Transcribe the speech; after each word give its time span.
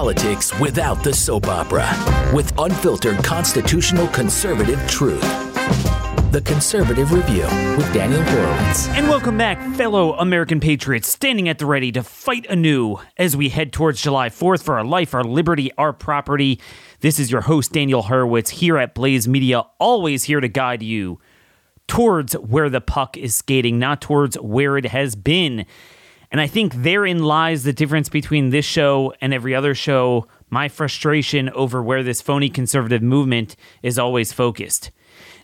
politics 0.00 0.58
without 0.58 1.04
the 1.04 1.12
soap 1.12 1.46
opera 1.46 1.86
with 2.34 2.58
unfiltered 2.58 3.22
constitutional 3.22 4.08
conservative 4.08 4.80
truth. 4.88 5.20
The 6.32 6.40
Conservative 6.42 7.12
Review 7.12 7.42
with 7.76 7.92
Daniel 7.92 8.22
Horowitz. 8.22 8.88
And 8.88 9.10
welcome 9.10 9.36
back, 9.36 9.60
fellow 9.76 10.14
American 10.14 10.58
patriots, 10.58 11.06
standing 11.06 11.50
at 11.50 11.58
the 11.58 11.66
ready 11.66 11.92
to 11.92 12.02
fight 12.02 12.46
anew 12.48 12.96
as 13.18 13.36
we 13.36 13.50
head 13.50 13.74
towards 13.74 14.00
July 14.00 14.30
4th 14.30 14.62
for 14.62 14.78
our 14.78 14.84
life, 14.84 15.12
our 15.12 15.22
liberty, 15.22 15.70
our 15.76 15.92
property. 15.92 16.58
This 17.00 17.18
is 17.18 17.30
your 17.30 17.42
host, 17.42 17.74
Daniel 17.74 18.00
Horowitz, 18.00 18.48
here 18.48 18.78
at 18.78 18.94
Blaze 18.94 19.28
Media, 19.28 19.64
always 19.78 20.24
here 20.24 20.40
to 20.40 20.48
guide 20.48 20.82
you 20.82 21.20
towards 21.88 22.32
where 22.32 22.70
the 22.70 22.80
puck 22.80 23.18
is 23.18 23.34
skating, 23.34 23.78
not 23.78 24.00
towards 24.00 24.36
where 24.36 24.78
it 24.78 24.86
has 24.86 25.14
been. 25.14 25.66
And 26.30 26.40
I 26.40 26.46
think 26.46 26.74
therein 26.74 27.24
lies 27.24 27.64
the 27.64 27.72
difference 27.72 28.08
between 28.08 28.50
this 28.50 28.64
show 28.64 29.12
and 29.20 29.34
every 29.34 29.54
other 29.54 29.74
show, 29.74 30.28
my 30.48 30.68
frustration 30.68 31.50
over 31.50 31.82
where 31.82 32.02
this 32.02 32.20
phony 32.20 32.48
conservative 32.48 33.02
movement 33.02 33.56
is 33.82 33.98
always 33.98 34.32
focused. 34.32 34.90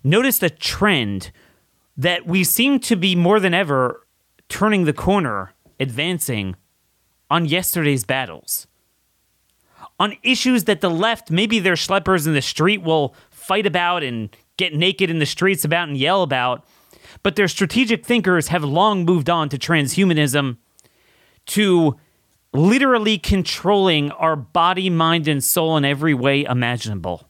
Notice 0.04 0.38
the 0.38 0.50
trend 0.50 1.32
that 1.96 2.26
we 2.26 2.44
seem 2.44 2.78
to 2.80 2.94
be 2.94 3.16
more 3.16 3.40
than 3.40 3.54
ever 3.54 4.06
turning 4.48 4.84
the 4.84 4.92
corner, 4.92 5.54
advancing 5.80 6.54
on 7.30 7.46
yesterday's 7.46 8.04
battles. 8.04 8.68
On 9.98 10.16
issues 10.22 10.64
that 10.64 10.82
the 10.82 10.90
left, 10.90 11.30
maybe 11.30 11.58
their 11.58 11.74
schleppers 11.74 12.26
in 12.26 12.34
the 12.34 12.42
street 12.42 12.82
will 12.82 13.14
fight 13.30 13.66
about 13.66 14.02
and 14.02 14.28
get 14.56 14.74
naked 14.74 15.10
in 15.10 15.18
the 15.18 15.26
streets 15.26 15.64
about 15.64 15.88
and 15.88 15.96
yell 15.96 16.22
about, 16.22 16.64
but 17.22 17.34
their 17.34 17.48
strategic 17.48 18.04
thinkers 18.04 18.48
have 18.48 18.62
long 18.62 19.04
moved 19.04 19.30
on 19.30 19.48
to 19.48 19.58
transhumanism 19.58 20.58
to 21.46 21.96
literally 22.52 23.18
controlling 23.18 24.10
our 24.12 24.36
body, 24.36 24.90
mind, 24.90 25.28
and 25.28 25.42
soul 25.42 25.76
in 25.76 25.84
every 25.84 26.14
way 26.14 26.44
imaginable. 26.44 27.28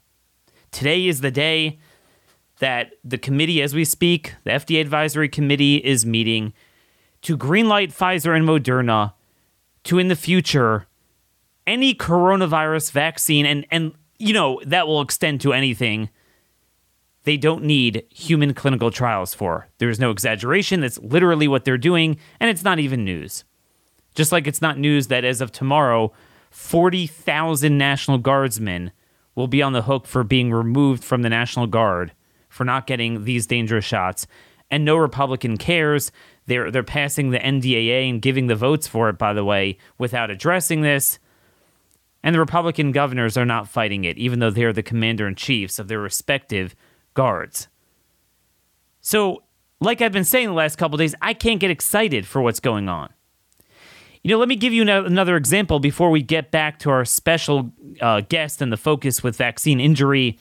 Today 0.70 1.06
is 1.06 1.20
the 1.20 1.30
day 1.30 1.78
that 2.58 2.92
the 3.04 3.18
committee, 3.18 3.60
as 3.60 3.74
we 3.74 3.84
speak, 3.84 4.34
the 4.44 4.50
FDA 4.50 4.80
advisory 4.80 5.28
committee 5.28 5.76
is 5.76 6.06
meeting 6.06 6.52
to 7.22 7.36
greenlight 7.36 7.92
Pfizer 7.92 8.36
and 8.36 8.46
Moderna 8.46 9.14
to, 9.84 9.98
in 9.98 10.08
the 10.08 10.16
future, 10.16 10.86
any 11.66 11.94
coronavirus 11.94 12.92
vaccine, 12.92 13.46
and, 13.46 13.66
and 13.70 13.92
you 14.18 14.32
know, 14.32 14.60
that 14.64 14.86
will 14.86 15.00
extend 15.00 15.40
to 15.42 15.52
anything 15.52 16.08
they 17.24 17.36
don't 17.36 17.64
need 17.64 18.04
human 18.08 18.54
clinical 18.54 18.90
trials 18.92 19.34
for. 19.34 19.68
There's 19.78 19.98
no 19.98 20.12
exaggeration. 20.12 20.80
That's 20.80 20.98
literally 20.98 21.48
what 21.48 21.64
they're 21.64 21.76
doing, 21.76 22.18
and 22.38 22.48
it's 22.48 22.62
not 22.62 22.78
even 22.78 23.04
news. 23.04 23.44
Just 24.16 24.32
like 24.32 24.46
it's 24.46 24.62
not 24.62 24.78
news 24.78 25.06
that 25.06 25.24
as 25.24 25.40
of 25.40 25.52
tomorrow, 25.52 26.12
40,000 26.50 27.76
National 27.76 28.18
Guardsmen 28.18 28.90
will 29.34 29.46
be 29.46 29.62
on 29.62 29.74
the 29.74 29.82
hook 29.82 30.06
for 30.06 30.24
being 30.24 30.50
removed 30.50 31.04
from 31.04 31.22
the 31.22 31.28
National 31.28 31.66
Guard 31.66 32.12
for 32.48 32.64
not 32.64 32.86
getting 32.86 33.24
these 33.24 33.46
dangerous 33.46 33.84
shots. 33.84 34.26
And 34.70 34.84
no 34.84 34.96
Republican 34.96 35.58
cares. 35.58 36.10
They're 36.46 36.70
they're 36.70 36.82
passing 36.82 37.30
the 37.30 37.38
NDAA 37.38 38.08
and 38.08 38.22
giving 38.22 38.46
the 38.46 38.56
votes 38.56 38.88
for 38.88 39.08
it, 39.10 39.18
by 39.18 39.32
the 39.32 39.44
way, 39.44 39.76
without 39.98 40.30
addressing 40.30 40.80
this. 40.80 41.18
And 42.22 42.34
the 42.34 42.40
Republican 42.40 42.90
governors 42.90 43.36
are 43.36 43.44
not 43.44 43.68
fighting 43.68 44.04
it, 44.04 44.16
even 44.16 44.40
though 44.40 44.50
they're 44.50 44.72
the 44.72 44.82
commander 44.82 45.28
in 45.28 45.34
chiefs 45.34 45.78
of 45.78 45.88
their 45.88 46.00
respective 46.00 46.74
guards. 47.14 47.68
So, 49.00 49.44
like 49.80 50.00
I've 50.00 50.10
been 50.10 50.24
saying 50.24 50.48
the 50.48 50.54
last 50.54 50.76
couple 50.76 50.96
days, 50.96 51.14
I 51.20 51.34
can't 51.34 51.60
get 51.60 51.70
excited 51.70 52.26
for 52.26 52.40
what's 52.40 52.58
going 52.58 52.88
on. 52.88 53.10
You 54.26 54.32
know, 54.32 54.38
let 54.38 54.48
me 54.48 54.56
give 54.56 54.72
you 54.72 54.82
another 54.82 55.36
example 55.36 55.78
before 55.78 56.10
we 56.10 56.20
get 56.20 56.50
back 56.50 56.80
to 56.80 56.90
our 56.90 57.04
special 57.04 57.70
uh, 58.00 58.22
guest 58.22 58.60
and 58.60 58.72
the 58.72 58.76
focus 58.76 59.22
with 59.22 59.36
vaccine 59.36 59.78
injury 59.78 60.36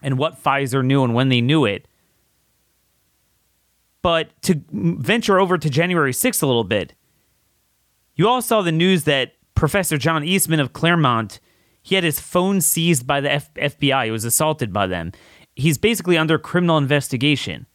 and 0.00 0.18
what 0.18 0.40
Pfizer 0.40 0.84
knew 0.84 1.02
and 1.02 1.14
when 1.16 1.28
they 1.28 1.40
knew 1.40 1.64
it. 1.64 1.88
But 4.02 4.40
to 4.42 4.62
venture 4.70 5.40
over 5.40 5.58
to 5.58 5.68
January 5.68 6.12
6th 6.12 6.44
a 6.44 6.46
little 6.46 6.62
bit, 6.62 6.94
you 8.14 8.28
all 8.28 8.40
saw 8.40 8.62
the 8.62 8.70
news 8.70 9.02
that 9.02 9.32
Professor 9.56 9.98
John 9.98 10.22
Eastman 10.22 10.60
of 10.60 10.72
Claremont, 10.72 11.40
he 11.82 11.96
had 11.96 12.04
his 12.04 12.20
phone 12.20 12.60
seized 12.60 13.04
by 13.04 13.20
the 13.20 13.32
F- 13.32 13.52
FBI. 13.54 14.04
He 14.04 14.10
was 14.12 14.24
assaulted 14.24 14.72
by 14.72 14.86
them. 14.86 15.10
He's 15.56 15.76
basically 15.76 16.16
under 16.16 16.38
criminal 16.38 16.78
investigation. 16.78 17.66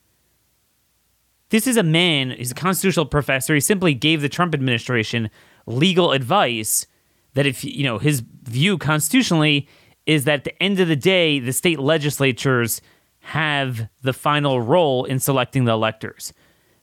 This 1.54 1.68
is 1.68 1.78
a 1.78 1.84
man, 1.84 2.32
he's 2.32 2.50
a 2.50 2.56
constitutional 2.56 3.06
professor. 3.06 3.54
He 3.54 3.60
simply 3.60 3.94
gave 3.94 4.22
the 4.24 4.28
Trump 4.28 4.56
administration 4.56 5.30
legal 5.68 6.12
advice 6.12 6.88
that 7.36 7.46
if, 7.46 7.64
you 7.64 7.84
know, 7.84 8.00
his 8.00 8.22
view 8.22 8.80
constitutionally 8.80 9.68
is 10.08 10.24
that 10.24 10.40
at 10.40 10.44
the 10.46 10.64
end 10.64 10.80
of 10.80 10.88
the 10.88 10.96
day, 10.96 11.38
the 11.38 11.54
state 11.54 11.78
legislatures 11.78 12.82
have 13.20 13.88
the 14.02 14.14
final 14.14 14.64
role 14.64 15.06
in 15.06 15.20
selecting 15.20 15.66
the 15.66 15.74
electors. 15.74 16.34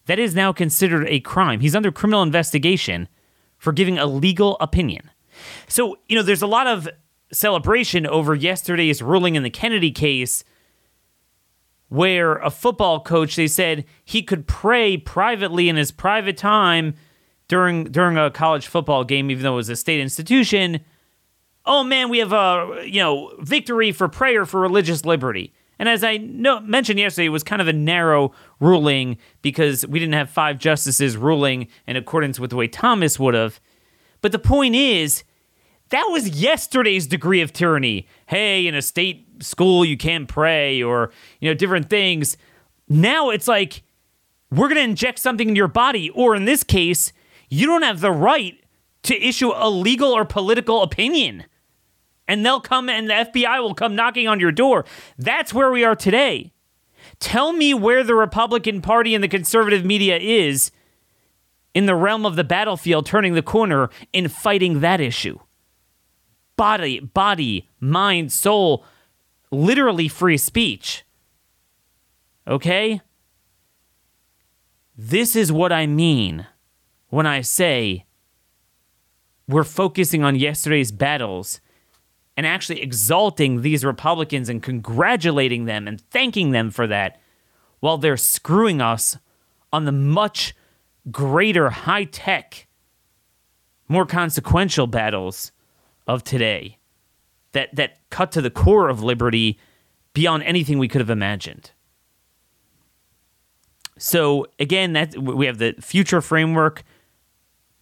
That 0.06 0.20
is 0.20 0.36
now 0.36 0.52
considered 0.52 1.04
a 1.08 1.18
crime. 1.18 1.58
He's 1.58 1.74
under 1.74 1.90
criminal 1.90 2.22
investigation 2.22 3.08
for 3.58 3.72
giving 3.72 3.98
a 3.98 4.06
legal 4.06 4.56
opinion. 4.60 5.10
So, 5.66 5.98
you 6.08 6.14
know, 6.14 6.22
there's 6.22 6.42
a 6.42 6.46
lot 6.46 6.68
of 6.68 6.88
celebration 7.32 8.06
over 8.06 8.36
yesterday's 8.36 9.02
ruling 9.02 9.34
in 9.34 9.42
the 9.42 9.50
Kennedy 9.50 9.90
case 9.90 10.44
where 11.90 12.36
a 12.36 12.50
football 12.50 13.00
coach 13.00 13.36
they 13.36 13.48
said 13.48 13.84
he 14.04 14.22
could 14.22 14.46
pray 14.46 14.96
privately 14.96 15.68
in 15.68 15.76
his 15.76 15.90
private 15.92 16.36
time 16.36 16.94
during 17.48 17.84
during 17.84 18.16
a 18.16 18.30
college 18.30 18.68
football 18.68 19.04
game 19.04 19.30
even 19.30 19.42
though 19.42 19.54
it 19.54 19.56
was 19.56 19.68
a 19.68 19.76
state 19.76 20.00
institution. 20.00 20.80
Oh 21.66 21.82
man 21.82 22.08
we 22.08 22.18
have 22.18 22.32
a 22.32 22.82
you 22.86 23.00
know 23.00 23.32
victory 23.40 23.92
for 23.92 24.08
prayer 24.08 24.46
for 24.46 24.60
religious 24.60 25.04
liberty. 25.04 25.52
And 25.80 25.88
as 25.88 26.04
i 26.04 26.16
know, 26.16 26.60
mentioned 26.60 27.00
yesterday 27.00 27.26
it 27.26 27.30
was 27.30 27.42
kind 27.42 27.60
of 27.60 27.66
a 27.66 27.72
narrow 27.72 28.32
ruling 28.60 29.18
because 29.42 29.84
we 29.86 29.98
didn't 29.98 30.14
have 30.14 30.30
five 30.30 30.58
justices 30.58 31.16
ruling 31.16 31.66
in 31.88 31.96
accordance 31.96 32.38
with 32.38 32.50
the 32.50 32.56
way 32.56 32.68
thomas 32.68 33.18
would 33.18 33.34
have. 33.34 33.60
But 34.20 34.30
the 34.30 34.38
point 34.38 34.76
is 34.76 35.24
that 35.88 36.06
was 36.12 36.40
yesterday's 36.40 37.08
degree 37.08 37.40
of 37.40 37.52
tyranny. 37.52 38.06
Hey 38.26 38.68
in 38.68 38.76
a 38.76 38.82
state 38.82 39.26
school 39.40 39.84
you 39.84 39.96
can't 39.96 40.28
pray 40.28 40.82
or 40.82 41.10
you 41.40 41.50
know 41.50 41.54
different 41.54 41.90
things. 41.90 42.36
Now 42.88 43.30
it's 43.30 43.48
like 43.48 43.82
we're 44.50 44.68
going 44.68 44.76
to 44.76 44.82
inject 44.82 45.18
something 45.18 45.48
in 45.48 45.56
your 45.56 45.68
body 45.68 46.10
or 46.10 46.34
in 46.34 46.44
this 46.44 46.64
case 46.64 47.12
you 47.48 47.66
don't 47.66 47.82
have 47.82 48.00
the 48.00 48.12
right 48.12 48.62
to 49.02 49.20
issue 49.20 49.52
a 49.54 49.68
legal 49.68 50.10
or 50.10 50.24
political 50.24 50.82
opinion. 50.82 51.44
And 52.28 52.46
they'll 52.46 52.60
come 52.60 52.88
and 52.88 53.08
the 53.08 53.14
FBI 53.14 53.60
will 53.60 53.74
come 53.74 53.96
knocking 53.96 54.28
on 54.28 54.38
your 54.38 54.52
door. 54.52 54.84
That's 55.18 55.52
where 55.52 55.70
we 55.70 55.84
are 55.84 55.96
today. 55.96 56.52
Tell 57.18 57.52
me 57.52 57.74
where 57.74 58.04
the 58.04 58.14
Republican 58.14 58.80
Party 58.80 59.14
and 59.14 59.24
the 59.24 59.28
conservative 59.28 59.84
media 59.84 60.16
is 60.16 60.70
in 61.74 61.86
the 61.86 61.94
realm 61.94 62.24
of 62.24 62.36
the 62.36 62.44
battlefield 62.44 63.06
turning 63.06 63.34
the 63.34 63.42
corner 63.42 63.90
in 64.12 64.28
fighting 64.28 64.80
that 64.80 65.00
issue. 65.00 65.38
Body 66.56 67.00
body 67.00 67.68
mind 67.80 68.32
soul 68.32 68.84
literally 69.50 70.08
free 70.08 70.36
speech. 70.36 71.04
Okay? 72.46 73.00
This 74.96 75.34
is 75.34 75.52
what 75.52 75.72
I 75.72 75.86
mean 75.86 76.46
when 77.08 77.26
I 77.26 77.40
say 77.40 78.04
we're 79.48 79.64
focusing 79.64 80.22
on 80.22 80.36
yesterday's 80.36 80.92
battles 80.92 81.60
and 82.36 82.46
actually 82.46 82.80
exalting 82.80 83.62
these 83.62 83.84
Republicans 83.84 84.48
and 84.48 84.62
congratulating 84.62 85.64
them 85.64 85.88
and 85.88 86.00
thanking 86.00 86.52
them 86.52 86.70
for 86.70 86.86
that 86.86 87.20
while 87.80 87.98
they're 87.98 88.16
screwing 88.16 88.80
us 88.80 89.18
on 89.72 89.84
the 89.84 89.92
much 89.92 90.54
greater 91.10 91.70
high 91.70 92.04
tech, 92.04 92.66
more 93.88 94.06
consequential 94.06 94.86
battles 94.86 95.50
of 96.06 96.22
today 96.22 96.78
that 97.52 97.74
that 97.76 97.98
cut 98.10 98.32
to 98.32 98.40
the 98.40 98.50
core 98.50 98.88
of 98.88 99.02
liberty 99.02 99.58
beyond 100.12 100.42
anything 100.42 100.78
we 100.78 100.88
could 100.88 101.00
have 101.00 101.10
imagined. 101.10 101.72
So 103.98 104.46
again, 104.58 104.94
that 104.94 105.16
we 105.16 105.46
have 105.46 105.58
the 105.58 105.74
future 105.80 106.20
framework. 106.20 106.82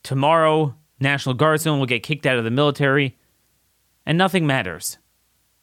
Tomorrow, 0.03 0.75
National 1.01 1.35
Guardsmen 1.35 1.79
will 1.79 1.87
get 1.87 2.03
kicked 2.03 2.27
out 2.27 2.39
of 2.39 2.45
the 2.45 2.51
military, 2.51 3.17
and 4.07 4.17
nothing 4.19 4.47
matters. 4.47 4.99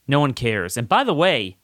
No 0.07 0.19
one 0.19 0.33
cares. 0.33 0.77
And 0.77 0.87
by 0.87 1.03
the 1.03 1.13
way, 1.13 1.57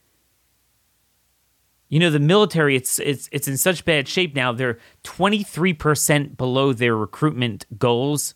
you 1.91 1.99
know 1.99 2.09
the 2.09 2.19
military 2.19 2.75
it's 2.75 2.99
it's 2.99 3.27
it's 3.31 3.47
in 3.47 3.57
such 3.57 3.85
bad 3.85 4.07
shape 4.07 4.33
now. 4.35 4.53
They're 4.53 4.79
23% 5.03 6.37
below 6.37 6.73
their 6.73 6.95
recruitment 6.95 7.65
goals. 7.77 8.33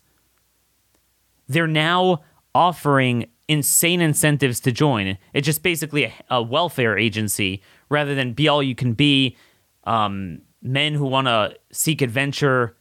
They're 1.48 1.66
now 1.66 2.22
offering 2.54 3.26
insane 3.48 4.00
incentives 4.00 4.60
to 4.60 4.72
join. 4.72 5.18
It's 5.32 5.46
just 5.46 5.62
basically 5.62 6.04
a, 6.04 6.12
a 6.30 6.42
welfare 6.42 6.98
agency 6.98 7.62
rather 7.88 8.14
than 8.14 8.32
be 8.32 8.48
all 8.48 8.62
you 8.62 8.74
can 8.74 8.92
be. 8.92 9.36
Um, 9.84 10.42
men 10.62 10.94
who 10.94 11.06
want 11.06 11.28
to 11.28 11.56
seek 11.70 12.02
adventure, 12.02 12.76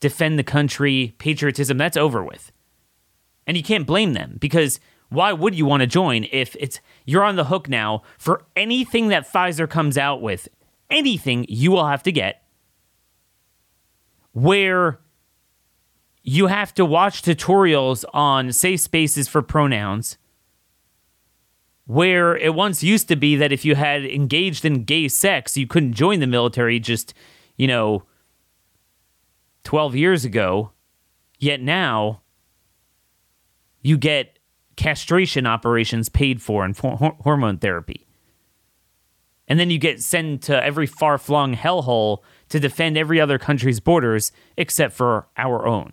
defend 0.00 0.38
the 0.38 0.44
country, 0.44 1.14
patriotism, 1.18 1.76
that's 1.76 1.96
over 1.96 2.22
with. 2.22 2.52
And 3.46 3.56
you 3.56 3.62
can't 3.62 3.86
blame 3.86 4.12
them 4.12 4.36
because 4.38 4.78
why 5.08 5.32
would 5.32 5.54
you 5.54 5.64
want 5.66 5.80
to 5.80 5.86
join 5.86 6.26
if 6.30 6.54
it's 6.60 6.80
you're 7.06 7.24
on 7.24 7.36
the 7.36 7.44
hook 7.44 7.68
now 7.68 8.02
for 8.18 8.44
anything 8.54 9.08
that 9.08 9.30
Pfizer 9.30 9.68
comes 9.68 9.96
out 9.98 10.20
with? 10.20 10.48
Anything 10.90 11.46
you 11.48 11.70
will 11.70 11.86
have 11.86 12.02
to 12.04 12.12
get 12.12 12.42
where 14.32 15.00
you 16.22 16.46
have 16.48 16.74
to 16.74 16.84
watch 16.84 17.22
tutorials 17.22 18.04
on 18.12 18.52
safe 18.52 18.80
spaces 18.80 19.28
for 19.28 19.42
pronouns 19.42 20.18
where 21.86 22.36
it 22.36 22.54
once 22.54 22.82
used 22.82 23.08
to 23.08 23.16
be 23.16 23.34
that 23.36 23.50
if 23.50 23.64
you 23.64 23.74
had 23.74 24.04
engaged 24.04 24.64
in 24.64 24.84
gay 24.84 25.08
sex 25.08 25.56
you 25.56 25.66
couldn't 25.66 25.94
join 25.94 26.20
the 26.20 26.26
military 26.26 26.78
just 26.78 27.14
you 27.56 27.66
know 27.66 28.04
12 29.68 29.96
years 29.96 30.24
ago. 30.24 30.72
Yet 31.38 31.60
now 31.60 32.22
you 33.82 33.98
get 33.98 34.38
castration 34.76 35.46
operations 35.46 36.08
paid 36.08 36.40
for 36.40 36.64
and 36.64 36.74
for 36.74 36.96
hormone 36.96 37.58
therapy. 37.58 38.06
And 39.46 39.60
then 39.60 39.68
you 39.68 39.78
get 39.78 40.00
sent 40.00 40.42
to 40.44 40.64
every 40.64 40.86
far-flung 40.86 41.54
hellhole 41.54 42.20
to 42.48 42.58
defend 42.58 42.96
every 42.96 43.20
other 43.20 43.38
country's 43.38 43.78
borders 43.78 44.32
except 44.56 44.94
for 44.94 45.26
our 45.36 45.66
own 45.66 45.92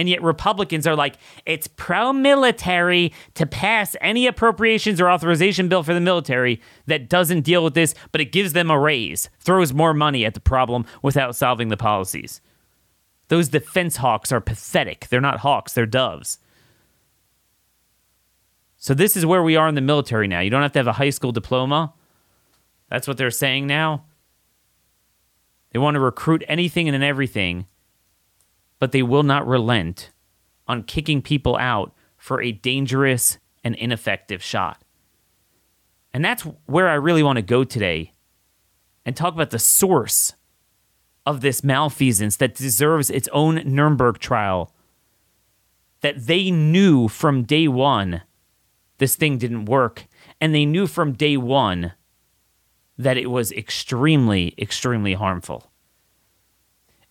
and 0.00 0.08
yet 0.08 0.22
Republicans 0.22 0.86
are 0.86 0.96
like, 0.96 1.16
it's 1.44 1.66
pro 1.66 2.10
military 2.10 3.12
to 3.34 3.44
pass 3.44 3.94
any 4.00 4.26
appropriations 4.26 4.98
or 4.98 5.10
authorization 5.10 5.68
bill 5.68 5.82
for 5.82 5.92
the 5.92 6.00
military 6.00 6.58
that 6.86 7.10
doesn't 7.10 7.42
deal 7.42 7.62
with 7.62 7.74
this, 7.74 7.94
but 8.10 8.22
it 8.22 8.32
gives 8.32 8.54
them 8.54 8.70
a 8.70 8.78
raise, 8.78 9.28
throws 9.40 9.74
more 9.74 9.92
money 9.92 10.24
at 10.24 10.32
the 10.32 10.40
problem 10.40 10.86
without 11.02 11.36
solving 11.36 11.68
the 11.68 11.76
policies. 11.76 12.40
Those 13.28 13.50
defense 13.50 13.96
hawks 13.96 14.32
are 14.32 14.40
pathetic. 14.40 15.08
They're 15.08 15.20
not 15.20 15.40
hawks, 15.40 15.74
they're 15.74 15.84
doves. 15.84 16.38
So, 18.78 18.94
this 18.94 19.18
is 19.18 19.26
where 19.26 19.42
we 19.42 19.54
are 19.54 19.68
in 19.68 19.74
the 19.74 19.82
military 19.82 20.28
now. 20.28 20.40
You 20.40 20.48
don't 20.48 20.62
have 20.62 20.72
to 20.72 20.78
have 20.78 20.86
a 20.86 20.92
high 20.92 21.10
school 21.10 21.30
diploma. 21.30 21.92
That's 22.88 23.06
what 23.06 23.18
they're 23.18 23.30
saying 23.30 23.66
now. 23.66 24.06
They 25.72 25.78
want 25.78 25.96
to 25.96 26.00
recruit 26.00 26.42
anything 26.48 26.88
and 26.88 27.04
everything 27.04 27.66
but 28.80 28.90
they 28.90 29.02
will 29.02 29.22
not 29.22 29.46
relent 29.46 30.10
on 30.66 30.82
kicking 30.82 31.22
people 31.22 31.56
out 31.58 31.94
for 32.16 32.42
a 32.42 32.50
dangerous 32.50 33.38
and 33.62 33.76
ineffective 33.76 34.42
shot. 34.42 34.82
And 36.12 36.24
that's 36.24 36.42
where 36.66 36.88
I 36.88 36.94
really 36.94 37.22
want 37.22 37.36
to 37.36 37.42
go 37.42 37.62
today 37.62 38.14
and 39.04 39.14
talk 39.14 39.34
about 39.34 39.50
the 39.50 39.58
source 39.58 40.34
of 41.24 41.40
this 41.40 41.62
malfeasance 41.62 42.36
that 42.36 42.54
deserves 42.54 43.10
its 43.10 43.28
own 43.32 43.62
Nuremberg 43.64 44.18
trial. 44.18 44.74
That 46.00 46.26
they 46.26 46.50
knew 46.50 47.08
from 47.08 47.44
day 47.44 47.68
one 47.68 48.22
this 48.98 49.16
thing 49.16 49.38
didn't 49.38 49.66
work, 49.66 50.06
and 50.40 50.54
they 50.54 50.64
knew 50.64 50.86
from 50.86 51.12
day 51.12 51.36
one 51.36 51.92
that 52.98 53.16
it 53.16 53.30
was 53.30 53.52
extremely, 53.52 54.54
extremely 54.58 55.14
harmful 55.14 55.69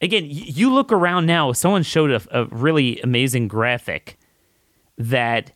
again, 0.02 0.26
you 0.28 0.74
look 0.74 0.92
around 0.92 1.26
now. 1.26 1.52
Someone 1.52 1.84
showed 1.84 2.12
a, 2.12 2.22
a 2.42 2.46
really 2.46 3.00
amazing 3.02 3.48
graphic 3.48 4.18
that. 4.98 5.52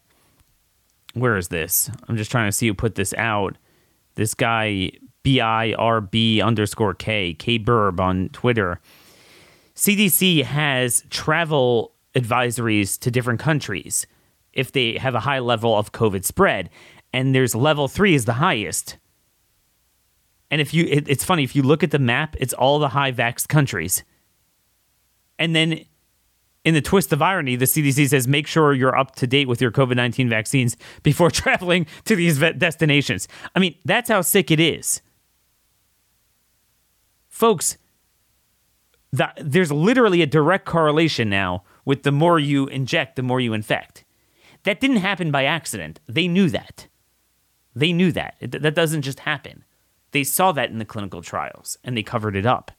Where 1.13 1.37
is 1.37 1.49
this? 1.49 1.91
I'm 2.07 2.17
just 2.17 2.31
trying 2.31 2.47
to 2.47 2.51
see 2.51 2.65
who 2.67 2.73
put 2.73 2.95
this 2.95 3.13
out. 3.13 3.55
This 4.15 4.33
guy 4.33 4.91
B 5.21 5.39
I 5.39 5.73
R 5.73 6.01
B 6.01 6.41
underscore 6.41 6.93
K 6.93 7.33
K 7.33 7.59
Burb 7.59 7.99
on 7.99 8.29
Twitter. 8.29 8.79
CDC 9.75 10.43
has 10.43 11.03
travel 11.09 11.93
advisories 12.15 12.99
to 12.99 13.09
different 13.09 13.39
countries 13.39 14.05
if 14.53 14.71
they 14.71 14.97
have 14.97 15.15
a 15.15 15.19
high 15.21 15.39
level 15.39 15.75
of 15.75 15.91
COVID 15.91 16.23
spread, 16.23 16.69
and 17.11 17.33
there's 17.33 17.55
level 17.55 17.87
three 17.87 18.13
is 18.13 18.25
the 18.25 18.33
highest. 18.33 18.97
And 20.51 20.61
if 20.61 20.73
you, 20.73 20.85
it, 20.85 21.09
it's 21.09 21.23
funny 21.23 21.43
if 21.43 21.55
you 21.55 21.63
look 21.63 21.83
at 21.83 21.89
the 21.89 21.97
map, 21.97 22.35
it's 22.39 22.53
all 22.53 22.77
the 22.77 22.89
high 22.89 23.11
vax 23.11 23.47
countries. 23.47 24.03
And 25.39 25.55
then 25.55 25.85
in 26.63 26.73
the 26.73 26.81
twist 26.81 27.11
of 27.11 27.21
irony, 27.21 27.55
the 27.55 27.65
CDC 27.65 28.09
says 28.09 28.27
make 28.27 28.47
sure 28.47 28.73
you're 28.73 28.97
up 28.97 29.15
to 29.15 29.27
date 29.27 29.47
with 29.47 29.61
your 29.61 29.71
COVID 29.71 29.95
19 29.95 30.29
vaccines 30.29 30.77
before 31.03 31.29
traveling 31.31 31.85
to 32.05 32.15
these 32.15 32.39
destinations. 32.39 33.27
I 33.55 33.59
mean, 33.59 33.75
that's 33.85 34.09
how 34.09 34.21
sick 34.21 34.51
it 34.51 34.59
is. 34.59 35.01
Folks, 37.29 37.77
the, 39.11 39.31
there's 39.37 39.71
literally 39.71 40.21
a 40.21 40.27
direct 40.27 40.65
correlation 40.65 41.29
now 41.29 41.63
with 41.85 42.03
the 42.03 42.11
more 42.11 42.39
you 42.39 42.67
inject, 42.67 43.15
the 43.15 43.23
more 43.23 43.39
you 43.39 43.53
infect. 43.53 44.05
That 44.63 44.79
didn't 44.79 44.97
happen 44.97 45.31
by 45.31 45.43
accident. 45.43 45.99
They 46.07 46.27
knew 46.27 46.49
that. 46.49 46.87
They 47.75 47.91
knew 47.91 48.11
that. 48.13 48.35
It, 48.39 48.51
that 48.61 48.75
doesn't 48.75 49.01
just 49.01 49.21
happen. 49.21 49.65
They 50.11 50.23
saw 50.23 50.51
that 50.53 50.69
in 50.69 50.77
the 50.77 50.85
clinical 50.85 51.21
trials 51.21 51.77
and 51.83 51.97
they 51.97 52.03
covered 52.03 52.35
it 52.35 52.45
up. 52.45 52.71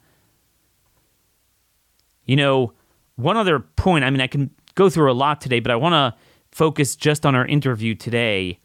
You 2.25 2.37
know, 2.37 2.73
one 3.17 3.37
other 3.37 3.61
point, 3.61 4.05
I 4.05 4.11
mean, 4.11 4.21
I 4.21 4.27
can 4.27 4.51
go 4.75 4.89
through 4.91 5.11
a 5.11 5.15
lot 5.15 5.41
today, 5.41 5.61
but 5.61 5.71
I 5.71 5.77
want 5.77 5.93
to 5.93 6.19
focus 6.51 6.97
just 6.97 7.27
on 7.27 7.35
our 7.35 7.47
interview 7.47 7.95
today 7.95 8.59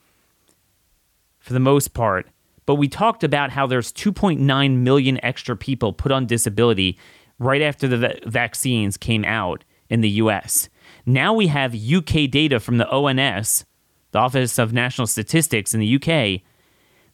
for 1.40 1.54
the 1.54 1.60
most 1.60 1.94
part. 1.94 2.28
But 2.66 2.76
we 2.76 2.88
talked 2.88 3.24
about 3.24 3.52
how 3.52 3.66
there's 3.66 3.92
2.9 3.92 4.78
million 4.78 5.20
extra 5.24 5.56
people 5.56 5.92
put 5.92 6.12
on 6.12 6.28
disability 6.28 6.98
right 7.40 7.62
after 7.62 7.88
the 7.88 8.20
vaccines 8.26 8.98
came 8.98 9.26
out 9.26 9.64
in 9.90 10.02
the 10.02 10.10
US. 10.10 10.70
Now 11.06 11.34
we 11.34 11.48
have 11.48 11.74
UK 11.74 12.30
data 12.30 12.60
from 12.60 12.78
the 12.78 12.88
ONS, 12.90 13.66
the 14.12 14.20
Office 14.20 14.60
of 14.60 14.74
National 14.74 15.08
Statistics 15.08 15.74
in 15.74 15.80
the 15.80 15.96
UK. 15.96 16.42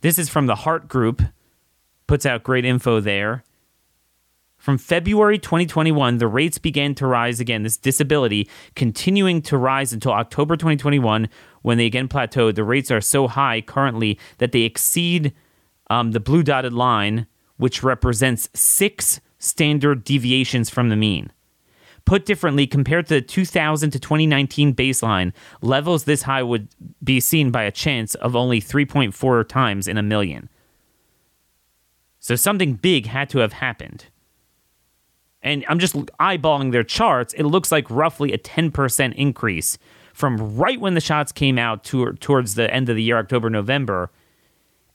This 0.02 0.20
is 0.20 0.28
from 0.28 0.48
the 0.48 0.56
HART 0.56 0.88
Group, 0.88 1.22
puts 2.08 2.26
out 2.26 2.44
great 2.44 2.66
info 2.66 3.00
there. 3.00 3.44
From 4.66 4.80
February 4.80 5.38
2021, 5.38 6.18
the 6.18 6.26
rates 6.26 6.58
began 6.58 6.96
to 6.96 7.06
rise 7.06 7.40
again, 7.40 7.62
this 7.62 7.78
disability 7.78 8.50
continuing 8.76 9.44
to 9.44 9.60
rise 9.60 9.94
until 9.94 10.12
October 10.14 10.58
2021 10.58 11.30
when 11.62 11.78
they 11.78 11.86
again 11.86 12.08
plateaued. 12.08 12.56
The 12.56 12.64
rates 12.64 12.90
are 12.90 13.00
so 13.00 13.28
high 13.28 13.62
currently 13.62 14.18
that 14.40 14.54
they 14.54 14.62
exceed 14.62 15.36
um, 15.92 16.14
the 16.14 16.20
blue 16.20 16.42
dotted 16.42 16.74
line, 16.74 17.28
which 17.58 17.84
represents 17.84 18.50
six 18.56 19.22
standard 19.38 20.04
deviations 20.04 20.72
from 20.72 20.90
the 20.90 20.96
mean. 20.96 21.32
Put 22.06 22.26
differently, 22.26 22.66
compared 22.66 23.06
to 23.10 23.14
the 23.14 23.22
2000 23.22 23.92
to 23.92 24.00
2019 24.00 24.74
baseline, 24.74 25.32
levels 25.62 26.06
this 26.06 26.24
high 26.24 26.42
would 26.42 26.70
be 27.04 27.20
seen 27.20 27.52
by 27.52 27.62
a 27.62 27.72
chance 27.72 28.16
of 28.16 28.36
only 28.36 28.60
3.4 28.60 29.48
times 29.48 29.88
in 29.88 30.00
a 30.00 30.02
million. 30.02 30.50
So 32.20 32.36
something 32.36 32.74
big 32.74 33.06
had 33.06 33.30
to 33.30 33.38
have 33.38 33.54
happened 33.54 34.06
and 35.46 35.64
I'm 35.70 35.78
just 35.78 35.94
eyeballing 36.20 36.72
their 36.72 36.84
charts, 36.84 37.34
it 37.36 37.44
looks 37.44 37.72
like 37.72 37.90
roughly 37.92 38.34
a 38.34 38.38
10% 38.38 39.14
increase 39.14 39.78
from 40.12 40.58
right 40.58 40.82
when 40.82 40.96
the 40.96 41.02
shots 41.02 41.32
came 41.32 41.60
out 41.60 41.84
to, 41.86 42.14
towards 42.14 42.56
the 42.56 42.74
end 42.74 42.90
of 42.90 42.96
the 42.96 43.04
year, 43.04 43.20
October, 43.20 43.52
November. 43.52 44.10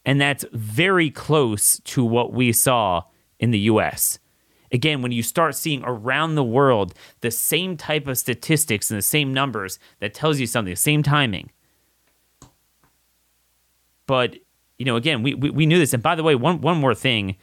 And 0.04 0.20
that's 0.20 0.44
very 0.52 1.08
close 1.08 1.78
to 1.84 2.04
what 2.04 2.32
we 2.32 2.52
saw 2.52 3.04
in 3.38 3.52
the 3.52 3.60
US. 3.60 4.18
Again, 4.72 5.02
when 5.02 5.12
you 5.12 5.22
start 5.22 5.54
seeing 5.54 5.84
around 5.84 6.34
the 6.34 6.44
world 6.44 6.94
the 7.20 7.30
same 7.30 7.76
type 7.76 8.08
of 8.08 8.18
statistics 8.18 8.90
and 8.90 8.98
the 8.98 9.02
same 9.02 9.32
numbers, 9.32 9.78
that 10.00 10.14
tells 10.14 10.40
you 10.40 10.48
something, 10.48 10.72
the 10.72 10.76
same 10.76 11.04
timing. 11.04 11.52
But, 14.06 14.38
you 14.78 14.84
know, 14.84 14.96
again, 14.96 15.22
we, 15.22 15.34
we, 15.34 15.50
we 15.50 15.66
knew 15.66 15.78
this. 15.78 15.94
And 15.94 16.02
by 16.02 16.16
the 16.16 16.24
way, 16.24 16.34
one, 16.34 16.60
one 16.60 16.78
more 16.78 16.94
thing 16.94 17.36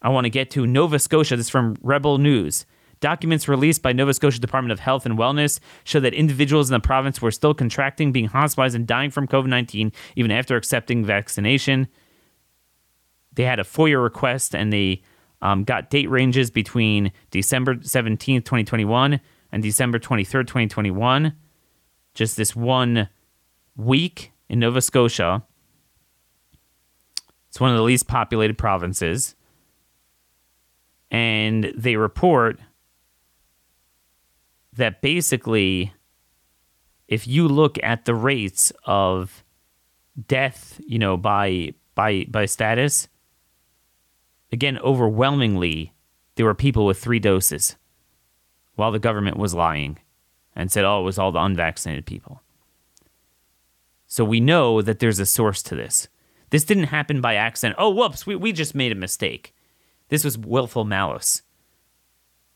I 0.00 0.10
want 0.10 0.24
to 0.24 0.30
get 0.30 0.50
to 0.52 0.66
Nova 0.66 0.98
Scotia. 0.98 1.36
This 1.36 1.46
is 1.46 1.50
from 1.50 1.76
Rebel 1.82 2.18
News. 2.18 2.66
Documents 3.00 3.48
released 3.48 3.82
by 3.82 3.92
Nova 3.92 4.12
Scotia 4.12 4.40
Department 4.40 4.72
of 4.72 4.80
Health 4.80 5.06
and 5.06 5.18
Wellness 5.18 5.60
show 5.84 6.00
that 6.00 6.14
individuals 6.14 6.68
in 6.68 6.74
the 6.74 6.80
province 6.80 7.22
were 7.22 7.30
still 7.30 7.54
contracting, 7.54 8.10
being 8.10 8.26
hospitalized, 8.26 8.74
and 8.74 8.86
dying 8.86 9.10
from 9.10 9.28
COVID 9.28 9.46
19 9.46 9.92
even 10.16 10.30
after 10.30 10.56
accepting 10.56 11.04
vaccination. 11.04 11.88
They 13.32 13.44
had 13.44 13.60
a 13.60 13.64
FOIA 13.64 14.02
request 14.02 14.54
and 14.54 14.72
they 14.72 15.02
um, 15.42 15.62
got 15.62 15.90
date 15.90 16.10
ranges 16.10 16.50
between 16.50 17.12
December 17.30 17.76
17th, 17.76 18.44
2021 18.44 19.20
and 19.52 19.62
December 19.62 20.00
23rd, 20.00 20.46
2021. 20.46 21.34
Just 22.14 22.36
this 22.36 22.56
one 22.56 23.08
week 23.76 24.32
in 24.48 24.58
Nova 24.58 24.80
Scotia. 24.80 25.44
It's 27.48 27.60
one 27.60 27.70
of 27.70 27.76
the 27.76 27.82
least 27.82 28.08
populated 28.08 28.58
provinces 28.58 29.36
and 31.10 31.72
they 31.76 31.96
report 31.96 32.58
that 34.76 35.00
basically 35.02 35.92
if 37.08 37.26
you 37.26 37.48
look 37.48 37.78
at 37.82 38.04
the 38.04 38.14
rates 38.14 38.72
of 38.84 39.44
death, 40.26 40.80
you 40.86 40.98
know, 40.98 41.16
by 41.16 41.72
by 41.94 42.26
by 42.28 42.46
status, 42.46 43.08
again 44.52 44.78
overwhelmingly 44.78 45.94
there 46.36 46.46
were 46.46 46.54
people 46.54 46.86
with 46.86 46.98
3 46.98 47.18
doses 47.18 47.76
while 48.76 48.92
the 48.92 48.98
government 48.98 49.36
was 49.36 49.54
lying. 49.54 49.98
and 50.58 50.72
said, 50.72 50.84
oh, 50.84 51.00
it 51.00 51.04
was 51.04 51.18
all 51.18 51.30
the 51.30 51.38
unvaccinated 51.38 52.04
people. 52.04 52.42
So 54.08 54.24
we 54.24 54.40
know 54.40 54.82
that 54.82 54.98
there's 54.98 55.20
a 55.20 55.26
source 55.26 55.62
to 55.62 55.76
this. 55.76 56.08
This 56.50 56.64
didn't 56.64 56.84
happen 56.84 57.20
by 57.20 57.34
accident. 57.34 57.76
Oh, 57.78 57.90
whoops, 57.90 58.26
we, 58.26 58.34
we 58.34 58.52
just 58.52 58.74
made 58.74 58.90
a 58.90 58.96
mistake. 58.96 59.54
This 60.08 60.24
was 60.24 60.38
willful 60.38 60.84
malice. 60.84 61.42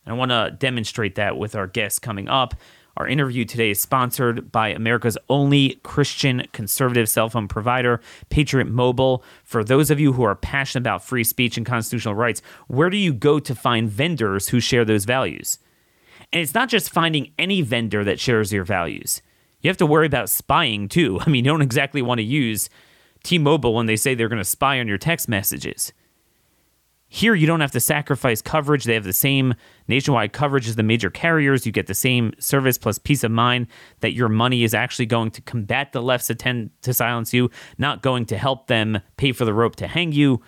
And 0.04 0.14
I 0.14 0.18
want 0.18 0.30
to 0.30 0.56
demonstrate 0.58 1.14
that 1.16 1.36
with 1.36 1.54
our 1.54 1.66
guests 1.66 1.98
coming 1.98 2.28
up. 2.28 2.54
Our 2.96 3.08
interview 3.08 3.46
today 3.46 3.70
is 3.70 3.80
sponsored 3.80 4.52
by 4.52 4.68
America's 4.68 5.16
only 5.30 5.80
Christian 5.82 6.46
conservative 6.52 7.08
cell 7.08 7.30
phone 7.30 7.48
provider, 7.48 8.02
Patriot 8.28 8.66
Mobile. 8.66 9.24
For 9.44 9.64
those 9.64 9.90
of 9.90 9.98
you 9.98 10.12
who 10.12 10.22
are 10.24 10.34
passionate 10.34 10.82
about 10.82 11.04
free 11.04 11.24
speech 11.24 11.56
and 11.56 11.64
constitutional 11.64 12.14
rights, 12.14 12.42
where 12.68 12.90
do 12.90 12.98
you 12.98 13.14
go 13.14 13.38
to 13.38 13.54
find 13.54 13.88
vendors 13.88 14.48
who 14.48 14.60
share 14.60 14.84
those 14.84 15.06
values? 15.06 15.58
And 16.32 16.42
it's 16.42 16.54
not 16.54 16.68
just 16.68 16.92
finding 16.92 17.32
any 17.38 17.62
vendor 17.62 18.04
that 18.04 18.20
shares 18.20 18.52
your 18.52 18.64
values. 18.64 19.22
You 19.62 19.68
have 19.68 19.78
to 19.78 19.86
worry 19.86 20.06
about 20.06 20.28
spying 20.28 20.88
too. 20.88 21.18
I 21.26 21.30
mean, 21.30 21.44
you 21.44 21.50
don't 21.50 21.62
exactly 21.62 22.02
want 22.02 22.18
to 22.18 22.24
use 22.24 22.68
T 23.22 23.38
Mobile 23.38 23.74
when 23.74 23.86
they 23.86 23.96
say 23.96 24.14
they're 24.14 24.28
going 24.28 24.38
to 24.38 24.44
spy 24.44 24.80
on 24.80 24.88
your 24.88 24.98
text 24.98 25.28
messages. 25.28 25.92
Here, 27.14 27.34
you 27.34 27.46
don't 27.46 27.60
have 27.60 27.72
to 27.72 27.78
sacrifice 27.78 28.40
coverage. 28.40 28.84
They 28.84 28.94
have 28.94 29.04
the 29.04 29.12
same 29.12 29.52
nationwide 29.86 30.32
coverage 30.32 30.66
as 30.66 30.76
the 30.76 30.82
major 30.82 31.10
carriers. 31.10 31.66
You 31.66 31.70
get 31.70 31.86
the 31.86 31.94
same 31.94 32.32
service 32.38 32.78
plus 32.78 32.96
peace 32.96 33.22
of 33.22 33.30
mind 33.30 33.66
that 34.00 34.14
your 34.14 34.30
money 34.30 34.64
is 34.64 34.72
actually 34.72 35.04
going 35.04 35.30
to 35.32 35.42
combat 35.42 35.92
the 35.92 36.00
left's 36.00 36.30
attempt 36.30 36.80
to 36.84 36.94
silence 36.94 37.34
you, 37.34 37.50
not 37.76 38.00
going 38.00 38.24
to 38.24 38.38
help 38.38 38.66
them 38.66 38.98
pay 39.18 39.32
for 39.32 39.44
the 39.44 39.52
rope 39.52 39.76
to 39.76 39.88
hang 39.88 40.12
you. 40.12 40.40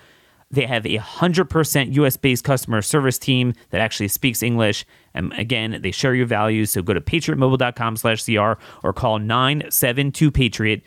They 0.51 0.65
have 0.65 0.87
a 0.87 0.97
100% 0.97 1.95
US 1.97 2.17
based 2.17 2.45
customer 2.45 2.81
service 2.81 3.19
team 3.19 3.53
that 3.69 3.83
actually 3.83 4.09
speaks 4.09 4.43
English. 4.43 4.87
And 5.13 5.35
again, 5.35 5.81
they 5.83 5.91
share 5.91 6.15
your 6.15 6.25
values. 6.25 6.71
So 6.71 6.81
go 6.81 6.95
to 6.95 7.01
patriotmobile.com 7.03 7.99
slash 7.99 8.25
CR 8.25 8.55
or 8.83 8.95
call 8.95 9.19
972 9.19 10.31
Patriot 10.31 10.83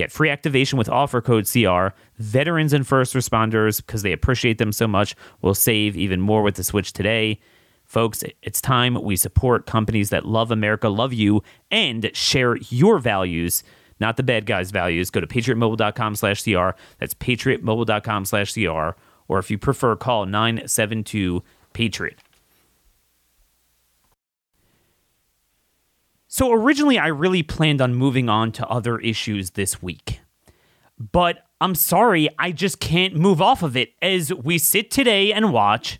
Get 0.00 0.10
free 0.10 0.30
activation 0.30 0.78
with 0.78 0.88
offer 0.88 1.20
code 1.20 1.46
CR. 1.46 1.88
Veterans 2.16 2.72
and 2.72 2.86
first 2.86 3.12
responders, 3.12 3.84
because 3.84 4.00
they 4.00 4.12
appreciate 4.12 4.56
them 4.56 4.72
so 4.72 4.88
much, 4.88 5.14
will 5.42 5.54
save 5.54 5.94
even 5.94 6.22
more 6.22 6.42
with 6.42 6.54
the 6.54 6.64
switch 6.64 6.94
today. 6.94 7.38
Folks, 7.84 8.24
it's 8.40 8.62
time 8.62 8.94
we 8.94 9.14
support 9.14 9.66
companies 9.66 10.08
that 10.08 10.24
love 10.24 10.50
America, 10.50 10.88
love 10.88 11.12
you, 11.12 11.42
and 11.70 12.10
share 12.16 12.56
your 12.70 12.98
values, 12.98 13.62
not 14.00 14.16
the 14.16 14.22
bad 14.22 14.46
guys' 14.46 14.70
values. 14.70 15.10
Go 15.10 15.20
to 15.20 15.26
patriotmobile.com 15.26 16.16
slash 16.16 16.44
CR. 16.44 16.70
That's 16.98 17.12
patriotmobile.com 17.12 18.24
slash 18.24 18.54
CR. 18.54 18.98
Or 19.28 19.38
if 19.38 19.50
you 19.50 19.58
prefer, 19.58 19.96
call 19.96 20.24
972 20.24 21.42
Patriot. 21.74 22.16
So 26.32 26.52
originally, 26.52 26.96
I 26.96 27.08
really 27.08 27.42
planned 27.42 27.80
on 27.80 27.96
moving 27.96 28.28
on 28.28 28.52
to 28.52 28.66
other 28.68 29.00
issues 29.00 29.50
this 29.50 29.82
week. 29.82 30.20
But 30.96 31.44
I'm 31.60 31.74
sorry, 31.74 32.28
I 32.38 32.52
just 32.52 32.78
can't 32.78 33.16
move 33.16 33.42
off 33.42 33.64
of 33.64 33.76
it 33.76 33.94
as 34.00 34.32
we 34.32 34.56
sit 34.56 34.92
today 34.92 35.32
and 35.32 35.52
watch 35.52 35.98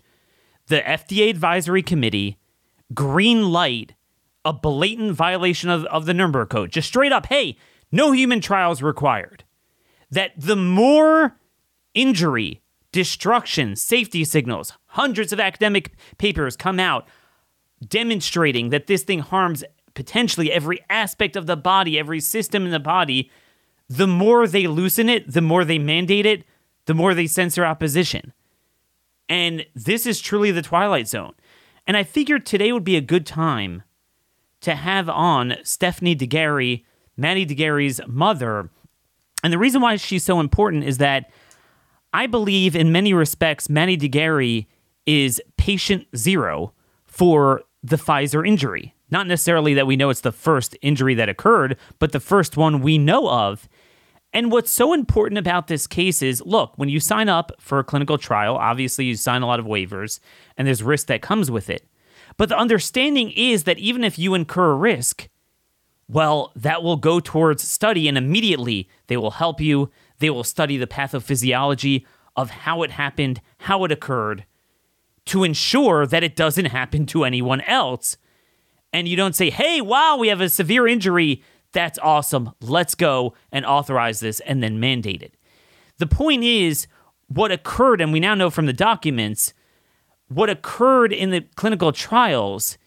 the 0.67 0.79
FDA 0.79 1.29
Advisory 1.29 1.83
Committee 1.83 2.39
green 2.93 3.49
light 3.51 3.93
a 4.45 4.53
blatant 4.53 5.11
violation 5.11 5.69
of, 5.69 5.83
of 5.85 6.05
the 6.05 6.13
Nuremberg 6.13 6.49
Code. 6.49 6.71
Just 6.71 6.87
straight 6.87 7.11
up, 7.11 7.25
hey, 7.25 7.57
no 7.91 8.13
human 8.13 8.39
trials 8.39 8.81
required. 8.81 9.43
That 10.09 10.31
the 10.37 10.55
more 10.55 11.37
injury, 11.93 12.61
destruction, 12.93 13.75
safety 13.75 14.23
signals, 14.23 14.77
hundreds 14.85 15.33
of 15.33 15.41
academic 15.41 15.91
papers 16.17 16.55
come 16.55 16.79
out 16.79 17.05
demonstrating 17.85 18.69
that 18.69 18.87
this 18.87 19.03
thing 19.03 19.19
harms 19.19 19.63
potentially 19.93 20.51
every 20.51 20.79
aspect 20.89 21.35
of 21.35 21.45
the 21.45 21.57
body, 21.57 21.99
every 21.99 22.19
system 22.19 22.65
in 22.65 22.71
the 22.71 22.79
body, 22.79 23.29
the 23.89 24.07
more 24.07 24.47
they 24.47 24.67
loosen 24.67 25.09
it, 25.09 25.31
the 25.31 25.41
more 25.41 25.65
they 25.65 25.79
mandate 25.79 26.25
it, 26.25 26.43
the 26.85 26.93
more 26.93 27.13
they 27.13 27.27
censor 27.27 27.65
opposition. 27.65 28.33
And 29.27 29.65
this 29.75 30.05
is 30.05 30.19
truly 30.19 30.51
the 30.51 30.61
Twilight 30.61 31.07
Zone. 31.07 31.33
And 31.87 31.97
I 31.97 32.03
figured 32.03 32.45
today 32.45 32.71
would 32.71 32.83
be 32.83 32.95
a 32.95 33.01
good 33.01 33.25
time 33.25 33.83
to 34.61 34.75
have 34.75 35.09
on 35.09 35.55
Stephanie 35.63 36.15
de 36.15 36.27
Garay, 36.27 36.83
Maddie 37.17 37.45
de 37.45 37.55
Garay's 37.55 37.99
mother. 38.07 38.69
And 39.43 39.51
the 39.51 39.57
reason 39.57 39.81
why 39.81 39.95
she's 39.95 40.23
so 40.23 40.39
important 40.39 40.83
is 40.83 40.99
that 40.99 41.31
I 42.13 42.27
believe 42.27 42.75
in 42.75 42.91
many 42.91 43.13
respects, 43.13 43.69
Maddie 43.69 43.97
de 43.97 44.07
Garay 44.07 44.67
is 45.05 45.41
patient 45.57 46.05
zero 46.15 46.73
for 47.05 47.63
the 47.83 47.95
Pfizer 47.95 48.47
injury. 48.47 48.93
Not 49.11 49.27
necessarily 49.27 49.73
that 49.73 49.85
we 49.85 49.97
know 49.97 50.09
it's 50.09 50.21
the 50.21 50.31
first 50.31 50.75
injury 50.81 51.13
that 51.15 51.29
occurred, 51.29 51.77
but 51.99 52.13
the 52.13 52.19
first 52.19 52.55
one 52.55 52.81
we 52.81 52.97
know 52.97 53.29
of. 53.29 53.67
And 54.33 54.51
what's 54.51 54.71
so 54.71 54.93
important 54.93 55.37
about 55.37 55.67
this 55.67 55.85
case 55.85 56.21
is 56.21 56.41
look, 56.45 56.71
when 56.77 56.87
you 56.87 57.01
sign 57.01 57.27
up 57.27 57.51
for 57.59 57.79
a 57.79 57.83
clinical 57.83 58.17
trial, 58.17 58.55
obviously 58.55 59.05
you 59.05 59.15
sign 59.17 59.41
a 59.41 59.47
lot 59.47 59.59
of 59.59 59.65
waivers 59.65 60.21
and 60.57 60.65
there's 60.65 60.81
risk 60.81 61.07
that 61.07 61.21
comes 61.21 61.51
with 61.51 61.69
it. 61.69 61.85
But 62.37 62.47
the 62.47 62.57
understanding 62.57 63.31
is 63.31 63.65
that 63.65 63.77
even 63.77 64.05
if 64.05 64.17
you 64.17 64.33
incur 64.33 64.71
a 64.71 64.75
risk, 64.75 65.27
well, 66.07 66.53
that 66.55 66.81
will 66.81 66.95
go 66.95 67.19
towards 67.19 67.67
study 67.67 68.07
and 68.07 68.17
immediately 68.17 68.89
they 69.07 69.17
will 69.17 69.31
help 69.31 69.59
you. 69.59 69.91
They 70.19 70.29
will 70.29 70.45
study 70.45 70.77
the 70.77 70.87
pathophysiology 70.87 72.05
of 72.37 72.49
how 72.49 72.83
it 72.83 72.91
happened, 72.91 73.41
how 73.59 73.83
it 73.83 73.91
occurred, 73.91 74.45
to 75.25 75.43
ensure 75.43 76.05
that 76.07 76.23
it 76.23 76.37
doesn't 76.37 76.65
happen 76.65 77.05
to 77.07 77.25
anyone 77.25 77.61
else 77.61 78.17
and 78.93 79.07
you 79.07 79.15
don't 79.15 79.35
say, 79.35 79.49
hey, 79.49 79.81
wow, 79.81 80.17
we 80.17 80.27
have 80.27 80.41
a 80.41 80.49
severe 80.49 80.87
injury. 80.87 81.43
That's 81.71 81.99
awesome. 81.99 82.51
Let's 82.61 82.95
go 82.95 83.33
and 83.51 83.65
authorize 83.65 84.19
this 84.19 84.39
and 84.41 84.61
then 84.61 84.79
mandate 84.79 85.23
it. 85.23 85.35
The 85.97 86.07
point 86.07 86.43
is, 86.43 86.87
what 87.27 87.51
occurred, 87.51 88.01
and 88.01 88.11
we 88.11 88.19
now 88.19 88.35
know 88.35 88.49
from 88.49 88.65
the 88.65 88.73
documents, 88.73 89.53
what 90.27 90.49
occurred 90.49 91.13
in 91.13 91.29
the 91.29 91.41
clinical 91.55 91.91
trials 91.91 92.77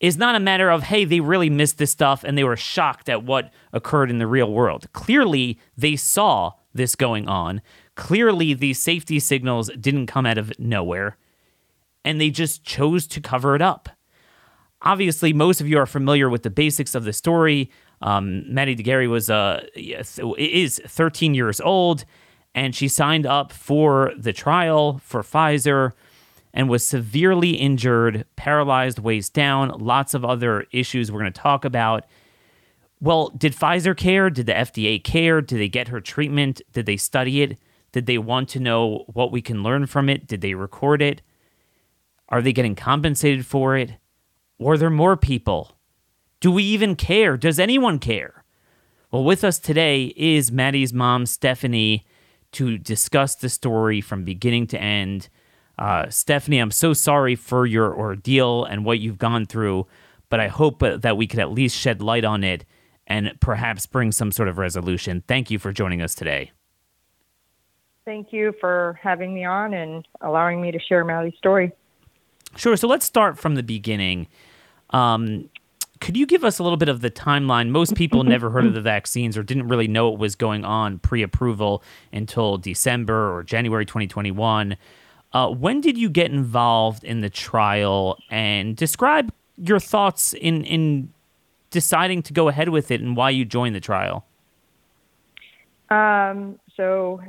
is 0.00 0.16
not 0.16 0.34
a 0.34 0.40
matter 0.40 0.70
of, 0.70 0.82
hey, 0.84 1.04
they 1.04 1.20
really 1.20 1.48
missed 1.48 1.78
this 1.78 1.92
stuff 1.92 2.24
and 2.24 2.36
they 2.36 2.42
were 2.42 2.56
shocked 2.56 3.08
at 3.08 3.22
what 3.22 3.52
occurred 3.72 4.10
in 4.10 4.18
the 4.18 4.26
real 4.26 4.50
world. 4.50 4.92
Clearly, 4.92 5.60
they 5.76 5.94
saw 5.94 6.52
this 6.74 6.96
going 6.96 7.28
on. 7.28 7.62
Clearly, 7.94 8.54
these 8.54 8.80
safety 8.80 9.20
signals 9.20 9.70
didn't 9.78 10.06
come 10.08 10.26
out 10.26 10.38
of 10.38 10.52
nowhere, 10.58 11.18
and 12.04 12.20
they 12.20 12.30
just 12.30 12.64
chose 12.64 13.06
to 13.06 13.20
cover 13.20 13.54
it 13.54 13.62
up. 13.62 13.88
Obviously, 14.82 15.32
most 15.32 15.60
of 15.60 15.68
you 15.68 15.78
are 15.78 15.86
familiar 15.86 16.28
with 16.28 16.42
the 16.42 16.50
basics 16.50 16.94
of 16.94 17.04
the 17.04 17.12
story. 17.12 17.70
Um, 18.00 18.52
Maddie 18.52 18.74
de 18.74 18.82
Garay 18.82 19.06
was 19.06 19.30
uh, 19.30 19.64
is 19.76 20.80
13 20.86 21.34
years 21.34 21.60
old, 21.60 22.04
and 22.54 22.74
she 22.74 22.88
signed 22.88 23.24
up 23.24 23.52
for 23.52 24.12
the 24.16 24.32
trial 24.32 25.00
for 25.04 25.22
Pfizer 25.22 25.92
and 26.52 26.68
was 26.68 26.86
severely 26.86 27.52
injured, 27.52 28.26
paralyzed, 28.36 28.98
waist 28.98 29.32
down, 29.32 29.70
lots 29.78 30.14
of 30.14 30.24
other 30.24 30.66
issues 30.72 31.10
we're 31.10 31.20
going 31.20 31.32
to 31.32 31.40
talk 31.40 31.64
about. 31.64 32.04
Well, 33.00 33.30
did 33.30 33.54
Pfizer 33.54 33.96
care? 33.96 34.30
Did 34.30 34.46
the 34.46 34.52
FDA 34.52 35.02
care? 35.02 35.40
Did 35.40 35.58
they 35.58 35.68
get 35.68 35.88
her 35.88 36.00
treatment? 36.00 36.60
Did 36.72 36.86
they 36.86 36.96
study 36.96 37.42
it? 37.42 37.58
Did 37.92 38.06
they 38.06 38.18
want 38.18 38.48
to 38.50 38.60
know 38.60 39.04
what 39.12 39.32
we 39.32 39.42
can 39.42 39.62
learn 39.62 39.86
from 39.86 40.08
it? 40.08 40.26
Did 40.26 40.40
they 40.40 40.54
record 40.54 41.00
it? 41.02 41.22
Are 42.28 42.42
they 42.42 42.52
getting 42.52 42.74
compensated 42.74 43.46
for 43.46 43.76
it? 43.76 43.94
Were 44.62 44.78
there 44.78 44.90
more 44.90 45.16
people? 45.16 45.76
Do 46.40 46.52
we 46.52 46.62
even 46.62 46.94
care? 46.94 47.36
Does 47.36 47.58
anyone 47.58 47.98
care? 47.98 48.44
Well, 49.10 49.24
with 49.24 49.42
us 49.42 49.58
today 49.58 50.14
is 50.16 50.52
Maddie's 50.52 50.92
mom, 50.92 51.26
Stephanie, 51.26 52.06
to 52.52 52.78
discuss 52.78 53.34
the 53.34 53.48
story 53.48 54.00
from 54.00 54.24
beginning 54.24 54.68
to 54.68 54.80
end. 54.80 55.28
Uh, 55.78 56.08
Stephanie, 56.10 56.58
I'm 56.58 56.70
so 56.70 56.92
sorry 56.92 57.34
for 57.34 57.66
your 57.66 57.92
ordeal 57.92 58.64
and 58.64 58.84
what 58.84 59.00
you've 59.00 59.18
gone 59.18 59.46
through, 59.46 59.86
but 60.28 60.38
I 60.38 60.48
hope 60.48 60.78
that 60.80 61.16
we 61.16 61.26
could 61.26 61.40
at 61.40 61.50
least 61.50 61.76
shed 61.76 62.00
light 62.00 62.24
on 62.24 62.44
it 62.44 62.64
and 63.06 63.32
perhaps 63.40 63.86
bring 63.86 64.12
some 64.12 64.30
sort 64.30 64.48
of 64.48 64.58
resolution. 64.58 65.24
Thank 65.26 65.50
you 65.50 65.58
for 65.58 65.72
joining 65.72 66.00
us 66.00 66.14
today. 66.14 66.52
Thank 68.04 68.32
you 68.32 68.54
for 68.60 68.98
having 69.02 69.34
me 69.34 69.44
on 69.44 69.74
and 69.74 70.06
allowing 70.20 70.60
me 70.60 70.70
to 70.70 70.78
share 70.78 71.04
Maddie's 71.04 71.36
story. 71.36 71.72
Sure. 72.56 72.76
So 72.76 72.86
let's 72.86 73.06
start 73.06 73.38
from 73.38 73.54
the 73.54 73.62
beginning. 73.62 74.28
Um, 74.92 75.48
could 76.02 76.16
you 76.16 76.26
give 76.26 76.42
us 76.42 76.58
a 76.58 76.64
little 76.64 76.76
bit 76.76 76.88
of 76.88 77.00
the 77.00 77.12
timeline? 77.12 77.68
Most 77.68 77.94
people 77.94 78.24
never 78.24 78.50
heard 78.50 78.66
of 78.66 78.74
the 78.74 78.80
vaccines 78.80 79.38
or 79.38 79.44
didn't 79.44 79.68
really 79.68 79.86
know 79.86 80.10
what 80.10 80.18
was 80.18 80.34
going 80.34 80.64
on 80.64 80.98
pre 80.98 81.22
approval 81.22 81.82
until 82.12 82.58
December 82.58 83.32
or 83.32 83.44
January 83.44 83.86
2021. 83.86 84.76
Uh, 85.32 85.48
when 85.48 85.80
did 85.80 85.96
you 85.96 86.10
get 86.10 86.32
involved 86.32 87.04
in 87.04 87.20
the 87.20 87.30
trial 87.30 88.18
and 88.30 88.76
describe 88.76 89.32
your 89.56 89.78
thoughts 89.78 90.34
in, 90.34 90.64
in 90.64 91.12
deciding 91.70 92.20
to 92.22 92.32
go 92.32 92.48
ahead 92.48 92.70
with 92.70 92.90
it 92.90 93.00
and 93.00 93.16
why 93.16 93.30
you 93.30 93.44
joined 93.44 93.76
the 93.76 93.80
trial? 93.80 94.26
Um, 95.88 96.58
so, 96.76 97.20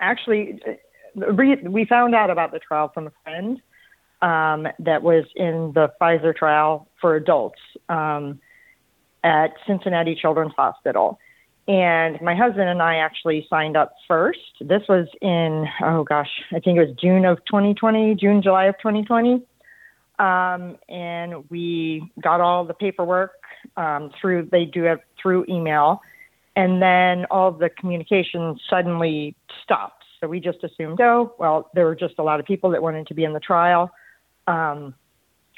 actually, 0.00 0.60
uh, 0.66 1.32
we 1.32 1.84
found 1.84 2.16
out 2.16 2.30
about 2.30 2.50
the 2.50 2.58
trial 2.58 2.90
from 2.92 3.06
a 3.06 3.12
friend 3.22 3.62
um, 4.22 4.66
that 4.80 5.04
was 5.04 5.24
in 5.36 5.70
the 5.74 5.92
Pfizer 6.00 6.34
trial 6.34 6.87
for 7.00 7.16
adults. 7.16 7.60
Um, 7.88 8.40
at 9.24 9.54
Cincinnati 9.66 10.14
Children's 10.14 10.54
Hospital. 10.56 11.18
And 11.66 12.20
my 12.22 12.34
husband 12.34 12.68
and 12.68 12.80
I 12.80 12.96
actually 12.96 13.46
signed 13.50 13.76
up 13.76 13.94
first. 14.06 14.38
This 14.60 14.82
was 14.88 15.06
in, 15.20 15.66
oh 15.82 16.02
gosh, 16.04 16.30
I 16.50 16.60
think 16.60 16.78
it 16.78 16.86
was 16.86 16.96
June 16.96 17.24
of 17.26 17.38
2020, 17.44 18.14
June, 18.14 18.40
July 18.42 18.66
of 18.66 18.78
2020. 18.78 19.42
Um, 20.18 20.76
and 20.88 21.48
we 21.50 22.10
got 22.22 22.40
all 22.40 22.64
the 22.64 22.74
paperwork 22.74 23.34
um, 23.76 24.10
through, 24.18 24.48
they 24.50 24.64
do 24.64 24.86
it 24.86 25.00
through 25.20 25.44
email. 25.48 26.00
And 26.56 26.82
then 26.82 27.26
all 27.30 27.52
the 27.52 27.68
communication 27.68 28.58
suddenly 28.68 29.36
stopped. 29.62 30.04
So 30.20 30.26
we 30.26 30.40
just 30.40 30.64
assumed, 30.64 31.00
oh, 31.00 31.34
well, 31.38 31.70
there 31.74 31.84
were 31.84 31.94
just 31.94 32.14
a 32.18 32.22
lot 32.22 32.40
of 32.40 32.46
people 32.46 32.70
that 32.70 32.82
wanted 32.82 33.06
to 33.08 33.14
be 33.14 33.24
in 33.24 33.34
the 33.34 33.40
trial. 33.40 33.92
Um, 34.48 34.94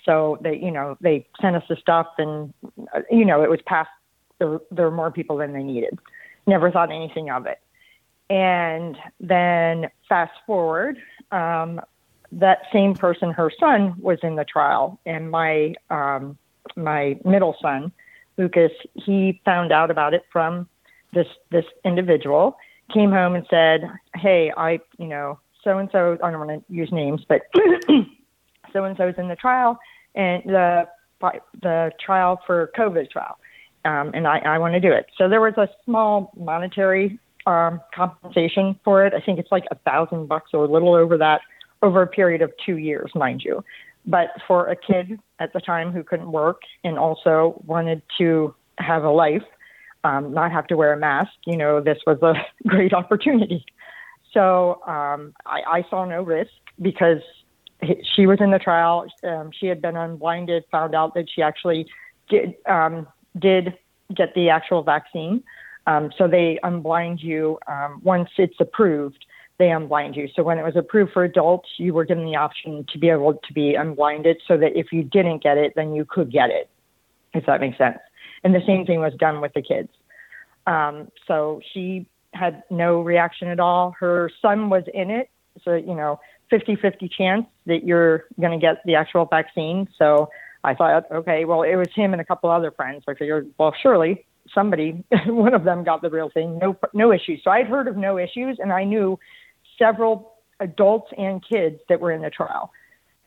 so 0.05 0.39
they, 0.41 0.57
you 0.57 0.71
know, 0.71 0.97
they 1.01 1.27
sent 1.41 1.57
us 1.57 1.65
the 1.69 1.77
stuff, 1.77 2.07
and 2.19 2.53
uh, 2.95 3.01
you 3.11 3.25
know, 3.25 3.43
it 3.43 3.51
was 3.51 3.61
past. 3.67 3.91
There, 4.39 4.61
there 4.71 4.87
were 4.87 4.97
more 4.97 5.11
people 5.11 5.37
than 5.37 5.53
they 5.53 5.63
needed. 5.63 5.99
Never 6.47 6.71
thought 6.71 6.91
anything 6.91 7.31
of 7.31 7.47
it. 7.47 7.61
And 8.31 8.97
then 9.19 9.91
fast 10.09 10.33
forward, 10.47 10.97
um, 11.31 11.81
that 12.33 12.61
same 12.73 12.95
person, 12.95 13.33
her 13.33 13.51
son, 13.59 13.95
was 14.01 14.19
in 14.23 14.37
the 14.37 14.45
trial, 14.45 15.01
and 15.05 15.31
my 15.31 15.75
um, 15.91 16.39
my 16.77 17.19
middle 17.25 17.57
son, 17.61 17.93
Lucas, 18.39 18.73
he 18.95 19.41
found 19.45 19.73
out 19.73 19.91
about 19.91 20.15
it 20.15 20.25
from 20.33 20.69
this 21.13 21.27
this 21.51 21.65
individual. 21.85 22.57
Came 22.95 23.11
home 23.11 23.35
and 23.35 23.47
said, 23.51 23.83
"Hey, 24.15 24.53
I, 24.57 24.81
you 24.99 25.07
know, 25.07 25.39
so 25.65 25.79
and 25.79 25.89
so. 25.93 26.17
I 26.23 26.31
don't 26.31 26.47
want 26.47 26.67
to 26.67 26.73
use 26.73 26.91
names, 26.93 27.23
but 27.29 27.43
so 28.73 28.85
and 28.85 28.97
so 28.97 29.09
is 29.09 29.15
in 29.19 29.29
the 29.29 29.37
trial, 29.37 29.79
and 30.15 30.43
the 30.45 30.89
the 31.63 31.93
trial 32.05 32.41
for 32.47 32.71
COVID 32.77 33.11
trial, 33.11 33.39
um, 33.85 34.11
and 34.15 34.27
I, 34.27 34.39
I 34.39 34.59
want 34.59 34.75
to 34.75 34.81
do 34.81 34.93
it. 34.93 35.07
So 35.19 35.29
there 35.29 35.41
was 35.41 35.55
a 35.57 35.69
small 35.85 36.33
monetary 36.37 37.19
um, 37.47 37.81
compensation 37.95 38.79
for 38.85 39.05
it. 39.07 39.15
I 39.15 39.21
think 39.21 39.39
it's 39.39 39.53
like 39.53 39.65
a 39.71 39.77
thousand 39.77 40.29
bucks 40.29 40.51
or 40.53 40.65
a 40.65 40.69
little 40.69 40.95
over 40.95 41.19
that 41.19 41.41
over 41.83 42.03
a 42.03 42.07
period 42.07 42.43
of 42.43 42.53
two 42.65 42.77
years, 42.77 43.11
mind 43.15 43.43
you. 43.45 43.65
But 44.07 44.29
for 44.47 44.69
a 44.69 44.77
kid 44.77 45.19
at 45.39 45.53
the 45.53 45.61
time 45.61 45.93
who 45.93 46.03
couldn't 46.03 46.31
work 46.31 46.63
and 46.85 46.99
also 46.99 47.63
wanted 47.67 48.03
to 48.19 48.55
have 48.79 49.05
a 49.05 49.11
life, 49.11 49.43
um, 50.05 50.33
not 50.33 50.53
have 50.53 50.67
to 50.69 50.77
wear 50.77 50.93
a 50.93 50.97
mask, 50.97 51.33
you 51.47 51.57
know, 51.57 51.81
this 51.81 51.99
was 52.07 52.19
a 52.23 52.35
great 52.69 52.93
opportunity. 52.93 53.65
So 54.33 54.81
um, 54.87 55.35
I, 55.45 55.61
I 55.67 55.85
saw 55.91 56.05
no 56.05 56.23
risk 56.23 56.53
because 56.81 57.21
she 58.15 58.27
was 58.27 58.39
in 58.41 58.51
the 58.51 58.59
trial. 58.59 59.07
Um, 59.23 59.51
she 59.53 59.67
had 59.67 59.81
been 59.81 59.97
unblinded, 59.97 60.65
found 60.71 60.95
out 60.95 61.15
that 61.15 61.29
she 61.35 61.43
actually 61.43 61.87
did 62.29 62.55
um, 62.67 63.07
did 63.39 63.75
get 64.15 64.35
the 64.35 64.51
actual 64.51 64.83
vaccine. 64.83 65.43
Um, 65.87 66.13
so 66.17 66.29
they 66.29 66.59
unblind 66.63 67.23
you 67.23 67.59
um, 67.67 68.01
once 68.03 68.29
it's 68.37 68.61
approved. 68.61 69.25
They 69.59 69.67
unblind 69.67 70.17
you. 70.17 70.29
So 70.35 70.43
when 70.43 70.59
it 70.59 70.65
was 70.65 70.77
approved 70.77 71.13
for 71.13 71.25
adults, 71.25 71.69
you 71.77 71.93
were 71.93 72.05
given 72.05 72.25
the 72.25 72.37
option 72.37 72.87
to 72.93 72.99
be 72.99 73.09
able 73.09 73.35
to 73.35 73.53
be 73.53 73.75
unblinded, 73.75 74.41
so 74.47 74.57
that 74.57 74.79
if 74.79 74.93
you 74.93 75.03
didn't 75.03 75.43
get 75.43 75.59
it, 75.59 75.75
then 75.77 75.95
you 75.95 76.05
could 76.05 76.31
get 76.31 76.51
it. 76.51 76.69
If 77.35 77.47
that 77.47 77.61
makes 77.61 77.79
sense. 77.79 77.99
And 78.43 78.55
the 78.55 78.63
same 78.67 78.87
thing 78.87 79.01
was 79.01 79.13
done 79.19 79.41
with 79.41 79.53
the 79.53 79.63
kids. 79.63 79.91
Um, 80.67 81.09
so 81.27 81.61
she 81.73 82.07
had 82.33 82.63
no 82.71 83.01
reaction 83.01 83.49
at 83.49 83.61
all. 83.61 83.95
Her 83.99 84.31
son 84.41 84.71
was 84.71 84.85
in 84.93 85.11
it, 85.11 85.31
so 85.65 85.75
you 85.75 85.95
know 85.95 86.21
50 86.49 86.77
50 86.77 87.09
chance 87.09 87.47
that 87.71 87.85
you're 87.85 88.25
going 88.39 88.59
to 88.59 88.65
get 88.65 88.83
the 88.85 88.97
actual 88.97 89.25
vaccine. 89.25 89.89
So 89.97 90.29
I 90.63 90.75
thought, 90.75 91.11
okay, 91.11 91.45
well, 91.45 91.63
it 91.63 91.77
was 91.77 91.89
him 91.95 92.13
and 92.13 92.21
a 92.21 92.25
couple 92.25 92.51
other 92.51 92.71
friends. 92.71 93.05
I 93.09 93.15
figured, 93.15 93.51
well, 93.59 93.75
surely 93.83 94.27
somebody, 94.55 95.03
one 95.27 95.55
of 95.55 95.65
them 95.65 95.85
got 95.85 96.03
the 96.03 96.11
real 96.11 96.31
thing, 96.31 96.59
no, 96.59 96.77
no 96.93 97.13
issues. 97.13 97.41
So 97.43 97.51
I'd 97.51 97.67
heard 97.67 97.89
of 97.89 97.97
no 97.97 98.19
issues, 98.19 98.59
and 98.61 98.73
I 98.73 98.85
knew 98.85 99.19
several 99.79 100.35
adults 100.61 101.11
and 101.17 101.43
kids 101.47 101.81
that 101.89 102.01
were 102.01 102.13
in 102.13 102.23
the 102.23 102.31
trial. 102.31 102.73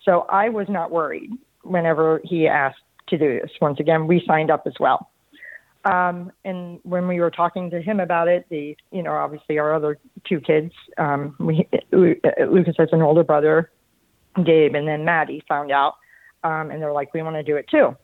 So 0.03 0.25
I 0.29 0.49
was 0.49 0.67
not 0.69 0.91
worried 0.91 1.31
whenever 1.63 2.21
he 2.23 2.47
asked 2.47 2.81
to 3.07 3.17
do 3.17 3.39
this. 3.39 3.51
Once 3.61 3.79
again, 3.79 4.07
we 4.07 4.23
signed 4.27 4.51
up 4.51 4.63
as 4.67 4.73
well. 4.79 5.09
Um, 5.85 6.31
and 6.45 6.79
when 6.83 7.07
we 7.07 7.19
were 7.19 7.31
talking 7.31 7.69
to 7.71 7.81
him 7.81 7.99
about 7.99 8.27
it, 8.29 8.45
the 8.49 8.77
you 8.91 9.03
know 9.03 9.11
obviously 9.11 9.59
our 9.59 9.73
other 9.73 9.97
two 10.25 10.39
kids, 10.39 10.71
um, 10.97 11.35
we 11.39 11.67
Lucas 11.91 12.75
has 12.77 12.89
an 12.93 13.01
older 13.01 13.23
brother, 13.23 13.69
Gabe, 14.41 14.75
and 14.75 14.87
then 14.87 15.05
Maddie 15.05 15.43
found 15.47 15.71
out, 15.71 15.95
um, 16.43 16.71
and 16.71 16.81
they're 16.81 16.93
like, 16.93 17.13
we 17.13 17.21
want 17.21 17.35
to 17.35 17.43
do 17.43 17.55
it 17.55 17.67
too. 17.69 17.95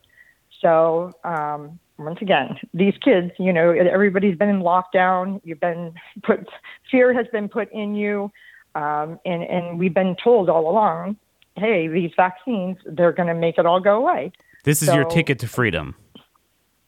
So 0.61 1.11
um, 1.23 1.79
once 1.97 2.19
again, 2.21 2.57
these 2.73 2.93
kids, 3.03 3.31
you 3.37 3.53
know, 3.53 3.71
everybody's 3.71 4.37
been 4.37 4.49
in 4.49 4.61
lockdown. 4.61 5.41
You've 5.43 5.59
been 5.59 5.93
put 6.23 6.47
fear 6.89 7.13
has 7.13 7.27
been 7.31 7.49
put 7.49 7.71
in 7.71 7.95
you, 7.95 8.31
um, 8.75 9.19
and 9.25 9.43
and 9.43 9.79
we've 9.79 9.93
been 9.93 10.15
told 10.23 10.49
all 10.49 10.69
along, 10.69 11.17
hey, 11.55 11.87
these 11.87 12.11
vaccines 12.15 12.77
they're 12.85 13.11
going 13.11 13.27
to 13.27 13.35
make 13.35 13.57
it 13.57 13.65
all 13.65 13.79
go 13.79 13.97
away. 13.97 14.31
This 14.63 14.81
is 14.81 14.89
so, 14.89 14.95
your 14.95 15.05
ticket 15.05 15.39
to 15.39 15.47
freedom. 15.47 15.95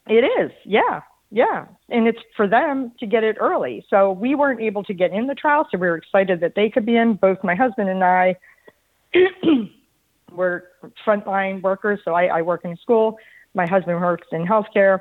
It 0.07 0.25
is, 0.41 0.51
yeah, 0.65 1.01
yeah, 1.29 1.65
and 1.89 2.07
it's 2.07 2.19
for 2.35 2.47
them 2.47 2.91
to 2.99 3.05
get 3.05 3.23
it 3.23 3.37
early. 3.39 3.85
So 3.89 4.11
we 4.11 4.35
weren't 4.35 4.61
able 4.61 4.83
to 4.83 4.93
get 4.93 5.11
in 5.11 5.27
the 5.27 5.35
trial, 5.35 5.67
so 5.71 5.77
we 5.77 5.87
were 5.87 5.95
excited 5.95 6.41
that 6.41 6.55
they 6.55 6.69
could 6.69 6.85
be 6.85 6.97
in. 6.97 7.13
Both 7.13 7.43
my 7.43 7.55
husband 7.55 7.89
and 7.89 8.03
I 8.03 8.35
were 10.31 10.69
frontline 11.05 11.61
workers, 11.61 11.99
so 12.03 12.13
I, 12.13 12.25
I 12.27 12.41
work 12.41 12.61
in 12.63 12.77
school. 12.77 13.17
My 13.53 13.67
husband 13.67 13.99
works 13.99 14.27
in 14.31 14.45
healthcare. 14.45 14.99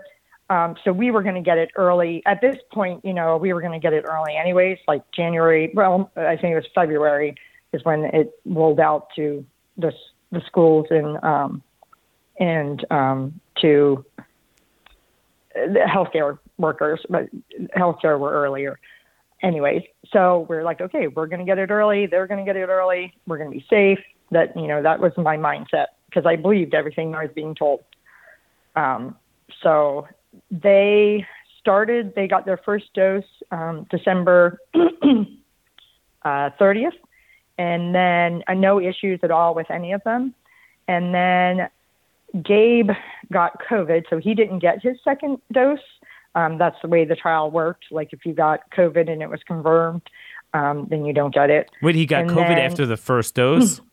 Um, 0.51 0.75
so 0.83 0.93
we 0.93 1.13
were 1.13 1.23
going 1.23 1.37
to 1.37 1.41
get 1.41 1.59
it 1.59 1.71
early. 1.77 2.23
At 2.27 2.41
this 2.41 2.57
point, 2.73 3.05
you 3.05 3.15
know, 3.15 3.37
we 3.37 3.53
were 3.53 3.61
going 3.61 3.73
to 3.73 3.79
get 3.79 3.93
it 3.93 4.05
early 4.05 4.37
anyways, 4.37 4.79
like 4.89 5.03
January. 5.13 5.71
Well, 5.75 6.11
I 6.17 6.37
think 6.37 6.53
it 6.53 6.57
was 6.57 6.67
February 6.75 7.37
is 7.73 7.85
when 7.85 8.05
it 8.07 8.33
rolled 8.45 8.81
out 8.81 9.09
to 9.17 9.45
the 9.79 9.93
the 10.33 10.41
schools 10.47 10.87
and 10.91 11.23
um, 11.23 11.63
and 12.39 12.85
um, 12.91 13.41
to 13.61 14.05
the 15.55 15.81
healthcare 15.87 16.39
workers, 16.59 17.01
but 17.09 17.29
healthcare 17.77 18.19
were 18.19 18.33
earlier. 18.33 18.79
Anyways, 19.43 19.83
so 20.13 20.47
we're 20.49 20.65
like, 20.65 20.81
okay, 20.81 21.07
we're 21.07 21.27
going 21.27 21.41
to 21.41 21.47
get 21.47 21.59
it 21.59 21.71
early. 21.71 22.07
They're 22.07 22.27
going 22.27 22.45
to 22.45 22.49
get 22.49 22.57
it 22.57 22.69
early. 22.69 23.15
We're 23.27 23.39
going 23.39 23.51
to 23.51 23.57
be 23.57 23.65
safe. 23.71 23.99
That 24.33 24.57
you 24.57 24.69
know, 24.69 24.83
that 24.83 25.01
was 25.01 25.13
my 25.17 25.37
mindset 25.37 25.87
because 26.07 26.27
I 26.27 26.37
believed 26.37 26.75
everything 26.75 27.15
I 27.15 27.23
was 27.23 27.33
being 27.35 27.55
told. 27.55 27.83
Um, 28.77 29.17
so 29.63 30.07
they 30.51 31.27
started. 31.59 32.15
They 32.15 32.29
got 32.29 32.47
their 32.47 32.59
first 32.59 32.93
dose 32.95 33.25
um, 33.51 33.87
December 33.91 34.59
uh, 34.75 36.51
30th, 36.61 36.91
and 37.59 37.95
then 37.95 38.43
uh, 38.47 38.55
no 38.55 38.81
issues 38.81 39.21
at 39.23 39.31
all 39.31 39.55
with 39.55 39.71
any 39.71 39.93
of 39.93 40.03
them. 40.05 40.35
And 40.87 41.15
then 41.15 41.69
Gabe 42.43 42.91
got 43.33 43.61
COVID, 43.69 44.05
so 44.11 44.19
he 44.19 44.35
didn't 44.35 44.61
get 44.61 44.83
his 44.83 44.97
second 45.05 45.39
dose. 45.53 45.79
Um, 46.35 46.59
that's 46.59 46.77
the 46.83 46.89
way 46.89 47.05
the 47.05 47.17
trial 47.17 47.51
worked. 47.51 47.87
Like 47.91 48.13
if 48.13 48.25
you 48.25 48.33
got 48.33 48.61
COVID 48.77 49.11
and 49.11 49.23
it 49.23 49.29
was 49.29 49.41
confirmed, 49.47 50.03
um, 50.55 50.87
then 50.91 51.05
you 51.05 51.13
don't 51.13 51.35
get 51.35 51.51
it. 51.51 51.71
Wait, 51.83 51.95
he 51.95 52.07
got 52.07 52.23
and 52.23 52.31
COVID 52.31 52.49
then, 52.49 52.59
after 52.59 52.87
the 52.87 52.97
first 52.97 53.35
dose? 53.35 53.81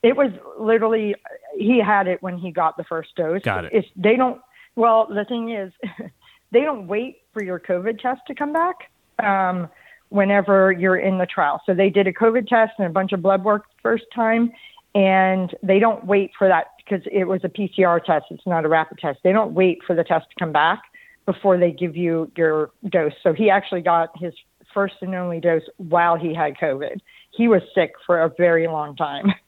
It 0.00 0.16
was 0.16 0.30
literally 0.56 1.16
he 1.56 1.80
had 1.80 2.06
it 2.06 2.22
when 2.22 2.38
he 2.38 2.52
got 2.52 2.76
the 2.76 2.84
first 2.84 3.16
dose. 3.16 3.42
Got 3.42 3.64
it. 3.64 3.72
It's, 3.72 3.88
they 3.96 4.14
don't. 4.14 4.40
Well, 4.76 5.08
the 5.08 5.24
thing 5.24 5.50
is, 5.50 5.72
they 6.52 6.60
don't 6.60 6.86
wait 6.86 7.22
for 7.32 7.42
your 7.42 7.58
COVID 7.58 8.00
test 8.00 8.20
to 8.28 8.34
come 8.36 8.52
back. 8.52 8.92
Um, 9.18 9.68
whenever 10.10 10.72
you're 10.72 10.96
in 10.96 11.18
the 11.18 11.26
trial. 11.26 11.60
So 11.66 11.74
they 11.74 11.90
did 11.90 12.06
a 12.06 12.12
COVID 12.12 12.46
test 12.46 12.74
and 12.78 12.86
a 12.86 12.90
bunch 12.90 13.12
of 13.12 13.20
blood 13.20 13.44
work 13.44 13.64
first 13.82 14.04
time, 14.14 14.52
and 14.94 15.54
they 15.62 15.78
don't 15.78 16.06
wait 16.06 16.30
for 16.38 16.48
that 16.48 16.68
because 16.78 17.04
it 17.10 17.24
was 17.24 17.40
a 17.44 17.48
PCR 17.48 18.02
test. 18.02 18.26
It's 18.30 18.46
not 18.46 18.64
a 18.64 18.68
rapid 18.68 18.98
test. 18.98 19.18
They 19.22 19.32
don't 19.32 19.52
wait 19.52 19.80
for 19.86 19.94
the 19.94 20.04
test 20.04 20.26
to 20.30 20.36
come 20.38 20.52
back 20.52 20.82
before 21.28 21.58
they 21.58 21.70
give 21.70 21.94
you 21.94 22.32
your 22.38 22.70
dose. 22.88 23.12
So 23.22 23.34
he 23.34 23.50
actually 23.50 23.82
got 23.82 24.08
his 24.18 24.32
first 24.72 24.94
and 25.02 25.14
only 25.14 25.40
dose 25.40 25.64
while 25.76 26.16
he 26.16 26.32
had 26.32 26.56
COVID. 26.56 27.00
He 27.36 27.48
was 27.48 27.60
sick 27.74 27.92
for 28.06 28.22
a 28.22 28.32
very 28.36 28.66
long 28.66 28.96
time. 28.96 29.32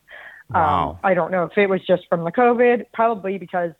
Wow. 0.52 0.90
Um, 0.90 0.98
I 1.04 1.14
don't 1.14 1.30
know 1.30 1.44
if 1.44 1.56
it 1.56 1.68
was 1.68 1.80
just 1.86 2.08
from 2.08 2.24
the 2.24 2.32
COVID, 2.32 2.86
probably 2.92 3.38
because, 3.38 3.70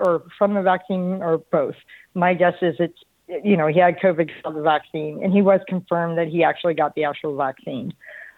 or 0.00 0.22
from 0.38 0.54
the 0.54 0.62
vaccine, 0.62 1.20
or 1.20 1.38
both. 1.50 1.74
My 2.14 2.34
guess 2.34 2.54
is 2.62 2.76
it's, 2.78 3.00
you 3.26 3.56
know, 3.56 3.66
he 3.66 3.80
had 3.80 3.98
COVID 3.98 4.30
from 4.40 4.54
the 4.54 4.62
vaccine, 4.62 5.24
and 5.24 5.32
he 5.32 5.42
was 5.42 5.58
confirmed 5.66 6.18
that 6.18 6.28
he 6.28 6.44
actually 6.44 6.74
got 6.74 6.94
the 6.94 7.02
actual 7.02 7.36
vaccine. 7.36 7.92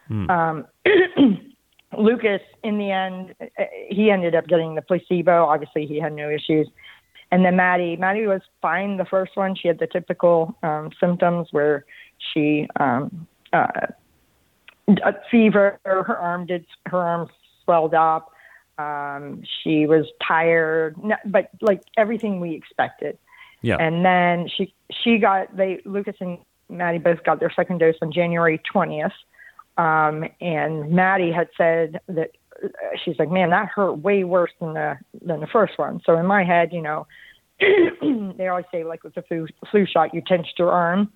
Hmm. 0.09 0.31
Um, 0.31 0.67
Lucas, 1.99 2.41
in 2.65 2.79
the 2.79 2.91
end, 2.91 3.35
he 3.91 4.11
ended 4.11 4.35
up 4.35 4.47
getting 4.47 4.75
the 4.75 4.81
placebo. 4.81 5.45
Obviously, 5.45 5.85
he 5.85 6.01
had 6.01 6.15
no 6.15 6.31
issues. 6.31 6.69
And 7.33 7.47
then 7.47 7.57
Maddie, 7.57 7.97
Maddie 7.97 8.27
was 8.27 8.43
fine 8.61 8.99
the 8.99 9.07
first 9.07 9.37
one. 9.37 9.57
She 9.57 9.67
had 9.67 9.79
the 9.79 9.87
typical 9.87 10.55
um, 10.63 10.91
symptoms 11.01 11.49
where 11.51 11.87
she 12.19 12.69
um, 12.79 13.27
uh, 13.55 13.67
fever, 15.31 15.81
her 15.85 16.17
arm 16.17 16.45
did, 16.45 16.67
her 16.87 16.99
arm 16.99 17.31
swelled 17.65 17.95
up. 17.95 18.31
Um, 18.77 19.43
she 19.63 19.87
was 19.87 20.07
tired, 20.27 20.97
but 21.25 21.51
like 21.63 21.83
everything 21.97 22.39
we 22.39 22.55
expected. 22.55 23.17
Yeah. 23.63 23.77
And 23.81 24.05
then 24.05 24.49
she 24.55 24.75
she 24.91 25.19
got 25.19 25.57
they 25.57 25.81
Lucas 25.85 26.17
and 26.21 26.39
Maddie 26.69 26.99
both 26.99 27.23
got 27.25 27.41
their 27.41 27.53
second 27.55 27.79
dose 27.79 27.95
on 28.03 28.13
January 28.13 28.61
20th. 28.75 29.13
Um, 29.79 30.25
and 30.41 30.91
Maddie 30.91 31.33
had 31.33 31.49
said 31.57 32.01
that 32.09 32.33
she's 33.05 33.19
like, 33.19 33.31
man, 33.31 33.51
that 33.51 33.69
hurt 33.69 33.95
way 33.95 34.25
worse 34.25 34.51
than 34.61 34.75
the 34.75 34.99
than 35.25 35.41
the 35.41 35.47
first 35.47 35.79
one. 35.79 36.01
So 36.05 36.17
in 36.17 36.27
my 36.27 36.45
head, 36.45 36.71
you 36.73 36.83
know, 36.83 37.07
they 37.61 38.49
always 38.49 38.65
say 38.73 38.85
like 38.85 39.05
with 39.05 39.15
the 39.15 39.23
flu 39.23 39.47
flu 39.71 39.87
shot, 39.87 40.15
you 40.15 40.23
tensed 40.27 40.59
your 40.59 40.71
arm. 40.71 41.13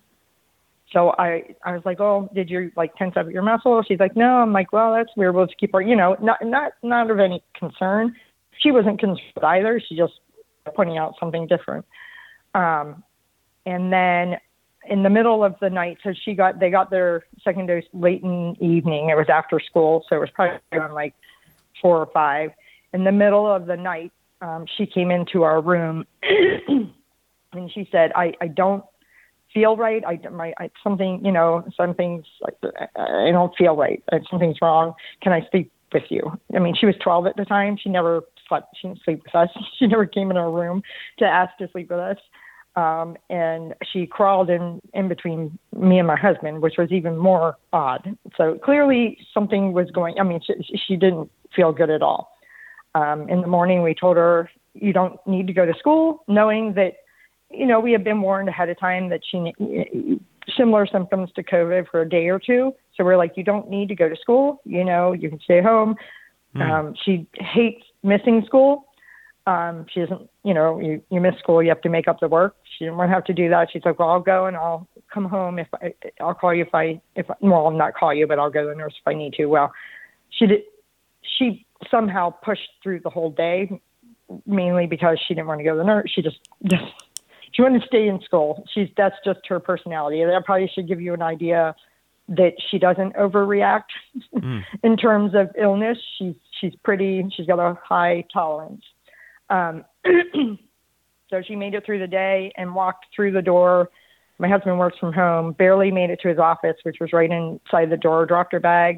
So 0.91 1.13
I 1.17 1.55
I 1.65 1.73
was 1.73 1.81
like, 1.85 1.99
oh, 1.99 2.29
did 2.33 2.49
you 2.49 2.71
like 2.75 2.95
tense 2.95 3.15
up 3.17 3.29
your 3.29 3.43
muscle? 3.43 3.83
She's 3.87 3.99
like, 3.99 4.15
no. 4.15 4.37
I'm 4.37 4.53
like, 4.53 4.71
well, 4.71 4.93
that's 4.93 5.09
weird. 5.17 5.35
We'll 5.35 5.45
just 5.45 5.59
keep 5.59 5.73
her, 5.73 5.81
you 5.81 5.95
know, 5.95 6.15
not 6.21 6.37
not 6.43 6.73
not 6.83 7.11
of 7.11 7.19
any 7.19 7.43
concern. 7.57 8.15
She 8.59 8.71
wasn't 8.71 8.99
concerned 8.99 9.21
either. 9.43 9.81
She 9.85 9.95
just 9.95 10.13
pointing 10.75 10.97
out 10.97 11.15
something 11.19 11.47
different. 11.47 11.85
Um, 12.53 13.03
and 13.65 13.91
then 13.91 14.37
in 14.89 15.03
the 15.03 15.09
middle 15.09 15.43
of 15.43 15.55
the 15.59 15.69
night, 15.69 15.97
so 16.03 16.13
she 16.23 16.33
got 16.33 16.59
they 16.59 16.69
got 16.69 16.89
their 16.89 17.25
second 17.43 17.67
dose 17.67 17.83
late 17.93 18.23
in 18.23 18.55
the 18.59 18.65
evening. 18.65 19.09
It 19.09 19.15
was 19.15 19.27
after 19.29 19.59
school, 19.59 20.05
so 20.07 20.15
it 20.15 20.19
was 20.19 20.29
probably 20.33 20.59
around 20.71 20.93
like 20.93 21.13
four 21.81 21.97
or 21.97 22.07
five. 22.07 22.51
In 22.93 23.03
the 23.03 23.11
middle 23.11 23.47
of 23.47 23.65
the 23.65 23.75
night, 23.75 24.11
um, 24.41 24.65
she 24.77 24.85
came 24.85 25.11
into 25.11 25.43
our 25.43 25.61
room 25.61 26.05
and 26.23 27.71
she 27.73 27.87
said, 27.91 28.11
"I 28.15 28.33
I 28.41 28.47
don't 28.47 28.83
feel 29.53 29.75
right. 29.75 30.03
I 30.05 30.19
my 30.29 30.53
I, 30.59 30.69
something 30.83 31.23
you 31.23 31.31
know 31.31 31.65
something's 31.75 32.25
like 32.41 32.55
I 32.95 33.31
don't 33.31 33.53
feel 33.57 33.75
right. 33.75 34.03
Something's 34.29 34.57
wrong. 34.61 34.93
Can 35.21 35.33
I 35.33 35.47
sleep 35.51 35.71
with 35.93 36.03
you?" 36.09 36.39
I 36.55 36.59
mean, 36.59 36.75
she 36.75 36.85
was 36.85 36.95
12 37.03 37.27
at 37.27 37.37
the 37.37 37.45
time. 37.45 37.77
She 37.81 37.89
never 37.89 38.21
slept. 38.47 38.75
She 38.79 38.87
didn't 38.87 39.03
sleep 39.03 39.23
with 39.23 39.35
us. 39.35 39.49
She 39.79 39.87
never 39.87 40.05
came 40.05 40.31
in 40.31 40.37
our 40.37 40.51
room 40.51 40.81
to 41.19 41.25
ask 41.25 41.57
to 41.57 41.69
sleep 41.71 41.89
with 41.89 41.99
us. 41.99 42.17
Um, 42.77 43.17
and 43.31 43.73
she 43.91 44.05
crawled 44.05 44.51
in 44.51 44.79
in 44.93 45.07
between 45.07 45.57
me 45.75 45.97
and 45.97 46.07
my 46.07 46.15
husband, 46.15 46.61
which 46.61 46.75
was 46.77 46.91
even 46.91 47.17
more 47.17 47.57
odd. 47.73 48.15
So 48.37 48.59
clearly 48.63 49.17
something 49.33 49.73
was 49.73 49.89
going. 49.89 50.19
I 50.19 50.23
mean, 50.23 50.39
she, 50.45 50.77
she 50.87 50.95
didn't 50.95 51.31
feel 51.55 51.71
good 51.71 51.89
at 51.89 52.03
all. 52.03 52.37
Um, 52.93 53.27
in 53.29 53.41
the 53.41 53.47
morning, 53.47 53.81
we 53.81 53.95
told 53.95 54.15
her 54.17 54.49
you 54.75 54.93
don't 54.93 55.19
need 55.25 55.47
to 55.47 55.53
go 55.53 55.65
to 55.65 55.73
school, 55.79 56.23
knowing 56.27 56.73
that 56.75 56.97
you 57.49 57.65
know 57.65 57.79
we 57.79 57.91
had 57.91 58.03
been 58.03 58.21
warned 58.21 58.47
ahead 58.47 58.69
of 58.69 58.79
time 58.79 59.09
that 59.09 59.21
she 59.29 60.19
similar 60.55 60.85
symptoms 60.85 61.31
to 61.35 61.43
COVID 61.43 61.87
for 61.89 62.01
a 62.01 62.09
day 62.09 62.27
or 62.27 62.39
two. 62.39 62.73
So 62.95 63.03
we're 63.03 63.17
like, 63.17 63.33
you 63.35 63.43
don't 63.43 63.69
need 63.69 63.89
to 63.89 63.95
go 63.95 64.07
to 64.07 64.15
school. 64.15 64.61
You 64.65 64.83
know, 64.83 65.13
you 65.13 65.29
can 65.29 65.39
stay 65.39 65.61
home. 65.61 65.95
Mm. 66.55 66.61
Um, 66.61 66.95
she 67.03 67.27
hates 67.33 67.83
missing 68.03 68.43
school. 68.45 68.85
Um, 69.45 69.85
she 69.93 70.01
doesn't, 70.01 70.29
you 70.47 70.53
know, 70.53 70.79
you, 70.79 71.01
you 71.09 71.19
miss 71.19 71.37
school, 71.39 71.61
you 71.61 71.67
have 71.67 71.81
to 71.81 71.89
make 71.89 72.07
up 72.07 72.21
the 72.21 72.27
work. 72.29 72.55
She 72.63 72.85
didn't 72.85 72.95
want 72.95 73.09
to 73.09 73.13
have 73.13 73.25
to 73.25 73.33
do 73.33 73.49
that. 73.49 73.67
She's 73.69 73.81
like, 73.83 73.99
well, 73.99 74.07
I'll 74.07 74.21
go 74.21 74.45
and 74.45 74.55
I'll 74.55 74.87
come 75.13 75.25
home 75.25 75.59
if 75.59 75.67
I, 75.73 75.93
I'll 76.21 76.35
call 76.35 76.53
you 76.53 76.61
if 76.61 76.73
I, 76.73 77.01
if, 77.17 77.25
well, 77.41 77.65
I'll 77.65 77.71
not 77.71 77.95
call 77.95 78.13
you, 78.13 78.25
but 78.27 78.39
I'll 78.39 78.49
go 78.49 78.63
to 78.63 78.69
the 78.69 78.75
nurse 78.75 78.93
if 78.97 79.05
I 79.05 79.13
need 79.13 79.33
to. 79.33 79.47
Well, 79.47 79.73
she 80.29 80.45
did, 80.45 80.61
she 81.37 81.65
somehow 81.91 82.29
pushed 82.29 82.69
through 82.81 83.01
the 83.01 83.09
whole 83.09 83.29
day, 83.29 83.81
mainly 84.45 84.87
because 84.87 85.19
she 85.27 85.33
didn't 85.33 85.47
want 85.47 85.59
to 85.59 85.65
go 85.65 85.73
to 85.73 85.79
the 85.79 85.83
nurse. 85.83 86.09
She 86.15 86.21
just, 86.21 86.39
just, 86.63 86.83
she 87.51 87.61
wanted 87.61 87.81
to 87.81 87.87
stay 87.87 88.07
in 88.07 88.21
school. 88.21 88.65
She's, 88.73 88.87
that's 88.95 89.17
just 89.25 89.41
her 89.49 89.59
personality. 89.59 90.23
That 90.23 90.45
probably 90.45 90.71
should 90.73 90.87
give 90.87 91.01
you 91.01 91.13
an 91.13 91.21
idea 91.21 91.75
that 92.29 92.53
she 92.71 92.79
doesn't 92.79 93.15
overreact 93.15 93.91
mm. 94.33 94.63
in 94.81 94.95
terms 94.95 95.35
of 95.35 95.49
illness. 95.59 95.97
She's, 96.17 96.35
she's 96.61 96.73
pretty, 96.85 97.25
she's 97.35 97.47
got 97.47 97.59
a 97.59 97.77
high 97.83 98.23
tolerance. 98.31 98.85
Um, 99.49 99.83
so 101.29 101.41
she 101.41 101.55
made 101.55 101.73
it 101.73 101.85
through 101.85 101.99
the 101.99 102.07
day 102.07 102.51
and 102.57 102.73
walked 102.73 103.07
through 103.15 103.31
the 103.31 103.41
door. 103.41 103.89
My 104.39 104.47
husband 104.47 104.77
works 104.77 104.97
from 104.99 105.13
home, 105.13 105.53
barely 105.53 105.91
made 105.91 106.09
it 106.09 106.19
to 106.21 106.29
his 106.29 106.37
office, 106.37 106.75
which 106.83 106.97
was 106.99 107.11
right 107.13 107.29
inside 107.29 107.89
the 107.89 107.97
door, 107.97 108.25
dropped 108.25 108.53
her 108.53 108.59
bag. 108.59 108.97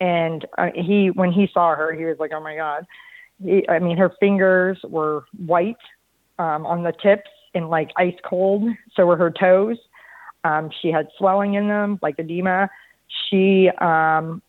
And 0.00 0.44
uh, 0.58 0.68
he, 0.74 1.10
when 1.10 1.32
he 1.32 1.48
saw 1.52 1.74
her, 1.74 1.92
he 1.92 2.04
was 2.04 2.16
like, 2.18 2.32
oh 2.34 2.42
my 2.42 2.56
God. 2.56 2.86
He, 3.42 3.66
I 3.68 3.78
mean, 3.78 3.96
her 3.96 4.12
fingers 4.20 4.78
were 4.84 5.24
white 5.46 5.76
um, 6.38 6.66
on 6.66 6.82
the 6.82 6.92
tips 6.92 7.30
and 7.54 7.70
like 7.70 7.90
ice 7.96 8.16
cold. 8.24 8.64
So 8.94 9.06
were 9.06 9.16
her 9.16 9.30
toes. 9.30 9.78
Um, 10.44 10.70
she 10.82 10.88
had 10.88 11.08
swelling 11.16 11.54
in 11.54 11.68
them, 11.68 11.98
like 12.02 12.18
edema. 12.18 12.68
She 13.28 13.70
um, 13.80 14.42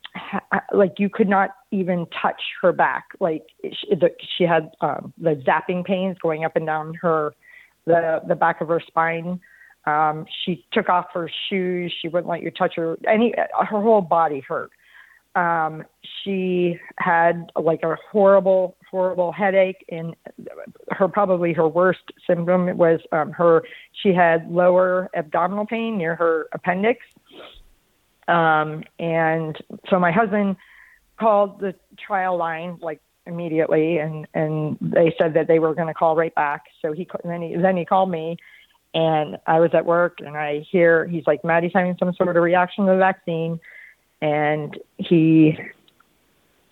like 0.74 0.94
you 0.98 1.10
could 1.10 1.30
not 1.30 1.52
even 1.76 2.08
touch 2.22 2.42
her 2.62 2.72
back. 2.72 3.10
Like 3.20 3.44
she, 3.64 3.96
the, 3.96 4.10
she 4.38 4.44
had 4.44 4.72
um, 4.82 5.14
the 5.18 5.36
zapping 5.48 5.86
pains 5.86 6.18
going 6.22 6.44
up 6.46 6.56
and 6.56 6.66
down 6.66 6.94
her 6.96 7.34
the 7.86 8.22
the 8.28 8.36
back 8.36 8.62
of 8.62 8.68
her 8.68 8.82
spine. 8.86 9.40
Um, 9.86 10.26
she 10.44 10.66
took 10.72 10.90
off 10.90 11.08
her 11.14 11.30
shoes. 11.50 11.94
She 12.02 12.08
wouldn't 12.08 12.28
let 12.28 12.42
you 12.42 12.52
touch 12.52 12.74
her. 12.76 12.98
Any 13.08 13.34
her 13.38 13.82
whole 13.82 14.02
body 14.02 14.42
hurt. 14.48 14.72
Um, 15.36 15.84
she 16.24 16.80
had 16.98 17.52
like 17.62 17.84
a 17.84 17.98
horrible, 18.10 18.78
horrible 18.90 19.34
headache, 19.34 19.86
and 19.90 20.16
her 20.92 21.10
probably 21.10 21.52
her 21.54 21.68
worst 21.68 22.12
symptom 22.26 22.78
was 22.78 23.02
um, 23.12 23.32
her. 23.32 23.64
She 24.02 24.14
had 24.14 24.50
lower 24.50 25.10
abdominal 25.14 25.66
pain 25.66 25.98
near 25.98 26.16
her 26.16 26.48
appendix 26.54 27.02
um, 28.28 28.84
and 29.00 29.58
so 29.90 30.00
my 30.00 30.12
husband 30.12 30.56
called 31.18 31.60
the 31.60 31.76
trial 31.98 32.38
line 32.38 32.78
like 32.82 33.02
immediately, 33.26 33.98
and 33.98 34.28
and 34.34 34.78
they 34.82 35.16
said 35.18 35.34
that 35.34 35.48
they 35.48 35.60
were 35.60 35.74
going 35.74 35.88
to 35.88 35.94
call 35.94 36.16
right 36.16 36.34
back. 36.36 36.64
So 36.82 36.92
he 36.94 37.08
then 37.24 37.42
he 37.42 37.56
then 37.56 37.78
he 37.78 37.86
called 37.86 38.10
me, 38.10 38.38
and 38.94 39.38
I 39.48 39.60
was 39.60 39.72
at 39.74 39.86
work, 39.86 40.20
and 40.20 40.38
I 40.38 40.66
hear 40.72 41.06
he's 41.06 41.26
like 41.28 41.44
Maddie's 41.44 41.72
having 41.74 41.96
some 42.00 42.14
sort 42.14 42.36
of 42.36 42.42
reaction 42.42 42.86
to 42.86 42.92
the 42.92 42.98
vaccine, 42.98 43.60
and 44.22 44.78
he. 44.98 45.58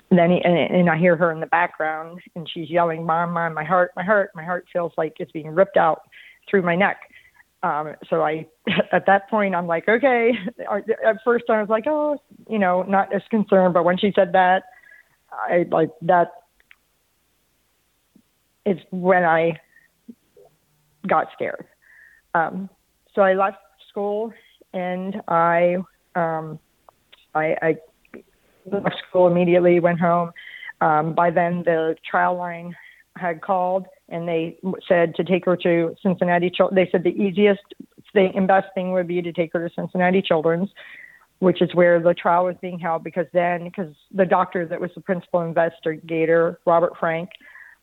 Then 0.10 0.30
he, 0.30 0.42
and, 0.44 0.56
and 0.56 0.90
I 0.92 0.98
hear 1.00 1.16
her 1.16 1.32
in 1.32 1.40
the 1.40 1.48
background, 1.48 2.20
and 2.36 2.48
she's 2.48 2.70
yelling, 2.70 3.04
"Mom, 3.04 3.32
mom, 3.32 3.56
my 3.56 3.64
heart, 3.64 3.94
my 3.96 4.04
heart, 4.04 4.30
my 4.36 4.44
heart 4.44 4.68
feels 4.72 4.92
like 4.96 5.14
it's 5.20 5.32
being 5.32 5.48
ripped 5.48 5.76
out 5.76 6.02
through 6.48 6.62
my 6.62 6.76
neck." 6.76 6.98
Um, 7.64 7.96
so 8.10 8.22
I, 8.22 8.46
at 8.92 9.06
that 9.08 9.30
point, 9.30 9.56
I'm 9.56 9.68
like, 9.68 9.88
okay. 9.88 10.34
At 10.70 11.18
first, 11.24 11.46
I 11.50 11.60
was 11.60 11.70
like, 11.70 11.86
oh, 11.88 12.22
you 12.50 12.60
know, 12.60 12.84
not 12.84 13.14
as 13.14 13.22
concerned. 13.30 13.74
But 13.74 13.86
when 13.86 13.98
she 13.98 14.12
said 14.14 14.34
that, 14.34 14.64
I 15.32 15.66
like 15.72 15.90
that. 16.04 16.32
Is 18.66 18.78
when 18.92 19.26
I 19.26 19.60
got 21.08 21.28
scared. 21.34 21.66
Um, 22.34 22.70
so 23.14 23.22
I 23.22 23.34
left 23.34 23.58
school 23.90 24.32
and 24.74 25.22
I, 25.28 25.78
um, 26.16 26.60
I, 27.36 27.56
I 27.62 27.76
left 28.66 28.96
school 29.10 29.28
immediately, 29.28 29.82
went 29.82 30.00
home. 30.00 30.32
Um, 30.80 31.14
by 31.14 31.30
then, 31.30 31.64
the 31.66 31.96
trial 32.10 32.38
line 32.38 32.74
had 33.18 33.42
called 33.42 33.86
and 34.10 34.28
they 34.28 34.58
said 34.88 35.16
to 35.16 35.24
take 35.24 35.46
her 35.46 35.56
to 35.58 35.96
Cincinnati. 36.02 36.52
They 36.72 36.90
said 36.92 37.04
the 37.04 37.10
easiest 37.10 37.62
thing 38.14 38.34
and 38.36 38.48
best 38.48 38.68
thing 38.76 38.92
would 38.92 39.08
be 39.08 39.22
to 39.22 39.34
take 39.34 39.54
her 39.54 39.68
to 39.68 39.74
Cincinnati 39.74 40.22
Children's, 40.22 40.70
which 41.40 41.62
is 41.62 41.74
where 41.74 42.00
the 42.00 42.14
trial 42.14 42.46
was 42.46 42.56
being 42.62 42.80
held. 42.80 43.04
Because 43.04 43.28
then, 43.34 43.64
because 43.64 43.94
the 44.12 44.26
doctor 44.26 44.66
that 44.66 44.80
was 44.80 44.92
the 44.96 45.02
principal 45.02 45.42
investigator, 45.42 46.60
Robert 46.66 46.94
Frenck, 47.00 47.30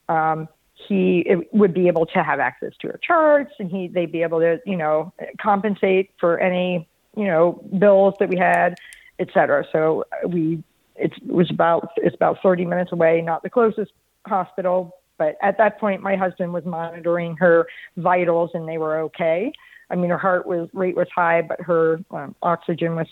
um, 0.08 0.48
he 0.88 1.26
would 1.52 1.74
be 1.74 1.88
able 1.88 2.06
to 2.06 2.22
have 2.22 2.40
access 2.40 2.72
to 2.80 2.88
her 2.88 3.00
charts, 3.02 3.52
and 3.58 3.70
he 3.70 3.88
they'd 3.88 4.12
be 4.12 4.22
able 4.22 4.40
to 4.40 4.60
you 4.64 4.76
know 4.76 5.12
compensate 5.40 6.10
for 6.18 6.38
any 6.38 6.88
you 7.16 7.26
know 7.26 7.62
bills 7.78 8.14
that 8.20 8.28
we 8.28 8.36
had, 8.36 8.76
et 9.18 9.28
cetera. 9.32 9.64
So 9.72 10.04
we 10.26 10.62
it 10.96 11.12
was 11.26 11.50
about 11.50 11.92
it's 11.96 12.14
about 12.14 12.38
30 12.42 12.66
minutes 12.66 12.92
away, 12.92 13.20
not 13.22 13.42
the 13.42 13.50
closest 13.50 13.92
hospital, 14.26 14.99
but 15.20 15.36
at 15.42 15.58
that 15.58 15.78
point, 15.78 16.00
my 16.00 16.16
husband 16.16 16.54
was 16.54 16.64
monitoring 16.64 17.36
her 17.36 17.66
vitals 17.98 18.52
and 18.54 18.66
they 18.66 18.78
were 18.78 19.00
okay. 19.00 19.52
I 19.90 19.94
mean, 19.94 20.08
her 20.08 20.16
heart 20.16 20.46
was 20.46 20.70
rate 20.72 20.96
was 20.96 21.08
high, 21.14 21.42
but 21.42 21.60
her 21.60 22.00
um, 22.10 22.34
oxygen 22.42 22.96
was 22.96 23.06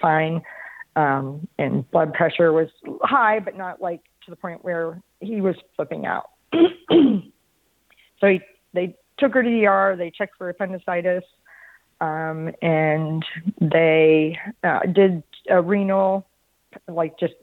fine, 0.00 0.40
um, 0.96 1.46
and 1.58 1.88
blood 1.90 2.14
pressure 2.14 2.50
was 2.54 2.68
high, 3.02 3.40
but 3.40 3.58
not 3.58 3.82
like 3.82 4.00
to 4.24 4.30
the 4.30 4.36
point 4.36 4.64
where 4.64 5.02
he 5.20 5.42
was 5.42 5.54
flipping 5.76 6.06
out. 6.06 6.30
so 6.54 7.20
he, 8.22 8.40
they 8.72 8.96
took 9.18 9.34
her 9.34 9.42
to 9.42 9.50
the 9.50 9.66
ER. 9.66 9.96
They 9.96 10.10
checked 10.10 10.38
for 10.38 10.48
appendicitis, 10.48 11.24
um, 12.00 12.52
and 12.62 13.22
they 13.60 14.38
uh, 14.64 14.80
did 14.90 15.22
a 15.50 15.60
renal, 15.60 16.26
like 16.88 17.18
just 17.18 17.34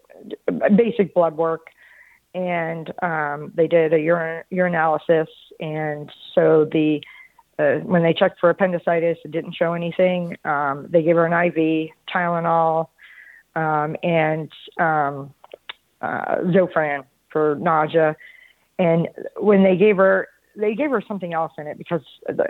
basic 0.75 1.13
blood 1.13 1.37
work 1.37 1.67
and 2.37 2.93
um, 3.01 3.51
they 3.55 3.67
did 3.67 3.93
a 3.93 3.99
urine 3.99 4.43
urinalysis, 4.51 5.27
and 5.59 6.11
so 6.35 6.69
the 6.71 7.01
uh, 7.57 7.79
when 7.79 8.03
they 8.03 8.13
checked 8.13 8.39
for 8.39 8.51
appendicitis, 8.51 9.17
it 9.25 9.31
didn't 9.31 9.55
show 9.55 9.73
anything. 9.73 10.37
Um, 10.45 10.85
they 10.89 11.01
gave 11.01 11.15
her 11.15 11.25
an 11.25 11.33
IV, 11.33 11.89
Tylenol, 12.13 12.89
um, 13.55 13.95
and 14.03 14.51
um, 14.79 15.33
uh, 16.01 16.35
Zofran 16.53 17.03
for 17.31 17.57
nausea. 17.59 18.15
And 18.77 19.07
when 19.37 19.63
they 19.63 19.75
gave 19.75 19.97
her 19.97 20.27
they 20.55 20.73
gave 20.73 20.89
her 20.89 21.03
something 21.07 21.33
else 21.33 21.51
in 21.59 21.67
it 21.67 21.77
because 21.77 22.01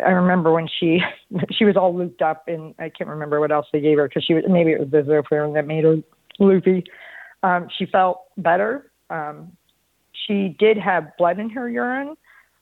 I 0.05 0.11
remember 0.11 0.51
when 0.51 0.67
she 0.79 0.99
she 1.51 1.63
was 1.63 1.77
all 1.77 1.95
looped 1.95 2.21
up 2.21 2.47
and 2.47 2.75
I 2.79 2.89
can't 2.89 3.09
remember 3.09 3.39
what 3.39 3.51
else 3.51 3.67
they 3.71 3.79
gave 3.79 3.97
her 3.97 4.07
because 4.09 4.25
she 4.25 4.33
was 4.33 4.43
maybe 4.49 4.71
it 4.71 4.79
was 4.79 4.89
the 4.91 5.03
Zofran 5.03 5.53
that 5.53 5.65
made 5.65 5.85
her 5.85 5.97
loopy. 6.39 6.83
Um, 7.43 7.69
she 7.77 7.85
felt 7.85 8.23
better. 8.37 8.91
Um, 9.09 9.56
she 10.25 10.55
did 10.57 10.77
have 10.77 11.15
blood 11.17 11.39
in 11.39 11.49
her 11.51 11.69
urine, 11.69 12.15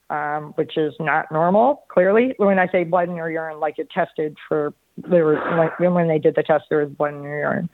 um, 0.10 0.54
which 0.56 0.78
is 0.78 0.94
not 1.00 1.32
normal. 1.32 1.84
Clearly, 1.90 2.34
when 2.38 2.60
I 2.60 2.68
say 2.68 2.84
blood 2.84 3.10
in 3.10 3.18
her 3.18 3.30
urine, 3.30 3.60
like 3.60 3.80
it 3.80 3.90
tested 3.90 4.38
for 4.48 4.74
there 4.98 5.26
was 5.26 5.38
like 5.58 5.78
when 5.80 6.08
they 6.08 6.20
did 6.20 6.36
the 6.36 6.44
test, 6.44 6.66
there 6.70 6.80
was 6.80 6.90
blood 6.90 7.14
in 7.14 7.24
her 7.24 7.40
urine. 7.40 7.70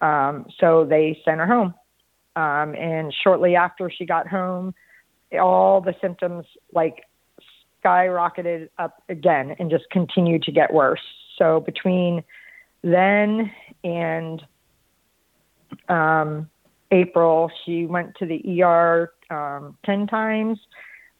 Um, 0.00 0.46
so 0.58 0.84
they 0.84 1.20
sent 1.24 1.38
her 1.38 1.46
home. 1.46 1.74
Um, 2.34 2.74
and 2.74 3.14
shortly 3.24 3.56
after 3.56 3.90
she 3.90 4.04
got 4.04 4.26
home, 4.26 4.74
all 5.40 5.80
the 5.80 5.94
symptoms 6.00 6.44
like 6.72 7.04
skyrocketed 7.82 8.68
up 8.78 9.02
again 9.08 9.56
and 9.58 9.70
just 9.70 9.84
continued 9.90 10.42
to 10.42 10.52
get 10.52 10.72
worse. 10.72 11.00
So 11.38 11.60
between 11.60 12.24
then 12.82 13.50
and 13.84 14.42
um, 15.88 16.50
April, 16.90 17.50
she 17.64 17.86
went 17.86 18.14
to 18.16 18.26
the 18.26 18.62
ER 18.62 19.12
um, 19.30 19.76
10 19.84 20.06
times, 20.06 20.58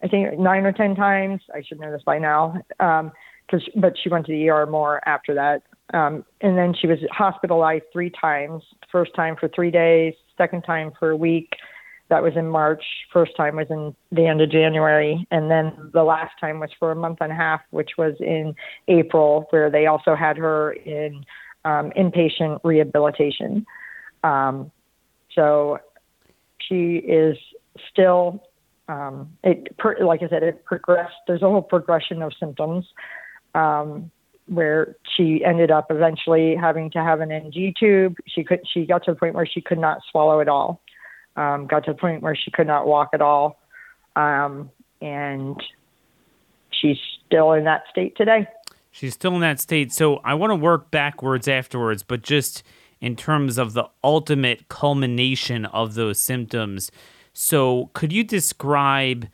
I 0.02 0.09
think 0.09 0.38
nine 0.38 0.64
or 0.64 0.72
10 0.72 0.94
times. 0.94 1.40
I 1.55 1.62
should 1.62 1.81
know 1.81 1.90
this 1.90 2.02
by 2.05 2.18
now. 2.18 2.61
Um, 2.81 3.12
cause, 3.50 3.66
but 3.76 3.94
she 4.02 4.09
went 4.09 4.26
to 4.26 4.33
the 4.33 4.48
ER 4.48 4.66
more 4.66 5.07
after 5.09 5.35
that. 5.35 5.62
Um, 5.94 6.24
and 6.40 6.57
then 6.57 6.74
she 6.79 6.87
was 6.87 6.98
hospitalized 7.11 7.85
three 7.92 8.11
times. 8.11 8.62
First 8.90 9.14
time 9.14 9.37
for 9.38 9.48
three 9.48 9.70
days, 9.70 10.14
second 10.37 10.62
time 10.62 10.92
for 10.98 11.11
a 11.11 11.16
week. 11.16 11.52
That 12.09 12.22
was 12.22 12.35
in 12.37 12.48
March. 12.48 12.85
First 13.12 13.37
time 13.37 13.57
was 13.57 13.66
in 13.68 13.94
the 14.12 14.26
end 14.26 14.40
of 14.40 14.50
January. 14.50 15.26
And 15.31 15.50
then 15.50 15.90
the 15.92 16.05
last 16.05 16.38
time 16.40 16.61
was 16.61 16.70
for 16.79 16.92
a 16.92 16.96
month 16.96 17.18
and 17.20 17.33
a 17.33 17.35
half, 17.35 17.61
which 17.70 17.92
was 17.98 18.14
in 18.20 18.55
April, 18.87 19.46
where 19.50 19.70
they 19.70 19.87
also 19.87 20.14
had 20.14 20.37
her 20.37 20.72
in 20.72 21.24
um, 21.64 21.90
inpatient 21.96 22.61
rehabilitation. 22.62 23.66
Um, 24.22 24.70
so 25.37 25.79
she 26.59 26.96
is 26.96 27.37
still, 27.92 28.42
um, 28.88 29.31
it 29.44 29.77
per, 29.79 29.96
like 30.05 30.22
I 30.25 30.29
said, 30.29 30.42
it 30.42 30.64
progressed. 30.64 31.14
There's 31.29 31.42
a 31.42 31.49
whole 31.49 31.62
progression 31.62 32.22
of 32.22 32.33
symptoms. 32.40 32.87
Um, 33.55 34.11
where 34.49 34.96
she 35.16 35.44
ended 35.44 35.70
up 35.70 35.87
eventually 35.90 36.55
having 36.55 36.90
to 36.90 36.99
have 36.99 37.20
an 37.20 37.33
NG 37.33 37.75
tube. 37.79 38.16
She 38.27 38.44
could 38.44 38.61
she 38.72 38.87
got 38.87 39.05
to 39.05 39.12
the 39.12 39.16
point 39.18 39.35
where 39.35 39.46
she 39.46 39.61
could 39.61 39.79
not 39.79 39.99
swallow 40.11 40.40
at 40.40 40.49
all. 40.49 40.81
Um, 41.37 41.66
got 41.66 41.85
to 41.85 41.92
the 41.92 41.99
point 41.99 42.22
where 42.22 42.35
she 42.35 42.51
could 42.51 42.66
not 42.66 42.87
walk 42.87 43.11
at 43.12 43.20
all, 43.20 43.61
um, 44.14 44.70
and 45.03 45.61
she's 46.70 46.96
still 47.27 47.53
in 47.53 47.64
that 47.64 47.85
state 47.90 48.16
today. 48.16 48.46
She's 48.90 49.12
still 49.12 49.35
in 49.35 49.40
that 49.40 49.61
state. 49.61 49.92
So 49.92 50.20
I 50.25 50.35
want 50.35 50.53
to 50.53 50.55
work 50.55 50.90
backwards 50.90 51.49
afterwards, 51.49 52.03
but 52.03 52.22
just 52.22 52.62
in 53.07 53.14
terms 53.16 53.57
of 53.57 53.73
the 53.73 53.88
ultimate 54.03 54.69
culmination 54.69 55.64
of 55.66 55.95
those 55.95 56.19
symptoms. 56.19 56.90
So 57.33 57.90
could 57.95 58.12
you 58.12 58.25
describe? 58.25 59.29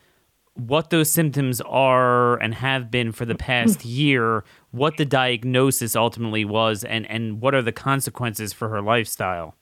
what 0.54 0.90
those 0.90 1.10
symptoms 1.10 1.62
are 1.62 2.36
and 2.36 2.54
have 2.54 2.90
been 2.90 3.10
for 3.10 3.24
the 3.24 3.34
past 3.34 3.84
year, 3.86 4.44
what 4.70 4.98
the 4.98 5.04
diagnosis 5.06 5.96
ultimately 5.96 6.44
was, 6.44 6.84
and, 6.84 7.10
and 7.10 7.40
what 7.40 7.54
are 7.54 7.62
the 7.62 7.72
consequences 7.72 8.52
for 8.52 8.68
her 8.68 8.82
lifestyle? 8.82 9.54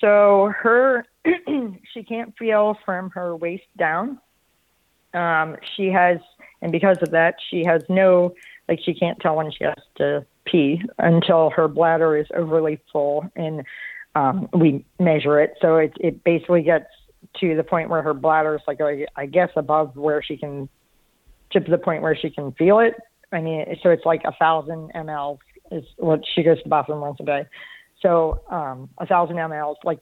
So, 0.00 0.52
her, 0.58 1.06
she 1.94 2.02
can't 2.02 2.36
feel 2.36 2.76
from 2.84 3.10
her 3.10 3.36
waist 3.36 3.62
down. 3.78 4.18
Um, 5.14 5.56
she 5.76 5.86
has, 5.86 6.18
and 6.60 6.72
because 6.72 6.96
of 7.00 7.12
that, 7.12 7.36
she 7.48 7.64
has 7.64 7.82
no, 7.88 8.34
like, 8.68 8.80
she 8.84 8.92
can't 8.92 9.20
tell 9.20 9.36
when 9.36 9.52
she 9.52 9.62
has 9.62 9.78
to 9.98 10.26
pee 10.44 10.82
until 10.98 11.50
her 11.50 11.68
bladder 11.68 12.16
is 12.16 12.26
overly 12.34 12.80
full 12.92 13.24
and 13.36 13.62
um, 14.14 14.48
we 14.52 14.84
measure 14.98 15.40
it. 15.40 15.54
So, 15.60 15.76
it, 15.76 15.92
it 15.98 16.22
basically 16.24 16.62
gets 16.62 16.86
to 17.40 17.56
the 17.56 17.62
point 17.62 17.88
where 17.88 18.02
her 18.02 18.14
bladder 18.14 18.56
is 18.56 18.62
like 18.66 18.80
I 19.16 19.26
guess 19.26 19.50
above 19.56 19.96
where 19.96 20.22
she 20.22 20.36
can 20.36 20.68
to 21.52 21.60
the 21.60 21.78
point 21.78 22.02
where 22.02 22.16
she 22.16 22.30
can 22.30 22.52
feel 22.52 22.78
it. 22.78 22.94
I 23.32 23.40
mean, 23.40 23.64
so 23.82 23.90
it's 23.90 24.04
like 24.04 24.22
a 24.24 24.32
thousand 24.32 24.90
ml 24.94 25.38
is 25.70 25.84
what 25.96 26.20
she 26.34 26.42
goes 26.42 26.58
to 26.58 26.64
the 26.64 26.70
bathroom 26.70 27.00
once 27.00 27.18
a 27.20 27.24
day. 27.24 27.46
So 28.00 28.42
um, 28.50 28.90
a 28.98 29.06
thousand 29.06 29.36
ml, 29.36 29.76
like 29.84 30.00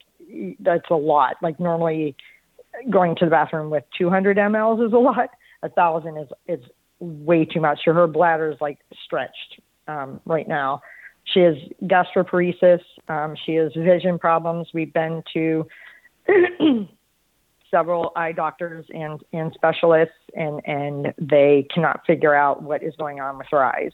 that's 0.60 0.90
a 0.90 0.94
lot. 0.94 1.36
Like 1.42 1.60
normally, 1.60 2.16
going 2.88 3.16
to 3.16 3.24
the 3.26 3.30
bathroom 3.30 3.70
with 3.70 3.84
200 3.98 4.36
mLs 4.36 4.86
is 4.86 4.92
a 4.92 4.98
lot. 4.98 5.30
A 5.62 5.68
thousand 5.68 6.16
is 6.16 6.28
is 6.48 6.64
way 6.98 7.44
too 7.44 7.60
much. 7.60 7.80
So 7.84 7.92
her 7.92 8.06
bladder 8.06 8.50
is 8.50 8.58
like 8.60 8.78
stretched 9.04 9.60
um, 9.90 10.20
right 10.24 10.48
now. 10.48 10.80
She 11.24 11.40
has 11.40 11.54
gastroparesis. 11.84 12.80
Um, 13.08 13.34
she 13.44 13.54
has 13.54 13.72
vision 13.76 14.18
problems. 14.18 14.68
We've 14.72 14.92
been 14.92 15.22
to 15.34 15.66
several 17.70 18.12
eye 18.16 18.32
doctors 18.32 18.86
and, 18.92 19.20
and 19.32 19.52
specialists, 19.54 20.14
and, 20.34 20.60
and 20.66 21.14
they 21.18 21.66
cannot 21.72 22.00
figure 22.06 22.34
out 22.34 22.62
what 22.62 22.82
is 22.82 22.94
going 22.96 23.20
on 23.20 23.38
with 23.38 23.46
her 23.50 23.64
eyes. 23.64 23.92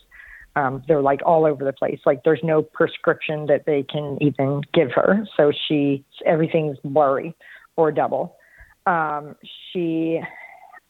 Um, 0.54 0.82
they're 0.88 1.02
like 1.02 1.20
all 1.26 1.44
over 1.44 1.64
the 1.64 1.72
place. 1.72 2.00
Like 2.06 2.24
there's 2.24 2.40
no 2.42 2.62
prescription 2.62 3.46
that 3.46 3.66
they 3.66 3.82
can 3.82 4.16
even 4.22 4.62
give 4.72 4.90
her. 4.92 5.26
So 5.36 5.52
she, 5.68 6.04
everything's 6.24 6.78
blurry 6.82 7.34
or 7.76 7.92
double. 7.92 8.36
Um, 8.86 9.36
she 9.70 10.20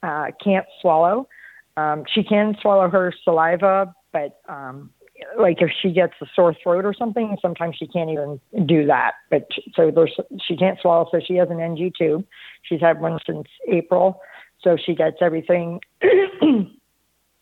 uh, 0.04 0.26
can't 0.42 0.66
swallow. 0.80 1.28
Um, 1.76 2.04
she 2.14 2.22
can 2.22 2.56
swallow 2.62 2.88
her 2.88 3.12
saliva, 3.24 3.92
but 4.12 4.40
um, 4.48 4.90
like 5.38 5.60
if 5.60 5.70
she 5.82 5.90
gets 5.90 6.14
a 6.20 6.26
sore 6.34 6.54
throat 6.62 6.84
or 6.84 6.94
something, 6.94 7.36
sometimes 7.40 7.76
she 7.76 7.86
can't 7.86 8.10
even 8.10 8.40
do 8.66 8.86
that. 8.86 9.14
But 9.30 9.48
so 9.74 9.90
there's 9.90 10.14
she 10.46 10.56
can't 10.56 10.78
swallow, 10.80 11.08
so 11.10 11.20
she 11.24 11.36
has 11.36 11.50
an 11.50 11.60
NG 11.60 11.92
tube. 11.96 12.24
She's 12.62 12.80
had 12.80 13.00
one 13.00 13.18
since 13.26 13.46
April, 13.68 14.20
so 14.62 14.76
she 14.76 14.94
gets 14.94 15.18
everything 15.20 15.80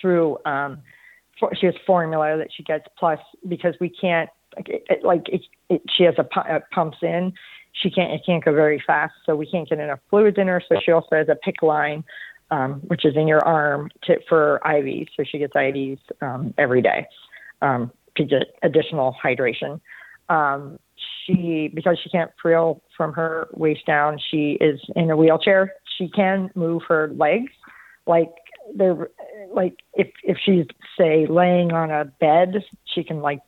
through. 0.01 0.39
Um, 0.45 0.83
for, 1.39 1.55
she 1.55 1.67
has 1.67 1.75
formula 1.87 2.37
that 2.39 2.49
she 2.55 2.63
gets 2.63 2.87
plus 2.99 3.19
because 3.49 3.75
we 3.81 3.89
can't 3.89 4.31
like 4.57 4.69
it, 4.69 5.05
like 5.05 5.29
it, 5.29 5.43
it, 5.69 5.83
she 5.97 6.05
has 6.05 6.15
a, 6.19 6.29
it 6.55 6.63
pumps 6.73 6.99
in. 7.03 7.33
She 7.73 7.91
can't 7.91 8.13
it 8.13 8.23
can't 8.25 8.45
go 8.45 8.53
very 8.53 8.83
fast, 8.87 9.15
so 9.27 9.35
we 9.35 9.47
can't 9.47 9.69
get 9.69 9.81
enough 9.81 10.01
fluids 10.11 10.39
in 10.39 10.49
her. 10.49 10.63
So 10.69 10.77
she 10.85 10.93
also 10.93 11.17
has 11.17 11.29
a 11.29 11.37
PICC 11.37 11.63
line. 11.63 12.05
Um, 12.51 12.75
which 12.89 13.07
is 13.07 13.17
in 13.17 13.27
your 13.27 13.41
arm 13.41 13.91
to, 14.03 14.19
for 14.29 14.61
IVs. 14.67 15.09
So 15.17 15.25
she 15.25 15.39
gets 15.39 15.55
IVs 15.55 15.99
um, 16.21 16.53
every 16.59 16.83
day 16.83 17.09
um, 17.65 17.91
to 18.17 18.25
get 18.25 18.55
additional 18.63 19.17
hydration. 19.23 19.81
Um, 20.29 20.79
she, 21.27 21.71
because 21.75 21.99
she 22.03 22.11
can't 22.11 22.31
feel 22.43 22.83
from 22.97 23.13
her 23.15 23.49
waist 23.53 23.87
down, 23.87 24.21
she 24.31 24.53
is 24.61 24.81
in 24.95 25.11
a 25.11 25.17
wheelchair. 25.17 25.73
She 25.99 26.09
can 26.09 26.51
move 26.55 26.83
her 26.89 27.09
legs, 27.17 27.53
like 28.07 28.31
they're 28.75 29.11
like 29.53 29.79
if 29.95 30.09
if 30.23 30.37
she's 30.45 30.67
say 30.99 31.27
laying 31.27 31.73
on 31.73 31.91
a 31.91 32.05
bed, 32.05 32.65
she 32.85 33.05
can 33.05 33.21
like, 33.21 33.41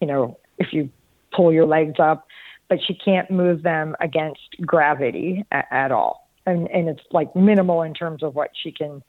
you 0.00 0.06
know, 0.06 0.38
if 0.58 0.72
you 0.72 0.90
pull 1.34 1.52
your 1.52 1.66
legs 1.66 1.98
up, 1.98 2.26
but 2.68 2.78
she 2.86 2.94
can't 2.94 3.30
move 3.30 3.62
them 3.62 3.96
against 4.00 4.40
gravity 4.64 5.44
at, 5.50 5.66
at 5.70 5.92
all. 5.92 6.28
And 6.46 6.70
and 6.70 6.88
it's 6.88 7.02
like 7.10 7.34
minimal 7.34 7.82
in 7.82 7.94
terms 7.94 8.22
of 8.22 8.34
what 8.34 8.50
she 8.54 8.72
can 8.72 9.02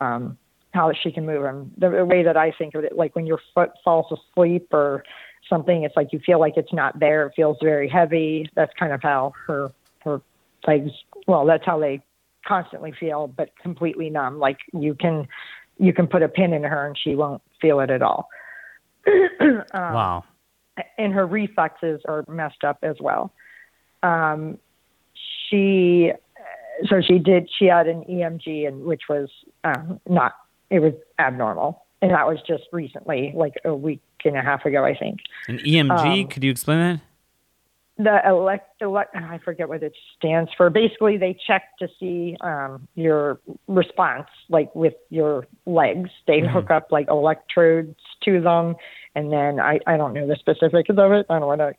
um, 0.00 0.38
how 0.72 0.92
she 0.92 1.10
can 1.10 1.26
move 1.26 1.42
them. 1.42 1.72
The, 1.78 1.90
the 1.90 2.04
way 2.04 2.22
that 2.22 2.36
I 2.36 2.52
think 2.52 2.74
of 2.74 2.84
it, 2.84 2.96
like 2.96 3.14
when 3.16 3.26
your 3.26 3.40
foot 3.54 3.70
falls 3.84 4.06
asleep 4.12 4.68
or 4.72 5.04
something, 5.48 5.84
it's 5.84 5.96
like 5.96 6.12
you 6.12 6.20
feel 6.24 6.38
like 6.38 6.56
it's 6.56 6.72
not 6.72 6.98
there. 6.98 7.26
It 7.26 7.32
feels 7.34 7.56
very 7.62 7.88
heavy. 7.88 8.50
That's 8.54 8.72
kind 8.78 8.92
of 8.92 9.02
how 9.02 9.32
her 9.46 9.72
her 10.04 10.20
legs. 10.66 10.90
Well, 11.26 11.46
that's 11.46 11.64
how 11.64 11.78
they 11.78 12.02
constantly 12.46 12.92
feel, 12.98 13.28
but 13.28 13.50
completely 13.62 14.10
numb. 14.10 14.38
Like 14.38 14.58
you 14.72 14.94
can 14.94 15.28
you 15.78 15.92
can 15.92 16.06
put 16.06 16.22
a 16.22 16.28
pin 16.28 16.52
in 16.52 16.64
her 16.64 16.86
and 16.86 16.96
she 16.98 17.14
won't 17.14 17.42
feel 17.60 17.80
it 17.80 17.90
at 17.90 18.02
all. 18.02 18.28
um, 19.40 19.64
wow. 19.72 20.24
And 20.96 21.12
her 21.12 21.26
reflexes 21.26 22.02
are 22.06 22.24
messed 22.28 22.62
up 22.64 22.78
as 22.82 22.96
well. 23.00 23.32
Um, 24.02 24.58
she 25.48 26.12
so 26.88 27.00
she 27.00 27.18
did 27.18 27.48
she 27.58 27.66
had 27.66 27.88
an 27.88 28.04
EMG 28.04 28.66
and 28.66 28.84
which 28.84 29.02
was 29.08 29.28
um, 29.64 30.00
not 30.08 30.34
it 30.70 30.80
was 30.80 30.94
abnormal. 31.18 31.84
And 32.00 32.12
that 32.12 32.26
was 32.28 32.38
just 32.46 32.64
recently, 32.72 33.32
like 33.34 33.54
a 33.64 33.74
week 33.74 34.02
and 34.24 34.36
a 34.36 34.42
half 34.42 34.64
ago, 34.64 34.84
I 34.84 34.96
think. 34.96 35.18
An 35.48 35.58
EMG? 35.58 36.22
Um, 36.22 36.28
Could 36.28 36.44
you 36.44 36.50
explain 36.50 36.78
that? 36.78 37.00
The 38.00 38.20
elect, 38.28 38.80
elect, 38.80 39.16
I 39.16 39.38
forget 39.38 39.68
what 39.68 39.82
it 39.82 39.92
stands 40.16 40.52
for. 40.56 40.70
Basically, 40.70 41.16
they 41.16 41.36
check 41.44 41.76
to 41.80 41.88
see 41.98 42.36
um, 42.40 42.86
your 42.94 43.40
response, 43.66 44.28
like 44.48 44.72
with 44.76 44.94
your 45.10 45.48
legs. 45.66 46.08
They 46.28 46.38
mm-hmm. 46.38 46.52
hook 46.52 46.70
up 46.70 46.92
like 46.92 47.08
electrodes 47.08 47.96
to 48.22 48.40
them, 48.40 48.76
and 49.16 49.32
then 49.32 49.58
I, 49.58 49.80
I 49.84 49.96
don't 49.96 50.14
know 50.14 50.28
the 50.28 50.36
specifics 50.36 50.90
of 50.90 51.10
it. 51.10 51.26
I 51.28 51.40
don't 51.40 51.48
want 51.48 51.60
to. 51.60 51.74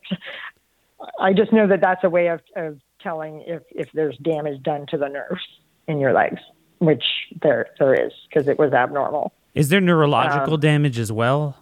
I 1.22 1.32
just 1.32 1.54
know 1.54 1.66
that 1.68 1.80
that's 1.80 2.04
a 2.04 2.10
way 2.10 2.28
of, 2.28 2.42
of 2.58 2.82
telling 3.02 3.46
if 3.48 3.64
if 3.72 3.88
there's 3.94 4.18
damage 4.18 4.62
done 4.62 4.88
to 4.90 4.98
the 4.98 5.08
nerves 5.08 5.48
in 5.88 6.00
your 6.00 6.12
legs. 6.12 6.42
Which 6.80 7.04
there 7.42 7.68
there 7.78 7.94
is 7.94 8.12
because 8.28 8.48
it 8.48 8.58
was 8.58 8.74
abnormal. 8.74 9.34
Is 9.54 9.70
there 9.70 9.82
neurological 9.82 10.56
um, 10.56 10.60
damage 10.60 11.00
as 11.00 11.12
well? 11.12 11.58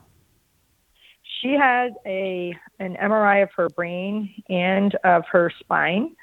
She 1.42 1.54
had 1.54 1.96
a 2.06 2.56
an 2.80 2.96
MRI 2.96 3.44
of 3.44 3.50
her 3.56 3.70
brain 3.70 4.34
and 4.50 4.96
of 5.04 5.24
her 5.32 5.52
spine. 5.60 6.16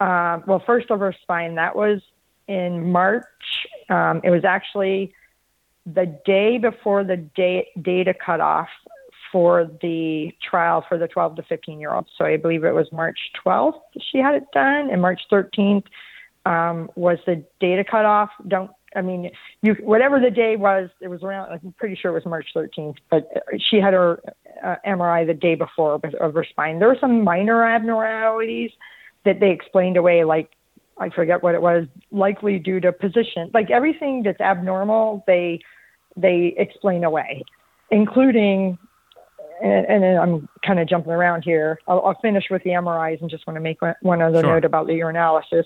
Uh, 0.00 0.40
well, 0.46 0.62
first 0.64 0.90
of 0.90 1.00
her 1.00 1.14
spine. 1.22 1.54
That 1.54 1.76
was 1.76 2.00
in 2.46 2.90
March. 2.90 3.24
Um, 3.88 4.20
it 4.24 4.30
was 4.30 4.44
actually 4.44 5.14
the 5.86 6.06
day 6.24 6.58
before 6.58 7.04
the 7.04 7.16
day, 7.16 7.68
data 7.80 8.14
cutoff 8.14 8.68
for 9.32 9.70
the 9.82 10.32
trial 10.48 10.84
for 10.88 10.96
the 10.96 11.08
12 11.08 11.36
to 11.36 11.42
15 11.42 11.80
year 11.80 11.92
olds. 11.92 12.08
So 12.16 12.24
I 12.24 12.36
believe 12.36 12.64
it 12.64 12.74
was 12.74 12.90
March 12.92 13.18
12th 13.44 13.80
she 14.10 14.18
had 14.18 14.34
it 14.34 14.44
done, 14.52 14.90
and 14.90 15.02
March 15.02 15.20
13th 15.30 15.84
um, 16.48 16.90
was 16.96 17.18
the 17.26 17.44
data 17.60 17.84
cutoff. 17.84 18.30
Don't 18.48 18.70
I 18.96 19.02
mean 19.02 19.30
you 19.62 19.74
whatever 19.80 20.18
the 20.18 20.30
day 20.30 20.56
was, 20.56 20.88
it 21.00 21.08
was 21.08 21.22
around. 21.22 21.52
I'm 21.52 21.74
pretty 21.76 21.94
sure 21.94 22.10
it 22.10 22.14
was 22.14 22.26
March 22.26 22.46
13th, 22.56 22.96
but 23.10 23.28
she 23.70 23.76
had 23.76 23.92
her 23.92 24.20
uh, 24.64 24.76
MRI 24.86 25.26
the 25.26 25.34
day 25.34 25.54
before 25.54 26.00
of 26.20 26.34
her 26.34 26.46
spine. 26.48 26.78
There 26.78 26.88
were 26.88 26.96
some 27.00 27.22
minor 27.22 27.64
abnormalities 27.64 28.70
that 29.24 29.40
they 29.40 29.50
explained 29.50 29.98
away, 29.98 30.24
like 30.24 30.50
I 30.96 31.10
forget 31.10 31.42
what 31.42 31.54
it 31.54 31.60
was, 31.60 31.86
likely 32.10 32.58
due 32.58 32.80
to 32.80 32.92
position. 32.92 33.50
Like 33.52 33.70
everything 33.70 34.22
that's 34.22 34.40
abnormal, 34.40 35.24
they 35.26 35.60
they 36.16 36.54
explain 36.56 37.04
away, 37.04 37.44
including 37.90 38.78
and, 39.60 40.04
and 40.04 40.18
I'm 40.18 40.48
kind 40.64 40.78
of 40.78 40.88
jumping 40.88 41.12
around 41.12 41.42
here. 41.42 41.78
I'll, 41.88 42.00
I'll, 42.04 42.18
finish 42.20 42.44
with 42.50 42.62
the 42.62 42.70
MRIs 42.70 43.20
and 43.20 43.30
just 43.30 43.46
want 43.46 43.56
to 43.56 43.60
make 43.60 43.82
one, 43.82 43.94
one 44.02 44.22
other 44.22 44.40
sure. 44.40 44.54
note 44.54 44.64
about 44.64 44.86
the 44.86 44.92
urinalysis. 44.94 45.64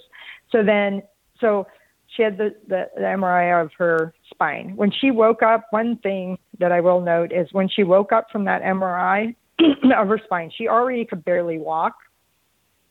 So 0.53 0.63
then, 0.63 1.03
so 1.41 1.67
she 2.15 2.23
had 2.23 2.39
the, 2.39 2.55
the, 2.69 2.89
the 2.95 3.03
MRI 3.03 3.63
of 3.63 3.71
her 3.79 4.15
spine. 4.31 4.77
When 4.77 4.93
she 4.93 5.11
woke 5.11 5.43
up, 5.43 5.67
one 5.71 5.97
thing 5.97 6.39
that 6.59 6.71
I 6.71 6.81
will 6.81 7.01
note 7.01 7.33
is 7.33 7.49
when 7.53 7.69
she 7.69 7.83
woke 7.83 8.13
up 8.13 8.31
from 8.31 8.45
that 8.45 8.63
MRI 8.63 9.35
of 9.59 10.09
her 10.09 10.21
spine, 10.25 10.53
she 10.57 10.69
already 10.69 11.05
could 11.05 11.25
barely 11.25 11.59
walk 11.59 11.95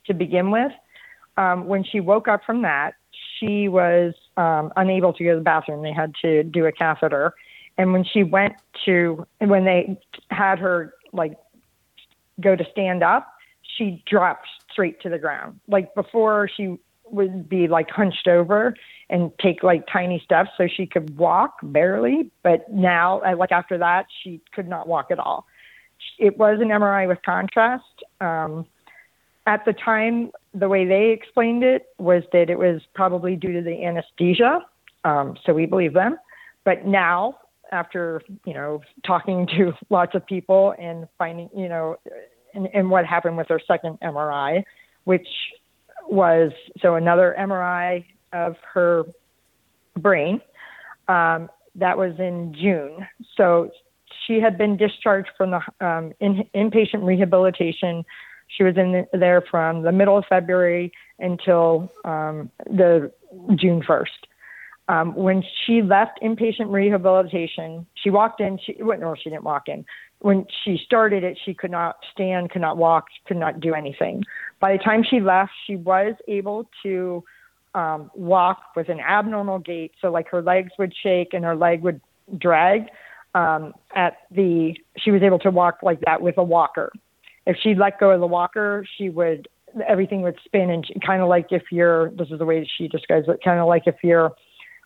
to 0.08 0.14
begin 0.14 0.52
with. 0.52 0.72
Um, 1.38 1.68
when 1.68 1.84
she 1.84 2.00
woke 2.00 2.28
up 2.28 2.42
from 2.46 2.64
that, 2.64 2.96
she 3.40 3.68
was 3.68 4.14
um, 4.38 4.72
unable 4.76 5.14
to 5.14 5.24
go 5.24 5.32
to 5.32 5.38
the 5.38 5.44
bathroom. 5.44 5.84
They 5.84 5.94
had 5.94 6.14
to 6.24 6.44
do 6.44 6.66
a 6.66 6.72
catheter. 6.72 7.34
And 7.78 7.94
when 7.94 8.04
she 8.04 8.24
went 8.24 8.54
to, 8.86 9.26
when 9.40 9.66
they 9.66 10.00
had 10.30 10.60
her 10.60 10.94
like 11.14 11.38
go 12.40 12.56
to 12.56 12.66
stand 12.72 13.04
up, 13.04 13.28
she 13.78 14.04
dropped 14.10 14.48
straight 14.72 15.02
to 15.02 15.10
the 15.10 15.18
ground. 15.18 15.60
Like 15.68 15.94
before, 15.96 16.50
she 16.56 16.78
would 17.12 17.50
be 17.50 17.68
like 17.68 17.90
hunched 17.90 18.28
over 18.28 18.74
and 19.10 19.32
take 19.40 19.64
like 19.64 19.86
tiny 19.92 20.22
steps 20.24 20.50
so 20.58 20.68
she 20.68 20.86
could 20.86 21.18
walk 21.18 21.58
barely. 21.62 22.32
But 22.44 22.72
now, 22.72 23.20
uh, 23.22 23.36
like 23.36 23.52
after 23.52 23.78
that, 23.78 24.08
she 24.24 24.42
could 24.54 24.68
not 24.68 24.88
walk 24.88 25.12
at 25.12 25.20
all. 25.20 25.46
It 26.18 26.38
was 26.38 26.60
an 26.62 26.70
MRI 26.70 27.08
with 27.08 27.20
contrast. 27.24 27.84
Um, 28.20 28.66
at 29.46 29.66
the 29.66 29.74
time, 29.74 30.32
the 30.54 30.70
way 30.70 30.86
they 30.86 31.10
explained 31.12 31.64
it 31.64 31.88
was 31.98 32.24
that 32.32 32.50
it 32.50 32.58
was 32.58 32.82
probably 32.94 33.36
due 33.36 33.54
to 33.54 33.62
the 33.62 33.84
anesthesia. 33.84 34.66
Um, 35.04 35.36
so 35.46 35.54
we 35.54 35.66
believe 35.66 35.94
them. 35.94 36.18
But 36.64 36.86
now, 36.86 37.38
after 37.72 38.22
you 38.46 38.54
know 38.54 38.82
talking 39.06 39.48
to 39.58 39.74
lots 39.90 40.16
of 40.16 40.26
people 40.26 40.74
and 40.78 41.08
finding 41.18 41.50
you 41.56 41.70
know 41.70 41.98
and, 42.54 42.68
and 42.74 42.90
what 42.90 43.06
happened 43.06 43.38
with 43.38 43.48
her 43.48 43.62
second 43.66 43.98
MRI, 44.02 44.64
which 45.06 45.28
was 46.12 46.52
so 46.82 46.96
another 46.96 47.36
MRI 47.40 48.06
of 48.34 48.56
her 48.74 49.06
brain. 49.98 50.42
Um, 51.08 51.50
that 51.76 51.98
was 51.98 52.14
in 52.20 52.54
June. 52.54 53.08
So 53.36 53.72
she 54.26 54.40
had 54.40 54.58
been 54.58 54.78
discharged 54.78 55.30
from 55.38 55.52
the 55.52 55.86
um, 55.86 56.14
in, 56.20 56.48
inpatient 56.54 57.06
rehabilitation. 57.06 58.06
She 58.48 58.64
was 58.64 58.78
in 58.78 58.92
the, 58.92 59.18
there 59.18 59.42
from 59.42 59.84
the 59.84 59.92
middle 59.92 60.18
of 60.18 60.26
February 60.28 60.92
until 61.20 61.92
um, 62.04 62.52
the 62.66 63.12
June 63.56 63.82
1st. 63.82 64.08
Um, 64.90 65.16
when 65.16 65.44
she 65.66 65.82
left 65.82 66.20
inpatient 66.22 66.72
rehabilitation, 66.72 67.86
she 67.94 68.10
walked 68.10 68.42
in. 68.42 68.60
She 68.64 68.76
well, 68.80 69.00
no, 69.00 69.16
she 69.16 69.30
didn't 69.30 69.44
walk 69.44 69.70
in. 69.70 69.86
When 70.22 70.46
she 70.64 70.80
started 70.84 71.24
it, 71.24 71.38
she 71.44 71.54
could 71.54 71.72
not 71.72 71.98
stand, 72.12 72.52
could 72.52 72.62
not 72.62 72.78
walk, 72.78 73.08
could 73.26 73.38
not 73.38 73.60
do 73.60 73.74
anything. 73.74 74.24
By 74.60 74.74
the 74.74 74.84
time 74.84 75.04
she 75.04 75.20
left, 75.20 75.52
she 75.66 75.76
was 75.76 76.16
able 76.28 76.70
to 76.84 77.24
um, 77.74 78.12
walk 78.14 78.60
with 78.76 78.90
an 78.90 79.00
abnormal 79.00 79.60
gait. 79.60 79.94
So 80.00 80.12
like 80.12 80.28
her 80.30 80.42
legs 80.42 80.72
would 80.78 80.94
shake 81.02 81.34
and 81.34 81.44
her 81.44 81.56
leg 81.56 81.82
would 81.82 82.02
drag. 82.38 82.88
Um, 83.34 83.74
at 83.96 84.18
the, 84.30 84.76
she 84.98 85.10
was 85.10 85.24
able 85.24 85.40
to 85.40 85.52
walk 85.52 85.80
like 85.82 86.02
that 86.02 86.22
with 86.22 86.38
a 86.38 86.44
walker. 86.44 86.92
If 87.48 87.58
she 87.64 87.74
let 87.74 88.00
go 88.00 88.12
of 88.12 88.20
the 88.20 88.28
walker, 88.28 88.86
she 88.98 89.10
would 89.10 89.48
everything 89.88 90.22
would 90.22 90.38
spin 90.44 90.70
and 90.70 90.86
kind 91.06 91.22
of 91.22 91.30
like 91.30 91.48
if 91.52 91.64
you're. 91.72 92.12
This 92.12 92.30
is 92.30 92.40
the 92.40 92.46
way 92.46 92.70
she 92.78 92.88
describes 92.88 93.28
it. 93.28 93.40
Kind 93.44 93.60
of 93.60 93.68
like 93.68 93.84
if 93.86 93.96
you're 94.04 94.32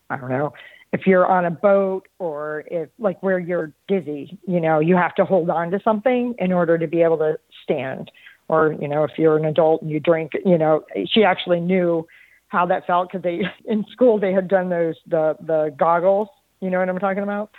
I 0.10 0.18
don't 0.18 0.30
know, 0.30 0.54
if 0.96 1.06
you're 1.06 1.28
on 1.28 1.44
a 1.44 1.52
boat 1.52 2.08
or 2.20 2.64
if 2.72 2.88
like 2.98 3.22
where 3.22 3.38
you're 3.38 3.74
dizzy, 3.90 4.40
you 4.48 4.62
know, 4.62 4.80
you 4.80 4.96
have 4.96 5.14
to 5.16 5.26
hold 5.26 5.50
on 5.50 5.70
to 5.72 5.80
something 5.84 6.34
in 6.40 6.54
order 6.54 6.78
to 6.78 6.88
be 6.88 7.02
able 7.02 7.18
to 7.18 7.38
stand. 7.64 8.10
Or, 8.48 8.74
you 8.80 8.88
know, 8.88 9.04
if 9.04 9.12
you're 9.18 9.36
an 9.36 9.44
adult 9.44 9.82
and 9.82 9.92
you 9.92 10.00
drink, 10.00 10.32
you 10.46 10.58
know, 10.58 10.86
she 11.06 11.26
actually 11.26 11.60
knew 11.60 12.08
how 12.48 12.66
that 12.68 12.88
felt 12.88 13.10
because 13.10 13.24
they 13.24 13.42
in 13.66 13.84
school 13.92 14.20
they 14.20 14.32
had 14.32 14.48
done 14.48 14.70
those 14.70 14.96
the 15.06 15.36
the 15.42 15.76
goggles. 15.78 16.30
You 16.62 16.70
know 16.70 16.80
what 16.80 16.88
I'm 16.88 17.00
talking 17.00 17.24
about? 17.24 17.52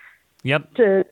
Yep. 0.43 0.75
To 0.77 1.05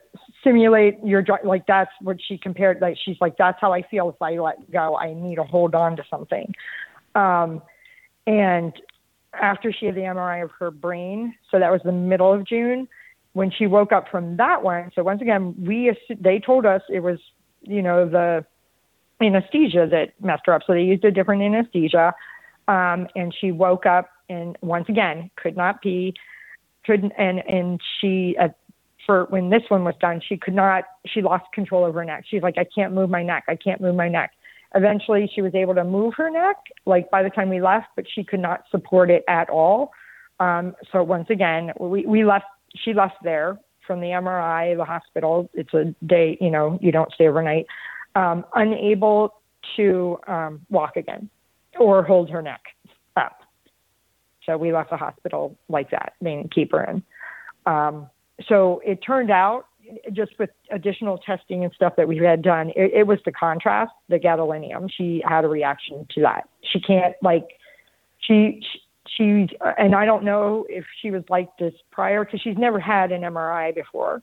simulate 0.43 0.97
your 1.05 1.23
like 1.45 1.67
that's 1.67 1.91
what 2.01 2.17
she 2.27 2.39
compared. 2.39 2.81
Like 2.81 2.97
she's 3.05 3.19
like 3.21 3.37
that's 3.37 3.61
how 3.61 3.75
I 3.75 3.83
feel 3.83 4.09
if 4.09 4.23
I 4.23 4.39
let 4.39 4.71
go. 4.71 4.97
I 4.97 5.13
need 5.13 5.35
to 5.35 5.45
hold 5.45 5.75
on 5.75 5.97
to 5.97 6.05
something. 6.09 6.55
Um, 7.15 7.61
and 8.27 8.73
after 9.41 9.73
she 9.73 9.87
had 9.87 9.95
the 9.95 10.03
MRI 10.03 10.43
of 10.43 10.51
her 10.59 10.71
brain. 10.71 11.35
So 11.51 11.59
that 11.59 11.71
was 11.71 11.81
the 11.85 11.93
middle 11.93 12.33
of 12.33 12.47
June. 12.47 12.89
When 13.33 13.51
she 13.51 13.67
woke 13.67 13.93
up 13.93 14.09
from 14.11 14.37
that 14.37 14.63
one, 14.63 14.93
so 14.95 15.03
once 15.03 15.21
again, 15.21 15.55
we 15.59 15.97
they 16.21 16.39
told 16.39 16.67
us 16.67 16.83
it 16.89 17.01
was 17.01 17.19
you 17.63 17.83
know 17.83 18.09
the 18.09 18.45
anesthesia 19.21 19.89
that 19.91 20.13
messed 20.25 20.43
her 20.47 20.53
up. 20.53 20.63
So 20.67 20.73
they 20.73 20.83
used 20.83 21.05
a 21.05 21.11
different 21.11 21.43
anesthesia, 21.43 22.15
um, 22.69 23.09
and 23.17 23.35
she 23.39 23.51
woke 23.51 23.87
up 23.87 24.09
and 24.29 24.57
once 24.63 24.89
again 24.89 25.31
could 25.37 25.57
not 25.57 25.83
pee, 25.83 26.15
couldn't 26.87 27.13
and 27.19 27.41
and 27.49 27.81
she 28.01 28.37
uh, 28.41 28.49
for 29.05 29.25
when 29.31 29.51
this 29.51 29.63
one 29.69 29.85
was 29.85 29.95
done, 30.01 30.21
she 30.27 30.37
could 30.37 30.55
not. 30.55 30.85
She 31.07 31.23
lost 31.23 31.45
control 31.53 31.85
of 31.85 31.95
her 31.95 32.05
neck. 32.05 32.25
She's 32.29 32.43
like, 32.43 32.57
I 32.59 32.65
can't 32.65 32.93
move 32.93 33.11
my 33.11 33.23
neck. 33.23 33.45
I 33.49 33.57
can't 33.57 33.81
move 33.81 33.95
my 33.95 34.09
neck. 34.09 34.33
Eventually, 34.75 35.31
she 35.33 35.41
was 35.41 35.55
able 35.55 35.75
to 35.75 35.85
move 35.85 36.15
her 36.17 36.31
neck, 36.31 36.57
like 36.85 37.11
by 37.11 37.23
the 37.23 37.31
time 37.31 37.49
we 37.49 37.61
left, 37.61 37.87
but 37.97 38.05
she 38.13 38.25
could 38.25 38.41
not 38.41 38.65
support 38.71 39.11
it 39.11 39.25
at 39.29 39.49
all. 39.49 39.93
Um, 40.41 40.75
so 40.91 41.03
once 41.03 41.31
again, 41.31 41.73
we, 41.79 42.05
we 42.07 42.25
left. 42.25 42.47
She 42.77 42.93
left 42.93 43.17
there 43.23 43.59
from 43.87 44.01
the 44.01 44.09
MRI, 44.09 44.77
the 44.77 44.85
hospital. 44.85 45.49
It's 45.55 45.73
a 45.75 45.95
day, 46.05 46.37
you 46.41 46.51
know, 46.51 46.79
you 46.83 46.91
don't 46.91 47.13
stay 47.13 47.29
overnight. 47.29 47.67
Um, 48.17 48.45
unable 48.55 49.35
to 49.77 50.19
um, 50.27 50.61
walk 50.71 50.97
again 50.97 51.29
or 51.79 52.03
hold 52.03 52.31
her 52.31 52.43
neck 52.43 52.63
up. 53.17 53.41
So 54.47 54.57
we 54.57 54.73
left 54.73 54.91
the 54.91 54.97
hospital 54.97 55.57
like 55.69 55.91
that. 55.91 56.15
They 56.21 56.35
didn't 56.35 56.55
keep 56.55 56.73
her 56.73 56.85
in. 56.85 57.03
Um, 57.67 58.11
so 58.49 58.83
it 58.85 58.97
turned 58.97 59.31
out 59.31 59.67
just 60.13 60.33
with 60.39 60.51
additional 60.71 61.19
testing 61.19 61.65
and 61.65 61.73
stuff 61.75 61.95
that 61.97 62.09
we 62.09 62.19
had 62.19 62.43
done, 62.43 62.71
it, 62.71 62.93
it 62.95 63.07
was 63.07 63.19
the 63.25 63.33
contrast, 63.33 63.93
the 64.09 64.19
gadolinium. 64.19 64.91
She 64.91 65.23
had 65.27 65.45
a 65.45 65.49
reaction 65.49 66.07
to 66.15 66.21
that. 66.23 66.49
She 66.73 66.81
can't 66.81 67.15
like 67.23 67.59
she 68.21 68.63
she 69.17 69.49
and 69.79 69.95
I 69.95 70.05
don't 70.05 70.25
know 70.25 70.67
if 70.69 70.85
she 71.01 71.11
was 71.11 71.23
like 71.29 71.49
this 71.59 71.75
prior 71.91 72.25
because 72.25 72.41
she's 72.41 72.57
never 72.57 72.81
had 72.81 73.13
an 73.13 73.23
MRI 73.23 73.75
before. 73.75 74.23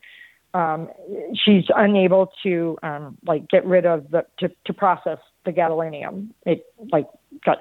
Um, 0.54 0.90
she's 1.34 1.64
unable 1.76 2.32
to 2.44 2.78
um, 2.84 3.18
like 3.26 3.48
get 3.48 3.66
rid 3.66 3.86
of 3.86 4.12
the 4.12 4.26
to, 4.40 4.50
to 4.66 4.74
process 4.74 5.20
the 5.46 5.52
gadolinium. 5.52 6.30
It 6.46 6.66
like 6.92 7.08
got 7.46 7.60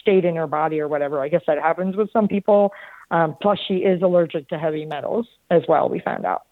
stayed 0.00 0.24
in 0.24 0.36
her 0.36 0.46
body 0.46 0.80
or 0.80 0.88
whatever. 0.88 1.20
I 1.20 1.28
guess 1.28 1.42
that 1.46 1.58
happens 1.58 1.96
with 1.96 2.10
some 2.12 2.28
people. 2.28 2.72
Um, 3.10 3.36
plus, 3.40 3.58
she 3.66 3.76
is 3.76 4.02
allergic 4.02 4.48
to 4.48 4.58
heavy 4.58 4.84
metals 4.84 5.26
as 5.50 5.62
well. 5.68 5.88
We 5.88 6.00
found 6.00 6.24
out. 6.24 6.42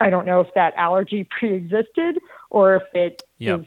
I 0.00 0.10
don't 0.10 0.26
know 0.26 0.40
if 0.40 0.48
that 0.54 0.74
allergy 0.76 1.26
pre-existed 1.38 2.18
or 2.50 2.76
if 2.76 2.82
it 2.94 3.22
yep. 3.38 3.60
is. 3.60 3.66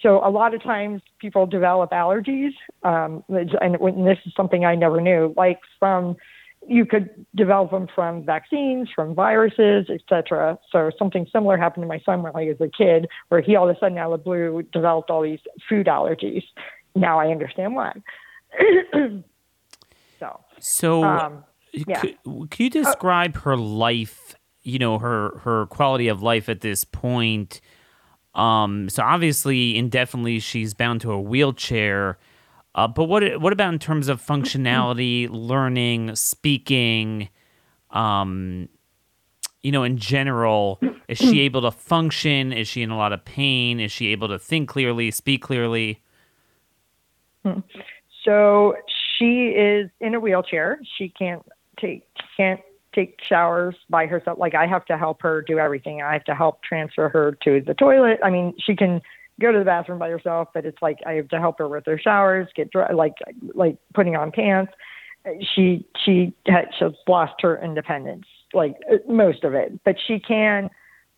So 0.00 0.24
a 0.24 0.30
lot 0.30 0.54
of 0.54 0.62
times 0.62 1.02
people 1.18 1.46
develop 1.46 1.90
allergies, 1.90 2.52
um, 2.84 3.22
and 3.28 4.06
this 4.06 4.18
is 4.24 4.32
something 4.36 4.64
I 4.64 4.74
never 4.74 5.00
knew. 5.00 5.34
Like 5.36 5.58
from, 5.78 6.16
you 6.66 6.86
could 6.86 7.26
develop 7.34 7.70
them 7.70 7.86
from 7.94 8.24
vaccines, 8.24 8.88
from 8.94 9.14
viruses, 9.14 9.90
etc. 9.90 10.58
So 10.70 10.90
something 10.98 11.26
similar 11.32 11.58
happened 11.58 11.82
to 11.82 11.88
my 11.88 12.00
son 12.06 12.22
when 12.22 12.34
I 12.34 12.44
was 12.44 12.56
a 12.60 12.68
kid, 12.68 13.08
where 13.28 13.42
he 13.42 13.56
all 13.56 13.68
of 13.68 13.76
a 13.76 13.78
sudden 13.78 13.98
out 13.98 14.12
of 14.12 14.20
the 14.20 14.24
blue 14.24 14.62
developed 14.72 15.10
all 15.10 15.22
these 15.22 15.40
food 15.68 15.86
allergies. 15.86 16.44
Now 16.94 17.18
I 17.18 17.26
understand 17.30 17.74
why. 17.74 17.92
so. 20.18 20.40
So. 20.60 21.04
Um, 21.04 21.44
Yeah. 21.72 22.00
Could, 22.00 22.16
could 22.50 22.60
you 22.60 22.70
describe 22.70 23.36
her 23.38 23.56
life? 23.56 24.34
You 24.62 24.78
know, 24.78 24.98
her 24.98 25.38
her 25.38 25.66
quality 25.66 26.08
of 26.08 26.22
life 26.22 26.48
at 26.48 26.60
this 26.60 26.84
point. 26.84 27.60
Um, 28.34 28.88
so 28.88 29.02
obviously, 29.02 29.76
indefinitely, 29.76 30.38
she's 30.38 30.74
bound 30.74 31.00
to 31.02 31.12
a 31.12 31.20
wheelchair. 31.20 32.18
Uh, 32.74 32.86
but 32.86 33.04
what 33.04 33.40
what 33.40 33.52
about 33.52 33.72
in 33.72 33.78
terms 33.78 34.08
of 34.08 34.24
functionality, 34.24 35.28
learning, 35.30 36.14
speaking? 36.14 37.28
Um, 37.90 38.68
you 39.62 39.72
know, 39.72 39.82
in 39.82 39.98
general, 39.98 40.80
is 41.08 41.18
she 41.18 41.40
able 41.42 41.62
to 41.62 41.70
function? 41.70 42.52
Is 42.52 42.68
she 42.68 42.82
in 42.82 42.90
a 42.90 42.96
lot 42.96 43.12
of 43.12 43.24
pain? 43.24 43.80
Is 43.80 43.92
she 43.92 44.08
able 44.08 44.28
to 44.28 44.38
think 44.38 44.68
clearly, 44.68 45.10
speak 45.10 45.42
clearly? 45.42 46.02
So 48.24 48.74
she 49.18 49.48
is 49.48 49.90
in 50.00 50.14
a 50.14 50.20
wheelchair. 50.20 50.80
She 50.96 51.08
can't 51.08 51.42
take 51.78 52.06
can't 52.36 52.60
take 52.94 53.18
showers 53.26 53.74
by 53.88 54.06
herself. 54.06 54.38
Like 54.38 54.54
I 54.54 54.66
have 54.66 54.84
to 54.86 54.98
help 54.98 55.22
her 55.22 55.42
do 55.42 55.58
everything. 55.58 56.02
I 56.02 56.12
have 56.12 56.24
to 56.24 56.34
help 56.34 56.62
transfer 56.62 57.08
her 57.08 57.36
to 57.44 57.60
the 57.60 57.74
toilet. 57.74 58.18
I 58.22 58.30
mean, 58.30 58.54
she 58.58 58.74
can 58.74 59.00
go 59.40 59.52
to 59.52 59.58
the 59.58 59.64
bathroom 59.64 59.98
by 59.98 60.10
herself, 60.10 60.48
but 60.52 60.64
it's 60.66 60.80
like 60.82 60.98
I 61.06 61.12
have 61.12 61.28
to 61.28 61.40
help 61.40 61.58
her 61.58 61.68
with 61.68 61.86
her 61.86 61.98
showers, 61.98 62.48
get 62.54 62.70
dry, 62.70 62.92
like 62.92 63.14
like 63.54 63.76
putting 63.94 64.16
on 64.16 64.32
pants. 64.32 64.72
She 65.54 65.86
she 66.04 66.32
had 66.46 66.68
she's 66.78 66.88
lost 67.08 67.34
her 67.40 67.62
independence, 67.62 68.26
like 68.54 68.76
most 69.08 69.44
of 69.44 69.54
it, 69.54 69.78
but 69.84 69.96
she 70.06 70.18
can 70.18 70.70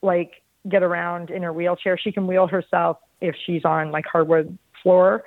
like 0.02 0.42
get 0.68 0.82
around 0.82 1.30
in 1.30 1.42
her 1.42 1.52
wheelchair. 1.52 1.98
She 1.98 2.12
can 2.12 2.26
wheel 2.26 2.46
herself 2.46 2.98
if 3.20 3.34
she's 3.46 3.64
on 3.64 3.90
like 3.90 4.04
hardwood 4.06 4.56
floor. 4.82 5.24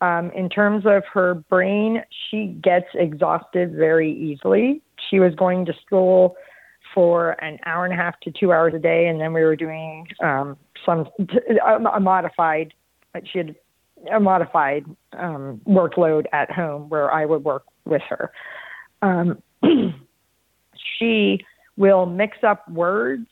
Um, 0.00 0.30
in 0.32 0.48
terms 0.48 0.84
of 0.84 1.04
her 1.12 1.34
brain, 1.34 2.02
she 2.30 2.48
gets 2.62 2.86
exhausted 2.94 3.74
very 3.74 4.12
easily. 4.12 4.82
She 5.10 5.20
was 5.20 5.34
going 5.34 5.64
to 5.66 5.72
school 5.84 6.36
for 6.94 7.32
an 7.42 7.58
hour 7.64 7.84
and 7.84 7.94
a 7.94 7.96
half 7.96 8.18
to 8.20 8.30
two 8.30 8.52
hours 8.52 8.74
a 8.74 8.78
day, 8.78 9.06
and 9.06 9.20
then 9.20 9.32
we 9.32 9.42
were 9.42 9.56
doing 9.56 10.06
um, 10.22 10.56
some 10.84 11.08
a, 11.64 12.00
modified. 12.00 12.74
She 13.24 13.38
had 13.38 13.56
a 14.12 14.20
modified 14.20 14.84
um, 15.14 15.60
workload 15.66 16.26
at 16.32 16.50
home 16.50 16.88
where 16.90 17.10
I 17.10 17.24
would 17.24 17.44
work 17.44 17.64
with 17.86 18.02
her. 18.08 18.30
Um, 19.00 19.42
she 20.98 21.40
will 21.78 22.04
mix 22.04 22.38
up 22.46 22.68
words 22.70 23.28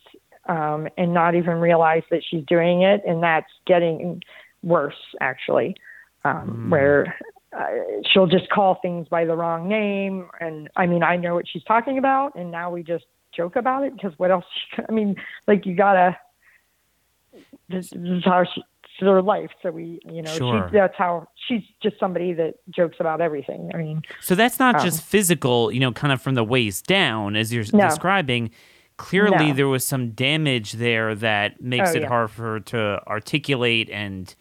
um, 0.48 0.88
and 0.96 1.12
not 1.12 1.34
even 1.34 1.56
realize 1.56 2.02
that 2.10 2.22
she's 2.26 2.44
doing 2.46 2.82
it, 2.82 3.02
and 3.06 3.22
that's 3.22 3.50
getting 3.66 4.22
worse 4.62 4.96
actually 5.20 5.76
um, 6.24 6.66
mm. 6.66 6.70
where 6.70 7.16
uh, 7.56 7.66
she'll 8.12 8.26
just 8.26 8.48
call 8.50 8.78
things 8.82 9.08
by 9.08 9.24
the 9.24 9.36
wrong 9.36 9.68
name. 9.68 10.28
And 10.40 10.68
I 10.76 10.86
mean, 10.86 11.02
I 11.02 11.16
know 11.16 11.34
what 11.34 11.46
she's 11.48 11.64
talking 11.64 11.98
about, 11.98 12.34
and 12.34 12.50
now 12.50 12.70
we 12.70 12.82
just 12.82 13.04
joke 13.34 13.56
about 13.56 13.84
it 13.84 13.94
because 13.94 14.12
what 14.18 14.30
else? 14.30 14.44
I 14.88 14.92
mean, 14.92 15.16
like 15.46 15.66
you 15.66 15.74
gotta. 15.74 16.16
This, 17.68 17.90
this 17.90 18.18
is 18.18 18.24
how 18.24 18.44
she, 18.44 18.62
her 19.00 19.22
life. 19.22 19.50
So 19.62 19.70
we, 19.70 20.00
you 20.04 20.22
know, 20.22 20.30
sure. 20.36 20.68
she, 20.68 20.76
that's 20.76 20.96
how 20.96 21.28
she's 21.48 21.62
just 21.82 21.98
somebody 21.98 22.32
that 22.34 22.54
jokes 22.70 22.96
about 23.00 23.20
everything. 23.20 23.70
I 23.74 23.78
mean, 23.78 24.02
so 24.20 24.34
that's 24.34 24.58
not 24.58 24.76
um, 24.76 24.84
just 24.84 25.02
physical, 25.02 25.72
you 25.72 25.80
know, 25.80 25.92
kind 25.92 26.12
of 26.12 26.20
from 26.20 26.34
the 26.34 26.44
waist 26.44 26.86
down, 26.86 27.36
as 27.36 27.52
you're 27.52 27.64
no. 27.72 27.88
describing. 27.88 28.50
Clearly, 28.96 29.48
no. 29.48 29.54
there 29.54 29.68
was 29.68 29.84
some 29.84 30.10
damage 30.10 30.72
there 30.72 31.14
that 31.16 31.60
makes 31.60 31.90
oh, 31.90 31.96
it 31.96 32.02
yeah. 32.02 32.08
hard 32.08 32.30
for 32.30 32.42
her 32.42 32.60
to 32.60 33.00
articulate 33.08 33.90
and 33.90 34.32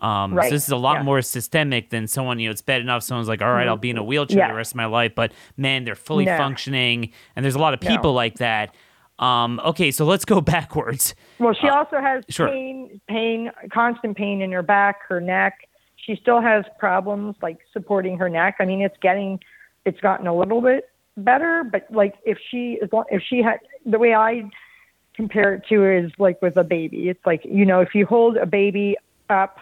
um, 0.00 0.34
right. 0.34 0.44
So 0.44 0.50
this 0.50 0.64
is 0.64 0.70
a 0.70 0.76
lot 0.76 0.98
yeah. 0.98 1.02
more 1.02 1.22
systemic 1.22 1.90
than 1.90 2.06
someone, 2.06 2.38
you 2.38 2.48
know, 2.48 2.52
it's 2.52 2.62
bad 2.62 2.80
enough 2.80 3.02
someone's 3.02 3.28
like, 3.28 3.42
all 3.42 3.52
right, 3.52 3.66
I'll 3.66 3.76
be 3.76 3.90
in 3.90 3.98
a 3.98 4.04
wheelchair 4.04 4.38
yeah. 4.38 4.48
the 4.48 4.54
rest 4.54 4.72
of 4.72 4.76
my 4.76 4.86
life, 4.86 5.12
but 5.14 5.32
man, 5.56 5.84
they're 5.84 5.96
fully 5.96 6.24
no. 6.24 6.36
functioning. 6.36 7.10
And 7.34 7.44
there's 7.44 7.56
a 7.56 7.58
lot 7.58 7.74
of 7.74 7.80
people 7.80 8.10
no. 8.10 8.12
like 8.12 8.36
that. 8.36 8.74
Um, 9.18 9.60
okay, 9.64 9.90
so 9.90 10.04
let's 10.04 10.24
go 10.24 10.40
backwards. 10.40 11.14
Well, 11.40 11.52
she 11.52 11.68
uh, 11.68 11.74
also 11.74 12.00
has 12.00 12.24
sure. 12.28 12.48
pain, 12.48 13.00
pain, 13.08 13.50
constant 13.72 14.16
pain 14.16 14.40
in 14.40 14.52
her 14.52 14.62
back, 14.62 15.02
her 15.08 15.20
neck. 15.20 15.68
She 15.96 16.14
still 16.14 16.40
has 16.40 16.64
problems 16.78 17.34
like 17.42 17.58
supporting 17.72 18.16
her 18.18 18.28
neck. 18.28 18.56
I 18.60 18.66
mean, 18.66 18.80
it's 18.80 18.96
getting, 19.02 19.40
it's 19.84 20.00
gotten 20.00 20.28
a 20.28 20.34
little 20.34 20.60
bit 20.60 20.88
better, 21.16 21.64
but 21.64 21.88
like 21.90 22.14
if 22.24 22.38
she, 22.50 22.78
if 23.10 23.22
she 23.28 23.42
had, 23.42 23.58
the 23.84 23.98
way 23.98 24.14
I 24.14 24.48
compare 25.14 25.54
it 25.54 25.64
to 25.68 25.84
is 25.84 26.12
like 26.18 26.40
with 26.40 26.56
a 26.56 26.62
baby. 26.62 27.08
It's 27.08 27.26
like, 27.26 27.44
you 27.44 27.66
know, 27.66 27.80
if 27.80 27.96
you 27.96 28.06
hold 28.06 28.36
a 28.36 28.46
baby 28.46 28.96
up 29.28 29.58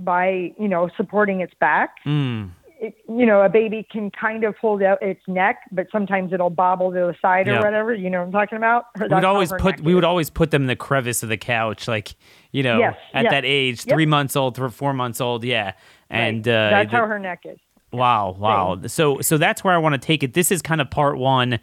by 0.00 0.52
you 0.58 0.68
know 0.68 0.88
supporting 0.96 1.40
its 1.40 1.54
back. 1.60 1.96
Mm. 2.04 2.50
It, 2.78 2.94
you 3.08 3.24
know, 3.24 3.40
a 3.40 3.48
baby 3.48 3.86
can 3.90 4.10
kind 4.10 4.44
of 4.44 4.54
hold 4.58 4.82
out 4.82 5.02
its 5.02 5.22
neck, 5.26 5.60
but 5.72 5.86
sometimes 5.90 6.34
it'll 6.34 6.50
bobble 6.50 6.90
to 6.90 6.98
the 6.98 7.16
side 7.22 7.46
yep. 7.46 7.62
or 7.62 7.64
whatever. 7.64 7.94
You 7.94 8.10
know 8.10 8.18
what 8.18 8.26
I'm 8.26 8.32
talking 8.32 8.58
about? 8.58 8.84
we 9.00 9.08
would 9.08 9.24
always 9.24 9.50
put 9.58 9.80
we 9.80 9.92
is. 9.92 9.94
would 9.94 10.04
always 10.04 10.28
put 10.28 10.50
them 10.50 10.62
in 10.62 10.68
the 10.68 10.76
crevice 10.76 11.22
of 11.22 11.30
the 11.30 11.38
couch, 11.38 11.88
like 11.88 12.14
you 12.52 12.62
know, 12.62 12.78
yes, 12.78 12.96
at 13.14 13.24
yes. 13.24 13.32
that 13.32 13.44
age, 13.46 13.86
yep. 13.86 13.94
three 13.94 14.04
months 14.04 14.36
old, 14.36 14.56
three, 14.56 14.70
four 14.70 14.92
months 14.92 15.22
old, 15.22 15.42
yeah. 15.42 15.72
And 16.10 16.46
right. 16.46 16.52
uh, 16.52 16.70
that's 16.70 16.90
the, 16.90 16.96
how 16.98 17.06
her 17.06 17.18
neck 17.18 17.40
is. 17.44 17.58
Wow, 17.92 18.36
wow. 18.38 18.78
So 18.86 19.22
so 19.22 19.38
that's 19.38 19.64
where 19.64 19.74
I 19.74 19.78
want 19.78 19.94
to 19.94 19.98
take 19.98 20.22
it. 20.22 20.34
This 20.34 20.52
is 20.52 20.60
kind 20.60 20.82
of 20.82 20.90
part 20.90 21.16
one. 21.16 21.58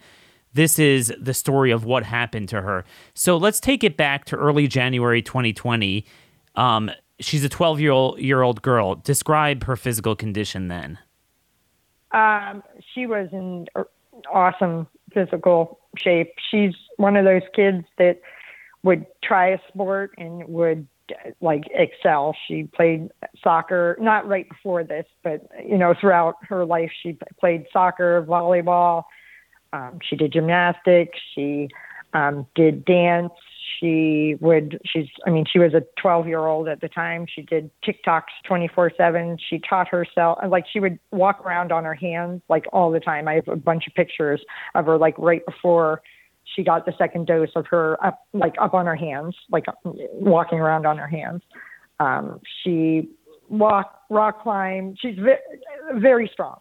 This 0.52 0.78
is 0.78 1.12
the 1.20 1.34
story 1.34 1.70
of 1.70 1.84
what 1.84 2.04
happened 2.04 2.48
to 2.50 2.62
her. 2.62 2.84
So 3.14 3.36
let's 3.36 3.60
take 3.60 3.84
it 3.84 3.96
back 3.96 4.24
to 4.26 4.36
early 4.36 4.68
January 4.68 5.20
2020. 5.20 6.04
Um, 6.54 6.90
she's 7.24 7.44
a 7.44 7.48
12 7.48 7.80
year 7.80 7.92
old 7.92 8.18
year 8.18 8.42
old 8.42 8.62
girl. 8.62 8.96
Describe 8.96 9.64
her 9.64 9.76
physical 9.76 10.14
condition 10.14 10.68
then. 10.68 10.98
Um, 12.12 12.62
she 12.94 13.06
was 13.06 13.28
in 13.32 13.66
awesome 14.32 14.86
physical 15.12 15.80
shape. 15.96 16.32
She's 16.50 16.74
one 16.96 17.16
of 17.16 17.24
those 17.24 17.42
kids 17.54 17.84
that 17.98 18.20
would 18.82 19.06
try 19.22 19.48
a 19.48 19.58
sport 19.68 20.12
and 20.18 20.46
would 20.46 20.86
like 21.40 21.64
excel. 21.74 22.36
She 22.46 22.64
played 22.64 23.10
soccer, 23.42 23.96
not 24.00 24.26
right 24.26 24.48
before 24.48 24.84
this, 24.84 25.06
but 25.22 25.46
you 25.64 25.76
know, 25.76 25.94
throughout 26.00 26.36
her 26.42 26.64
life, 26.64 26.90
she 27.02 27.18
played 27.40 27.66
soccer, 27.72 28.24
volleyball. 28.28 29.04
Um, 29.72 29.98
she 30.02 30.16
did 30.16 30.32
gymnastics. 30.32 31.18
She 31.34 31.68
um, 32.12 32.46
did 32.54 32.84
dance 32.84 33.32
she 33.78 34.36
would 34.40 34.80
she's 34.84 35.06
i 35.26 35.30
mean 35.30 35.44
she 35.50 35.58
was 35.58 35.74
a 35.74 35.82
12 36.00 36.26
year 36.26 36.46
old 36.46 36.68
at 36.68 36.80
the 36.80 36.88
time. 36.88 37.26
She 37.32 37.42
did 37.42 37.70
tiktoks 37.86 38.32
24 38.46 38.92
7 38.96 39.38
she 39.48 39.58
taught 39.58 39.88
herself 39.88 40.38
like 40.48 40.64
she 40.70 40.80
would 40.80 40.98
walk 41.10 41.44
around 41.44 41.72
on 41.72 41.84
her 41.84 41.94
hands 41.94 42.42
like 42.48 42.64
all 42.72 42.90
the 42.90 43.00
time. 43.00 43.28
I 43.28 43.34
have 43.34 43.48
a 43.48 43.56
bunch 43.56 43.86
of 43.86 43.94
pictures 43.94 44.44
of 44.74 44.86
her 44.86 44.98
like 44.98 45.14
right 45.18 45.44
before 45.46 46.02
she 46.44 46.62
got 46.62 46.84
the 46.86 46.92
second 46.98 47.26
dose 47.26 47.50
of 47.56 47.66
her 47.68 48.02
up 48.04 48.26
like 48.32 48.54
up 48.60 48.74
on 48.74 48.86
her 48.86 48.96
hands 48.96 49.34
like 49.50 49.64
walking 49.84 50.58
around 50.58 50.86
on 50.86 50.98
her 50.98 51.08
hands. 51.08 51.42
Um 52.00 52.40
she 52.62 53.08
walk 53.48 54.00
rock 54.10 54.42
climb. 54.42 54.94
She's 55.00 55.16
very, 55.16 55.38
very 55.94 56.30
strong 56.32 56.58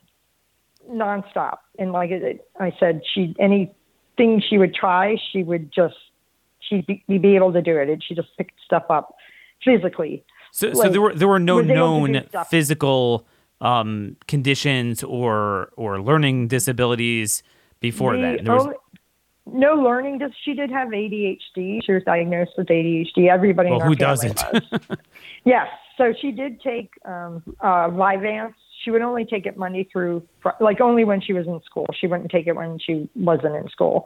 nonstop. 0.90 1.58
And 1.80 1.92
like 1.92 2.12
i 2.60 2.72
said 2.80 3.02
she 3.14 3.36
anything 3.40 4.42
she 4.48 4.58
would 4.58 4.76
try 4.76 5.18
she 5.32 5.44
would 5.44 5.72
just 5.72 5.96
she'd 6.68 6.86
be, 6.86 7.04
be 7.08 7.36
able 7.36 7.54
to 7.54 7.62
do 7.62 7.78
it, 7.78 7.90
and 7.90 8.04
she 8.04 8.16
just 8.16 8.30
picked 8.38 8.60
stuff 8.66 8.86
up 8.90 9.16
physically. 9.64 10.24
So, 10.52 10.68
like, 10.68 10.76
so 10.76 10.90
there 10.90 11.02
were 11.02 11.14
there 11.16 11.28
were 11.28 11.40
no 11.40 11.62
known 11.62 12.24
physical 12.50 13.26
um, 13.62 14.18
conditions 14.28 15.04
or 15.04 15.72
or 15.76 16.02
learning 16.02 16.48
disabilities 16.48 17.44
before 17.80 18.16
the, 18.16 18.22
that. 18.22 18.46
There 18.46 18.54
was... 18.54 18.68
oh, 18.68 19.00
no 19.46 19.74
learning. 19.74 20.20
Just 20.20 20.36
she 20.44 20.54
did 20.54 20.70
have 20.72 20.90
ADHD. 20.90 21.84
She 21.84 21.92
was 21.92 22.04
diagnosed 22.06 22.52
with 22.58 22.68
ADHD. 22.68 23.30
Everybody 23.30 23.70
knows. 23.70 23.80
well, 23.80 23.88
who 23.88 23.96
doesn't? 23.96 24.44
yes. 25.46 25.68
So 25.98 26.14
she 26.20 26.32
did 26.32 26.62
take 26.62 26.92
um, 27.06 27.44
uh, 27.60 27.90
Vyvanse. 27.90 28.54
She 28.84 28.92
would 28.92 29.02
only 29.02 29.26
take 29.26 29.46
it 29.46 29.58
Monday 29.58 29.88
through, 29.92 30.28
like 30.60 30.82
only 30.82 31.06
when 31.06 31.22
she 31.22 31.34
was 31.34 31.48
in 31.48 31.62
school. 31.64 31.88
She 32.00 32.08
wouldn't 32.08 32.32
take 32.32 32.48
it 32.48 32.56
when 32.56 32.80
she 32.80 33.10
wasn't 33.16 33.56
in 33.56 33.70
school. 33.70 34.06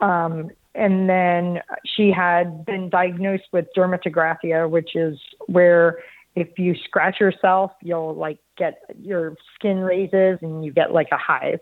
Um, 0.00 0.50
and 0.76 1.08
then 1.08 1.60
she 1.84 2.10
had 2.10 2.64
been 2.64 2.90
diagnosed 2.90 3.44
with 3.52 3.66
dermatographia, 3.76 4.68
which 4.68 4.94
is 4.94 5.18
where 5.46 5.98
if 6.34 6.58
you 6.58 6.74
scratch 6.84 7.18
yourself, 7.18 7.72
you'll 7.82 8.14
like 8.14 8.38
get 8.56 8.82
your 9.00 9.36
skin 9.54 9.80
raises 9.80 10.38
and 10.42 10.64
you 10.64 10.72
get 10.72 10.92
like 10.92 11.08
a 11.10 11.16
hive. 11.16 11.60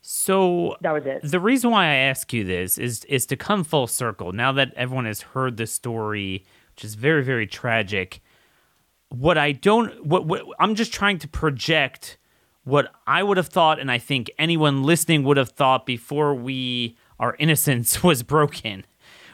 so 0.00 0.76
that 0.80 0.92
was 0.92 1.02
it. 1.04 1.20
The 1.22 1.40
reason 1.40 1.70
why 1.70 1.84
I 1.84 1.94
ask 1.94 2.32
you 2.32 2.42
this 2.42 2.78
is 2.78 3.04
is 3.04 3.26
to 3.26 3.36
come 3.36 3.64
full 3.64 3.86
circle. 3.86 4.32
Now 4.32 4.52
that 4.52 4.72
everyone 4.74 5.04
has 5.04 5.20
heard 5.20 5.58
the 5.58 5.66
story, 5.66 6.44
which 6.74 6.84
is 6.84 6.94
very 6.94 7.22
very 7.22 7.46
tragic, 7.46 8.22
what 9.10 9.36
I 9.36 9.52
don't 9.52 10.06
what, 10.06 10.26
what 10.26 10.42
I'm 10.58 10.74
just 10.74 10.92
trying 10.92 11.18
to 11.18 11.28
project 11.28 12.16
what 12.64 12.92
I 13.06 13.22
would 13.22 13.36
have 13.36 13.46
thought, 13.46 13.78
and 13.78 13.92
I 13.92 13.98
think 13.98 14.28
anyone 14.40 14.82
listening 14.82 15.22
would 15.22 15.36
have 15.36 15.50
thought 15.50 15.86
before 15.86 16.34
we 16.34 16.96
our 17.18 17.36
innocence 17.38 18.02
was 18.02 18.22
broken. 18.22 18.84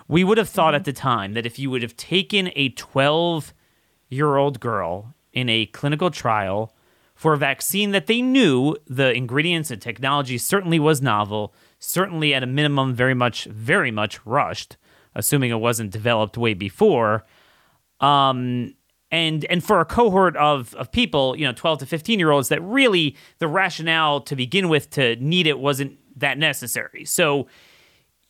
We 0.09 0.25
would 0.25 0.39
have 0.39 0.49
thought 0.49 0.75
at 0.75 0.85
the 0.85 0.93
time 0.93 1.35
that 1.35 1.47
if 1.47 1.59
you 1.59 1.71
would 1.71 1.83
have 1.83 1.97
taken 1.97 2.51
a 2.57 2.71
12 2.71 3.55
year 4.09 4.37
old 4.37 4.61
girl 4.61 5.15
in 5.33 5.49
a 5.49 5.67
clinical 5.67 6.11
trial 6.11 6.75
for 7.15 7.33
a 7.33 7.39
vaccine 7.39 7.93
that 7.93 8.07
they 8.07 8.21
knew 8.21 8.77
the 8.87 9.13
ingredients 9.13 9.71
and 9.71 9.81
technology 9.81 10.37
certainly 10.39 10.79
was 10.79 11.01
novel, 11.01 11.55
certainly 11.79 12.35
at 12.35 12.43
a 12.43 12.47
minimum 12.47 12.95
very 12.95 13.15
much 13.15 13.45
very 13.45 13.91
much 13.91 14.25
rushed, 14.27 14.77
assuming 15.15 15.51
it 15.51 15.61
wasn't 15.61 15.91
developed 15.91 16.37
way 16.37 16.53
before. 16.53 17.25
Um, 18.01 18.75
and 19.11 19.45
and 19.45 19.63
for 19.63 19.81
a 19.81 19.85
cohort 19.85 20.37
of 20.37 20.75
of 20.75 20.91
people, 20.91 21.37
you 21.37 21.47
know, 21.47 21.53
12 21.53 21.81
to 21.81 21.87
15 21.87 22.19
year 22.19 22.31
olds, 22.31 22.49
that 22.49 22.61
really 22.63 23.17
the 23.39 23.47
rationale 23.47 24.21
to 24.23 24.35
begin 24.35 24.69
with 24.69 24.91
to 24.91 25.17
need 25.17 25.47
it 25.47 25.59
wasn't 25.59 25.99
that 26.19 26.39
necessary. 26.39 27.05
So 27.05 27.47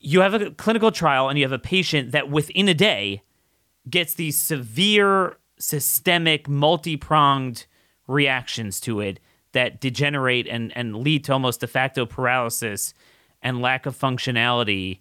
you 0.02 0.20
have 0.20 0.34
a 0.34 0.50
clinical 0.50 0.90
trial 0.90 1.28
and 1.28 1.38
you 1.38 1.44
have 1.44 1.52
a 1.52 1.58
patient 1.58 2.12
that 2.12 2.28
within 2.28 2.68
a 2.68 2.74
day 2.74 3.22
gets 3.88 4.14
these 4.14 4.36
severe 4.36 5.38
systemic 5.58 6.48
multi-pronged 6.48 7.66
reactions 8.06 8.80
to 8.80 9.00
it 9.00 9.20
that 9.52 9.80
degenerate 9.80 10.46
and, 10.48 10.76
and 10.76 10.96
lead 10.96 11.24
to 11.24 11.32
almost 11.32 11.60
de 11.60 11.66
facto 11.66 12.04
paralysis 12.04 12.94
and 13.42 13.62
lack 13.62 13.86
of 13.86 13.96
functionality 13.96 15.00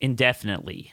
indefinitely. 0.00 0.92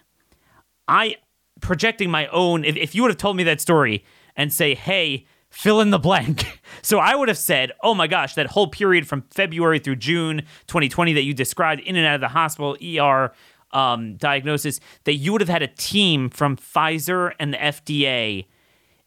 I 0.88 1.18
projecting 1.62 2.10
my 2.10 2.28
own 2.28 2.66
if, 2.66 2.76
if 2.76 2.96
you 2.96 3.04
would 3.04 3.12
have 3.12 3.18
told 3.18 3.38
me 3.38 3.44
that 3.44 3.62
story 3.62 4.04
and 4.36 4.52
say, 4.52 4.74
hey, 4.74 5.26
fill 5.54 5.82
in 5.82 5.92
the 5.92 6.00
blank. 6.00 6.60
so 6.82 6.98
I 6.98 7.16
would 7.16 7.28
have 7.28 7.38
said, 7.38 7.72
oh 7.84 7.94
my 7.94 8.08
gosh, 8.08 8.34
that 8.34 8.48
whole 8.48 8.68
period 8.68 9.08
from 9.08 9.22
February 9.30 9.78
through 9.78 9.98
June 9.98 10.40
2020 10.68 11.14
that 11.14 11.22
you 11.22 11.34
described 11.34 11.82
in 11.82 11.96
and 11.96 12.06
out 12.06 12.16
of 12.16 12.22
the 12.22 12.28
hospital, 12.30 12.76
ER 12.84 13.32
um, 13.72 14.16
diagnosis, 14.16 14.80
that 15.04 15.14
you 15.14 15.32
would 15.32 15.42
have 15.42 15.50
had 15.50 15.62
a 15.62 15.68
team 15.68 16.30
from 16.30 16.58
Pfizer 16.58 17.34
and 17.40 17.54
the 17.54 17.58
FDA 17.58 18.46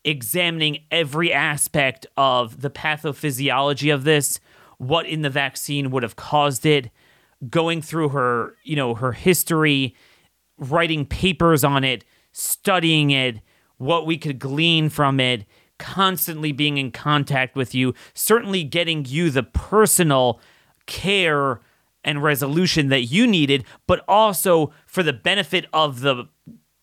examining 0.05 0.79
every 0.93 1.33
aspect 1.33 2.07
of 2.17 2.61
the 2.61 2.71
pathophysiology 2.71 3.93
of 3.93 4.05
this, 4.05 4.39
what 4.79 5.05
in 5.05 5.23
the 5.23 5.31
vaccine 5.31 5.91
would 5.91 6.05
have 6.05 6.15
caused 6.15 6.65
it, 6.65 6.91
going 7.51 7.83
through 7.83 8.11
her, 8.11 8.55
you 8.63 8.77
know, 8.77 8.95
her 8.95 9.11
history, 9.11 9.97
writing 10.59 11.05
papers 11.05 11.65
on 11.65 11.83
it, 11.83 12.05
studying 12.31 13.11
it, 13.11 13.41
what 13.79 14.07
we 14.07 14.17
could 14.17 14.39
glean 14.39 14.89
from 14.89 15.19
it, 15.19 15.45
constantly 15.79 16.53
being 16.53 16.79
in 16.79 16.91
contact 16.91 17.57
with 17.57 17.75
you, 17.75 17.95
certainly 18.15 18.65
getting 18.65 19.05
you 19.05 19.31
the 19.31 19.43
personal 19.43 20.41
care 20.87 21.61
and 22.05 22.23
resolution 22.23 22.89
that 22.89 23.03
you 23.03 23.27
needed, 23.27 23.65
but 23.87 24.05
also 24.07 24.73
for 24.87 25.03
the 25.03 25.13
benefit 25.13 25.67
of 25.73 26.01
the 26.01 26.25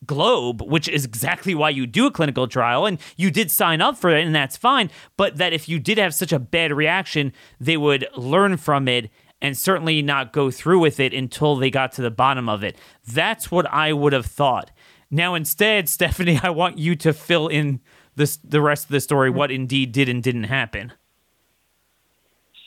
globe, 0.05 0.61
which 0.61 0.89
is 0.89 1.05
exactly 1.05 1.55
why 1.55 1.69
you 1.69 1.87
do 1.87 2.05
a 2.05 2.11
clinical 2.11 2.47
trial 2.47 2.85
and 2.85 2.99
you 3.15 3.31
did 3.31 3.49
sign 3.49 3.81
up 3.81 3.97
for 3.97 4.09
it 4.09 4.25
and 4.25 4.35
that's 4.35 4.57
fine, 4.57 4.89
but 5.15 5.37
that 5.37 5.53
if 5.53 5.69
you 5.69 5.79
did 5.79 5.97
have 5.97 6.13
such 6.13 6.33
a 6.33 6.39
bad 6.39 6.73
reaction, 6.73 7.31
they 7.59 7.77
would 7.77 8.05
learn 8.17 8.57
from 8.57 8.87
it 8.87 9.09
and 9.41 9.57
certainly 9.57 10.01
not 10.01 10.33
go 10.33 10.51
through 10.51 10.79
with 10.79 10.99
it 10.99 11.13
until 11.13 11.55
they 11.55 11.69
got 11.69 11.91
to 11.93 12.01
the 12.01 12.11
bottom 12.11 12.47
of 12.47 12.63
it. 12.63 12.77
That's 13.05 13.49
what 13.51 13.65
I 13.71 13.93
would 13.93 14.13
have 14.13 14.25
thought. 14.25 14.71
Now, 15.11 15.35
instead, 15.35 15.87
Stephanie, 15.89 16.39
I 16.41 16.49
want 16.49 16.77
you 16.77 16.95
to 16.97 17.13
fill 17.13 17.47
in 17.47 17.81
this, 18.16 18.38
the 18.38 18.61
rest 18.61 18.86
of 18.86 18.91
the 18.91 19.01
story, 19.01 19.30
what 19.30 19.51
indeed 19.51 19.91
did 19.91 20.09
and 20.09 20.22
didn't 20.22 20.45
happen. 20.45 20.93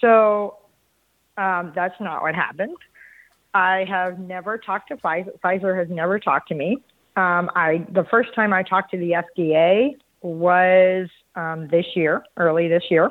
So 0.00 0.58
um, 1.36 1.72
that's 1.74 1.98
not 2.00 2.22
what 2.22 2.34
happened. 2.34 2.76
I 3.54 3.84
have 3.88 4.18
never 4.18 4.58
talked 4.58 4.88
to 4.88 4.96
Pfizer. 4.96 5.38
Pfizer 5.40 5.78
has 5.78 5.88
never 5.88 6.18
talked 6.18 6.48
to 6.48 6.54
me. 6.54 6.78
Um, 7.16 7.50
I 7.54 7.86
the 7.90 8.04
first 8.10 8.34
time 8.34 8.52
I 8.52 8.62
talked 8.62 8.90
to 8.90 8.98
the 8.98 9.12
FDA 9.12 9.96
was 10.20 11.08
um, 11.34 11.68
this 11.68 11.86
year, 11.94 12.24
early 12.36 12.68
this 12.68 12.84
year, 12.90 13.06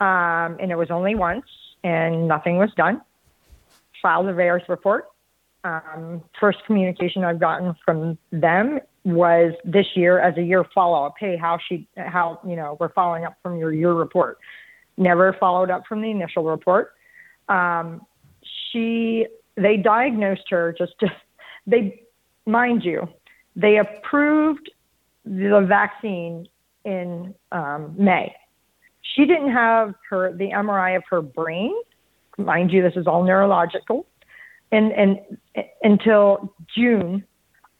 um, 0.00 0.56
and 0.60 0.72
it 0.72 0.76
was 0.76 0.90
only 0.90 1.14
once, 1.14 1.44
and 1.84 2.26
nothing 2.26 2.56
was 2.58 2.70
done. 2.76 3.00
Filed 4.02 4.26
a 4.26 4.32
VAERS 4.32 4.68
report, 4.68 5.06
um, 5.62 6.22
first 6.40 6.58
communication 6.66 7.22
I've 7.22 7.38
gotten 7.38 7.74
from 7.84 8.18
them 8.32 8.80
was 9.04 9.52
this 9.64 9.86
year 9.94 10.18
as 10.18 10.36
a 10.38 10.42
year 10.42 10.64
follow 10.74 11.04
up. 11.04 11.14
Hey, 11.18 11.36
how 11.36 11.58
she, 11.68 11.86
how 11.96 12.40
you 12.46 12.56
know, 12.56 12.76
we're 12.80 12.92
following 12.92 13.24
up 13.24 13.36
from 13.42 13.56
your 13.58 13.72
year 13.72 13.92
report. 13.92 14.38
Never 14.96 15.36
followed 15.38 15.70
up 15.70 15.84
from 15.86 16.00
the 16.00 16.10
initial 16.10 16.44
report. 16.44 16.92
Um, 17.48 18.02
she, 18.70 19.26
they 19.56 19.76
diagnosed 19.76 20.48
her 20.48 20.74
just 20.76 20.92
to, 21.00 21.08
they, 21.66 22.02
mind 22.46 22.84
you, 22.84 23.08
they 23.56 23.78
approved 23.78 24.70
the 25.24 25.64
vaccine 25.68 26.48
in 26.84 27.34
um, 27.52 27.94
May. 27.98 28.34
She 29.02 29.26
didn't 29.26 29.52
have 29.52 29.94
her 30.10 30.32
the 30.32 30.50
MRI 30.50 30.96
of 30.96 31.04
her 31.10 31.22
brain. 31.22 31.74
Mind 32.36 32.72
you, 32.72 32.82
this 32.82 32.94
is 32.96 33.06
all 33.06 33.22
neurological 33.22 34.06
and, 34.72 34.92
and 34.92 35.18
until 35.82 36.52
June 36.74 37.24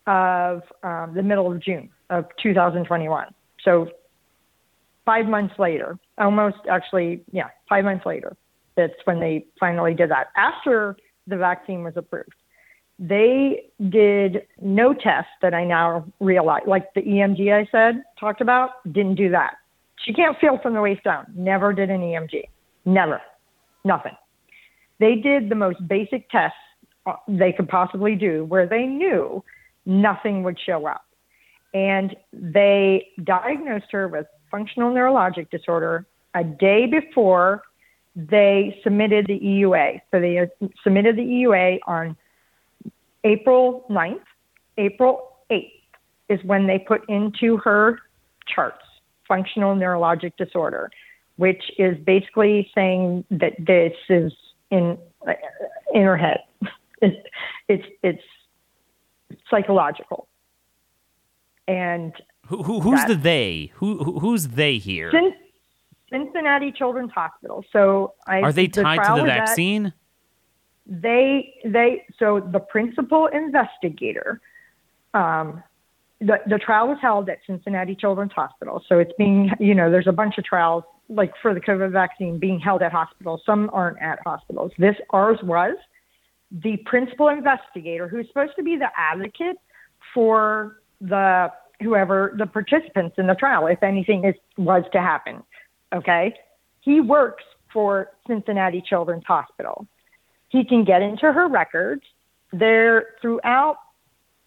of 0.06 0.62
um, 0.82 1.12
the 1.14 1.22
middle 1.22 1.50
of 1.50 1.60
June 1.60 1.90
of 2.10 2.26
2021. 2.42 3.26
So 3.64 3.88
five 5.04 5.26
months 5.26 5.54
later, 5.58 5.98
almost 6.18 6.58
actually, 6.70 7.22
yeah, 7.32 7.48
five 7.68 7.84
months 7.84 8.06
later, 8.06 8.36
that's 8.76 8.94
when 9.04 9.20
they 9.20 9.46
finally 9.58 9.94
did 9.94 10.10
that. 10.10 10.28
After 10.36 10.96
the 11.26 11.36
vaccine 11.36 11.82
was 11.82 11.94
approved, 11.96 12.34
they 12.98 13.64
did 13.88 14.46
no 14.60 14.94
test 14.94 15.28
that 15.42 15.54
I 15.54 15.64
now 15.64 16.06
realize, 16.20 16.62
like 16.66 16.92
the 16.94 17.02
EMG 17.02 17.52
I 17.52 17.68
said, 17.70 18.02
talked 18.18 18.40
about, 18.40 18.70
didn't 18.92 19.16
do 19.16 19.30
that. 19.30 19.54
She 20.04 20.12
can't 20.12 20.38
feel 20.38 20.58
from 20.62 20.74
the 20.74 20.80
waist 20.80 21.02
down. 21.02 21.26
Never 21.34 21.72
did 21.72 21.90
an 21.90 22.00
EMG. 22.00 22.44
Never. 22.84 23.20
Nothing. 23.84 24.16
They 25.00 25.16
did 25.16 25.48
the 25.48 25.54
most 25.54 25.86
basic 25.88 26.28
tests 26.30 26.56
they 27.26 27.52
could 27.52 27.68
possibly 27.68 28.14
do 28.14 28.44
where 28.44 28.66
they 28.66 28.84
knew 28.86 29.42
nothing 29.86 30.42
would 30.42 30.58
show 30.58 30.86
up. 30.86 31.04
And 31.72 32.14
they 32.32 33.08
diagnosed 33.22 33.86
her 33.90 34.08
with 34.08 34.26
functional 34.50 34.92
neurologic 34.92 35.50
disorder 35.50 36.06
a 36.34 36.44
day 36.44 36.86
before 36.86 37.62
they 38.14 38.78
submitted 38.84 39.26
the 39.26 39.38
EUA. 39.40 40.00
So 40.10 40.20
they 40.20 40.38
uh, 40.38 40.46
submitted 40.82 41.16
the 41.16 41.22
EUA 41.22 41.80
on 41.86 42.16
April 43.24 43.84
9th. 43.90 44.20
April 44.78 45.32
8th 45.50 45.72
is 46.28 46.40
when 46.44 46.66
they 46.66 46.78
put 46.78 47.08
into 47.08 47.56
her 47.58 47.98
charts 48.46 48.84
functional 49.26 49.74
neurologic 49.74 50.36
disorder, 50.36 50.90
which 51.36 51.62
is 51.78 51.96
basically 52.04 52.70
saying 52.74 53.24
that 53.30 53.52
this 53.58 53.92
is 54.08 54.32
in 54.70 54.98
uh, 55.26 55.32
in 55.92 56.02
her 56.02 56.16
head. 56.16 56.40
it's 57.68 57.86
it's 58.02 58.22
psychological. 59.50 60.28
And 61.66 62.12
who, 62.46 62.62
who 62.62 62.80
who's 62.80 63.04
the 63.06 63.14
they? 63.14 63.72
Who, 63.76 64.18
who's 64.20 64.48
they 64.48 64.78
here? 64.78 65.10
Cincinnati 66.10 66.72
Children's 66.72 67.12
Hospital. 67.12 67.64
So 67.72 68.14
I, 68.26 68.40
are 68.40 68.52
they 68.52 68.68
tied 68.68 68.98
the 68.98 69.14
to 69.14 69.20
the 69.20 69.26
vaccine? 69.26 69.92
They 70.86 71.54
they 71.64 72.04
so 72.18 72.40
the 72.40 72.60
principal 72.60 73.28
investigator. 73.28 74.40
Um, 75.14 75.62
the 76.20 76.38
the 76.46 76.58
trial 76.58 76.88
was 76.88 76.98
held 77.00 77.28
at 77.28 77.38
Cincinnati 77.46 77.94
Children's 77.94 78.32
Hospital. 78.32 78.82
So 78.88 78.98
it's 78.98 79.12
being 79.16 79.50
you 79.58 79.74
know 79.74 79.90
there's 79.90 80.06
a 80.06 80.12
bunch 80.12 80.36
of 80.38 80.44
trials 80.44 80.84
like 81.08 81.32
for 81.40 81.54
the 81.54 81.60
COVID 81.60 81.90
vaccine 81.92 82.38
being 82.38 82.60
held 82.60 82.82
at 82.82 82.92
hospitals. 82.92 83.42
Some 83.46 83.70
aren't 83.72 84.00
at 84.00 84.18
hospitals. 84.24 84.72
This 84.78 84.96
ours 85.10 85.38
was 85.42 85.76
the 86.62 86.76
principal 86.86 87.28
investigator, 87.28 88.06
who's 88.06 88.26
supposed 88.28 88.52
to 88.56 88.62
be 88.62 88.76
the 88.76 88.88
advocate 88.96 89.56
for 90.12 90.80
the 91.00 91.50
whoever 91.82 92.34
the 92.38 92.46
participants 92.46 93.16
in 93.18 93.26
the 93.26 93.34
trial, 93.34 93.66
if 93.66 93.82
anything 93.82 94.24
is 94.24 94.34
was 94.56 94.84
to 94.92 95.00
happen. 95.00 95.42
Okay, 95.92 96.34
he 96.80 97.00
works 97.00 97.44
for 97.72 98.10
Cincinnati 98.26 98.82
Children's 98.88 99.24
Hospital. 99.26 99.86
He 100.48 100.64
can 100.64 100.84
get 100.84 101.02
into 101.02 101.32
her 101.32 101.48
records. 101.48 102.02
There 102.52 103.14
throughout 103.20 103.78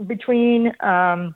between 0.05 0.71
um, 0.79 1.35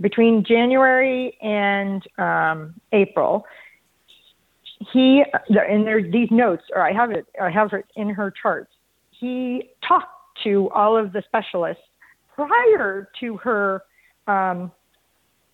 between 0.00 0.42
January 0.44 1.36
and 1.42 2.02
um, 2.18 2.80
April, 2.92 3.44
he 4.92 5.22
and 5.48 5.86
there's 5.86 6.10
these 6.10 6.30
notes, 6.30 6.62
or 6.74 6.80
I 6.80 6.92
have 6.92 7.10
it, 7.10 7.26
I 7.40 7.50
have 7.50 7.74
it 7.74 7.84
in 7.94 8.08
her 8.08 8.30
charts 8.30 8.73
he 9.24 9.70
talked 9.88 10.12
to 10.44 10.68
all 10.70 10.98
of 10.98 11.14
the 11.14 11.22
specialists 11.26 11.82
prior 12.34 13.08
to 13.20 13.36
her, 13.38 13.82
um, 14.26 14.70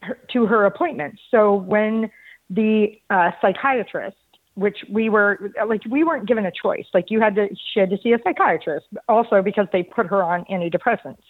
her 0.01 0.18
to 0.33 0.47
her 0.47 0.64
appointment. 0.64 1.14
So 1.31 1.55
when 1.55 2.11
the 2.49 2.99
uh, 3.11 3.31
psychiatrist, 3.41 4.16
which 4.55 4.79
we 4.91 5.09
were 5.09 5.53
like, 5.68 5.83
we 5.89 6.03
weren't 6.03 6.27
given 6.27 6.47
a 6.47 6.51
choice. 6.51 6.87
Like 6.93 7.07
you 7.11 7.21
had 7.21 7.37
to, 7.37 7.49
she 7.73 7.79
had 7.79 7.91
to 7.91 7.99
see 8.03 8.12
a 8.12 8.18
psychiatrist. 8.25 8.87
Also 9.09 9.41
because 9.41 9.68
they 9.73 9.85
put 9.85 10.07
her 10.07 10.23
on 10.23 10.45
antidepressants. 10.47 11.23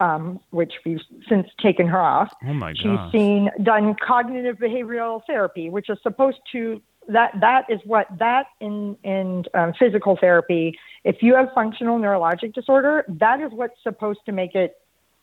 Um, 0.00 0.40
which 0.50 0.72
we've 0.84 1.00
since 1.28 1.46
taken 1.62 1.86
her 1.86 2.00
off. 2.00 2.30
Oh 2.44 2.52
my 2.52 2.72
god! 2.72 2.76
She's 2.82 3.12
seen 3.12 3.48
done 3.62 3.94
cognitive 4.04 4.56
behavioral 4.56 5.22
therapy, 5.24 5.70
which 5.70 5.88
is 5.88 5.98
supposed 6.02 6.40
to 6.50 6.82
that 7.08 7.32
that 7.40 7.66
is 7.68 7.80
what 7.84 8.06
that 8.18 8.46
in 8.60 8.96
in 9.04 9.44
um, 9.54 9.72
physical 9.78 10.16
therapy. 10.20 10.78
If 11.04 11.16
you 11.22 11.34
have 11.34 11.48
functional 11.54 11.98
neurologic 11.98 12.54
disorder, 12.54 13.04
that 13.08 13.40
is 13.40 13.52
what's 13.52 13.80
supposed 13.82 14.20
to 14.26 14.32
make 14.32 14.54
it 14.54 14.76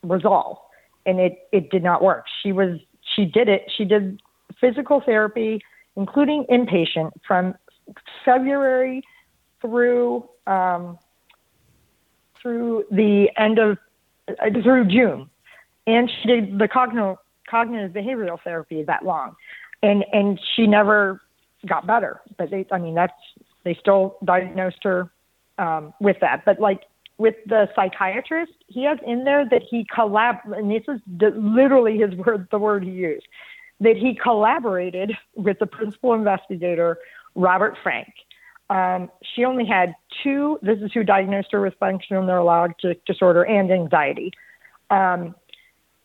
resolve, 0.03 0.57
and 1.05 1.19
it 1.19 1.47
it 1.51 1.69
did 1.71 1.84
not 1.84 2.03
work. 2.03 2.25
She 2.43 2.51
was 2.51 2.79
she 3.15 3.25
did 3.25 3.49
it. 3.49 3.63
She 3.77 3.86
did 3.86 4.21
physical 4.59 5.01
therapy, 5.05 5.61
including 5.95 6.45
inpatient, 6.49 7.11
from 7.27 7.55
February 8.25 9.03
through 9.61 10.27
um, 10.47 10.97
through 12.41 12.86
the 12.91 13.29
end 13.38 13.59
of 13.59 13.77
uh, 14.27 14.61
through 14.63 14.86
June, 14.86 15.29
and 15.88 16.09
she 16.09 16.27
did 16.27 16.59
the 16.59 16.67
cognitive 16.67 17.17
cognitive 17.49 17.91
behavioral 17.91 18.38
therapy 18.43 18.84
that 18.84 19.03
long, 19.03 19.36
and 19.84 20.05
and 20.13 20.39
she 20.55 20.67
never 20.67 21.21
got 21.68 21.88
better. 21.88 22.22
But 22.38 22.51
they, 22.51 22.66
I 22.72 22.78
mean, 22.78 22.95
that's 22.95 23.14
they 23.64 23.76
still 23.76 24.18
diagnosed 24.24 24.80
her 24.84 25.12
um, 25.57 25.93
with 25.99 26.18
that. 26.22 26.43
But 26.45 26.59
like 26.59 26.84
with 27.18 27.36
the 27.45 27.70
psychiatrist, 27.76 28.53
he 28.68 28.84
has 28.86 28.97
in 29.05 29.24
there 29.24 29.47
that 29.49 29.62
he 29.70 29.86
collab, 29.95 30.39
and 30.57 30.72
this 30.72 30.84
is 30.88 30.99
literally 31.20 31.97
his 31.97 32.16
word, 32.16 32.47
the 32.51 32.57
word 32.57 32.84
he 32.84 32.91
used, 32.91 33.28
that 33.80 33.95
he 33.95 34.16
collaborated 34.16 35.14
with 35.36 35.59
the 35.59 35.68
principal 35.68 36.14
investigator, 36.14 36.97
Robert 37.36 37.78
Frenck. 37.84 38.12
Um, 38.70 39.12
she 39.36 39.43
only 39.43 39.66
had 39.66 39.93
two. 40.24 40.57
This 40.62 40.80
is 40.80 40.91
who 40.93 41.03
diagnosed 41.03 41.49
her 41.51 41.62
with 41.62 41.74
functional 41.80 42.24
neurologic 42.24 43.01
disorder 43.05 43.43
and 43.43 43.70
anxiety. 43.72 44.32
Um, 44.89 45.36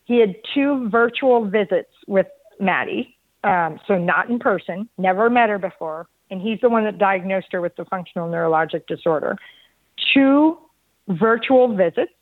he 0.04 0.20
had 0.20 0.36
two 0.54 0.88
virtual 0.88 1.44
visits 1.44 1.90
with 2.07 2.26
Maddie, 2.61 3.15
um, 3.47 3.78
so 3.86 3.97
not 3.97 4.28
in 4.28 4.38
person, 4.38 4.88
never 4.99 5.30
met 5.30 5.49
her 5.49 5.59
before, 5.59 6.09
and 6.30 6.42
he's 6.42 6.61
the 6.61 6.68
one 6.68 6.84
that 6.84 6.99
diagnosed 6.99 7.47
her 7.53 7.61
with 7.61 7.76
the 7.76 7.84
functional 7.84 8.28
neurologic 8.28 8.86
disorder. 8.86 9.36
Two 10.12 10.59
virtual 11.09 11.74
visits 11.74 12.12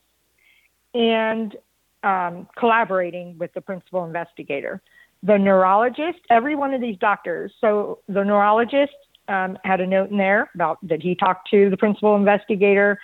and 0.92 1.56
um, 2.02 2.46
collaborating 2.58 3.36
with 3.38 3.52
the 3.54 3.60
principal 3.62 4.04
investigator. 4.04 4.82
The 5.22 5.38
neurologist, 5.38 6.18
every 6.28 6.54
one 6.54 6.74
of 6.74 6.82
these 6.82 6.98
doctors, 6.98 7.52
so 7.58 8.00
the 8.06 8.22
neurologist 8.22 8.92
um, 9.28 9.56
had 9.64 9.80
a 9.80 9.86
note 9.86 10.10
in 10.10 10.18
there 10.18 10.50
about 10.54 10.76
that 10.86 11.02
he 11.02 11.14
talked 11.14 11.50
to 11.50 11.70
the 11.70 11.78
principal 11.78 12.14
investigator. 12.14 13.00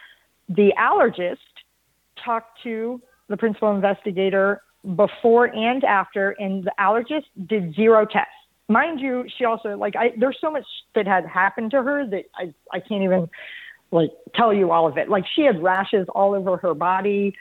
The 0.50 0.74
allergist 0.78 1.38
talked 2.22 2.62
to 2.64 3.00
the 3.28 3.38
principal 3.38 3.74
investigator 3.74 4.60
before 4.96 5.46
and 5.46 5.84
after, 5.84 6.30
and 6.38 6.64
the 6.64 6.72
allergist 6.78 7.26
did 7.46 7.74
zero 7.74 8.06
tests. 8.06 8.32
Mind 8.68 9.00
you, 9.00 9.24
she 9.36 9.44
also 9.44 9.76
like 9.76 9.96
I 9.96 10.12
there's 10.18 10.38
so 10.40 10.50
much 10.50 10.64
that 10.94 11.06
had 11.06 11.26
happened 11.26 11.72
to 11.72 11.82
her 11.82 12.06
that 12.06 12.24
I 12.36 12.54
I 12.72 12.80
can't 12.80 13.02
even 13.02 13.28
like 13.90 14.10
tell 14.34 14.54
you 14.54 14.70
all 14.70 14.86
of 14.86 14.96
it. 14.96 15.08
Like 15.08 15.24
she 15.34 15.42
had 15.42 15.62
rashes 15.62 16.06
all 16.14 16.34
over 16.34 16.56
her 16.58 16.74
body. 16.74 17.34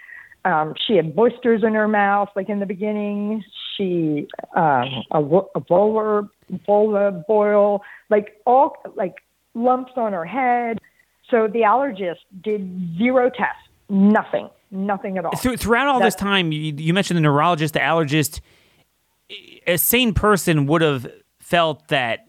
Um, 0.46 0.74
she 0.88 0.96
had 0.96 1.16
blisters 1.16 1.64
in 1.64 1.74
her 1.74 1.88
mouth, 1.88 2.30
like 2.36 2.50
in 2.50 2.60
the 2.60 2.66
beginning. 2.66 3.44
She 3.76 4.28
um, 4.56 5.04
a, 5.12 5.22
a 5.56 5.60
vulva 5.60 6.30
vulva 6.66 7.24
boil, 7.28 7.84
like 8.10 8.40
all 8.46 8.78
like 8.96 9.16
lumps 9.54 9.94
on 9.98 10.14
her 10.14 10.26
head. 10.26 10.80
So 11.30 11.48
the 11.48 11.60
allergist 11.60 12.26
did 12.42 12.98
zero 12.98 13.30
tests, 13.30 13.62
nothing, 13.90 14.50
nothing 14.72 15.18
at 15.18 15.26
all. 15.26 15.36
Through, 15.36 15.58
throughout 15.58 15.88
all 15.88 16.00
That's, 16.00 16.16
this 16.16 16.22
time, 16.22 16.52
you, 16.52 16.74
you 16.78 16.94
mentioned 16.94 17.18
the 17.18 17.22
neurologist, 17.22 17.74
the 17.74 17.80
allergist. 17.80 18.42
A 19.68 19.78
sane 19.78 20.14
person 20.14 20.66
would 20.66 20.82
have 20.82 21.08
felt 21.40 21.88
that 21.90 22.26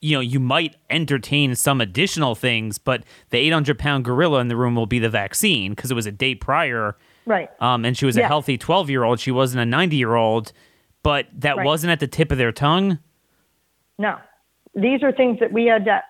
you 0.00 0.16
know, 0.16 0.20
you 0.20 0.38
might 0.38 0.76
entertain 0.90 1.54
some 1.54 1.80
additional 1.80 2.34
things, 2.34 2.78
but 2.78 3.02
the 3.30 3.38
800 3.38 3.78
pound 3.78 4.04
gorilla 4.04 4.40
in 4.40 4.48
the 4.48 4.56
room 4.56 4.74
will 4.74 4.86
be 4.86 4.98
the 4.98 5.08
vaccine 5.08 5.72
because 5.72 5.90
it 5.90 5.94
was 5.94 6.06
a 6.06 6.12
day 6.12 6.34
prior. 6.34 6.96
Right. 7.26 7.50
Um, 7.60 7.84
and 7.84 7.96
she 7.96 8.06
was 8.06 8.16
yeah. 8.16 8.24
a 8.24 8.28
healthy 8.28 8.56
12 8.56 8.90
year 8.90 9.02
old. 9.02 9.20
She 9.20 9.30
wasn't 9.30 9.60
a 9.60 9.66
90 9.66 9.96
year 9.96 10.14
old, 10.14 10.52
but 11.02 11.26
that 11.34 11.56
right. 11.56 11.66
wasn't 11.66 11.90
at 11.90 12.00
the 12.00 12.06
tip 12.06 12.30
of 12.30 12.38
their 12.38 12.52
tongue. 12.52 12.98
No. 13.98 14.16
These 14.74 15.02
are 15.02 15.10
things 15.10 15.40
that 15.40 15.52
we 15.52 15.66
had 15.66 15.84
to 15.86 16.00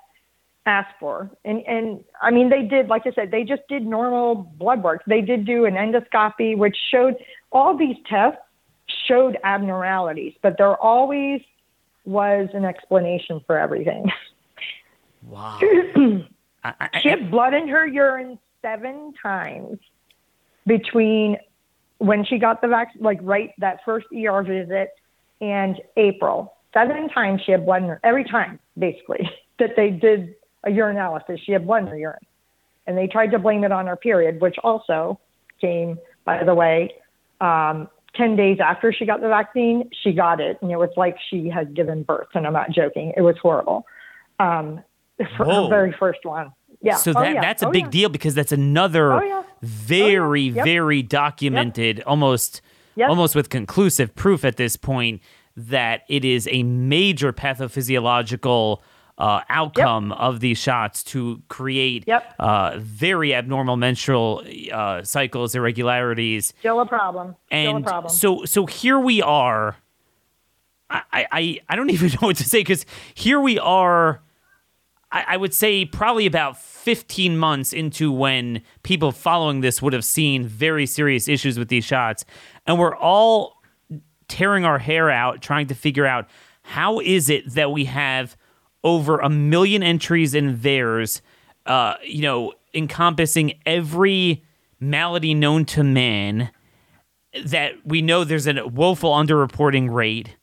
ask 0.68 0.88
for. 1.00 1.30
And, 1.44 1.66
and 1.66 2.04
I 2.20 2.30
mean, 2.30 2.50
they 2.50 2.62
did, 2.62 2.88
like 2.88 3.02
I 3.06 3.12
said, 3.12 3.30
they 3.30 3.42
just 3.42 3.62
did 3.68 3.86
normal 3.86 4.34
blood 4.58 4.82
work. 4.82 5.02
They 5.06 5.20
did 5.20 5.46
do 5.46 5.64
an 5.64 5.74
endoscopy, 5.74 6.56
which 6.56 6.76
showed 6.90 7.16
all 7.50 7.76
these 7.76 7.96
tests 8.08 8.40
showed 9.06 9.38
abnormalities, 9.44 10.34
but 10.42 10.56
they're 10.58 10.76
always 10.76 11.40
was 12.04 12.48
an 12.54 12.64
explanation 12.64 13.40
for 13.46 13.58
everything. 13.58 14.10
Wow. 15.26 15.58
I, 16.64 16.74
I, 16.80 17.00
she 17.02 17.08
had 17.08 17.30
blood 17.30 17.54
in 17.54 17.68
her 17.68 17.86
urine 17.86 18.38
seven 18.62 19.12
times 19.22 19.78
between 20.66 21.36
when 21.98 22.24
she 22.24 22.38
got 22.38 22.62
the 22.62 22.68
vaccine, 22.68 23.02
like 23.02 23.18
right 23.22 23.52
that 23.58 23.80
first 23.84 24.06
ER 24.14 24.42
visit, 24.42 24.90
and 25.40 25.80
April. 25.96 26.54
Seven 26.72 27.08
times 27.08 27.42
she 27.44 27.52
had 27.52 27.64
blood 27.64 27.82
in 27.82 27.88
her, 27.88 28.00
every 28.04 28.24
time, 28.24 28.58
basically, 28.78 29.30
that 29.58 29.70
they 29.76 29.90
did 29.90 30.34
a 30.64 30.70
urinalysis, 30.70 31.38
she 31.44 31.52
had 31.52 31.66
blood 31.66 31.82
in 31.82 31.88
her 31.88 31.98
urine. 31.98 32.18
And 32.86 32.96
they 32.96 33.06
tried 33.06 33.28
to 33.32 33.38
blame 33.38 33.64
it 33.64 33.72
on 33.72 33.86
her 33.86 33.96
period, 33.96 34.40
which 34.40 34.56
also 34.62 35.20
came, 35.60 35.98
by 36.24 36.42
the 36.42 36.54
way, 36.54 36.94
um, 37.40 37.88
10 38.14 38.36
days 38.36 38.58
after 38.60 38.92
she 38.92 39.04
got 39.04 39.20
the 39.20 39.28
vaccine, 39.28 39.90
she 40.02 40.12
got 40.12 40.40
it. 40.40 40.58
And 40.62 40.70
it 40.70 40.76
was 40.76 40.90
like 40.96 41.16
she 41.30 41.48
had 41.48 41.74
given 41.74 42.02
birth. 42.02 42.28
And 42.34 42.46
I'm 42.46 42.54
not 42.54 42.70
joking. 42.70 43.12
It 43.16 43.20
was 43.20 43.36
horrible. 43.40 43.86
Um, 44.40 44.82
for 45.36 45.44
Whoa. 45.44 45.64
her 45.64 45.68
very 45.68 45.94
first 45.98 46.20
one. 46.24 46.52
Yeah. 46.80 46.96
So 46.96 47.10
oh, 47.10 47.20
that, 47.20 47.34
yeah. 47.34 47.40
that's 47.40 47.62
a 47.62 47.68
oh, 47.68 47.70
big 47.70 47.84
yeah. 47.84 47.90
deal 47.90 48.08
because 48.08 48.34
that's 48.34 48.52
another 48.52 49.12
oh, 49.12 49.22
yeah. 49.22 49.42
very, 49.62 50.42
yep. 50.42 50.64
very 50.64 51.02
documented, 51.02 51.98
yep. 51.98 52.06
almost 52.06 52.62
yep. 52.98 53.08
almost 53.08 53.34
with 53.34 53.48
conclusive 53.48 54.14
proof 54.14 54.44
at 54.44 54.56
this 54.56 54.76
point 54.76 55.22
that 55.56 56.02
it 56.08 56.24
is 56.24 56.48
a 56.50 56.62
major 56.62 57.32
pathophysiological 57.32 58.80
uh, 59.18 59.40
outcome 59.48 60.10
yep. 60.10 60.18
of 60.18 60.40
these 60.40 60.58
shots 60.58 61.02
to 61.02 61.42
create 61.48 62.04
yep. 62.06 62.34
uh, 62.38 62.76
very 62.78 63.34
abnormal 63.34 63.76
menstrual 63.76 64.44
uh, 64.72 65.02
cycles, 65.02 65.54
irregularities. 65.54 66.54
Still 66.60 66.80
a 66.80 66.86
problem. 66.86 67.34
And 67.50 67.84
a 67.84 67.88
problem. 67.88 68.12
so, 68.12 68.44
so 68.44 68.66
here 68.66 68.98
we 68.98 69.20
are. 69.20 69.76
I, 70.88 71.02
I, 71.12 71.60
I 71.68 71.76
don't 71.76 71.90
even 71.92 72.08
know 72.10 72.28
what 72.28 72.36
to 72.36 72.44
say 72.44 72.60
because 72.60 72.86
here 73.14 73.40
we 73.40 73.58
are. 73.58 74.22
I, 75.10 75.24
I 75.28 75.36
would 75.36 75.52
say 75.52 75.84
probably 75.84 76.26
about 76.26 76.56
15 76.56 77.36
months 77.36 77.72
into 77.72 78.12
when 78.12 78.62
people 78.84 79.10
following 79.10 79.62
this 79.62 79.82
would 79.82 79.94
have 79.94 80.04
seen 80.04 80.46
very 80.46 80.86
serious 80.86 81.26
issues 81.28 81.58
with 81.58 81.68
these 81.68 81.84
shots, 81.84 82.24
and 82.66 82.78
we're 82.78 82.96
all 82.96 83.60
tearing 84.28 84.64
our 84.64 84.78
hair 84.78 85.10
out 85.10 85.40
trying 85.40 85.66
to 85.66 85.74
figure 85.74 86.06
out 86.06 86.28
how 86.62 87.00
is 87.00 87.30
it 87.30 87.54
that 87.54 87.72
we 87.72 87.86
have 87.86 88.36
over 88.84 89.18
a 89.18 89.28
million 89.28 89.82
entries 89.82 90.34
in 90.34 90.56
VAERS, 90.56 91.20
uh, 91.66 91.94
you 92.04 92.22
know, 92.22 92.52
encompassing 92.74 93.54
every 93.66 94.44
malady 94.80 95.34
known 95.34 95.64
to 95.66 95.82
man. 95.82 96.50
That 97.44 97.74
we 97.84 98.00
know 98.00 98.24
there's 98.24 98.46
a 98.46 98.66
woeful 98.66 99.12
underreporting 99.12 99.92
rate. 99.92 100.36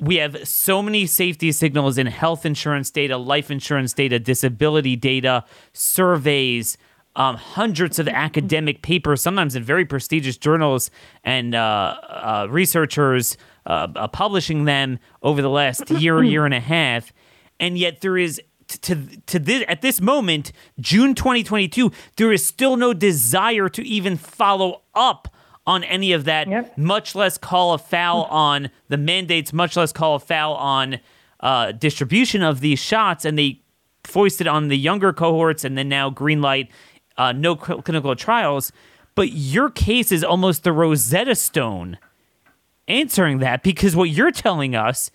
We 0.00 0.16
have 0.16 0.48
so 0.48 0.82
many 0.82 1.04
safety 1.04 1.52
signals 1.52 1.98
in 1.98 2.06
health 2.06 2.46
insurance 2.46 2.90
data, 2.90 3.16
life 3.16 3.50
insurance 3.50 3.92
data, 3.92 4.18
disability 4.18 4.96
data, 4.96 5.44
surveys, 5.72 6.78
um, 7.16 7.36
hundreds 7.36 7.98
of 7.98 8.08
academic 8.08 8.82
papers, 8.82 9.20
sometimes 9.20 9.56
in 9.56 9.64
very 9.64 9.84
prestigious 9.84 10.36
journals, 10.36 10.90
and 11.24 11.54
uh, 11.54 11.96
uh, 12.08 12.46
researchers 12.48 13.36
uh, 13.66 13.88
uh 13.94 14.08
publishing 14.08 14.64
them 14.64 14.98
over 15.22 15.42
the 15.42 15.50
last 15.50 15.90
year, 15.90 16.22
year 16.22 16.46
and 16.46 16.54
a 16.54 16.60
half 16.60 17.12
and 17.60 17.78
yet 17.78 18.00
there 18.00 18.18
is 18.18 18.40
to 18.68 19.06
to 19.26 19.38
this 19.38 19.64
at 19.68 19.82
this 19.82 20.00
moment, 20.00 20.52
June 20.80 21.14
2022, 21.14 21.92
there 22.16 22.32
is 22.32 22.44
still 22.44 22.76
no 22.76 22.92
desire 22.92 23.68
to 23.68 23.86
even 23.86 24.16
follow 24.16 24.82
up 24.94 25.28
on 25.66 25.84
any 25.84 26.12
of 26.12 26.24
that, 26.24 26.48
yep. 26.48 26.76
much 26.76 27.14
less 27.14 27.38
call 27.38 27.74
a 27.74 27.78
foul 27.78 28.24
on 28.24 28.70
the 28.88 28.96
mandates, 28.96 29.52
much 29.52 29.76
less 29.76 29.92
call 29.92 30.16
a 30.16 30.20
foul 30.20 30.54
on 30.54 30.98
uh, 31.40 31.72
distribution 31.72 32.42
of 32.42 32.60
these 32.60 32.78
shots, 32.78 33.24
and 33.24 33.38
they 33.38 33.60
foisted 34.04 34.48
on 34.48 34.68
the 34.68 34.76
younger 34.76 35.12
cohorts, 35.12 35.64
and 35.64 35.76
then 35.76 35.88
now 35.88 36.10
greenlight 36.10 36.68
uh, 37.16 37.32
no 37.32 37.54
clinical 37.54 38.16
trials. 38.16 38.72
But 39.14 39.32
your 39.32 39.70
case 39.70 40.10
is 40.12 40.24
almost 40.24 40.64
the 40.64 40.72
Rosetta 40.72 41.34
Stone 41.34 41.98
answering 42.88 43.38
that 43.38 43.62
because 43.62 43.94
what 43.94 44.10
you're 44.10 44.30
telling 44.30 44.74
us 44.74 45.10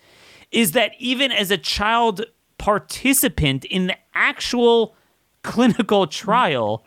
is 0.52 0.72
that 0.72 0.92
even 0.98 1.32
as 1.32 1.50
a 1.50 1.58
child 1.58 2.24
participant 2.58 3.64
in 3.64 3.86
the 3.86 3.96
actual 4.14 4.94
clinical 5.42 6.06
trial 6.06 6.84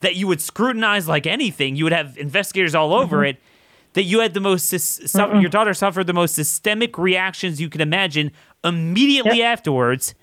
that 0.00 0.16
you 0.16 0.26
would 0.26 0.40
scrutinize 0.40 1.08
like 1.08 1.26
anything. 1.26 1.76
You 1.76 1.84
would 1.84 1.92
have 1.92 2.18
investigators 2.18 2.74
all 2.74 2.92
over 2.92 3.18
mm-hmm. 3.18 3.26
it. 3.26 3.42
That 3.94 4.04
you 4.04 4.20
had 4.20 4.32
the 4.32 4.40
most, 4.40 4.68
su- 4.68 5.18
your 5.18 5.50
daughter 5.50 5.74
suffered 5.74 6.06
the 6.06 6.14
most 6.14 6.34
systemic 6.34 6.96
reactions 6.96 7.60
you 7.60 7.68
could 7.68 7.82
imagine 7.82 8.32
immediately 8.64 9.38
yep. 9.38 9.52
afterwards. 9.58 10.14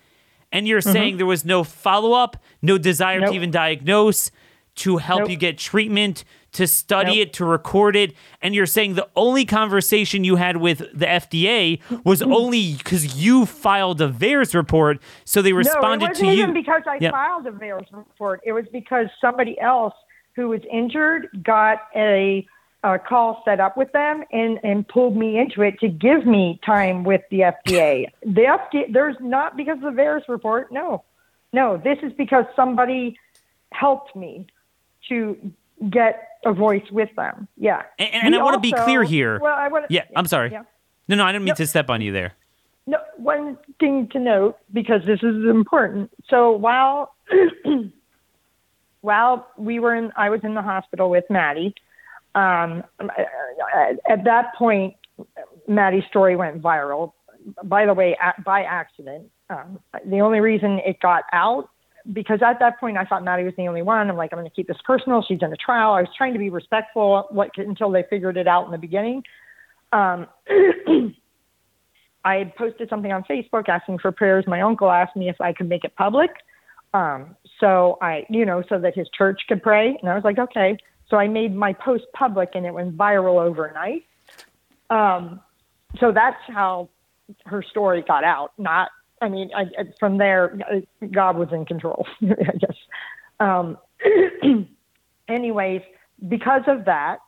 And 0.52 0.68
you're 0.68 0.82
saying 0.82 1.18
there 1.18 1.28
was 1.28 1.46
no 1.46 1.64
follow 1.64 2.14
up, 2.14 2.38
no 2.64 2.80
desire 2.80 3.20
Nope. 3.20 3.30
to 3.30 3.36
even 3.36 3.52
diagnose, 3.52 4.32
to 4.78 4.98
help 4.98 5.22
Nope. 5.22 5.30
you 5.30 5.38
get 5.38 5.60
treatment, 5.60 6.24
to 6.54 6.68
study 6.68 7.18
Nope. 7.18 7.28
it, 7.28 7.34
to 7.34 7.46
record 7.46 7.96
it. 7.96 8.14
And 8.42 8.56
you're 8.56 8.66
saying 8.66 8.96
the 8.96 9.08
only 9.16 9.46
conversation 9.46 10.24
you 10.24 10.36
had 10.36 10.58
with 10.58 10.80
the 10.94 11.06
FDA 11.06 11.80
was 12.04 12.22
Mm-hmm. 12.22 12.34
only 12.34 12.74
because 12.76 13.16
you 13.22 13.46
filed 13.46 14.02
a 14.02 14.10
VAERS 14.10 14.54
report. 14.56 15.00
So 15.26 15.42
they 15.42 15.54
responded 15.54 16.00
No, 16.00 16.06
it 16.06 16.10
wasn't 16.12 16.30
to 16.30 16.36
you. 16.36 16.42
even 16.44 16.54
because 16.54 16.82
I 16.88 16.98
Yeah. 17.00 17.12
filed 17.12 17.46
a 17.48 17.52
VAERS 17.52 17.86
report. 17.92 18.42
It 18.46 18.52
was 18.54 18.66
because 18.72 19.08
somebody 19.22 19.60
else 19.60 19.94
who 20.36 20.50
was 20.50 20.62
injured 20.72 21.28
got 21.44 21.80
a, 21.96 22.48
a 22.84 22.98
call 22.98 23.42
set 23.46 23.60
up 23.60 23.76
with 23.78 23.92
them 23.92 24.24
and, 24.32 24.60
and 24.64 24.88
pulled 24.88 25.16
me 25.18 25.38
into 25.38 25.62
it 25.62 25.80
to 25.82 25.88
give 25.90 26.26
me 26.26 26.60
time 26.66 27.04
with 27.04 27.22
the 27.30 27.40
FDA. 27.42 28.06
the 28.22 28.42
FDA, 28.74 28.92
there's 28.94 29.18
not 29.20 29.58
because 29.58 29.78
of 29.78 29.84
the 29.96 30.02
VAERS 30.02 30.28
report. 30.30 30.72
No, 30.72 31.04
no, 31.52 31.78
this 31.78 31.98
is 32.04 32.14
because 32.14 32.46
somebody 32.56 33.18
helped 33.72 34.16
me 34.16 34.48
to 35.10 35.38
get 35.90 36.29
a 36.46 36.54
voice 36.54 36.90
with 36.92 37.10
them. 37.16 37.48
Yeah. 37.58 37.84
And- 37.98 38.10
and 38.14 38.34
We 38.34 38.40
I 38.40 38.44
wanna 38.44 38.60
be 38.60 38.72
clear 38.72 39.04
here. 39.04 39.40
Well, 39.40 39.56
I 39.56 39.68
want 39.68 39.86
yeah, 39.90 40.04
I'm 40.16 40.26
sorry. 40.26 40.52
Yeah. 40.52 40.64
No, 41.08 41.16
no, 41.18 41.26
I 41.26 41.32
didn't 41.32 41.44
mean 41.44 41.48
Yep. 41.50 41.58
to 41.58 41.68
step 41.68 41.90
on 41.90 42.02
you 42.02 42.12
there. 42.12 42.34
No, 42.88 42.98
one 43.18 43.58
thing 43.80 44.08
to 44.10 44.20
note 44.20 44.58
because 44.74 45.02
this 45.06 45.20
is 45.22 45.46
important. 45.46 46.12
So 46.30 46.52
while 46.52 47.14
while 49.02 49.48
we 49.58 49.80
were 49.80 49.96
in, 49.96 50.12
I 50.16 50.30
was 50.30 50.42
in 50.44 50.54
the 50.56 50.62
hospital 50.62 51.10
with 51.10 51.26
Maddie. 51.30 51.74
Um, 52.36 52.84
at 54.10 54.24
that 54.26 54.54
point, 54.56 54.96
Maddie's 55.68 56.04
story 56.10 56.36
went 56.36 56.62
viral. 56.62 57.14
By 57.64 57.86
the 57.86 57.94
way, 57.94 58.18
by 58.44 58.64
accident. 58.64 59.30
Um, 59.50 59.80
the 60.06 60.20
only 60.22 60.40
reason 60.42 60.80
it 60.86 61.00
got 61.00 61.24
out 61.34 61.70
because 62.12 62.40
at 62.46 62.60
that 62.60 62.80
point 62.80 62.98
I 62.98 63.06
thought 63.06 63.24
Maddie 63.24 63.44
was 63.44 63.54
the 63.58 63.68
only 63.68 63.82
one. 63.82 64.10
I'm 64.10 64.18
like, 64.18 64.32
I'm 64.34 64.40
going 64.40 64.50
to 64.50 64.56
keep 64.56 64.68
this 64.68 64.78
personal. 64.84 65.24
She's 65.28 65.40
in 65.42 65.52
a 65.52 65.58
trial. 65.58 65.92
I 65.94 66.02
was 66.02 66.10
trying 66.18 66.34
to 66.34 66.40
be 66.40 66.50
respectful 66.50 67.28
what, 67.30 67.52
until 67.58 67.92
they 67.92 68.04
figured 68.10 68.38
it 68.38 68.48
out 68.48 68.66
in 68.66 68.72
the 68.72 68.78
beginning. 68.78 69.24
Um, 69.92 70.28
I 72.26 72.36
had 72.36 72.56
posted 72.56 72.90
something 72.90 73.12
on 73.12 73.24
Facebook 73.24 73.70
asking 73.70 74.00
for 74.00 74.12
prayers. 74.12 74.46
My 74.48 74.62
uncle 74.62 74.90
asked 74.90 75.16
me 75.16 75.30
if 75.30 75.40
I 75.40 75.54
could 75.54 75.70
make 75.70 75.84
it 75.84 75.96
public. 75.96 76.32
Um, 76.94 77.36
so 77.60 77.98
I, 78.02 78.26
you 78.30 78.46
know, 78.46 78.64
so 78.68 78.80
that 78.80 78.96
his 78.96 79.08
church 79.16 79.42
could 79.48 79.62
pray. 79.62 79.98
And 80.02 80.10
I 80.10 80.16
was 80.16 80.24
like, 80.24 80.40
okay. 80.40 80.78
So 81.10 81.18
I 81.18 81.28
made 81.28 81.56
my 81.56 81.74
post 81.74 82.06
public 82.14 82.50
and 82.56 82.66
it 82.66 82.74
went 82.74 82.98
viral 82.98 83.42
overnight. 83.42 84.06
Um, 84.90 85.40
so 86.00 86.12
that's 86.12 86.42
how 86.48 86.90
her 87.46 87.64
story 87.64 88.04
got 88.08 88.24
out. 88.24 88.54
Not, 88.58 88.90
I 89.22 89.30
mean, 89.30 89.50
I, 89.56 89.62
I- 89.62 89.94
from 90.00 90.18
there, 90.18 90.58
uh, 90.72 91.06
God 91.12 91.38
was 91.38 91.50
in 91.52 91.66
control, 91.66 92.06
I 92.22 92.58
guess. 92.58 92.78
Um, 93.40 93.78
anyways, 95.30 95.82
because 96.28 96.64
of 96.68 96.86
that, 96.86 97.20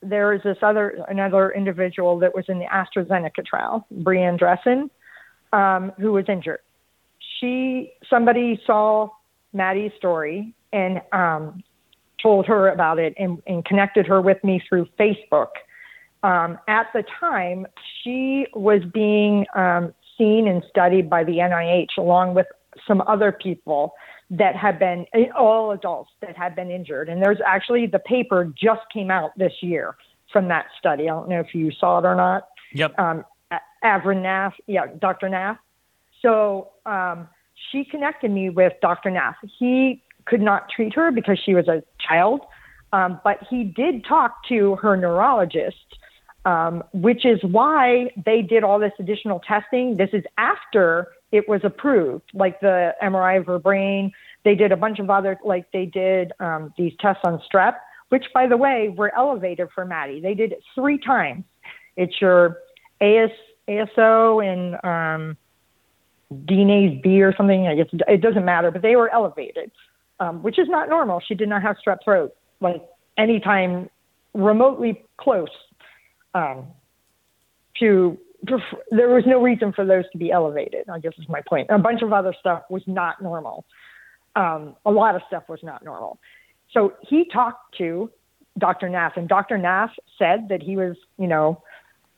there 0.00 0.32
is 0.32 0.42
this 0.44 0.58
other 0.62 1.04
another 1.08 1.50
individual 1.50 2.18
that 2.20 2.34
was 2.34 2.44
in 2.48 2.58
the 2.58 2.66
AstraZeneca 2.66 3.44
trial, 3.44 3.86
Brianne 3.92 4.38
Dressen, 4.38 4.90
um, 5.52 5.92
who 5.98 6.12
was 6.12 6.24
injured. 6.28 6.60
She 7.40 7.92
somebody 8.08 8.60
saw 8.64 9.10
Maddie's 9.52 9.92
story 9.96 10.54
and 10.72 11.00
um, 11.12 11.62
told 12.22 12.46
her 12.46 12.68
about 12.68 12.98
it 12.98 13.14
and, 13.18 13.42
and 13.46 13.64
connected 13.64 14.06
her 14.06 14.20
with 14.20 14.42
me 14.44 14.62
through 14.68 14.86
Facebook. 14.98 15.48
Um, 16.22 16.58
at 16.68 16.88
the 16.92 17.04
time, 17.20 17.66
she 18.02 18.46
was 18.54 18.82
being 18.92 19.46
um, 19.54 19.94
seen 20.18 20.48
and 20.48 20.62
studied 20.68 21.08
by 21.08 21.24
the 21.24 21.38
NIH 21.38 21.96
along 21.96 22.34
with 22.34 22.46
some 22.86 23.02
other 23.06 23.32
people 23.32 23.94
that 24.30 24.54
have 24.56 24.78
been 24.78 25.06
all 25.36 25.70
adults 25.70 26.10
that 26.20 26.36
have 26.36 26.54
been 26.54 26.70
injured. 26.70 27.08
And 27.08 27.22
there's 27.22 27.38
actually 27.46 27.86
the 27.86 27.98
paper 27.98 28.52
just 28.60 28.82
came 28.92 29.10
out 29.10 29.30
this 29.38 29.52
year 29.62 29.96
from 30.32 30.48
that 30.48 30.66
study. 30.78 31.04
I 31.04 31.14
don't 31.14 31.28
know 31.28 31.40
if 31.40 31.54
you 31.54 31.70
saw 31.72 31.98
it 31.98 32.04
or 32.04 32.14
not. 32.14 32.48
Yep. 32.74 32.98
Um, 32.98 33.24
A- 33.50 33.60
Avindra 33.82 34.20
Nath, 34.20 34.52
yeah, 34.66 34.86
Dr. 34.98 35.28
Nath. 35.28 35.58
So 36.20 36.70
um, 36.84 37.28
she 37.70 37.84
connected 37.84 38.30
me 38.30 38.50
with 38.50 38.74
Dr. 38.82 39.10
Nath. 39.10 39.36
He 39.58 40.02
could 40.26 40.42
not 40.42 40.68
treat 40.68 40.94
her 40.94 41.10
because 41.10 41.38
she 41.44 41.54
was 41.54 41.68
a 41.68 41.82
child, 42.06 42.42
um, 42.92 43.20
but 43.24 43.38
he 43.48 43.64
did 43.64 44.04
talk 44.04 44.36
to 44.48 44.76
her 44.76 44.96
neurologist, 44.96 45.76
um, 46.48 46.82
which 46.94 47.26
is 47.26 47.38
why 47.42 48.10
they 48.24 48.40
did 48.40 48.64
all 48.64 48.78
this 48.78 48.92
additional 48.98 49.38
testing. 49.40 49.98
This 49.98 50.08
is 50.14 50.24
after 50.38 51.08
it 51.30 51.46
was 51.46 51.60
approved, 51.62 52.24
like 52.32 52.58
the 52.60 52.94
MRI 53.02 53.38
of 53.38 53.46
her 53.46 53.58
brain. 53.58 54.12
They 54.46 54.54
did 54.54 54.72
a 54.72 54.76
bunch 54.76 54.98
of 54.98 55.10
other, 55.10 55.38
like 55.44 55.70
they 55.72 55.84
did 55.84 56.32
um, 56.40 56.72
these 56.78 56.94
tests 57.00 57.20
on 57.24 57.38
strep, 57.52 57.74
which, 58.08 58.24
by 58.32 58.46
the 58.46 58.56
way, 58.56 58.88
were 58.96 59.14
elevated 59.14 59.68
for 59.74 59.84
Maddie. 59.84 60.20
They 60.20 60.32
did 60.32 60.52
it 60.52 60.62
three 60.74 60.96
times. 60.96 61.44
It's 61.96 62.18
your 62.18 62.56
AS, 63.02 63.28
ASO 63.68 64.42
and 64.42 64.74
um, 64.76 65.36
DNase 66.32 67.02
B 67.02 67.20
or 67.20 67.34
something. 67.36 67.66
I 67.66 67.74
guess 67.74 67.88
it 67.92 68.22
doesn't 68.22 68.46
matter, 68.46 68.70
but 68.70 68.80
they 68.80 68.96
were 68.96 69.12
elevated, 69.12 69.70
um, 70.18 70.42
which 70.42 70.58
is 70.58 70.68
not 70.70 70.88
normal. 70.88 71.20
She 71.20 71.34
did 71.34 71.50
not 71.50 71.60
have 71.60 71.76
strep 71.86 71.98
throat 72.02 72.34
like 72.62 72.82
anytime 73.18 73.90
remotely 74.32 75.04
close 75.18 75.50
um, 76.34 76.66
to. 77.80 78.18
There 78.90 79.08
was 79.08 79.24
no 79.26 79.42
reason 79.42 79.72
for 79.72 79.84
those 79.84 80.04
to 80.12 80.18
be 80.18 80.30
elevated. 80.30 80.88
I 80.88 81.00
guess 81.00 81.12
is 81.18 81.28
my 81.28 81.40
point. 81.48 81.68
A 81.70 81.78
bunch 81.78 82.02
of 82.02 82.12
other 82.12 82.32
stuff 82.38 82.62
was 82.70 82.82
not 82.86 83.20
normal. 83.20 83.64
Um, 84.36 84.76
a 84.86 84.92
lot 84.92 85.16
of 85.16 85.22
stuff 85.26 85.42
was 85.48 85.58
not 85.64 85.84
normal. 85.84 86.20
So 86.72 86.92
he 87.02 87.24
talked 87.32 87.76
to 87.78 88.10
Dr. 88.58 88.88
Nath, 88.88 89.14
and 89.16 89.28
Dr. 89.28 89.58
Nath 89.58 89.90
said 90.18 90.48
that 90.50 90.62
he 90.62 90.76
was, 90.76 90.96
you 91.18 91.26
know, 91.26 91.62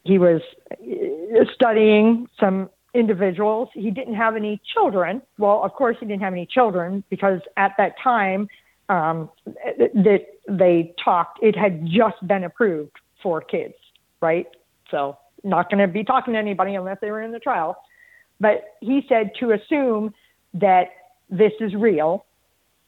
he 0.05 0.19
was 0.19 0.41
uh, 0.73 1.45
studying 1.55 2.27
some 2.39 2.71
individuals. 2.95 3.69
He 3.75 3.91
didn't 3.91 4.15
have 4.15 4.37
any 4.37 4.61
children. 4.75 5.23
Well, 5.39 5.63
of 5.63 5.73
course, 5.73 5.97
he 6.01 6.07
didn't 6.07 6.23
have 6.23 6.33
any 6.33 6.47
children 6.47 7.05
because 7.11 7.41
at 7.57 7.73
that 7.79 7.95
time 8.03 8.49
um, 8.89 9.31
that 9.55 10.27
they 10.49 10.95
talked, 11.03 11.39
it 11.43 11.57
had 11.57 11.87
just 11.87 12.27
been 12.27 12.45
approved 12.45 12.97
for 13.23 13.41
kids, 13.41 13.75
right? 14.21 14.47
So, 14.91 15.19
not 15.43 15.71
going 15.71 15.81
to 15.81 15.89
be 15.89 16.05
talking 16.05 16.35
to 16.35 16.39
anybody 16.39 16.75
unless 16.75 16.99
they 17.01 17.11
were 17.11 17.23
in 17.23 17.33
the 17.33 17.39
trial. 17.39 17.77
But 18.41 18.77
he 18.81 19.05
said 19.09 19.33
to 19.41 19.53
assume 19.53 20.15
that 20.55 20.89
this 21.29 21.53
is 21.61 21.75
real 21.75 22.27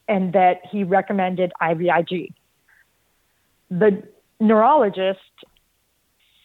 and 0.09 0.33
that 0.33 0.61
he 0.71 0.85
recommended 0.85 1.53
IVIG. 1.61 2.33
The 3.71 4.03
neurologist, 4.41 5.21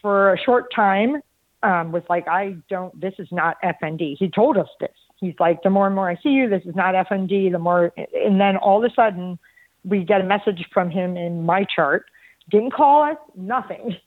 for 0.01 0.33
a 0.33 0.39
short 0.39 0.73
time, 0.73 1.21
um, 1.63 1.91
was 1.91 2.03
like, 2.09 2.27
I 2.27 2.55
don't, 2.69 2.99
this 2.99 3.13
is 3.17 3.27
not 3.31 3.57
FND. 3.63 4.15
He 4.17 4.29
told 4.29 4.57
us 4.57 4.69
this. 4.79 4.91
He's 5.19 5.33
like, 5.39 5.63
the 5.63 5.69
more 5.69 5.87
and 5.87 5.95
more 5.95 6.09
I 6.09 6.15
see 6.21 6.29
you, 6.29 6.47
this 6.47 6.63
is 6.65 6.75
not 6.75 6.93
FND, 6.93 7.51
the 7.51 7.59
more, 7.59 7.91
and 8.13 8.39
then 8.39 8.55
all 8.57 8.83
of 8.83 8.89
a 8.89 8.93
sudden, 8.93 9.39
we 9.83 10.03
get 10.03 10.21
a 10.21 10.23
message 10.23 10.65
from 10.71 10.91
him 10.91 11.17
in 11.17 11.43
my 11.43 11.65
chart, 11.75 12.05
didn't 12.49 12.71
call 12.71 13.03
us, 13.03 13.17
nothing, 13.35 13.97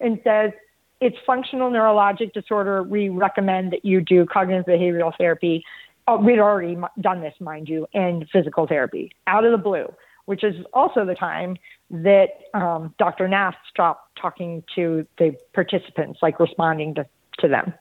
and 0.00 0.20
says, 0.24 0.52
it's 1.00 1.16
functional 1.26 1.70
neurologic 1.70 2.32
disorder. 2.32 2.82
We 2.82 3.08
recommend 3.08 3.72
that 3.72 3.84
you 3.84 4.00
do 4.00 4.26
cognitive 4.26 4.66
behavioral 4.66 5.12
therapy. 5.16 5.64
Oh, 6.06 6.18
we'd 6.18 6.38
already 6.38 6.76
done 7.00 7.20
this, 7.20 7.34
mind 7.40 7.68
you, 7.68 7.86
and 7.94 8.26
physical 8.32 8.66
therapy 8.66 9.12
out 9.26 9.44
of 9.44 9.52
the 9.52 9.58
blue, 9.58 9.92
which 10.26 10.44
is 10.44 10.56
also 10.74 11.04
the 11.06 11.14
time 11.14 11.56
that 11.90 12.28
um, 12.52 12.94
Dr. 12.98 13.28
Nath 13.28 13.54
stopped 13.68 14.18
talking 14.20 14.62
to 14.74 15.06
the 15.18 15.36
participants, 15.54 16.18
like 16.22 16.38
responding 16.38 16.94
to, 16.96 17.06
to 17.38 17.48
them. 17.48 17.72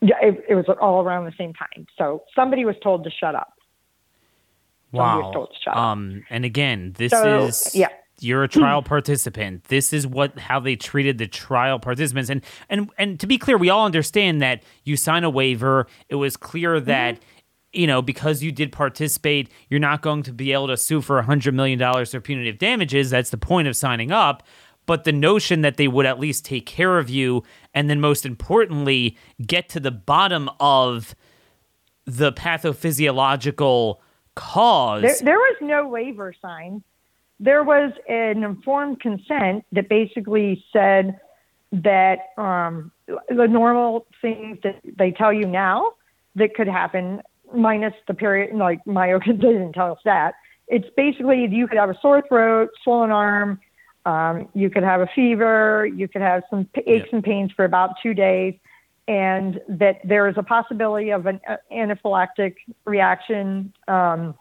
Yeah, 0.00 0.16
it, 0.22 0.44
it 0.48 0.54
was 0.54 0.66
all 0.80 1.02
around 1.02 1.26
the 1.26 1.34
same 1.38 1.52
time. 1.54 1.86
So 1.96 2.22
somebody 2.34 2.64
was 2.64 2.76
told 2.82 3.04
to 3.04 3.10
shut 3.10 3.34
up. 3.34 3.52
Somebody 4.92 5.18
was 5.18 5.24
Wow. 5.26 5.32
told 5.32 5.48
to 5.50 5.56
shut 5.62 5.74
up. 5.74 5.78
Um, 5.78 6.24
and 6.30 6.44
again, 6.44 6.94
this 6.96 7.10
So, 7.12 7.46
is 7.46 7.70
yeah. 7.74 7.88
You're 8.20 8.44
a 8.44 8.48
trial 8.48 8.82
participant. 8.82 9.64
This 9.64 9.92
is 9.92 10.06
what 10.06 10.38
how 10.38 10.60
they 10.60 10.76
treated 10.76 11.18
the 11.18 11.26
trial 11.26 11.78
participants. 11.78 12.30
And 12.30 12.44
and 12.68 12.90
and 12.98 13.20
to 13.20 13.26
be 13.26 13.38
clear, 13.38 13.56
we 13.56 13.70
all 13.70 13.84
understand 13.84 14.42
that 14.42 14.62
you 14.84 14.96
sign 14.96 15.24
a 15.24 15.30
waiver. 15.30 15.86
It 16.08 16.16
was 16.16 16.36
clear 16.36 16.76
mm-hmm. 16.76 16.86
that 16.86 17.20
you 17.72 17.86
know 17.86 18.02
because 18.02 18.42
you 18.42 18.52
did 18.52 18.72
participate, 18.72 19.50
you're 19.68 19.80
not 19.80 20.02
going 20.02 20.22
to 20.24 20.32
be 20.32 20.52
able 20.52 20.68
to 20.68 20.76
sue 20.76 21.00
for 21.00 21.18
a 21.18 21.22
hundred 21.22 21.54
million 21.54 21.78
dollars 21.78 22.12
for 22.12 22.20
punitive 22.20 22.58
damages. 22.58 23.10
That's 23.10 23.30
the 23.30 23.38
point 23.38 23.68
of 23.68 23.76
signing 23.76 24.12
up. 24.12 24.42
But 24.86 25.04
the 25.04 25.12
notion 25.12 25.60
that 25.60 25.76
they 25.76 25.86
would 25.86 26.06
at 26.06 26.18
least 26.18 26.46
take 26.46 26.64
care 26.64 26.98
of 26.98 27.10
you, 27.10 27.42
and 27.74 27.90
then 27.90 28.00
most 28.00 28.24
importantly, 28.24 29.18
get 29.46 29.68
to 29.70 29.80
the 29.80 29.90
bottom 29.90 30.48
of 30.60 31.14
the 32.06 32.32
pathophysiological 32.32 33.98
cause. 34.34 35.02
There, 35.02 35.16
there 35.22 35.36
was 35.36 35.56
no 35.60 35.86
waiver 35.86 36.32
signed. 36.40 36.82
There 37.40 37.62
was 37.62 37.92
an 38.08 38.42
informed 38.42 39.00
consent 39.00 39.64
that 39.72 39.88
basically 39.88 40.64
said 40.72 41.18
that 41.72 42.30
um, 42.36 42.90
the 43.06 43.46
normal 43.46 44.06
things 44.20 44.58
that 44.64 44.80
they 44.96 45.12
tell 45.12 45.32
you 45.32 45.46
now 45.46 45.92
that 46.34 46.54
could 46.54 46.68
happen, 46.68 47.22
minus 47.54 47.94
the 48.06 48.14
period, 48.14 48.56
like 48.56 48.84
Mayo 48.86 49.18
didn't 49.26 49.72
tell 49.72 49.92
us 49.92 49.98
that. 50.04 50.34
It's 50.66 50.88
basically 50.96 51.46
you 51.50 51.66
could 51.66 51.78
have 51.78 51.90
a 51.90 51.98
sore 52.00 52.22
throat, 52.28 52.70
swollen 52.82 53.10
arm, 53.10 53.60
um, 54.04 54.48
you 54.54 54.70
could 54.70 54.82
have 54.82 55.00
a 55.00 55.08
fever, 55.14 55.86
you 55.86 56.08
could 56.08 56.22
have 56.22 56.42
some 56.50 56.68
aches 56.86 57.08
and 57.12 57.22
pains 57.22 57.52
for 57.52 57.64
about 57.64 57.90
two 58.02 58.14
days, 58.14 58.54
and 59.06 59.60
that 59.68 60.00
there 60.04 60.28
is 60.28 60.34
a 60.36 60.42
possibility 60.42 61.10
of 61.10 61.26
an 61.26 61.40
uh, 61.48 61.56
anaphylactic 61.72 62.54
reaction, 62.84 63.72
um, 63.86 64.34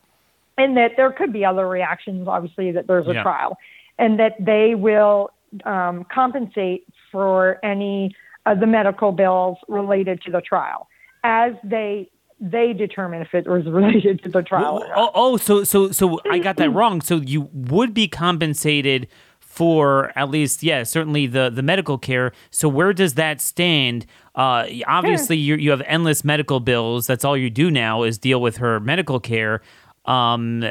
and 0.57 0.75
that 0.77 0.91
there 0.97 1.11
could 1.11 1.31
be 1.31 1.45
other 1.45 1.67
reactions, 1.67 2.27
obviously, 2.27 2.71
that 2.71 2.87
there's 2.87 3.07
a 3.07 3.13
Yeah. 3.13 3.23
trial, 3.23 3.57
and 3.99 4.19
that 4.19 4.33
they 4.39 4.75
will 4.75 5.31
um, 5.65 6.05
compensate 6.13 6.85
for 7.11 7.57
any 7.63 8.13
of 8.45 8.59
the 8.59 8.67
medical 8.67 9.11
bills 9.11 9.57
related 9.67 10.21
to 10.21 10.31
the 10.31 10.41
trial 10.41 10.87
as 11.23 11.53
they 11.63 12.09
they 12.39 12.71
determine 12.71 13.21
if 13.21 13.33
it 13.33 13.47
was 13.47 13.65
related 13.79 14.21
to 14.23 14.29
the 14.29 14.43
trial. 14.43 14.83
or 14.83 14.87
not. 14.87 14.97
Oh, 14.97 15.11
oh, 15.15 15.37
so 15.37 15.63
so 15.63 15.91
so 15.91 16.19
I 16.29 16.37
got 16.39 16.57
that 16.57 16.69
wrong. 16.73 17.01
So 17.01 17.15
you 17.17 17.49
would 17.53 17.93
be 17.93 18.07
compensated 18.07 19.07
for 19.39 20.11
at 20.15 20.29
least, 20.29 20.61
yeah, 20.61 20.83
certainly 20.83 21.25
the 21.25 21.49
the 21.49 21.63
medical 21.63 21.97
care. 21.97 22.31
So 22.51 22.69
where 22.69 22.93
does 22.93 23.15
that 23.15 23.41
stand? 23.41 24.05
Uh, 24.35 24.67
obviously, 24.85 25.35
you 25.37 25.55
you 25.55 25.71
have 25.71 25.81
endless 25.87 26.23
medical 26.23 26.59
bills. 26.59 27.07
That's 27.07 27.25
all 27.25 27.35
you 27.35 27.49
do 27.49 27.71
now 27.71 28.03
is 28.03 28.19
deal 28.19 28.39
with 28.39 28.57
her 28.57 28.79
medical 28.79 29.19
care. 29.19 29.61
Um, 30.07 30.63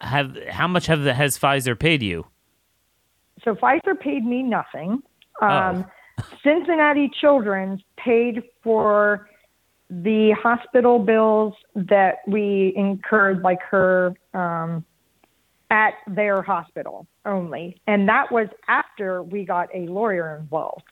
have 0.00 0.36
how 0.48 0.66
much 0.66 0.86
have 0.86 1.02
the, 1.02 1.14
has 1.14 1.38
Pfizer 1.38 1.78
paid 1.78 2.02
you? 2.02 2.26
so 3.44 3.54
Pfizer 3.54 3.98
paid 3.98 4.24
me 4.24 4.42
nothing. 4.42 5.02
Oh. 5.40 5.46
Um, 5.46 5.86
Cincinnati 6.44 7.10
Children's 7.20 7.80
paid 7.96 8.42
for 8.62 9.28
the 9.88 10.32
hospital 10.40 10.98
bills 10.98 11.54
that 11.74 12.18
we 12.26 12.72
incurred, 12.76 13.42
like 13.42 13.60
her 13.62 14.14
um, 14.34 14.84
at 15.70 15.94
their 16.06 16.42
hospital 16.42 17.06
only, 17.24 17.80
and 17.86 18.08
that 18.08 18.30
was 18.30 18.48
after 18.68 19.22
we 19.22 19.44
got 19.44 19.68
a 19.74 19.86
lawyer 19.86 20.36
involved. 20.36 20.84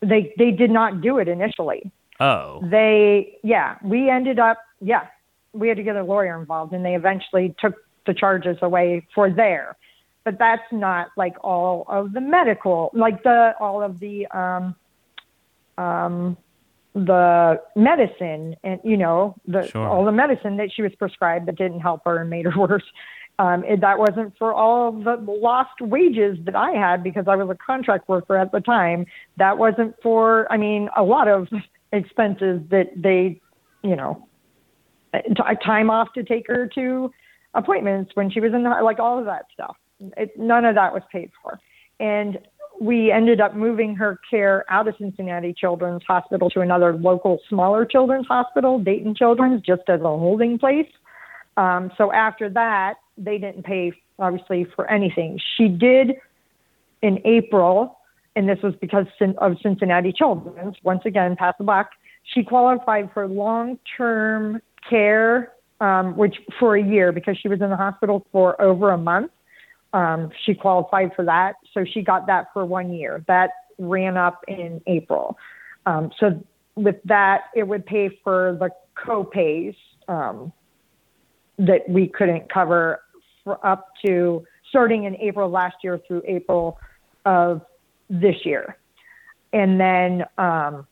They 0.00 0.32
they 0.38 0.52
did 0.52 0.70
not 0.70 1.00
do 1.00 1.18
it 1.18 1.28
initially. 1.28 1.90
Oh, 2.20 2.60
They 2.62 3.38
yeah, 3.42 3.76
we 3.82 4.08
ended 4.08 4.38
up 4.38 4.58
yeah, 4.80 5.08
we 5.52 5.68
had 5.68 5.76
to 5.76 5.82
get 5.82 5.96
a 5.96 6.04
lawyer 6.04 6.38
involved, 6.38 6.72
and 6.72 6.84
they 6.84 6.94
eventually 6.94 7.54
took 7.58 7.74
the 8.06 8.14
charges 8.14 8.56
away 8.62 9.06
for 9.14 9.30
there 9.30 9.76
but 10.24 10.38
that's 10.38 10.70
not 10.70 11.08
like 11.16 11.34
all 11.42 11.84
of 11.88 12.12
the 12.12 12.20
medical, 12.20 12.90
like 12.92 13.22
the 13.22 13.52
all 13.58 13.82
of 13.82 13.98
the 14.00 14.26
um, 14.28 14.76
um, 15.78 16.36
the 16.94 17.60
medicine 17.76 18.56
and 18.62 18.80
you 18.84 18.96
know 18.96 19.34
the 19.46 19.66
Sure. 19.68 19.88
all 19.88 20.04
the 20.04 20.12
medicine 20.12 20.56
that 20.58 20.70
she 20.72 20.82
was 20.82 20.94
prescribed 20.96 21.46
that 21.46 21.56
didn't 21.56 21.80
help 21.80 22.02
her 22.04 22.18
and 22.18 22.30
made 22.30 22.44
her 22.46 22.58
worse. 22.68 22.84
Um, 23.38 23.64
it, 23.64 23.80
that 23.80 23.98
wasn't 23.98 24.36
for 24.36 24.52
all 24.52 24.88
of 24.88 25.04
the 25.04 25.32
lost 25.32 25.80
wages 25.80 26.36
that 26.44 26.54
I 26.54 26.72
had 26.72 27.02
because 27.02 27.24
I 27.26 27.36
was 27.36 27.48
a 27.48 27.54
contract 27.54 28.06
worker 28.06 28.36
at 28.36 28.52
the 28.52 28.60
time. 28.60 29.06
That 29.38 29.56
wasn't 29.56 29.94
for, 30.02 30.46
I 30.52 30.58
mean, 30.58 30.90
a 30.94 31.02
lot 31.02 31.26
of 31.26 31.48
expenses 31.92 32.60
that 32.68 32.90
they, 32.94 33.40
you 33.82 33.96
know, 33.96 34.28
time 35.64 35.90
off 35.90 36.08
to 36.14 36.22
take 36.22 36.46
her 36.48 36.68
to 36.74 37.10
appointments 37.54 38.12
when 38.14 38.30
she 38.30 38.40
was 38.40 38.52
in 38.54 38.62
the 38.62 38.70
like 38.82 38.98
all 38.98 39.18
of 39.18 39.24
that 39.24 39.46
stuff. 39.52 39.76
It, 40.16 40.38
none 40.38 40.64
of 40.64 40.74
that 40.76 40.92
was 40.92 41.02
paid 41.12 41.30
for, 41.42 41.58
and 41.98 42.38
we 42.80 43.12
ended 43.12 43.40
up 43.42 43.54
moving 43.54 43.94
her 43.96 44.18
care 44.30 44.64
out 44.70 44.88
of 44.88 44.94
Cincinnati 44.96 45.52
Children's 45.52 46.02
Hospital 46.08 46.48
to 46.50 46.60
another 46.60 46.94
local 46.94 47.38
smaller 47.48 47.84
children's 47.84 48.26
hospital, 48.26 48.78
Dayton 48.78 49.14
Children's, 49.14 49.60
just 49.60 49.82
as 49.88 50.00
a 50.00 50.04
holding 50.04 50.58
place. 50.58 50.88
Um, 51.58 51.92
so 51.98 52.10
after 52.10 52.48
that, 52.48 52.94
they 53.18 53.36
didn't 53.36 53.64
pay 53.64 53.92
obviously 54.18 54.66
for 54.74 54.90
anything. 54.90 55.38
She 55.56 55.68
did 55.68 56.12
in 57.02 57.18
April, 57.26 57.98
and 58.34 58.48
this 58.48 58.58
was 58.62 58.74
because 58.80 59.06
of 59.38 59.56
Cincinnati 59.62 60.12
Children's. 60.12 60.76
Once 60.82 61.02
again, 61.04 61.36
pass 61.36 61.54
the 61.58 61.64
buck. 61.64 61.90
She 62.34 62.44
qualified 62.44 63.10
for 63.12 63.26
long-term 63.26 64.62
care, 64.88 65.52
um, 65.80 66.16
which 66.16 66.36
for 66.58 66.76
a 66.76 66.82
year 66.82 67.12
because 67.12 67.36
she 67.38 67.48
was 67.48 67.60
in 67.60 67.70
the 67.70 67.76
hospital 67.76 68.26
for 68.32 68.60
over 68.60 68.90
a 68.90 68.98
month. 68.98 69.30
Um, 69.92 70.30
she 70.44 70.54
qualified 70.54 71.12
for 71.16 71.24
that, 71.24 71.56
so 71.74 71.84
she 71.84 72.02
got 72.02 72.26
that 72.28 72.46
for 72.52 72.64
one 72.64 72.92
year. 72.92 73.24
That 73.26 73.50
ran 73.78 74.16
up 74.16 74.44
in 74.46 74.80
April. 74.86 75.36
Um, 75.86 76.10
so 76.18 76.42
with 76.76 76.96
that, 77.06 77.44
it 77.54 77.66
would 77.66 77.84
pay 77.86 78.08
for 78.22 78.56
the 78.60 78.70
co-pays 78.94 79.74
um, 80.06 80.52
that 81.58 81.88
we 81.88 82.06
couldn't 82.06 82.52
cover 82.52 83.00
for 83.42 83.64
up 83.66 83.88
to 84.04 84.44
starting 84.68 85.04
in 85.04 85.16
April 85.16 85.50
last 85.50 85.76
year 85.82 86.00
through 86.06 86.22
April 86.26 86.78
of 87.24 87.62
this 88.08 88.36
year. 88.44 88.76
And 89.52 89.80
then, 89.80 90.24
um, 90.38 90.86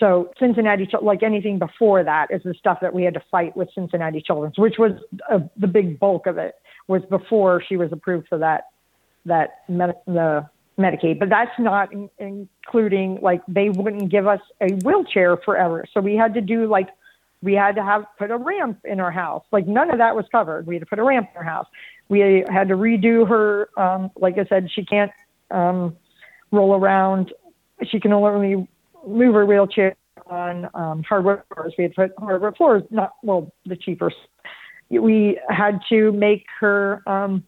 so 0.00 0.32
Cincinnati, 0.38 0.88
like 1.02 1.22
anything 1.22 1.58
before 1.58 2.02
that, 2.02 2.30
is 2.30 2.42
the 2.42 2.54
stuff 2.54 2.78
that 2.80 2.94
we 2.94 3.04
had 3.04 3.14
to 3.14 3.22
fight 3.30 3.54
with 3.56 3.68
Cincinnati 3.74 4.22
Children's, 4.22 4.58
which 4.58 4.76
was 4.78 4.92
uh, 5.30 5.40
the 5.56 5.66
big 5.66 6.00
bulk 6.00 6.26
of 6.26 6.38
it 6.38 6.54
was 6.88 7.02
before 7.10 7.62
she 7.68 7.76
was 7.76 7.92
approved 7.92 8.26
for 8.26 8.38
that 8.38 8.64
that 9.26 9.60
med- 9.68 10.00
the 10.06 10.48
Medicaid. 10.78 11.18
But 11.18 11.28
that's 11.28 11.56
not 11.58 11.92
in- 11.92 12.10
including 12.18 13.20
like 13.20 13.42
they 13.46 13.68
wouldn't 13.68 14.10
give 14.10 14.26
us 14.26 14.40
a 14.60 14.72
wheelchair 14.82 15.36
forever, 15.36 15.84
so 15.92 16.00
we 16.00 16.16
had 16.16 16.34
to 16.34 16.40
do 16.40 16.66
like 16.66 16.88
we 17.42 17.52
had 17.52 17.76
to 17.76 17.82
have 17.82 18.04
put 18.18 18.30
a 18.30 18.36
ramp 18.36 18.80
in 18.84 19.00
our 19.00 19.10
house. 19.10 19.44
Like 19.52 19.66
none 19.66 19.90
of 19.90 19.98
that 19.98 20.16
was 20.16 20.24
covered. 20.32 20.66
We 20.66 20.76
had 20.76 20.80
to 20.80 20.86
put 20.86 20.98
a 20.98 21.04
ramp 21.04 21.28
in 21.32 21.36
our 21.36 21.44
house. 21.44 21.66
We 22.08 22.44
had 22.48 22.68
to 22.68 22.74
redo 22.74 23.28
her. 23.28 23.68
Um, 23.78 24.10
like 24.16 24.38
I 24.38 24.44
said, 24.46 24.70
she 24.74 24.84
can't 24.84 25.12
um, 25.50 25.96
roll 26.50 26.74
around. 26.74 27.32
She 27.84 28.00
can 28.00 28.12
only 28.12 28.66
move 29.06 29.34
her 29.34 29.46
wheelchair 29.46 29.96
on 30.26 30.68
um, 30.74 31.02
hardwood 31.02 31.42
floors. 31.52 31.74
We 31.76 31.84
had 31.84 31.94
put 31.94 32.12
hardwood 32.18 32.56
floors, 32.56 32.82
not 32.90 33.12
well, 33.22 33.52
the 33.66 33.76
cheapest. 33.76 34.16
We 34.90 35.40
had 35.48 35.80
to 35.88 36.12
make 36.12 36.44
her 36.60 37.02
um, 37.06 37.44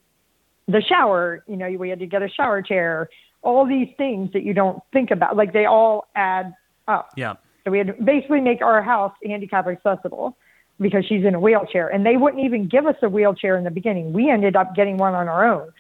the 0.68 0.80
shower. 0.80 1.44
You 1.46 1.57
know, 1.57 1.70
we 1.72 1.88
had 1.88 1.98
to 1.98 2.07
get 2.07 2.22
a 2.22 2.28
shower 2.28 2.62
chair. 2.62 3.09
All 3.42 3.66
these 3.66 3.88
things 3.96 4.32
that 4.32 4.44
you 4.44 4.55
don't 4.55 4.80
think 4.92 5.11
about, 5.11 5.36
like 5.36 5.53
they 5.53 5.66
all 5.66 6.07
add 6.14 6.55
up. 6.86 7.11
yeah. 7.16 7.34
So 7.64 7.70
we 7.70 7.78
had 7.78 7.88
to 7.88 7.92
basically 7.94 8.40
make 8.40 8.61
our 8.62 8.82
house 8.82 9.12
handicap 9.24 9.66
accessible 9.66 10.36
because 10.80 11.05
she's 11.07 11.24
in 11.24 11.34
a 11.34 11.40
wheelchair. 11.40 11.88
And 11.88 12.05
they 12.05 12.16
wouldn't 12.16 12.44
even 12.44 12.68
give 12.68 12.86
us 12.86 12.96
a 13.03 13.09
wheelchair 13.09 13.57
in 13.57 13.64
the 13.64 13.70
beginning. 13.70 14.12
We 14.12 14.30
ended 14.30 14.57
up 14.57 14.74
getting 14.74 14.96
one 14.96 15.14
on 15.14 15.28
our 15.28 15.44
own. 15.44 15.72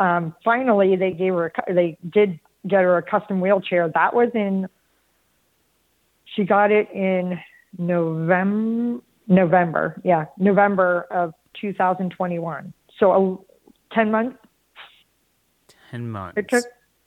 Um, 0.00 0.34
finally, 0.44 0.96
they 0.96 1.12
gave 1.12 1.34
her, 1.34 1.52
a, 1.68 1.74
they 1.74 1.98
did 2.08 2.40
get 2.66 2.82
her 2.82 2.96
a 2.96 3.02
custom 3.02 3.40
wheelchair. 3.40 3.88
That 3.88 4.14
was 4.14 4.30
in, 4.34 4.68
she 6.34 6.44
got 6.44 6.70
it 6.70 6.88
in 6.92 7.38
November, 7.78 9.00
November, 9.28 10.00
yeah, 10.04 10.26
November 10.38 11.06
of 11.10 11.34
2021. 11.60 12.72
So 12.98 13.12
a 13.12 13.94
10 13.94 14.10
months 14.10 14.36
Ten 15.90 16.08
months. 16.10 16.38
it 16.38 16.48
took. 16.48 16.64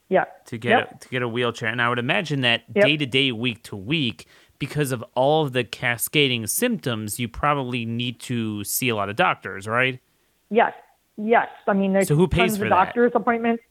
Yeah. 0.09 0.26
to 0.45 0.57
get 0.57 0.69
Yep. 0.69 0.91
a, 0.91 0.97
to 0.99 1.09
get 1.09 1.21
a 1.24 1.28
wheelchair. 1.28 1.69
And 1.69 1.82
I 1.82 1.89
would 1.89 1.97
imagine 1.99 2.41
that 2.41 2.71
day 2.74 2.97
to 2.97 3.05
day, 3.05 3.32
week 3.32 3.63
to 3.63 3.76
week, 3.76 4.28
because 4.59 4.91
of 4.91 5.03
all 5.15 5.43
of 5.45 5.53
the 5.53 5.63
cascading 5.63 6.45
symptoms, 6.47 7.19
you 7.19 7.28
probably 7.28 7.86
need 7.86 8.19
to 8.21 8.63
see 8.63 8.89
a 8.89 8.95
lot 8.95 9.09
of 9.09 9.15
doctors, 9.15 9.67
right? 9.67 9.99
Yes. 10.51 10.74
Yes. 11.17 11.47
I 11.67 11.74
mean, 11.74 11.93
there's 11.93 12.07
So 12.09 12.15
who 12.15 12.28
pays 12.28 12.57
for 12.57 12.65
of 12.65 12.69
that? 12.69 12.86
doctor's 12.86 13.11
appointments 13.15 13.63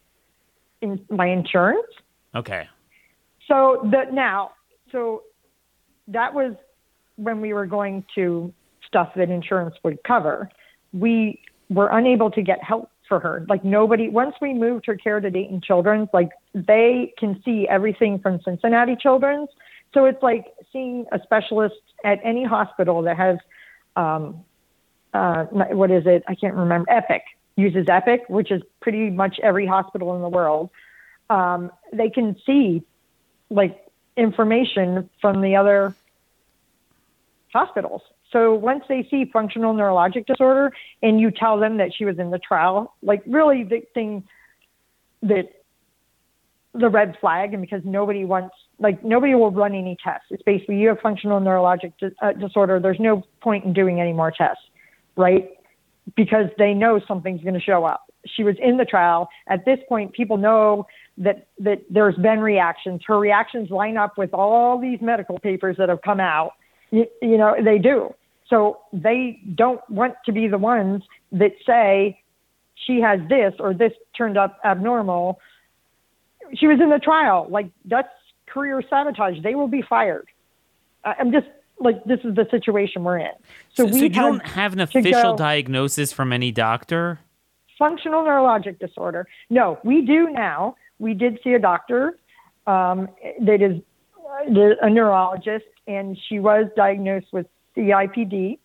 in 0.81 1.05
my 1.11 1.27
insurance. 1.27 1.87
Okay. 2.35 2.69
So 3.47 3.81
the 3.85 4.11
now, 4.13 4.53
so 4.91 5.23
that 6.09 6.35
was 6.35 6.55
when 7.17 7.41
we 7.41 7.53
were 7.53 7.67
going 7.67 8.05
to 8.15 8.53
stuff 8.87 9.11
that 9.17 9.31
insurance 9.31 9.75
would 9.83 10.03
cover. 10.05 10.49
We 10.93 11.41
were 11.71 11.89
unable 11.89 12.31
to 12.31 12.43
get 12.43 12.63
help 12.63 12.91
for 13.09 13.21
her. 13.21 13.45
Like 13.49 13.65
nobody. 13.65 14.09
Once 14.09 14.35
we 14.41 14.55
moved 14.55 14.87
her 14.87 14.97
care 14.97 15.21
to 15.21 15.31
Dayton 15.31 15.61
Children's, 15.63 16.09
like 16.13 16.31
they 16.55 17.13
can 17.19 17.41
see 17.45 17.67
everything 17.69 18.19
from 18.19 18.41
Cincinnati 18.45 18.97
Children's. 18.97 19.49
So 19.95 20.07
it's 20.07 20.23
like 20.23 20.47
seeing 20.73 21.07
a 21.13 21.21
specialist 21.23 21.75
at 22.05 22.19
any 22.25 22.45
hospital 22.45 23.03
that 23.03 23.17
has, 23.17 23.37
um, 23.97 24.45
uh, 25.13 25.45
what 25.45 25.91
is 25.91 26.05
it? 26.07 26.23
I 26.27 26.35
can't 26.35 26.55
remember. 26.55 26.91
Epic 26.91 27.23
uses 27.57 27.87
Epic, 27.91 28.23
which 28.29 28.51
is 28.51 28.63
pretty 28.81 29.11
much 29.11 29.39
every 29.43 29.67
hospital 29.67 30.17
in 30.17 30.23
the 30.23 30.29
world. 30.29 30.71
Um, 31.29 31.71
they 31.93 32.09
can 32.09 32.37
see 32.47 32.83
like 33.51 33.82
information 34.17 35.09
from 35.21 35.41
the 35.41 35.57
other 35.57 35.95
hospitals. 37.53 38.03
So 38.31 38.55
once 38.55 38.85
they 38.89 39.07
see 39.11 39.27
functional 39.31 39.75
neurologic 39.75 40.27
disorder 40.27 40.73
and 41.03 41.21
you 41.21 41.31
tell 41.31 41.59
them 41.59 41.77
that 41.77 41.95
she 41.95 42.05
was 42.05 42.19
in 42.19 42.31
the 42.31 42.39
trial, 42.39 42.95
like 43.03 43.23
really 43.27 43.63
the 43.63 43.83
thing 43.93 44.25
that 45.23 45.51
the 46.75 46.89
red 46.89 47.17
flag 47.21 47.53
and 47.53 47.61
because 47.61 47.83
nobody 47.85 48.25
wants 48.25 48.55
like 48.79 49.05
nobody 49.05 49.35
will 49.35 49.51
run 49.51 49.75
any 49.75 49.97
tests. 50.03 50.27
It's 50.31 50.43
basically 50.43 50.79
you 50.79 50.89
have 50.89 51.01
functional 51.01 51.41
neurologic 51.41 51.93
di- 52.01 52.11
uh, 52.23 52.33
disorder. 52.33 52.81
There's 52.81 52.99
no 52.99 53.23
point 53.43 53.65
in 53.65 53.75
doing 53.75 54.01
any 54.01 54.15
more 54.15 54.31
tests, 54.31 54.65
right? 55.17 55.51
Because 56.17 56.47
they 56.59 56.73
know 56.73 57.01
something's 57.07 57.43
going 57.43 57.55
to 57.55 57.61
show 57.61 57.85
up. 57.85 58.05
She 58.27 58.43
was 58.43 58.57
in 58.61 58.79
the 58.79 58.85
trial. 58.85 59.29
At 59.47 59.65
this 59.65 59.79
point, 59.89 60.15
people 60.15 60.39
know 60.39 60.87
that 61.19 61.49
that 61.59 61.83
there's 61.91 62.17
been 62.17 62.41
reactions. 62.41 63.03
Her 63.07 63.19
reactions 63.19 63.71
line 63.71 63.97
up 63.97 64.17
with 64.17 64.33
all 64.33 64.81
these 64.81 65.01
medical 65.01 65.39
papers 65.39 65.77
that 65.79 65.89
have 65.89 66.03
come 66.03 66.21
out. 66.21 66.53
You, 66.91 67.07
you 67.21 67.37
know, 67.37 67.55
they 67.63 67.79
do. 67.79 68.15
So 68.49 68.81
they 68.93 69.41
don't 69.55 69.81
want 69.89 70.15
to 70.27 70.33
be 70.33 70.49
the 70.49 70.59
ones 70.59 71.03
that 71.33 71.53
say 71.67 72.21
she 72.75 73.01
has 73.01 73.21
this 73.29 73.55
or 73.59 73.73
this 73.75 73.93
turned 74.17 74.37
up 74.37 74.59
abnormal. 74.65 75.41
She 76.55 76.67
was 76.67 76.81
in 76.81 76.91
the 76.91 76.99
trial. 76.99 77.47
Like 77.49 77.71
that's 77.85 78.09
career 78.47 78.83
sabotage. 78.89 79.43
They 79.43 79.55
will 79.55 79.69
be 79.69 79.83
fired. 79.83 80.29
I'm 81.05 81.33
just 81.33 81.47
like 81.81 82.05
this 82.05 82.21
is 82.25 82.35
the 82.35 82.47
situation 82.51 83.05
we're 83.05 83.19
in. 83.19 83.33
So, 83.75 83.87
so, 83.87 83.93
so 83.93 83.97
you 83.97 84.09
don't 84.09 84.47
have 84.47 84.73
an 84.73 84.81
official 84.81 85.37
diagnosis 85.37 86.13
from 86.13 86.33
any 86.33 86.53
doctor. 86.53 87.21
Functional 87.79 88.23
neurologic 88.23 88.79
disorder. 88.79 89.27
No, 89.51 89.79
we 89.83 90.03
do 90.03 90.31
now. 90.31 90.77
We 91.03 91.15
did 91.15 91.41
see 91.43 91.55
a 91.55 91.59
doctor 91.59 92.17
um, 92.69 93.09
that 93.41 93.61
is 93.61 93.83
a 94.47 94.89
neurologist, 94.89 95.65
and 95.89 96.17
she 96.29 96.39
was 96.39 96.67
diagnosed 96.77 97.27
with 97.33 97.47
CIDP, 97.77 98.61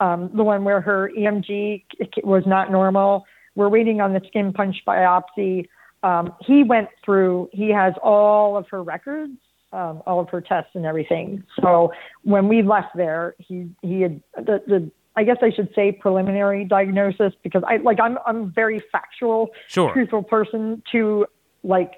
um, 0.00 0.30
the 0.34 0.42
one 0.42 0.64
where 0.64 0.80
her 0.80 1.10
EMG 1.16 1.84
was 2.24 2.44
not 2.46 2.72
normal. 2.72 3.26
We're 3.56 3.68
waiting 3.68 4.00
on 4.00 4.14
the 4.14 4.22
skin 4.26 4.54
punch 4.54 4.76
biopsy. 4.86 5.68
Um, 6.02 6.32
he 6.40 6.64
went 6.64 6.88
through, 7.04 7.50
he 7.52 7.68
has 7.68 7.92
all 8.02 8.56
of 8.56 8.66
her 8.70 8.82
records, 8.82 9.36
um, 9.74 10.02
all 10.06 10.18
of 10.18 10.30
her 10.30 10.40
tests 10.40 10.70
and 10.74 10.86
everything. 10.86 11.44
So 11.60 11.92
when 12.22 12.48
we 12.48 12.62
left 12.62 12.96
there, 12.96 13.34
he, 13.36 13.68
he 13.82 14.00
had 14.00 14.22
the, 14.34 14.62
the, 14.66 14.90
I 15.14 15.24
guess 15.24 15.36
I 15.42 15.50
should 15.50 15.68
say 15.74 15.92
preliminary 15.92 16.64
diagnosis 16.64 17.34
because 17.42 17.62
I 17.66 17.76
like 17.76 18.00
I'm 18.00 18.16
I'm 18.24 18.50
very 18.50 18.82
factual, 18.90 19.50
sure. 19.68 19.92
truthful 19.92 20.22
person 20.22 20.82
to 20.92 21.26
like 21.62 21.92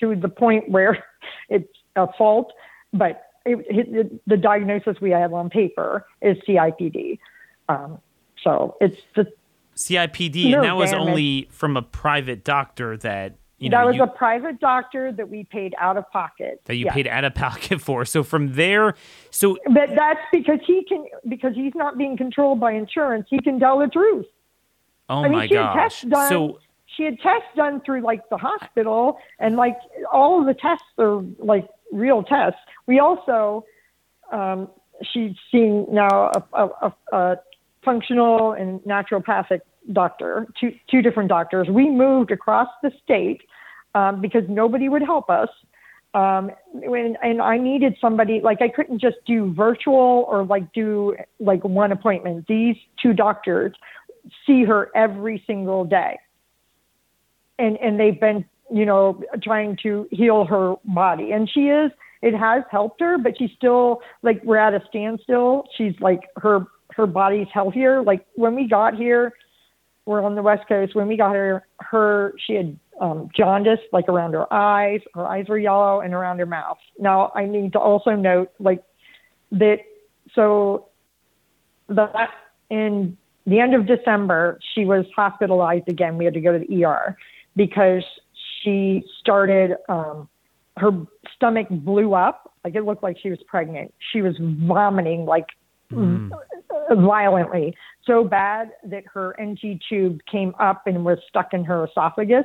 to 0.00 0.16
the 0.16 0.28
point 0.28 0.70
where 0.70 1.04
it's 1.48 1.68
a 1.96 2.06
fault, 2.18 2.52
but 2.92 3.26
it, 3.44 3.58
it, 3.68 4.26
the 4.26 4.36
diagnosis 4.36 5.00
we 5.00 5.10
have 5.10 5.32
on 5.32 5.50
paper 5.50 6.06
is 6.22 6.36
CIDP. 6.48 7.18
Um, 7.68 8.00
so 8.42 8.76
it's 8.80 8.96
the 9.14 9.32
CIDP, 9.76 10.54
and 10.54 10.64
that 10.64 10.76
was 10.76 10.90
damage. 10.90 11.08
only 11.08 11.48
from 11.50 11.76
a 11.76 11.82
private 11.82 12.44
doctor 12.44 12.96
that 12.98 13.36
you 13.58 13.70
know. 13.70 13.78
That 13.78 13.86
was 13.86 13.96
you, 13.96 14.02
a 14.02 14.06
private 14.06 14.60
doctor 14.60 15.12
that 15.12 15.28
we 15.28 15.44
paid 15.44 15.74
out 15.78 15.96
of 15.96 16.08
pocket. 16.10 16.60
That 16.66 16.76
you 16.76 16.86
yes. 16.86 16.94
paid 16.94 17.08
out 17.08 17.24
of 17.24 17.34
pocket 17.34 17.80
for. 17.80 18.04
So 18.04 18.22
from 18.22 18.54
there, 18.54 18.94
so 19.30 19.58
but 19.72 19.90
that's 19.94 20.20
because 20.32 20.60
he 20.66 20.84
can 20.84 21.06
because 21.28 21.54
he's 21.54 21.74
not 21.74 21.98
being 21.98 22.16
controlled 22.16 22.60
by 22.60 22.72
insurance. 22.72 23.26
He 23.30 23.40
can 23.40 23.58
tell 23.58 23.78
the 23.78 23.88
truth. 23.88 24.26
Oh 25.08 25.24
I 25.24 25.28
mean, 25.28 25.32
my 25.32 25.46
gosh! 25.46 26.04
So 26.28 26.60
she 26.96 27.04
had 27.04 27.18
tests 27.20 27.48
done 27.56 27.80
through 27.84 28.02
like 28.02 28.28
the 28.30 28.36
hospital, 28.36 29.18
and 29.38 29.56
like 29.56 29.76
all 30.12 30.40
of 30.40 30.46
the 30.46 30.54
tests 30.54 30.84
are 30.98 31.22
like 31.38 31.68
real 31.92 32.22
tests. 32.22 32.60
We 32.86 32.98
also 32.98 33.64
um, 34.32 34.68
she's 35.12 35.32
seen 35.50 35.86
now 35.90 36.30
a, 36.34 36.42
a, 36.52 36.68
a, 36.82 37.16
a 37.16 37.36
functional 37.84 38.52
and 38.52 38.80
naturopathic 38.80 39.60
doctor, 39.92 40.46
two, 40.58 40.72
two 40.90 41.02
different 41.02 41.28
doctors. 41.28 41.68
We 41.68 41.90
moved 41.90 42.30
across 42.30 42.68
the 42.82 42.90
state 43.02 43.42
um, 43.94 44.20
because 44.20 44.44
nobody 44.48 44.88
would 44.88 45.02
help 45.02 45.28
us. 45.30 45.48
Um, 46.14 46.52
when, 46.72 47.16
and 47.22 47.42
I 47.42 47.58
needed 47.58 47.96
somebody, 48.00 48.40
like 48.40 48.62
I 48.62 48.68
couldn't 48.68 49.00
just 49.00 49.16
do 49.26 49.52
virtual 49.52 50.26
or 50.28 50.44
like 50.44 50.72
do 50.72 51.16
like 51.40 51.64
one 51.64 51.90
appointment. 51.92 52.46
These 52.46 52.76
two 53.02 53.12
doctors 53.12 53.72
see 54.46 54.64
her 54.64 54.90
every 54.94 55.42
single 55.46 55.84
day. 55.84 56.18
And, 57.58 57.78
and 57.78 57.98
they've 57.98 58.18
been, 58.18 58.44
you 58.72 58.84
know, 58.84 59.22
trying 59.42 59.76
to 59.82 60.08
heal 60.10 60.44
her 60.44 60.74
body. 60.84 61.32
And 61.32 61.48
she 61.48 61.68
is, 61.68 61.90
it 62.22 62.34
has 62.34 62.62
helped 62.70 63.00
her, 63.00 63.18
but 63.18 63.38
she's 63.38 63.50
still 63.56 64.00
like, 64.22 64.42
we're 64.44 64.56
at 64.56 64.74
a 64.74 64.82
standstill. 64.88 65.64
She's 65.76 65.94
like, 66.00 66.22
her 66.36 66.66
her 66.96 67.06
body's 67.06 67.48
healthier. 67.52 68.02
Like 68.02 68.24
when 68.34 68.54
we 68.54 68.68
got 68.68 68.94
here, 68.94 69.32
we're 70.06 70.22
on 70.22 70.34
the 70.34 70.42
West 70.42 70.68
Coast. 70.68 70.94
When 70.94 71.08
we 71.08 71.16
got 71.16 71.34
her, 71.34 71.66
her 71.80 72.34
she 72.46 72.54
had 72.54 72.78
um, 73.00 73.28
jaundice, 73.36 73.80
like 73.92 74.08
around 74.08 74.34
her 74.34 74.52
eyes. 74.52 75.00
Her 75.14 75.26
eyes 75.26 75.46
were 75.48 75.58
yellow 75.58 76.00
and 76.00 76.14
around 76.14 76.38
her 76.38 76.46
mouth. 76.46 76.78
Now 76.98 77.32
I 77.34 77.46
need 77.46 77.72
to 77.72 77.78
also 77.78 78.10
note, 78.10 78.50
like 78.58 78.82
that. 79.52 79.78
So 80.34 80.88
that 81.88 82.30
in 82.70 83.16
the 83.46 83.60
end 83.60 83.74
of 83.74 83.86
December, 83.86 84.58
she 84.74 84.84
was 84.84 85.04
hospitalized 85.14 85.88
again. 85.88 86.16
We 86.16 86.24
had 86.24 86.34
to 86.34 86.40
go 86.40 86.58
to 86.58 86.64
the 86.64 86.84
ER 86.84 87.16
because 87.56 88.02
she 88.62 89.04
started. 89.20 89.76
Um, 89.88 90.28
her 90.76 90.90
stomach 91.36 91.68
blew 91.70 92.14
up, 92.14 92.52
like 92.64 92.74
it 92.74 92.82
looked 92.82 93.02
like 93.02 93.16
she 93.22 93.30
was 93.30 93.38
pregnant. 93.46 93.94
She 94.12 94.22
was 94.22 94.34
vomiting 94.40 95.24
like 95.26 95.46
mm 95.92 96.30
violently, 96.90 97.74
so 98.04 98.24
bad 98.24 98.70
that 98.84 99.04
her 99.06 99.38
NG 99.40 99.80
tube 99.88 100.20
came 100.30 100.54
up 100.58 100.86
and 100.86 101.04
was 101.04 101.18
stuck 101.28 101.54
in 101.54 101.64
her 101.64 101.86
esophagus. 101.86 102.44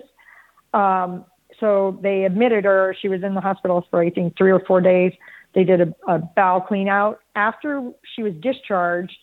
Um, 0.74 1.26
so 1.60 1.99
they 2.01 2.24
admitted 2.24 2.64
her. 2.64 2.95
She 3.01 3.10
was 3.10 3.22
in 3.22 3.34
the 3.34 3.41
hospital 3.41 3.86
for 3.89 4.01
I 4.01 4.12
think 4.12 4.38
three 4.38 4.51
or 4.51 4.62
four 4.66 4.80
days. 4.80 5.12
They 5.55 5.66
did 5.66 5.82
a, 5.82 5.93
a 6.07 6.20
bowel 6.20 6.62
clean 6.62 6.88
out. 6.88 7.20
After 7.36 7.91
she 8.16 8.24
was 8.24 8.34
discharged, 8.39 9.18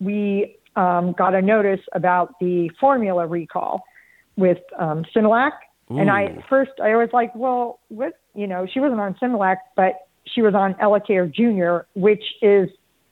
we 0.00 0.56
um, 0.76 1.12
got 1.12 1.34
a 1.34 1.42
notice 1.42 1.80
about 1.92 2.38
the 2.40 2.70
formula 2.80 3.26
recall 3.26 3.84
with 4.36 4.58
um, 4.78 5.04
Similac. 5.14 5.52
Ooh. 5.90 5.98
And 5.98 6.10
I 6.10 6.42
first 6.48 6.72
I 6.82 6.96
was 6.96 7.10
like, 7.12 7.34
well, 7.34 7.80
what? 7.88 8.14
You 8.34 8.46
know, 8.46 8.66
she 8.72 8.80
wasn't 8.80 9.00
on 9.00 9.14
Similac, 9.14 9.56
but 9.76 10.06
she 10.24 10.42
was 10.42 10.54
on 10.54 10.74
Elecare 10.74 11.30
Junior, 11.32 11.86
which 11.94 12.24
is 12.40 12.68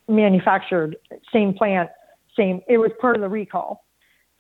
manufactured, 0.09 0.97
same 1.33 1.55
plant, 1.55 1.91
same. 2.37 2.62
It 2.68 2.79
was 2.79 2.91
part 3.01 3.16
of 3.16 3.23
the 3.23 3.29
recall. 3.29 3.85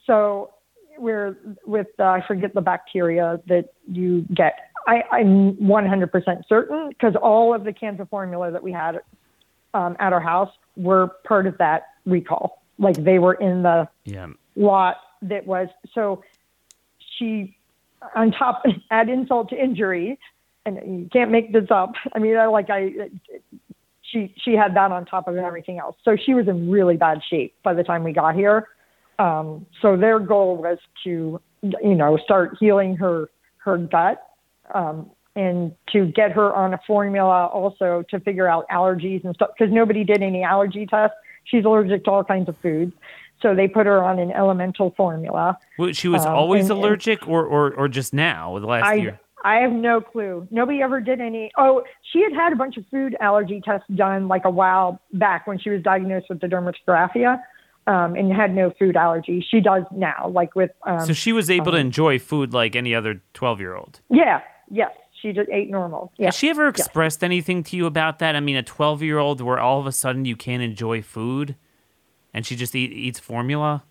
So 0.06 0.50
we're 0.98 1.36
with 1.66 1.88
uh, 1.98 2.04
I 2.04 2.24
forget 2.26 2.54
the 2.54 2.60
bacteria 2.60 3.40
that 3.48 3.72
you 3.90 4.26
get. 4.34 4.54
I, 4.86 5.02
I'm 5.12 5.56
100% 5.56 6.42
certain 6.48 6.88
because 6.88 7.14
all 7.20 7.54
of 7.54 7.64
the 7.64 7.72
cans 7.72 8.00
of 8.00 8.08
formula 8.08 8.50
that 8.50 8.62
we 8.62 8.72
had 8.72 9.00
um, 9.74 9.96
at 10.00 10.12
our 10.12 10.20
house 10.20 10.50
were 10.76 11.08
part 11.24 11.46
of 11.46 11.58
that 11.58 11.88
recall. 12.06 12.62
Like 12.78 12.96
they 12.96 13.18
were 13.18 13.34
in 13.34 13.62
the 13.62 13.88
yeah. 14.04 14.28
lot 14.56 14.96
that 15.22 15.46
was 15.46 15.68
so. 15.94 16.22
She, 17.20 17.56
on 18.16 18.32
top, 18.32 18.64
add 18.90 19.08
insult 19.08 19.50
to 19.50 19.62
injury, 19.62 20.18
and 20.66 20.76
you 20.76 21.08
can't 21.12 21.30
make 21.30 21.52
this 21.52 21.70
up. 21.70 21.92
I 22.14 22.18
mean, 22.18 22.36
I, 22.36 22.46
like 22.46 22.70
I, 22.70 23.10
she 24.02 24.34
she 24.42 24.54
had 24.54 24.74
that 24.74 24.90
on 24.90 25.04
top 25.04 25.28
of 25.28 25.36
everything 25.36 25.78
else. 25.78 25.96
So 26.04 26.16
she 26.16 26.34
was 26.34 26.48
in 26.48 26.70
really 26.70 26.96
bad 26.96 27.20
shape 27.28 27.54
by 27.62 27.74
the 27.74 27.84
time 27.84 28.02
we 28.02 28.12
got 28.12 28.34
here. 28.34 28.68
Um, 29.18 29.66
so 29.82 29.96
their 29.96 30.18
goal 30.18 30.56
was 30.56 30.78
to 31.04 31.40
you 31.62 31.94
know 31.94 32.16
start 32.16 32.56
healing 32.58 32.96
her 32.96 33.30
her 33.58 33.76
gut 33.78 34.22
um, 34.74 35.10
and 35.36 35.74
to 35.92 36.06
get 36.06 36.32
her 36.32 36.54
on 36.54 36.74
a 36.74 36.80
formula 36.86 37.46
also 37.46 38.02
to 38.10 38.20
figure 38.20 38.48
out 38.48 38.66
allergies 38.68 39.24
and 39.24 39.34
stuff 39.34 39.50
because 39.56 39.72
nobody 39.72 40.04
did 40.04 40.22
any 40.22 40.42
allergy 40.42 40.86
tests. 40.86 41.16
She's 41.44 41.64
allergic 41.64 42.04
to 42.04 42.10
all 42.10 42.24
kinds 42.24 42.48
of 42.48 42.56
foods. 42.58 42.92
So 43.42 43.54
they 43.54 43.68
put 43.68 43.86
her 43.86 44.02
on 44.02 44.18
an 44.18 44.32
elemental 44.32 44.92
formula. 44.96 45.58
Well, 45.78 45.92
she 45.92 46.08
was 46.08 46.26
um, 46.26 46.34
always 46.34 46.68
and, 46.68 46.78
allergic, 46.78 47.26
or, 47.26 47.44
or 47.44 47.72
or 47.72 47.88
just 47.88 48.12
now, 48.12 48.58
the 48.58 48.66
last 48.66 48.84
I, 48.84 48.94
year. 48.94 49.20
I 49.42 49.56
have 49.60 49.72
no 49.72 50.02
clue. 50.02 50.46
Nobody 50.50 50.82
ever 50.82 51.00
did 51.00 51.20
any. 51.20 51.50
Oh, 51.56 51.82
she 52.12 52.22
had 52.22 52.34
had 52.34 52.52
a 52.52 52.56
bunch 52.56 52.76
of 52.76 52.84
food 52.90 53.16
allergy 53.20 53.62
tests 53.64 53.86
done 53.94 54.28
like 54.28 54.44
a 54.44 54.50
while 54.50 55.00
back 55.14 55.46
when 55.46 55.58
she 55.58 55.70
was 55.70 55.82
diagnosed 55.82 56.26
with 56.28 56.40
the 56.40 56.46
dermatographia, 56.46 57.40
um, 57.86 58.14
and 58.14 58.30
had 58.30 58.54
no 58.54 58.70
food 58.78 58.96
allergy. 58.96 59.42
She 59.50 59.60
does 59.60 59.84
now, 59.90 60.28
like 60.28 60.54
with. 60.54 60.72
Um, 60.86 61.06
so 61.06 61.14
she 61.14 61.32
was 61.32 61.48
able 61.48 61.68
um, 61.68 61.74
to 61.74 61.78
enjoy 61.78 62.18
food 62.18 62.52
like 62.52 62.76
any 62.76 62.94
other 62.94 63.22
twelve-year-old. 63.32 64.00
Yeah. 64.10 64.42
Yes. 64.70 64.92
She 65.22 65.32
just 65.32 65.50
ate 65.50 65.70
normal. 65.70 66.12
Yeah. 66.16 66.26
Has 66.26 66.34
she 66.34 66.48
ever 66.48 66.68
expressed 66.68 67.24
anything 67.24 67.62
to 67.64 67.76
you 67.76 67.86
about 67.86 68.20
that? 68.20 68.36
I 68.36 68.40
mean, 68.40 68.56
a 68.56 68.62
twelve-year-old 68.62 69.40
where 69.40 69.58
all 69.58 69.80
of 69.80 69.86
a 69.86 69.92
sudden 69.92 70.24
you 70.24 70.36
can't 70.36 70.62
enjoy 70.62 71.02
food, 71.02 71.56
and 72.32 72.46
she 72.46 72.56
just 72.56 72.74
eat, 72.74 72.92
eats 72.92 73.18
formula. 73.18 73.82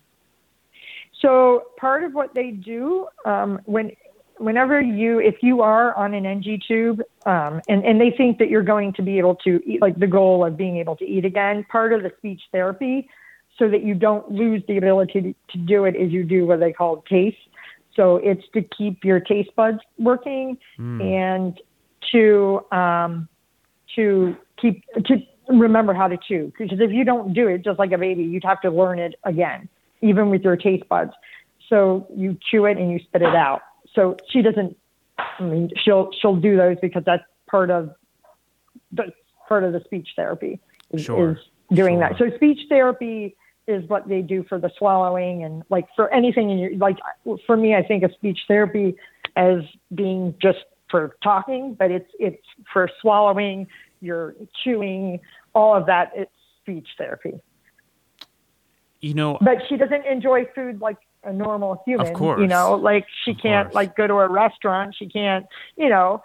So 1.20 1.64
part 1.76 2.04
of 2.04 2.14
what 2.14 2.34
they 2.34 2.50
do 2.50 3.06
um, 3.24 3.60
when 3.64 3.92
whenever 4.38 4.80
you, 4.80 5.18
if 5.18 5.42
you 5.42 5.60
are 5.60 5.94
on 5.94 6.14
an 6.14 6.24
NG 6.24 6.58
tube, 6.66 7.02
um, 7.26 7.60
and, 7.68 7.84
and 7.84 8.00
they 8.00 8.10
think 8.10 8.38
that 8.38 8.48
you're 8.48 8.62
going 8.62 8.94
to 8.94 9.02
be 9.02 9.18
able 9.18 9.34
to 9.36 9.60
eat, 9.66 9.82
like 9.82 9.98
the 9.98 10.06
goal 10.06 10.44
of 10.44 10.56
being 10.56 10.78
able 10.78 10.96
to 10.96 11.04
eat 11.04 11.26
again, 11.26 11.64
part 11.70 11.92
of 11.92 12.02
the 12.02 12.10
speech 12.16 12.40
therapy, 12.50 13.06
so 13.58 13.68
that 13.68 13.82
you 13.82 13.94
don't 13.94 14.30
lose 14.30 14.62
the 14.66 14.78
ability 14.78 15.20
to, 15.20 15.34
to 15.52 15.58
do 15.58 15.84
it, 15.84 15.94
is 15.94 16.10
you 16.10 16.24
do 16.24 16.46
what 16.46 16.58
they 16.58 16.72
call 16.72 17.02
taste. 17.02 17.36
So 17.94 18.16
it's 18.16 18.42
to 18.54 18.62
keep 18.62 19.04
your 19.04 19.20
taste 19.20 19.50
buds 19.56 19.80
working 19.98 20.56
mm. 20.78 21.02
and 21.02 21.60
to 22.12 22.64
um, 22.72 23.28
to 23.96 24.34
keep 24.60 24.82
to 25.04 25.16
remember 25.58 25.92
how 25.94 26.08
to 26.08 26.16
chew 26.16 26.52
because 26.58 26.80
if 26.80 26.90
you 26.90 27.04
don't 27.04 27.32
do 27.32 27.48
it 27.48 27.62
just 27.62 27.78
like 27.78 27.92
a 27.92 27.98
baby, 27.98 28.22
you'd 28.22 28.44
have 28.44 28.60
to 28.62 28.70
learn 28.70 28.98
it 28.98 29.14
again, 29.24 29.68
even 30.00 30.30
with 30.30 30.42
your 30.42 30.56
taste 30.56 30.88
buds. 30.88 31.12
So 31.68 32.06
you 32.14 32.38
chew 32.50 32.66
it 32.66 32.78
and 32.78 32.90
you 32.90 32.98
spit 33.00 33.22
it 33.22 33.34
out. 33.34 33.62
So 33.94 34.16
she 34.30 34.42
doesn't. 34.42 34.76
I 35.18 35.42
mean, 35.42 35.70
she'll 35.82 36.10
she'll 36.20 36.36
do 36.36 36.56
those 36.56 36.76
because 36.80 37.02
that's 37.04 37.24
part 37.48 37.70
of 37.70 37.90
the 38.92 39.12
part 39.48 39.64
of 39.64 39.72
the 39.72 39.80
speech 39.84 40.08
therapy 40.16 40.60
is, 40.92 41.02
Sure, 41.02 41.32
is 41.32 41.38
doing 41.76 41.98
sure. 41.98 42.08
that. 42.08 42.18
So 42.18 42.34
speech 42.36 42.60
therapy 42.68 43.36
is 43.66 43.88
what 43.88 44.08
they 44.08 44.22
do 44.22 44.44
for 44.48 44.58
the 44.58 44.70
swallowing 44.78 45.44
and 45.44 45.62
like 45.70 45.86
for 45.94 46.12
anything 46.12 46.50
in 46.50 46.58
your 46.58 46.76
like 46.76 46.96
for 47.46 47.56
me 47.56 47.74
I 47.74 47.82
think 47.82 48.02
of 48.02 48.12
speech 48.12 48.40
therapy 48.48 48.96
as 49.36 49.58
being 49.94 50.34
just 50.40 50.58
for 50.90 51.16
talking, 51.22 51.74
but 51.74 51.90
it's 51.90 52.10
it's 52.18 52.42
for 52.72 52.90
swallowing, 53.00 53.68
your 54.00 54.34
chewing, 54.64 55.20
all 55.54 55.76
of 55.76 55.86
that 55.86 56.12
it's 56.14 56.30
speech 56.62 56.88
therapy. 56.98 57.40
You 59.00 59.14
know, 59.14 59.38
But 59.40 59.58
she 59.68 59.76
doesn't 59.76 60.04
enjoy 60.06 60.44
food 60.54 60.80
like 60.80 60.98
a 61.24 61.32
normal 61.32 61.82
human. 61.86 62.06
Of 62.06 62.12
course. 62.12 62.40
You 62.40 62.46
know, 62.46 62.74
like 62.74 63.06
she 63.24 63.30
Of 63.32 63.38
can't 63.38 63.66
course. 63.68 63.74
like 63.74 63.96
go 63.96 64.06
to 64.06 64.14
a 64.14 64.28
restaurant, 64.28 64.94
she 64.98 65.08
can't, 65.08 65.46
you 65.76 65.88
know, 65.88 66.22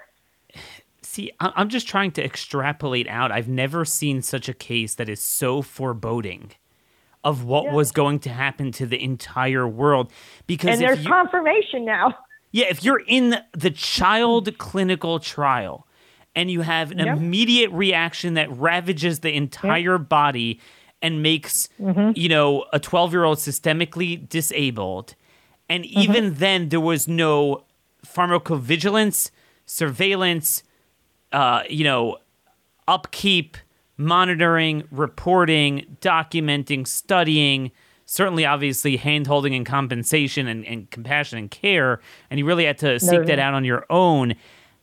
see, 1.01 1.31
I- 1.39 1.53
I'm 1.55 1.69
just 1.69 1.87
trying 1.87 2.11
to 2.13 2.23
extrapolate 2.23 3.07
out. 3.07 3.31
I've 3.31 3.47
never 3.47 3.85
seen 3.85 4.21
such 4.21 4.49
a 4.49 4.53
case 4.53 4.95
that 4.95 5.07
is 5.07 5.21
so 5.21 5.61
foreboding 5.61 6.51
of 7.23 7.43
what 7.45 7.65
Yeah. 7.65 7.73
was 7.73 7.91
going 7.91 8.19
to 8.19 8.29
happen 8.29 8.71
to 8.73 8.85
the 8.85 9.01
entire 9.01 9.67
world. 9.67 10.11
Because 10.45 10.71
and 10.71 10.81
there's 10.81 11.03
you, 11.03 11.09
confirmation 11.09 11.85
now. 11.85 12.17
Yeah, 12.51 12.65
if 12.69 12.83
you're 12.83 13.03
in 13.07 13.37
the 13.53 13.71
child 13.71 14.57
clinical 14.57 15.19
trial 15.19 15.87
and 16.35 16.51
you 16.51 16.61
have 16.61 16.91
an 16.91 16.99
Yep. 16.99 17.17
immediate 17.17 17.71
reaction 17.71 18.33
that 18.33 18.49
ravages 18.57 19.19
the 19.21 19.33
entire 19.35 19.97
body 19.97 20.59
and 21.01 21.21
makes, 21.23 21.69
Mm-hmm. 21.79 22.11
you 22.15 22.29
know, 22.29 22.65
a 22.73 22.79
12 22.79 23.11
year 23.13 23.23
old 23.23 23.37
systemically 23.37 24.27
disabled, 24.29 25.15
and 25.69 25.83
Mm-hmm. 25.83 25.99
even 26.01 26.33
then 26.35 26.69
there 26.69 26.79
was 26.81 27.07
no 27.07 27.63
pharmacovigilance, 28.05 29.31
surveillance, 29.65 30.63
uh, 31.31 31.63
you 31.69 31.83
know, 31.83 32.17
upkeep, 32.87 33.57
monitoring, 33.97 34.83
reporting, 34.91 35.97
documenting, 36.01 36.85
studying, 36.87 37.71
certainly 38.05 38.45
obviously 38.45 38.97
hand 38.97 39.25
holding 39.27 39.55
and 39.55 39.65
compensation 39.65 40.47
and, 40.47 40.65
and 40.65 40.91
compassion 40.91 41.37
and 41.39 41.49
care, 41.49 41.99
and 42.29 42.39
you 42.39 42.45
really 42.45 42.65
had 42.65 42.77
to 42.79 42.99
seek 42.99 43.21
No. 43.21 43.25
that 43.25 43.39
out 43.39 43.53
on 43.53 43.63
your 43.63 43.85
own. 43.89 44.35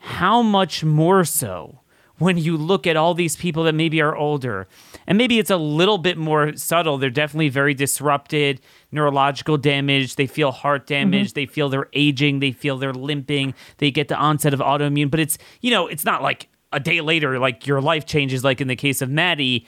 How 0.03 0.43
much 0.43 0.83
more 0.83 1.25
so 1.25 1.79
when 2.19 2.37
you 2.37 2.57
look 2.57 2.87
at 2.89 2.97
all 2.97 3.15
these 3.15 3.37
people 3.37 3.63
that 3.65 3.75
maybe 3.75 4.01
are 4.01 4.17
older? 4.17 4.67
And 5.07 5.17
maybe 5.17 5.39
it's 5.39 5.51
a 5.51 5.57
little 5.57 5.99
bit 5.99 6.19
more 6.19 6.57
subtle. 6.57 6.99
They're 6.99 7.09
definitely 7.09 7.51
very 7.51 7.73
disrupted, 7.73 8.61
neurological 8.91 9.57
damage. 9.59 10.17
They 10.17 10.27
feel 10.27 10.51
heart 10.51 10.83
mm-hmm. 10.83 11.11
damage. 11.11 11.35
They 11.35 11.47
feel 11.47 11.69
they're 11.69 11.89
aging. 11.93 12.41
They 12.41 12.51
feel 12.51 12.79
they're 12.79 12.93
limping. 12.93 13.55
They 13.79 13.93
get 13.93 14.09
the 14.09 14.17
onset 14.17 14.53
of 14.53 14.59
autoimmune. 14.61 15.09
But 15.09 15.21
it's, 15.21 15.39
you 15.61 15.71
know, 15.71 15.87
it's 15.87 16.05
not 16.05 16.21
like 16.21 16.49
a 16.73 16.81
day 16.81 17.01
later, 17.01 17.39
like 17.39 17.67
your 17.67 17.81
life 17.81 18.05
changes, 18.05 18.43
like 18.43 18.61
in 18.61 18.67
the 18.67 18.77
case 18.77 19.03
of 19.03 19.09
Maddie. 19.09 19.67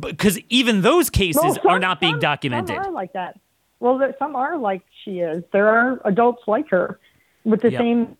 Because 0.00 0.38
even 0.48 0.80
those 0.80 1.10
cases 1.10 1.58
Well, 1.62 1.74
are 1.76 1.78
not 1.78 2.00
being 2.00 2.14
some- 2.14 2.20
documented. 2.20 2.76
Some 2.76 2.86
are 2.86 2.90
like 2.90 3.12
that. 3.12 3.38
Well, 3.80 3.98
there, 3.98 4.14
some 4.18 4.34
are 4.34 4.56
like 4.56 4.82
she 5.04 5.18
is. 5.18 5.42
There 5.52 5.68
are 5.68 6.00
adults 6.06 6.42
like 6.46 6.68
her 6.70 7.00
with 7.44 7.60
the 7.60 7.72
Yep. 7.72 7.80
same. 7.80 8.16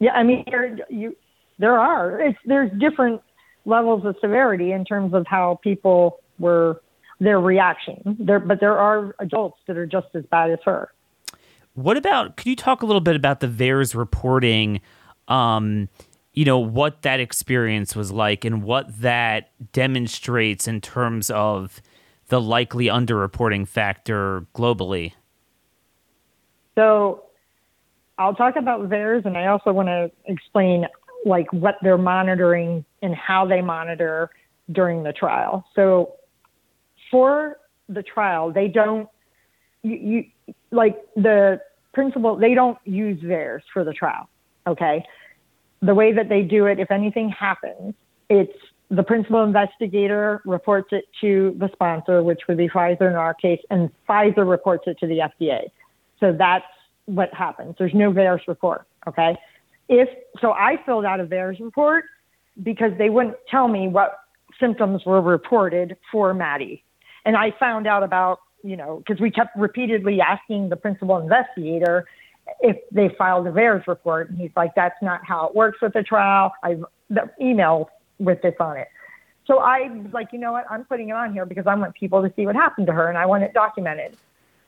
Yeah, 0.00 0.12
I 0.12 0.22
mean, 0.22 0.44
there 0.50 0.78
you 0.88 1.16
there 1.58 1.78
are. 1.78 2.18
It's 2.20 2.38
there's 2.44 2.70
different 2.80 3.20
levels 3.66 4.04
of 4.04 4.16
severity 4.20 4.72
in 4.72 4.84
terms 4.84 5.14
of 5.14 5.26
how 5.26 5.60
people 5.62 6.20
were 6.38 6.80
their 7.20 7.38
reaction. 7.38 8.16
There, 8.18 8.40
but 8.40 8.60
there 8.60 8.78
are 8.78 9.14
adults 9.20 9.58
that 9.66 9.76
are 9.76 9.86
just 9.86 10.08
as 10.14 10.24
bad 10.24 10.50
as 10.50 10.58
her. 10.64 10.90
What 11.74 11.96
about? 11.96 12.36
Could 12.36 12.46
you 12.46 12.56
talk 12.56 12.82
a 12.82 12.86
little 12.86 13.00
bit 13.00 13.14
about 13.14 13.40
the 13.40 13.46
VAERS 13.46 13.94
reporting? 13.94 14.80
Um, 15.28 15.88
you 16.32 16.44
know 16.44 16.58
what 16.58 17.02
that 17.02 17.20
experience 17.20 17.94
was 17.94 18.10
like, 18.10 18.44
and 18.44 18.62
what 18.62 19.00
that 19.00 19.50
demonstrates 19.72 20.66
in 20.66 20.80
terms 20.80 21.30
of 21.30 21.82
the 22.28 22.40
likely 22.40 22.86
underreporting 22.86 23.68
factor 23.68 24.46
globally. 24.54 25.12
So 26.76 27.24
I'll 28.20 28.34
talk 28.34 28.56
about 28.56 28.82
VAERS, 28.90 29.24
and 29.24 29.38
I 29.38 29.46
also 29.46 29.72
want 29.72 29.88
to 29.88 30.10
explain 30.26 30.86
like 31.24 31.50
what 31.54 31.76
they're 31.82 31.96
monitoring 31.96 32.84
and 33.00 33.14
how 33.14 33.46
they 33.46 33.62
monitor 33.62 34.28
during 34.70 35.02
the 35.02 35.12
trial. 35.12 35.64
So 35.74 36.16
for 37.10 37.56
the 37.88 38.02
trial, 38.02 38.52
they 38.52 38.68
don't 38.68 39.08
you, 39.82 39.96
you 39.96 40.52
like 40.70 40.96
the 41.16 41.62
principal. 41.94 42.36
They 42.36 42.52
don't 42.52 42.76
use 42.84 43.22
VAERS 43.22 43.62
for 43.72 43.84
the 43.84 43.94
trial. 43.94 44.28
Okay, 44.66 45.02
the 45.80 45.94
way 45.94 46.12
that 46.12 46.28
they 46.28 46.42
do 46.42 46.66
it, 46.66 46.78
if 46.78 46.90
anything 46.90 47.30
happens, 47.30 47.94
it's 48.28 48.52
the 48.90 49.02
principal 49.02 49.42
investigator 49.44 50.42
reports 50.44 50.88
it 50.92 51.06
to 51.22 51.56
the 51.58 51.70
sponsor, 51.72 52.22
which 52.22 52.40
would 52.48 52.58
be 52.58 52.68
Pfizer 52.68 53.08
in 53.08 53.16
our 53.16 53.32
case, 53.32 53.60
and 53.70 53.88
Pfizer 54.06 54.46
reports 54.48 54.84
it 54.86 54.98
to 54.98 55.06
the 55.06 55.20
FDA. 55.20 55.70
So 56.18 56.34
that's 56.36 56.66
what 57.14 57.32
happens. 57.34 57.74
There's 57.78 57.94
no 57.94 58.12
VAERS 58.12 58.46
report. 58.46 58.86
Okay. 59.08 59.36
If 59.88 60.08
so, 60.40 60.52
I 60.52 60.76
filled 60.86 61.04
out 61.04 61.20
a 61.20 61.24
VAERS 61.24 61.60
report 61.60 62.04
because 62.62 62.92
they 62.98 63.10
wouldn't 63.10 63.36
tell 63.50 63.68
me 63.68 63.88
what 63.88 64.18
symptoms 64.60 65.02
were 65.04 65.20
reported 65.20 65.96
for 66.12 66.32
Maddie, 66.32 66.84
and 67.24 67.36
I 67.36 67.52
found 67.58 67.86
out 67.86 68.02
about 68.02 68.40
you 68.62 68.76
know 68.76 69.02
because 69.04 69.20
we 69.20 69.30
kept 69.30 69.56
repeatedly 69.56 70.20
asking 70.20 70.68
the 70.68 70.76
principal 70.76 71.18
investigator 71.18 72.06
if 72.60 72.76
they 72.90 73.08
filed 73.16 73.46
a 73.46 73.50
VAERS 73.50 73.86
report, 73.86 74.30
and 74.30 74.38
he's 74.38 74.52
like, 74.56 74.74
"That's 74.76 75.00
not 75.02 75.20
how 75.24 75.48
it 75.48 75.54
works 75.54 75.80
with 75.82 75.92
the 75.92 76.02
trial." 76.02 76.52
I 76.62 76.76
the 77.08 77.28
email 77.40 77.90
with 78.18 78.40
this 78.42 78.54
on 78.60 78.76
it. 78.76 78.88
So 79.46 79.58
I 79.58 79.88
was 79.90 80.12
like, 80.12 80.28
you 80.32 80.38
know 80.38 80.52
what? 80.52 80.64
I'm 80.70 80.84
putting 80.84 81.08
it 81.08 81.12
on 81.12 81.32
here 81.32 81.44
because 81.44 81.66
I 81.66 81.74
want 81.74 81.94
people 81.94 82.22
to 82.22 82.32
see 82.36 82.46
what 82.46 82.54
happened 82.54 82.86
to 82.86 82.92
her, 82.92 83.08
and 83.08 83.18
I 83.18 83.26
want 83.26 83.42
it 83.42 83.52
documented. 83.52 84.16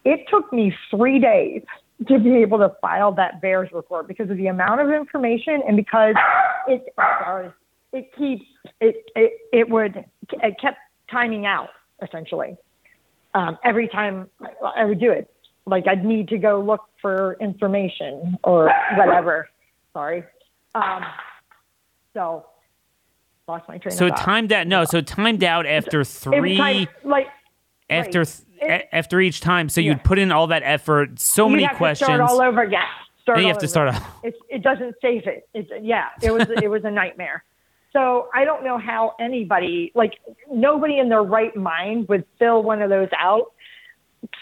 It 0.04 0.26
took 0.28 0.52
me 0.52 0.74
three 0.90 1.20
days 1.20 1.62
to 2.08 2.18
be 2.18 2.36
able 2.36 2.58
to 2.58 2.72
file 2.80 3.12
that 3.12 3.40
VAERS 3.42 3.72
report 3.72 4.08
because 4.08 4.30
of 4.30 4.36
the 4.36 4.46
amount 4.48 4.80
of 4.80 4.90
information 4.90 5.62
and 5.66 5.76
because 5.76 6.14
it 6.68 6.84
sorry, 6.96 7.50
it 7.92 8.10
keeps 8.16 8.44
it 8.80 9.04
it, 9.16 9.32
it 9.52 9.68
would 9.68 10.04
it 10.32 10.54
kept 10.60 10.78
timing 11.10 11.46
out 11.46 11.68
essentially 12.02 12.56
um, 13.34 13.58
every 13.64 13.88
time 13.88 14.28
I 14.76 14.84
would 14.84 15.00
do 15.00 15.10
it. 15.10 15.30
Like 15.66 15.86
I'd 15.86 16.04
need 16.04 16.28
to 16.28 16.38
go 16.38 16.60
look 16.60 16.80
for 17.00 17.36
information 17.40 18.36
or 18.42 18.72
whatever. 18.96 19.48
Sorry. 19.92 20.24
Um, 20.74 21.04
so 22.14 22.46
lost 23.46 23.68
my 23.68 23.78
train 23.78 23.94
So 23.96 24.06
of 24.06 24.12
it 24.12 24.16
thought. 24.16 24.24
timed 24.24 24.52
out. 24.52 24.66
No, 24.66 24.84
so 24.84 25.00
timed 25.00 25.44
out 25.44 25.66
after 25.66 26.02
three. 26.04 26.56
kind 26.56 26.88
of 26.88 27.04
like 27.08 27.26
after 27.92 28.20
right. 28.20 28.42
th- 28.60 28.70
It- 28.70 28.70
a- 28.92 28.94
after 28.94 29.20
each 29.20 29.40
time, 29.40 29.68
so 29.68 29.80
Yeah. 29.80 29.92
you'd 29.92 30.04
put 30.04 30.18
in 30.18 30.30
all 30.32 30.46
that 30.48 30.62
effort, 30.64 31.18
so 31.18 31.46
you 31.46 31.52
many 31.52 31.62
have 31.64 31.76
questions. 31.76 32.08
To 32.08 32.14
start 32.16 32.30
all 32.30 32.40
over 32.40 32.62
again. 32.62 32.82
Start 33.22 33.36
Then 33.38 33.44
you 33.46 33.48
have 33.52 33.58
to 33.58 33.68
start 33.68 33.88
all- 33.94 34.00
It, 34.22 34.34
it 34.48 34.62
doesn't 34.62 34.96
save 35.00 35.26
it. 35.26 35.48
It's 35.54 35.70
yeah. 35.80 36.06
It 36.22 36.32
was 36.32 36.48
it 36.62 36.68
was 36.68 36.84
a 36.84 36.90
nightmare. 36.90 37.44
So 37.92 38.28
I 38.34 38.44
don't 38.44 38.64
know 38.64 38.78
how 38.78 39.14
anybody 39.20 39.92
like 39.94 40.14
nobody 40.50 40.98
in 40.98 41.08
their 41.08 41.22
right 41.22 41.54
mind 41.54 42.08
would 42.08 42.24
fill 42.38 42.62
one 42.62 42.80
of 42.82 42.88
those 42.90 43.08
out 43.18 43.52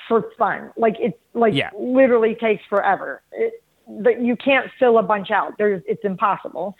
for 0.09 0.31
fun. 0.39 0.70
Like 0.77 0.97
it's 0.98 1.18
like 1.35 1.55
Yeah. 1.55 1.70
literally 1.78 2.35
takes 2.35 2.62
forever. 2.68 3.22
It, 3.32 3.62
that 3.89 4.20
you 4.22 4.36
can't 4.36 4.70
fill 4.78 4.98
a 4.98 5.02
bunch 5.02 5.31
out. 5.31 5.59
There's 5.59 5.82
it's 5.86 6.05
impossible. 6.05 6.77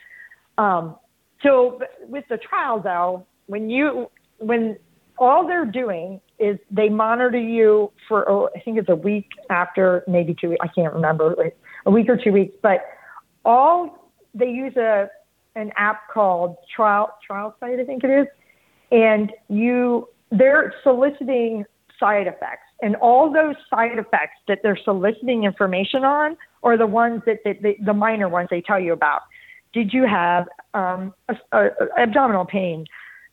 Um, 0.59 0.97
so 1.42 1.80
with 2.06 2.24
the 2.28 2.36
trial 2.38 2.80
though, 2.80 3.26
when 3.47 3.68
you 3.68 4.10
when 4.38 4.78
all 5.18 5.47
they're 5.47 5.64
doing 5.66 6.20
is 6.40 6.58
they 6.70 6.88
monitor 6.88 7.38
you 7.38 7.92
for 8.08 8.28
oh, 8.28 8.48
I 8.56 8.60
think 8.60 8.78
it's 8.78 8.88
a 8.88 8.96
week 8.96 9.28
after 9.50 10.02
maybe 10.08 10.34
two 10.40 10.50
weeks. 10.50 10.60
I 10.62 10.68
can't 10.68 10.92
remember 10.92 11.34
like 11.36 11.56
a 11.86 11.90
week 11.90 12.08
or 12.08 12.16
two 12.16 12.32
weeks, 12.32 12.54
but 12.62 12.80
all 13.44 14.10
they 14.34 14.48
use 14.48 14.76
a 14.76 15.08
an 15.56 15.72
app 15.76 16.08
called 16.12 16.56
Trial 16.74 17.16
Trial 17.26 17.54
Site 17.60 17.78
I 17.78 17.84
think 17.84 18.04
it 18.04 18.10
is, 18.10 18.26
and 18.90 19.32
you 19.48 20.08
they're 20.30 20.74
soliciting 20.82 21.64
side 21.98 22.26
effects 22.26 22.70
and 22.82 22.96
all 22.96 23.32
those 23.32 23.54
side 23.68 23.98
effects 23.98 24.38
that 24.48 24.60
they're 24.62 24.78
soliciting 24.84 25.44
information 25.44 26.04
on 26.04 26.36
are 26.62 26.76
the 26.76 26.86
ones 26.86 27.22
that, 27.26 27.38
that 27.44 27.56
the 27.84 27.92
minor 27.92 28.28
ones 28.28 28.48
they 28.50 28.60
tell 28.60 28.80
you 28.80 28.92
about. 28.92 29.22
Did 29.72 29.92
you 29.92 30.06
have 30.06 30.48
um, 30.74 31.14
a, 31.28 31.36
a 31.52 31.68
abdominal 31.98 32.44
pain? 32.44 32.86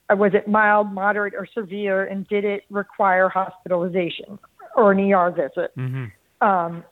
Uh, 0.09 0.15
was 0.15 0.34
it 0.34 0.47
mild, 0.47 0.91
moderate, 0.91 1.34
or 1.35 1.47
severe? 1.53 2.05
And 2.05 2.27
did 2.27 2.45
it 2.45 2.63
require 2.69 3.29
hospitalization 3.29 4.39
or 4.75 4.91
an 4.91 5.11
ER 5.11 5.31
visit? 5.31 5.73
Um, 6.41 6.84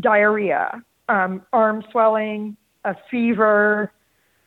diarrhea, 0.00 0.82
um, 1.08 1.42
arm 1.52 1.84
swelling, 1.90 2.56
a 2.84 2.94
fever, 3.10 3.92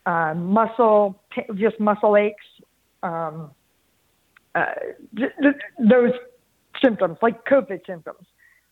uh, 0.06 0.34
muscle, 0.36 1.22
just 1.56 1.80
muscle 1.80 2.16
aches, 2.18 2.46
um, 3.04 3.52
uh, 4.54 4.66
th- 5.18 5.32
th- 5.42 5.56
those 5.80 6.12
symptoms, 6.84 7.18
like 7.22 7.44
COVID 7.46 7.86
symptoms. 7.86 8.26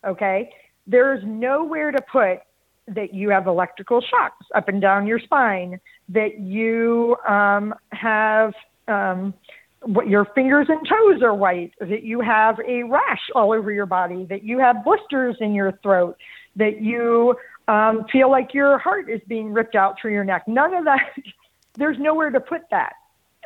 Okay, 0.05 0.51
there's 0.87 1.23
nowhere 1.25 1.91
to 1.91 2.01
put 2.11 2.39
that 2.87 3.13
you 3.13 3.29
have 3.29 3.47
electrical 3.47 4.01
shocks 4.01 4.45
up 4.55 4.67
and 4.67 4.81
down 4.81 5.07
your 5.07 5.19
spine, 5.19 5.79
that 6.09 6.39
you 6.39 7.15
um, 7.27 7.73
have 7.91 8.53
um, 8.88 9.34
what 9.81 10.07
your 10.07 10.26
fingers 10.26 10.68
and 10.69 10.80
toes 10.88 11.22
are 11.22 11.34
white, 11.34 11.73
that 11.80 12.03
you 12.03 12.22
have 12.22 12.60
a 12.65 12.84
rash 12.84 13.30
all 13.35 13.51
over 13.51 13.72
your 13.72 13.85
body, 13.85 14.26
that 14.26 14.43
you 14.43 14.60
have 14.60 14.84
blisters 14.84 15.35
in 15.39 15.53
your 15.53 15.73
throat, 15.84 16.18
that 16.55 16.81
you 16.81 17.35
um, 17.68 18.05
feel 18.11 18.30
like 18.30 18.53
your 18.53 18.77
heart 18.77 19.10
is 19.10 19.22
being 19.27 19.53
ripped 19.53 19.76
out 19.76 19.97
through 20.01 20.14
your 20.14 20.23
neck. 20.23 20.47
None 20.47 20.73
of 20.73 20.85
that. 20.85 21.14
There's 21.76 21.97
nowhere 21.99 22.30
to 22.30 22.39
put 22.39 22.61
that 22.72 22.93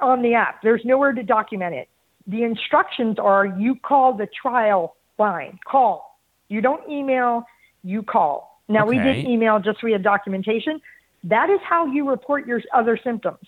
on 0.01 0.21
the 0.21 0.33
app. 0.33 0.61
There's 0.61 0.81
nowhere 0.83 1.13
to 1.13 1.23
document 1.23 1.75
it. 1.75 1.89
The 2.27 2.43
instructions 2.43 3.17
are 3.19 3.45
you 3.45 3.75
call 3.75 4.13
the 4.13 4.27
trial 4.27 4.95
line. 5.17 5.59
Call. 5.65 6.19
You 6.49 6.61
don't 6.61 6.87
email, 6.89 7.45
you 7.83 8.03
call. 8.03 8.61
Now, 8.67 8.85
okay. 8.85 8.97
we 8.97 9.03
did 9.03 9.25
email 9.25 9.59
just 9.59 9.79
so 9.79 9.85
we 9.85 9.93
had 9.93 10.03
documentation. 10.03 10.81
That 11.23 11.49
is 11.49 11.59
how 11.63 11.85
you 11.85 12.09
report 12.09 12.45
your 12.45 12.61
other 12.73 12.99
symptoms. 13.01 13.39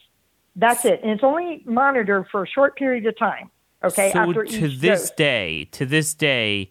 That's 0.60 0.84
it. 0.84 1.00
And 1.02 1.12
it's 1.12 1.24
only 1.24 1.64
monitored 1.66 2.28
for 2.30 2.44
a 2.44 2.48
short 2.48 2.76
period 2.76 3.06
of 3.06 3.18
time. 3.18 3.50
Okay. 3.84 4.12
So 4.12 4.20
after 4.20 4.44
to 4.44 4.68
this 4.68 5.04
dose. 5.04 5.12
day, 5.12 5.64
to 5.72 5.86
this 5.86 6.14
day, 6.14 6.70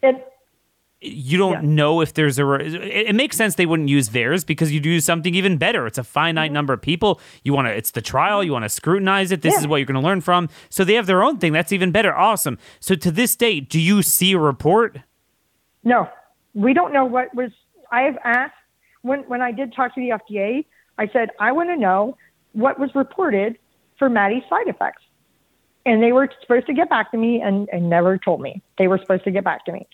you 1.01 1.39
don't 1.39 1.65
yeah. 1.65 1.75
know 1.75 2.03
if 2.03 2.13
there's 2.13 2.39
a. 2.39 2.55
It, 2.55 3.15
makes 3.15 3.37
sense 3.37 3.55
they 3.55 3.65
wouldn't 3.65 3.89
use 3.89 4.11
VAERS 4.11 4.45
because 4.45 4.73
you 4.73 4.81
do 4.81 5.01
something 5.01 5.35
even 5.35 5.57
better. 5.57 5.87
It's 5.87 5.97
a 5.97 6.05
finite 6.05 6.49
mm-hmm. 6.49 6.55
number 6.55 6.75
of 6.75 6.83
people. 6.83 7.19
You 7.45 7.55
want 7.55 7.67
to. 7.67 7.73
It's 7.73 7.93
the 7.93 8.03
trial. 8.03 8.45
You 8.45 8.53
want 8.53 8.67
to 8.67 8.69
scrutinize 8.69 9.33
it. 9.33 9.41
This 9.41 9.55
yeah. 9.55 9.61
is 9.61 9.67
what 9.67 9.77
you're 9.77 9.87
going 9.87 10.01
to 10.01 10.07
learn 10.07 10.21
from. 10.21 10.51
So 10.69 10.85
they 10.85 10.95
have 10.95 11.07
their 11.07 11.23
own 11.23 11.39
thing. 11.39 11.53
That's 11.53 11.73
even 11.73 11.91
better. 11.91 12.15
Awesome. 12.15 12.59
So 12.81 12.95
to 12.95 13.11
this 13.11 13.37
day, 13.37 13.61
do 13.61 13.81
you 13.81 14.03
see 14.03 14.33
a 14.33 14.39
report? 14.39 14.99
No, 15.83 16.11
we 16.53 16.75
don't 16.75 16.93
know 16.93 17.07
what 17.07 17.35
was. 17.35 17.53
I 17.91 18.03
have 18.03 18.19
asked 18.23 18.55
when 19.01 19.21
when 19.21 19.41
I 19.41 19.51
did 19.51 19.73
talk 19.73 19.95
to 19.95 20.01
the 20.01 20.11
FDA. 20.11 20.67
I 20.99 21.09
said 21.09 21.31
I 21.41 21.53
want 21.53 21.71
to 21.71 21.77
know 21.77 22.19
what 22.53 22.79
was 22.79 22.91
reported 22.95 23.57
for 23.99 24.09
Maddie's 24.09 24.45
side 24.49 24.69
effects, 24.69 25.03
and 25.85 26.03
they 26.03 26.13
were 26.13 26.29
supposed 26.41 26.67
to 26.67 26.75
get 26.75 26.89
back 26.89 27.11
to 27.13 27.17
me 27.17 27.41
and, 27.41 27.69
and 27.73 27.89
never 27.89 28.19
told 28.19 28.41
me. 28.41 28.63
They 28.77 28.89
were 28.89 28.99
supposed 28.99 29.25
to 29.25 29.31
get 29.31 29.45
back 29.45 29.65
to 29.67 29.73
me. 29.73 29.87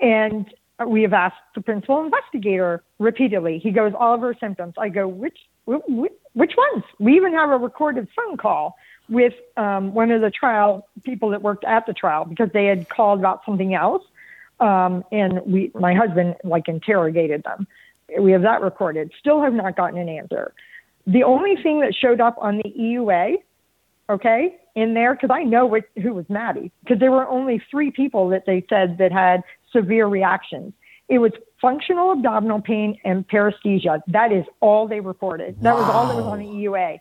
And 0.00 0.52
we 0.86 1.02
have 1.02 1.12
asked 1.12 1.36
the 1.54 1.60
principal 1.60 2.02
investigator 2.04 2.82
repeatedly. 2.98 3.58
He 3.58 3.70
goes, 3.70 3.92
all 3.98 4.14
of 4.14 4.20
her 4.20 4.34
symptoms. 4.38 4.74
I 4.78 4.88
go, 4.88 5.06
which, 5.06 5.38
which, 5.66 6.12
which 6.32 6.52
ones? 6.56 6.84
We 6.98 7.16
even 7.16 7.32
have 7.32 7.50
a 7.50 7.56
recorded 7.58 8.08
phone 8.16 8.36
call 8.36 8.76
with 9.08 9.34
um, 9.56 9.94
one 9.94 10.10
of 10.10 10.20
the 10.20 10.30
trial 10.30 10.88
people 11.02 11.30
that 11.30 11.42
worked 11.42 11.64
at 11.64 11.86
the 11.86 11.92
trial 11.92 12.24
because 12.24 12.50
they 12.52 12.66
had 12.66 12.88
called 12.88 13.18
about 13.20 13.42
something 13.44 13.74
else. 13.74 14.02
Um, 14.60 15.04
and 15.12 15.40
we, 15.46 15.70
my 15.74 15.94
husband, 15.94 16.36
like 16.44 16.68
interrogated 16.68 17.42
them. 17.42 17.66
We 18.18 18.32
have 18.32 18.42
that 18.42 18.60
recorded. 18.60 19.12
Still 19.18 19.42
have 19.42 19.52
not 19.52 19.76
gotten 19.76 19.98
an 19.98 20.08
answer. 20.08 20.54
The 21.06 21.22
only 21.22 21.56
thing 21.62 21.80
that 21.80 21.94
showed 21.94 22.20
up 22.20 22.36
on 22.38 22.58
the 22.58 22.70
EUA, 22.78 23.36
okay, 24.08 24.56
in 24.74 24.94
there, 24.94 25.14
because 25.14 25.30
I 25.30 25.42
know 25.42 25.66
what, 25.66 25.84
who 26.02 26.14
was 26.14 26.24
Maddie, 26.28 26.72
because 26.82 26.98
there 26.98 27.12
were 27.12 27.28
only 27.28 27.62
three 27.70 27.90
people 27.90 28.28
that 28.30 28.46
they 28.46 28.64
said 28.68 28.98
that 28.98 29.12
had 29.12 29.42
severe 29.72 30.06
reactions. 30.06 30.72
It 31.08 31.18
was 31.18 31.32
functional 31.60 32.12
abdominal 32.12 32.60
pain 32.60 32.98
and 33.04 33.26
paresthesia. 33.28 34.00
That 34.08 34.32
is 34.32 34.44
all 34.60 34.88
they 34.88 35.00
reported. 35.00 35.60
That 35.60 35.74
wow. 35.74 35.80
was 35.80 35.90
all 35.90 36.08
that 36.08 36.16
was 36.16 36.24
on 36.24 36.38
the 36.38 36.46
EUA. 36.46 37.00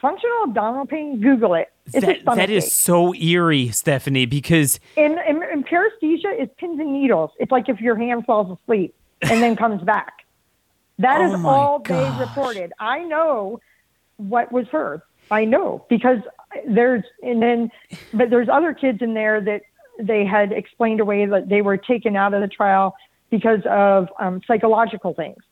Functional 0.00 0.44
abdominal 0.44 0.86
pain, 0.86 1.20
Google 1.20 1.54
it. 1.54 1.72
It's 1.92 2.06
that, 2.06 2.36
that 2.36 2.50
is 2.50 2.72
so 2.72 3.12
eerie, 3.14 3.70
Stephanie, 3.70 4.26
because. 4.26 4.78
And, 4.96 5.18
and, 5.18 5.42
and 5.42 5.66
paresthesia 5.66 6.40
is 6.40 6.48
pins 6.58 6.78
and 6.78 6.92
needles. 6.92 7.30
It's 7.40 7.50
like 7.50 7.68
if 7.68 7.80
your 7.80 7.96
hand 7.96 8.24
falls 8.24 8.56
asleep 8.62 8.94
and 9.22 9.42
then 9.42 9.56
comes 9.56 9.82
back. 9.82 10.24
That 10.98 11.20
oh 11.20 11.32
is 11.32 11.44
all 11.44 11.78
gosh. 11.78 12.18
they 12.18 12.24
reported. 12.24 12.72
I 12.78 13.04
know 13.04 13.60
what 14.16 14.50
was 14.50 14.66
heard. 14.68 15.02
I 15.30 15.44
know 15.44 15.84
because 15.88 16.18
there's, 16.66 17.04
and 17.22 17.42
then, 17.42 17.70
but 18.12 18.30
there's 18.30 18.48
other 18.48 18.72
kids 18.72 19.02
in 19.02 19.14
there 19.14 19.40
that 19.40 19.62
they 20.00 20.24
had 20.24 20.52
explained 20.52 21.00
away 21.00 21.26
that 21.26 21.48
they 21.48 21.62
were 21.62 21.76
taken 21.76 22.16
out 22.16 22.34
of 22.34 22.40
the 22.40 22.48
trial 22.48 22.94
because 23.30 23.60
of 23.68 24.08
um, 24.18 24.40
psychological 24.46 25.14
things. 25.14 25.42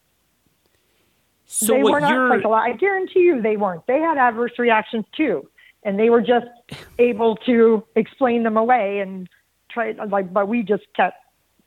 So 1.46 1.74
they 1.74 1.82
were 1.82 2.00
not 2.00 2.10
psychological. 2.10 2.54
I 2.54 2.72
guarantee 2.72 3.20
you 3.20 3.40
they 3.40 3.56
weren't. 3.56 3.86
They 3.86 4.00
had 4.00 4.18
adverse 4.18 4.52
reactions 4.58 5.04
too, 5.16 5.48
and 5.84 5.98
they 5.98 6.10
were 6.10 6.22
just 6.22 6.46
able 6.98 7.36
to 7.46 7.84
explain 7.94 8.42
them 8.42 8.56
away 8.56 8.98
and 9.00 9.28
try. 9.70 9.92
Like, 9.92 10.32
but 10.32 10.48
we 10.48 10.62
just 10.62 10.84
kept 10.96 11.16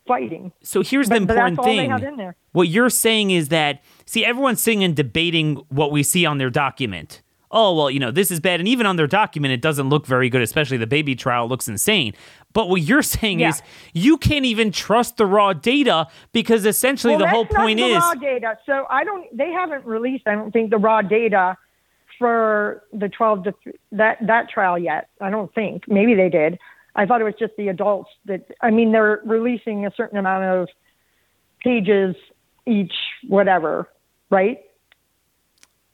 fighting. 0.10 0.52
So 0.64 0.82
here's 0.82 1.08
but, 1.08 1.16
the 1.16 1.22
important 1.22 1.64
thing. 1.64 2.34
What 2.52 2.68
you're 2.68 2.90
saying 2.90 3.32
is 3.32 3.50
that 3.50 3.84
see 4.06 4.26
everyone's 4.26 4.62
sitting 4.62 4.84
and 4.84 4.96
debating 4.96 5.56
what 5.70 5.92
we 5.92 6.04
see 6.04 6.26
on 6.26 6.40
their 6.40 6.50
document 6.50 7.22
oh, 7.52 7.76
well, 7.76 7.90
you 7.90 8.00
know, 8.00 8.12
this 8.12 8.32
is 8.32 8.40
bad. 8.40 8.60
And 8.60 8.68
even 8.68 8.86
on 8.86 8.96
their 8.96 9.08
document, 9.08 9.54
it 9.54 9.62
doesn't 9.62 9.90
look 9.90 10.06
very 10.06 10.30
good, 10.30 10.42
especially 10.42 10.78
the 10.78 10.88
baby 10.88 11.16
trial 11.16 11.48
looks 11.48 11.68
insane. 11.68 12.14
But 12.54 12.70
what 12.70 12.82
you're 12.82 13.02
saying 13.02 13.40
yeah. 13.40 13.50
is 13.50 13.62
you 13.94 14.18
can't 14.18 14.46
even 14.46 14.72
trust 14.72 15.18
the 15.18 15.26
raw 15.26 15.54
data 15.54 16.08
because 16.32 16.66
essentially 16.66 17.16
well, 17.16 17.26
the 17.26 17.30
whole 17.30 17.46
point 17.46 17.80
the 17.80 17.86
is 17.86 17.98
raw 17.98 18.14
data. 18.14 18.58
So 18.66 18.86
I 18.90 19.04
don't. 19.04 19.36
They 19.36 19.52
haven't 19.52 19.86
released. 19.86 20.28
I 20.28 20.36
don't 20.36 20.52
think 20.52 20.70
the 20.70 20.78
raw 20.78 21.02
data 21.02 21.58
for 22.18 22.84
the 22.92 23.10
12 23.10 23.44
to 23.46 23.54
that 23.94 24.18
that 24.26 24.50
trial 24.50 24.78
yet. 24.78 25.10
I 25.22 25.30
don't 25.30 25.54
think. 25.54 25.88
Maybe 25.88 26.16
they 26.16 26.30
did. 26.30 26.60
I 27.00 27.06
thought 27.06 27.22
it 27.22 27.24
was 27.24 27.36
just 27.40 27.54
the 27.58 27.70
adults 27.70 28.10
that. 28.26 28.46
I 28.62 28.72
mean, 28.72 28.92
they're 28.92 29.22
releasing 29.26 29.86
a 29.86 29.92
certain 29.96 30.18
amount 30.18 30.44
of 30.44 30.68
pages 31.64 32.16
each, 32.66 32.94
whatever, 33.28 33.90
right? 34.30 34.60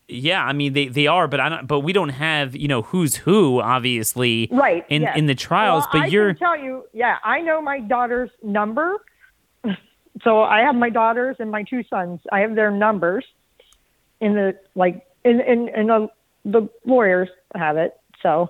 Yeah, 0.08 0.44
I 0.44 0.54
mean 0.54 0.74
they, 0.74 0.88
they 0.88 1.08
are, 1.08 1.28
but 1.28 1.40
I 1.40 1.50
don't. 1.50 1.68
But 1.68 1.80
we 1.80 1.94
don't 1.94 2.10
have 2.10 2.56
you 2.56 2.68
know 2.68 2.84
who's 2.84 3.16
who, 3.16 3.60
obviously, 3.60 4.48
right? 4.52 4.86
In 4.90 5.04
yes. 5.04 5.18
in 5.18 5.26
the 5.26 5.36
trials. 5.36 5.84
Well, 5.86 5.90
but 5.94 6.02
I 6.04 6.06
you're 6.08 6.34
can 6.34 6.40
tell 6.40 6.60
you, 6.60 6.86
yeah, 6.94 7.18
I 7.24 7.42
know 7.42 7.62
my 7.62 7.80
daughter's 7.80 8.30
number. 8.44 8.98
so 10.24 10.44
I 10.44 10.62
have 10.62 10.76
my 10.76 10.90
daughters 10.90 11.38
and 11.40 11.50
my 11.50 11.64
two 11.64 11.84
sons. 11.90 12.20
I 12.32 12.40
have 12.42 12.56
their 12.56 12.70
numbers 12.72 13.26
in 14.22 14.34
the 14.34 14.60
like 14.76 15.08
in 15.24 15.42
in 15.42 15.70
in 15.70 15.88
the, 15.88 16.08
the 16.46 16.70
lawyers 16.86 17.30
have 17.56 17.78
it. 17.78 18.00
So, 18.22 18.50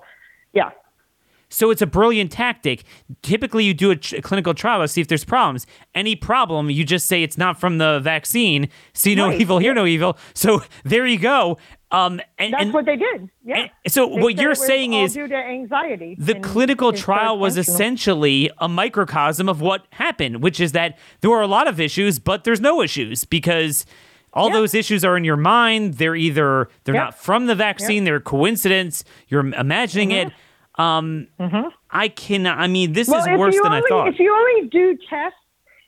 so 1.50 1.72
it's 1.72 1.82
a 1.82 1.88
brilliant 1.88 2.32
tactic. 2.32 2.84
Typically, 3.22 3.64
you 3.64 3.74
do 3.74 3.92
a, 3.92 3.98
a, 4.16 4.22
clinical 4.22 4.54
trial 4.54 4.82
to 4.82 4.88
see 4.88 5.02
if 5.02 5.08
there's 5.08 5.24
problems. 5.24 5.68
Any 5.94 6.16
problem, 6.16 6.70
you 6.70 6.84
just 6.84 7.08
say 7.08 7.24
it's 7.24 7.38
not 7.38 7.60
from 7.60 7.78
the 7.78 8.00
vaccine. 8.00 8.70
See 8.94 9.16
no 9.16 9.28
right. 9.28 9.40
evil, 9.40 9.60
hear 9.60 9.74
no 9.74 9.86
evil. 9.86 10.18
So 10.34 10.62
there 10.84 11.06
you 11.06 11.20
go. 11.20 11.58
Um, 11.92 12.20
and, 12.38 12.54
That's 12.54 12.64
and, 12.64 12.74
what 12.74 12.86
they 12.86 12.98
did. 12.98 13.30
Yeah. 13.46 13.68
so 13.88 14.10
they 14.10 14.22
what 14.22 14.38
you're 14.38 14.56
saying 14.56 14.94
is 14.94 15.14
due 15.14 15.28
to 15.28 15.36
anxiety. 15.36 16.16
The 16.20 16.40
clinical 16.40 16.92
trial 16.92 17.38
was 17.38 17.58
essentially 17.58 18.50
a 18.58 18.68
microcosm 18.68 19.48
of 19.48 19.62
what 19.62 19.86
happened, 19.92 20.44
which 20.44 20.60
is 20.60 20.74
that 20.74 20.98
there 21.22 21.30
were 21.30 21.42
a 21.42 21.48
lot 21.48 21.68
of 21.68 21.80
issues, 21.80 22.20
but 22.20 22.44
there's 22.44 22.60
no 22.60 22.82
issues 22.82 23.24
because 23.24 23.86
all 24.34 24.50
those 24.52 24.74
issues 24.74 25.06
are 25.06 25.16
in 25.16 25.24
your 25.24 25.38
mind. 25.38 25.94
They're 25.94 26.16
either 26.16 26.70
they're 26.84 26.96
not 26.96 27.18
from 27.18 27.46
the 27.46 27.56
vaccine, 27.56 28.04
they're 28.04 28.20
coincidence. 28.20 29.06
You're 29.30 29.46
imagining 29.54 30.10
mm-hmm. 30.10 30.28
it. 30.28 30.34
Um, 30.78 31.28
mm-hmm. 31.40 31.70
I 31.90 32.08
can. 32.10 32.48
I 32.48 32.68
mean, 32.68 32.94
this 32.94 33.08
well, 33.08 33.22
is 33.22 33.40
worse 33.40 33.56
than 33.56 33.68
only, 33.68 33.78
I 33.78 33.90
thought. 33.90 34.08
If 34.10 34.20
you 34.20 34.34
only 34.34 34.70
do 34.70 34.98
tests, 35.10 35.38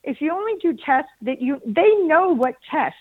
if 0.04 0.22
you 0.22 0.32
only 0.32 0.54
do 0.62 0.78
tests 0.86 1.12
that 1.24 1.42
you, 1.42 1.62
they 1.66 1.90
know 2.06 2.30
what 2.30 2.56
tests 2.72 2.98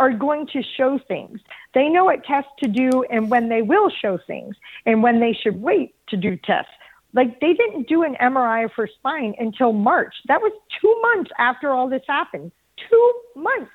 are 0.00 0.12
going 0.12 0.48
to 0.48 0.62
show 0.76 0.98
things. 1.06 1.40
They 1.74 1.88
know 1.88 2.04
what 2.04 2.24
tests 2.24 2.50
to 2.58 2.68
do 2.68 3.04
and 3.04 3.30
when 3.30 3.48
they 3.48 3.62
will 3.62 3.88
show 3.88 4.18
things 4.26 4.56
and 4.84 5.02
when 5.02 5.20
they 5.20 5.32
should 5.32 5.62
wait 5.62 5.94
to 6.08 6.16
do 6.16 6.36
tests. 6.36 6.72
Like 7.14 7.38
they 7.40 7.52
didn't 7.52 7.88
do 7.88 8.02
an 8.02 8.16
MRI 8.20 8.68
for 8.74 8.88
spine 8.88 9.34
until 9.38 9.72
March. 9.72 10.14
That 10.26 10.40
was 10.40 10.52
two 10.80 11.00
months 11.02 11.30
after 11.38 11.70
all 11.70 11.88
this 11.88 12.02
happened. 12.08 12.50
Two 12.90 13.12
months. 13.36 13.70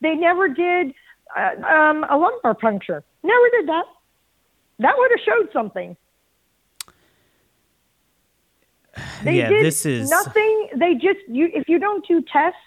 They 0.00 0.14
never 0.14 0.48
did 0.48 0.94
uh, 1.36 1.62
um, 1.66 2.04
a 2.08 2.16
lumbar 2.16 2.54
puncture. 2.54 3.02
Never 3.22 3.50
did 3.50 3.68
that. 3.68 3.84
That 4.78 4.94
would 4.96 5.10
have 5.10 5.20
showed 5.24 5.52
something. 5.52 5.96
They 9.24 9.38
yeah, 9.38 9.48
did 9.48 9.64
this 9.64 9.86
is 9.86 10.10
nothing. 10.10 10.68
They 10.76 10.94
just 10.94 11.20
you 11.28 11.50
if 11.52 11.68
you 11.68 11.78
don't 11.78 12.06
do 12.06 12.22
tests 12.32 12.58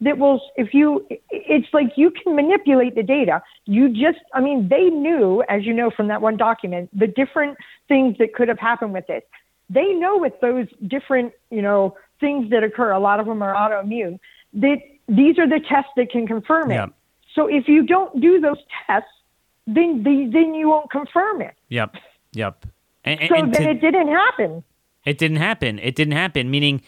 that 0.00 0.18
will 0.18 0.40
if 0.56 0.72
you 0.72 1.06
it's 1.30 1.68
like 1.72 1.92
you 1.96 2.10
can 2.10 2.36
manipulate 2.36 2.94
the 2.94 3.02
data. 3.02 3.42
You 3.66 3.88
just 3.88 4.18
I 4.34 4.40
mean 4.40 4.68
they 4.68 4.90
knew 4.90 5.42
as 5.48 5.64
you 5.64 5.74
know 5.74 5.90
from 5.90 6.08
that 6.08 6.22
one 6.22 6.36
document 6.36 6.90
the 6.98 7.06
different 7.06 7.58
things 7.88 8.16
that 8.18 8.34
could 8.34 8.48
have 8.48 8.58
happened 8.58 8.92
with 8.92 9.06
this. 9.06 9.22
They 9.70 9.92
know 9.92 10.18
with 10.18 10.34
those 10.40 10.66
different 10.86 11.32
you 11.50 11.62
know 11.62 11.96
things 12.20 12.50
that 12.50 12.62
occur. 12.62 12.90
A 12.90 13.00
lot 13.00 13.20
of 13.20 13.26
them 13.26 13.42
are 13.42 13.54
autoimmune. 13.54 14.18
That 14.54 14.78
these 15.08 15.38
are 15.38 15.48
the 15.48 15.60
tests 15.60 15.90
that 15.96 16.10
can 16.10 16.26
confirm 16.26 16.70
it. 16.70 16.74
Yeah. 16.74 16.86
So 17.34 17.46
if 17.46 17.68
you 17.68 17.84
don't 17.84 18.20
do 18.20 18.40
those 18.40 18.58
tests, 18.86 19.10
then 19.66 20.02
then 20.04 20.54
you 20.54 20.68
won't 20.68 20.90
confirm 20.90 21.42
it. 21.42 21.54
Yep. 21.68 21.96
Yep. 22.32 22.66
And, 23.04 23.20
So 23.28 23.34
and 23.36 23.54
then 23.54 23.62
to- 23.62 23.70
it 23.70 23.80
didn't 23.80 24.08
happen. 24.08 24.62
It 25.08 25.18
didn't 25.18 25.38
happen. 25.38 25.78
It 25.78 25.94
didn't 25.96 26.12
happen. 26.14 26.50
Meaning, 26.50 26.82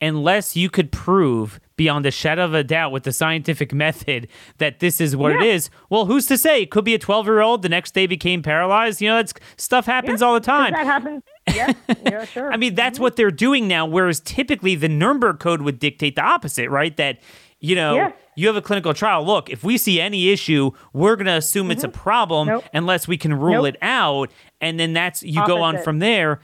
unless 0.00 0.56
you 0.56 0.68
could 0.68 0.92
prove 0.92 1.58
beyond 1.76 2.04
a 2.06 2.10
shadow 2.10 2.44
of 2.44 2.54
a 2.54 2.62
doubt 2.64 2.92
with 2.92 3.02
the 3.04 3.12
scientific 3.12 3.72
method 3.84 4.28
that 4.58 4.80
this 4.80 5.00
is 5.00 5.14
what 5.16 5.32
it 5.32 5.40
Yeah. 5.42 5.52
is, 5.52 5.70
well, 5.90 6.06
who's 6.06 6.26
to 6.26 6.36
say? 6.38 6.62
It 6.62 6.70
could 6.70 6.84
be 6.84 6.94
a 6.94 6.98
12 6.98 7.26
year 7.26 7.40
old 7.40 7.62
the 7.62 7.68
next 7.68 7.92
day 7.94 8.06
became 8.06 8.42
paralyzed. 8.42 9.00
You 9.00 9.08
know, 9.10 9.16
that's 9.16 9.34
stuff 9.56 9.86
happens 9.86 10.22
all 10.22 10.34
the 10.34 10.40
time. 10.40 10.72
That 10.72 10.86
happens. 10.86 11.22
Yeah, 11.54 11.72
yeah, 12.04 12.24
sure. 12.24 12.52
I 12.52 12.56
mean, 12.56 12.74
that's 12.74 12.98
what 12.98 13.16
they're 13.16 13.30
doing 13.30 13.68
now. 13.68 13.86
Whereas 13.86 14.20
typically 14.20 14.74
the 14.74 14.88
Nuremberg 14.88 15.38
Code 15.38 15.62
would 15.62 15.78
dictate 15.78 16.16
the 16.16 16.22
opposite, 16.22 16.68
right? 16.70 16.96
That, 16.96 17.20
you 17.60 17.74
know, 17.74 17.94
Yeah. 17.96 18.12
you 18.36 18.46
have 18.48 18.56
a 18.56 18.62
clinical 18.62 18.92
trial. 18.94 19.24
Look, 19.24 19.48
if 19.50 19.64
we 19.64 19.78
see 19.78 19.98
any 20.00 20.30
issue, 20.30 20.72
we're 20.92 21.16
going 21.16 21.26
to 21.26 21.32
assume 21.36 21.70
it's 21.70 21.84
a 21.84 21.88
problem 21.88 22.48
Mm-hmm. 22.48 22.54
Nope. 22.56 22.64
unless 22.74 23.08
we 23.08 23.16
can 23.16 23.32
rule 23.34 23.62
Nope. 23.62 23.74
it 23.74 23.76
out. 23.82 24.30
And 24.60 24.78
then 24.80 24.92
that's, 24.92 25.22
you 25.22 25.46
go 25.46 25.62
on 25.62 25.78
from 25.82 25.98
there. 26.00 26.40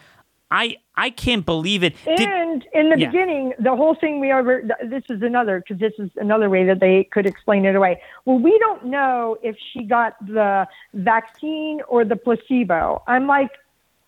I, 0.51 0.77
I 0.95 1.09
can't 1.11 1.45
believe 1.47 1.83
it. 1.83 1.95
Did- 2.05 2.21
And 2.21 2.67
in 2.75 2.91
the 2.91 2.99
Yeah. 2.99 3.07
beginning, 3.07 3.55
the 3.59 3.75
whole 3.75 3.95
thing 3.95 4.21
we 4.21 4.31
over 4.33 4.63
this 4.83 5.05
is 5.09 5.23
another 5.23 5.61
because 5.61 5.79
this 5.79 5.95
is 5.99 6.11
another 6.17 6.51
way 6.51 6.65
that 6.65 6.81
they 6.81 7.05
could 7.05 7.27
explain 7.27 7.65
it 7.65 7.75
away. 7.75 8.03
Well, 8.27 8.39
we 8.39 8.59
don't 8.59 8.85
know 8.87 9.39
if 9.43 9.57
she 9.73 9.85
got 9.85 10.15
the 10.27 10.69
vaccine 10.93 11.81
or 11.89 12.05
the 12.05 12.17
placebo. 12.17 13.03
I'm 13.07 13.27
like, 13.27 13.51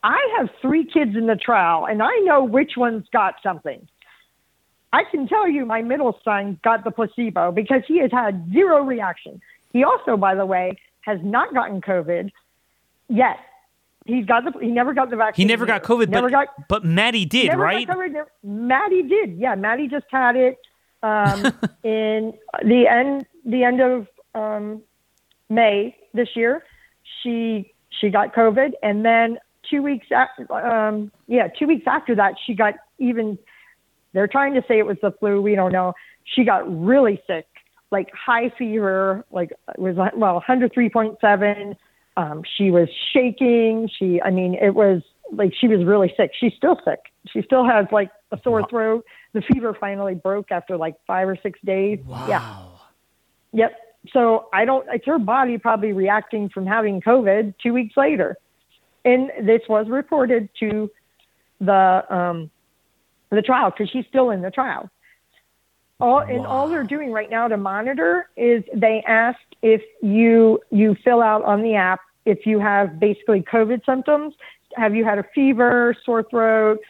I 0.03 0.21
have 0.37 0.51
three 0.61 0.85
kids 0.85 1.17
in 1.17 1.27
the 1.27 1.37
trial, 1.37 1.87
and 1.87 2.03
I 2.03 2.15
know 2.25 2.45
which 2.45 2.77
one's 2.77 3.09
got 3.09 3.37
something. 3.43 3.89
I 4.93 5.05
can 5.05 5.27
tell 5.27 5.49
you, 5.49 5.65
my 5.65 5.81
middle 5.81 6.19
son 6.23 6.59
got 6.63 6.85
the 6.85 6.91
placebo 6.91 7.51
because 7.51 7.83
he 7.87 7.99
has 7.99 8.13
had 8.13 8.53
zero 8.53 8.83
reaction. 8.83 9.41
He 9.73 9.83
also, 9.83 10.19
by 10.19 10.35
the 10.35 10.45
way, 10.45 10.77
has 11.01 11.19
not 11.23 11.55
gotten 11.55 11.81
COVID 11.81 12.31
yet. 13.09 13.39
He's 14.05 14.27
got 14.27 14.45
the. 14.45 14.59
He 14.61 14.69
never 14.69 14.93
got 14.93 15.09
the 15.11 15.17
vaccine. 15.17 15.45
He 15.45 15.49
never 15.49 15.65
got 15.65 15.83
COVID, 15.83 16.09
Never 16.09 16.29
but 16.29 16.33
got, 16.33 16.69
but 16.69 16.85
Maddie 16.85 17.25
did, 17.25 17.49
Never 17.49 17.63
right? 17.63 17.87
got 17.87 17.95
covered. 17.95 18.13
Never- 18.13 18.31
Maddie 18.43 19.03
did. 19.03 19.39
Yeah, 19.39 19.55
Maddie 19.55 19.89
just 19.89 20.07
had 20.11 20.37
it 20.37 20.59
um, 21.03 21.45
in 21.83 22.35
the 22.63 22.87
end 22.87 23.27
the 23.47 23.65
end 23.65 23.81
of 23.81 24.07
um, 24.35 24.83
May 25.49 25.97
this 26.13 26.29
year. 26.35 26.65
She 27.23 27.73
she 28.01 28.11
got 28.11 28.35
COVID, 28.35 28.73
and 28.83 29.05
then 29.07 29.39
two 29.71 29.83
weeks 29.83 30.09
after, 30.15 30.53
um, 30.53 31.11
yeah, 31.27 31.49
two 31.49 31.67
weeks 31.67 31.85
after 31.87 32.15
that, 32.17 32.35
she 32.45 32.55
got 32.55 32.75
even. 32.99 33.39
They're 34.13 34.29
trying 34.29 34.55
to 34.55 34.63
say 34.69 34.79
it 34.79 34.87
was 34.87 34.99
the 35.03 35.13
flu. 35.13 35.41
We 35.41 35.55
don't 35.55 35.73
know. 35.73 35.95
She 36.25 36.45
got 36.45 36.63
really 36.69 37.21
sick, 37.27 37.47
like 37.91 38.11
high 38.13 38.51
fever, 38.57 39.25
like 39.31 39.51
it 39.51 39.79
was 39.79 39.97
well 39.97 40.43
103.7. 40.47 41.75
Um, 42.17 42.43
she 42.57 42.71
was 42.71 42.89
shaking. 43.13 43.89
She, 43.99 44.21
I 44.23 44.31
mean, 44.31 44.55
it 44.55 44.75
was 44.75 45.03
like 45.33 45.53
she 45.59 45.69
was 45.69 45.85
really 45.85 46.13
sick. 46.17 46.33
She's 46.39 46.53
still 46.57 46.79
sick. 46.85 47.01
She 47.33 47.43
still 47.43 47.65
has 47.65 47.87
like 47.91 48.11
a 48.31 48.39
sore 48.43 48.67
throat. 48.69 49.05
The 49.33 49.43
fever 49.43 49.77
finally 49.79 50.15
broke 50.15 50.51
after 50.51 50.77
like 50.77 50.95
five 51.07 51.29
or 51.29 51.37
six 51.43 51.59
days. 51.65 51.99
Yeah. 52.29 52.41
Wow. 52.41 52.81
Yep. 53.53 53.73
So 54.13 54.49
I 54.53 54.65
don't. 54.65 54.87
It's 54.93 55.07
her 55.07 55.19
body 55.19 55.59
probably 55.59 55.93
reacting 55.93 56.49
from 56.49 56.67
having 56.67 57.01
COVID 57.01 57.55
two 57.63 57.73
weeks 57.73 57.97
later, 57.97 58.37
and 59.05 59.31
this 59.43 59.63
was 59.69 59.89
reported 59.89 60.49
to 60.61 60.91
the 61.61 62.05
um, 62.15 62.51
the 63.31 63.43
trial 63.43 63.71
because 63.71 63.91
she's 63.91 64.05
still 64.09 64.31
in 64.31 64.43
the 64.43 64.51
trial. 64.51 64.91
All 66.01 66.19
and 66.19 66.45
all 66.45 66.69
they're 66.69 66.83
doing 66.83 67.13
right 67.13 67.31
now 67.31 67.47
to 67.47 67.57
monitor 67.57 68.29
is 68.37 68.65
they 68.75 69.03
ask 69.07 69.39
if 69.63 69.83
you 70.03 70.61
you 70.71 70.97
fill 71.05 71.23
out 71.23 71.45
on 71.45 71.63
the 71.63 71.77
app 71.77 72.01
if 72.25 72.47
you 72.47 72.59
have 72.59 72.99
basically 72.99 73.43
COVID 73.43 73.85
symptoms. 73.85 74.35
Have 74.77 74.95
you 74.95 75.05
had 75.05 75.19
a 75.19 75.25
fever, 75.35 75.95
sore 76.05 76.25
throat, 76.25 76.81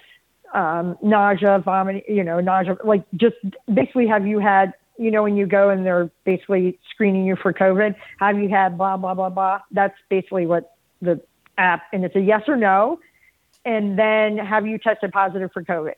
um, 0.54 0.96
nausea, 1.02 1.58
vomiting? 1.58 2.02
You 2.08 2.24
know, 2.24 2.40
nausea. 2.40 2.78
Like 2.82 3.04
just 3.14 3.36
basically, 3.72 4.06
have 4.06 4.26
you 4.26 4.38
had? 4.38 4.72
You 4.96 5.10
know, 5.10 5.24
when 5.24 5.36
you 5.36 5.46
go 5.46 5.70
and 5.70 5.84
they're 5.84 6.08
basically 6.24 6.78
screening 6.88 7.26
you 7.26 7.34
for 7.34 7.52
COVID, 7.52 7.96
have 8.20 8.38
you 8.38 8.48
had 8.48 8.78
blah 8.78 8.96
blah 8.96 9.12
blah 9.14 9.28
blah? 9.28 9.60
That's 9.70 9.96
basically 10.08 10.46
what 10.46 10.76
the 11.02 11.20
app, 11.58 11.82
and 11.92 12.04
it's 12.04 12.16
a 12.16 12.20
yes 12.20 12.42
or 12.48 12.56
no. 12.56 13.00
And 13.64 13.98
then 13.98 14.38
have 14.38 14.66
you 14.66 14.78
tested 14.78 15.12
positive 15.12 15.50
for 15.52 15.62
COVID? 15.62 15.94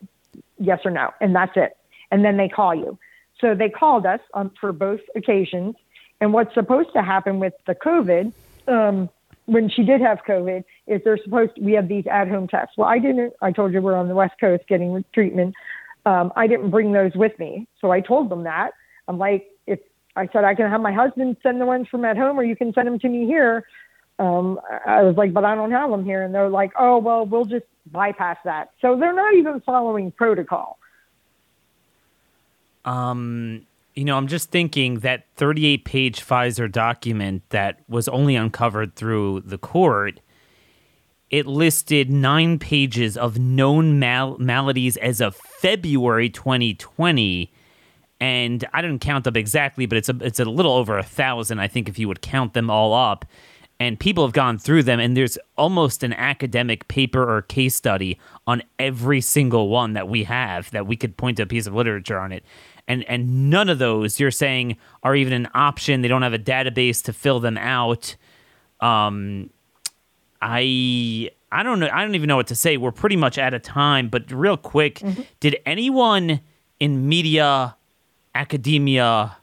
Yes 0.58 0.80
or 0.84 0.90
no, 0.90 1.12
and 1.20 1.36
that's 1.36 1.56
it. 1.56 1.76
And 2.10 2.24
then 2.24 2.36
they 2.36 2.48
call 2.48 2.74
you. 2.74 2.98
So 3.40 3.54
they 3.54 3.68
called 3.68 4.06
us 4.06 4.20
um, 4.34 4.50
for 4.60 4.72
both 4.72 5.00
occasions. 5.14 5.76
And 6.20 6.32
what's 6.32 6.54
supposed 6.54 6.92
to 6.94 7.02
happen 7.02 7.38
with 7.38 7.52
the 7.66 7.74
COVID, 7.74 8.32
um, 8.68 9.10
when 9.44 9.68
she 9.68 9.84
did 9.84 10.00
have 10.00 10.20
COVID, 10.26 10.64
is 10.86 11.02
they're 11.04 11.18
supposed 11.22 11.52
we 11.60 11.72
have 11.72 11.88
these 11.88 12.06
at-home 12.06 12.48
tests. 12.48 12.74
Well, 12.76 12.88
I 12.88 12.98
didn't. 12.98 13.34
I 13.42 13.52
told 13.52 13.72
you 13.72 13.82
we're 13.82 13.96
on 13.96 14.08
the 14.08 14.14
West 14.14 14.34
Coast 14.40 14.64
getting 14.68 15.04
treatment. 15.12 15.54
Um, 16.06 16.32
I 16.36 16.46
didn't 16.46 16.70
bring 16.70 16.92
those 16.92 17.14
with 17.14 17.38
me, 17.38 17.66
so 17.80 17.90
I 17.90 18.00
told 18.00 18.30
them 18.30 18.44
that. 18.44 18.70
I'm 19.08 19.18
like, 19.18 19.48
if 19.66 19.80
I 20.14 20.28
said 20.32 20.44
I 20.44 20.54
can 20.54 20.70
have 20.70 20.80
my 20.80 20.92
husband 20.92 21.36
send 21.42 21.60
the 21.60 21.66
ones 21.66 21.88
from 21.88 22.04
at 22.04 22.16
home, 22.16 22.38
or 22.38 22.44
you 22.44 22.56
can 22.56 22.72
send 22.72 22.86
them 22.86 22.98
to 23.00 23.08
me 23.08 23.26
here. 23.26 23.66
Um, 24.18 24.58
I 24.86 25.02
was 25.02 25.16
like, 25.16 25.34
but 25.34 25.44
I 25.44 25.54
don't 25.54 25.72
have 25.72 25.90
them 25.90 26.04
here, 26.04 26.22
and 26.22 26.34
they're 26.34 26.48
like, 26.48 26.72
oh 26.78 26.98
well, 26.98 27.26
we'll 27.26 27.44
just 27.44 27.66
bypass 27.92 28.38
that. 28.44 28.70
So 28.80 28.96
they're 28.98 29.12
not 29.12 29.34
even 29.34 29.60
following 29.60 30.12
protocol. 30.12 30.78
Um, 32.86 33.66
you 33.96 34.04
know, 34.04 34.16
I'm 34.16 34.28
just 34.28 34.50
thinking 34.50 35.00
that 35.00 35.26
38 35.36 35.84
page 35.84 36.24
Pfizer 36.24 36.70
document 36.70 37.42
that 37.48 37.80
was 37.88 38.08
only 38.08 38.36
uncovered 38.36 38.94
through 38.94 39.40
the 39.40 39.58
court. 39.58 40.20
It 41.30 41.46
listed 41.46 42.10
nine 42.10 42.58
pages 42.58 43.16
of 43.16 43.38
known 43.38 43.98
mal- 43.98 44.38
maladies 44.38 44.96
as 44.98 45.20
of 45.20 45.34
February 45.34 46.28
2020, 46.28 47.50
and 48.20 48.64
I 48.72 48.82
didn't 48.82 49.00
count 49.00 49.24
them 49.24 49.36
exactly, 49.36 49.86
but 49.86 49.98
it's 49.98 50.08
a 50.08 50.16
it's 50.20 50.38
a 50.38 50.44
little 50.44 50.72
over 50.72 50.96
a 50.98 51.02
thousand, 51.02 51.58
I 51.58 51.66
think, 51.66 51.88
if 51.88 51.98
you 51.98 52.06
would 52.06 52.22
count 52.22 52.52
them 52.52 52.70
all 52.70 52.94
up. 52.94 53.24
And 53.78 54.00
people 54.00 54.24
have 54.24 54.32
gone 54.32 54.58
through 54.58 54.84
them, 54.84 55.00
and 55.00 55.14
there's 55.14 55.36
almost 55.58 56.02
an 56.02 56.14
academic 56.14 56.88
paper 56.88 57.22
or 57.30 57.42
case 57.42 57.74
study 57.74 58.18
on 58.46 58.62
every 58.78 59.20
single 59.20 59.68
one 59.68 59.92
that 59.94 60.08
we 60.08 60.24
have 60.24 60.70
that 60.70 60.86
we 60.86 60.96
could 60.96 61.18
point 61.18 61.36
to 61.38 61.42
a 61.42 61.46
piece 61.46 61.66
of 61.66 61.74
literature 61.74 62.18
on 62.18 62.32
it. 62.32 62.42
And 62.88 63.04
and 63.04 63.50
none 63.50 63.68
of 63.68 63.78
those 63.78 64.20
you're 64.20 64.30
saying 64.30 64.76
are 65.02 65.16
even 65.16 65.32
an 65.32 65.48
option. 65.54 66.02
They 66.02 66.08
don't 66.08 66.22
have 66.22 66.34
a 66.34 66.38
database 66.38 67.02
to 67.04 67.12
fill 67.12 67.40
them 67.40 67.58
out. 67.58 68.14
Um, 68.80 69.50
I 70.40 71.30
I 71.50 71.62
don't 71.62 71.80
know. 71.80 71.88
I 71.92 72.02
don't 72.02 72.14
even 72.14 72.28
know 72.28 72.36
what 72.36 72.46
to 72.48 72.54
say. 72.54 72.76
We're 72.76 72.92
pretty 72.92 73.16
much 73.16 73.38
out 73.38 73.54
of 73.54 73.62
time. 73.62 74.08
But 74.08 74.30
real 74.30 74.56
quick, 74.56 75.02
did 75.40 75.56
anyone 75.66 76.40
in 76.78 77.08
media, 77.08 77.76
academia, 78.34 79.36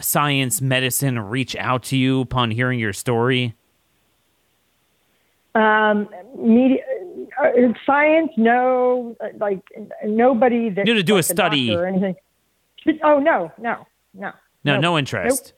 science, 0.00 0.60
medicine 0.60 1.18
reach 1.18 1.56
out 1.56 1.82
to 1.84 1.96
you 1.96 2.20
upon 2.20 2.50
hearing 2.50 2.78
your 2.78 2.92
story? 2.92 3.54
Um, 5.54 6.08
media, 6.38 6.82
uh, 7.44 7.72
science, 7.86 8.30
no, 8.36 9.16
like 9.38 9.60
nobody 10.04 10.70
that 10.70 10.86
You 10.86 10.94
to 10.94 11.02
do 11.02 11.16
a 11.18 11.22
study. 11.22 11.68
doctor 11.68 11.84
or 11.84 11.86
anything. 11.86 12.16
Oh 13.02 13.18
no, 13.18 13.52
no, 13.58 13.86
no, 14.14 14.32
No, 14.64 14.74
Nope. 14.74 14.80
no 14.82 14.98
interest. 14.98 15.52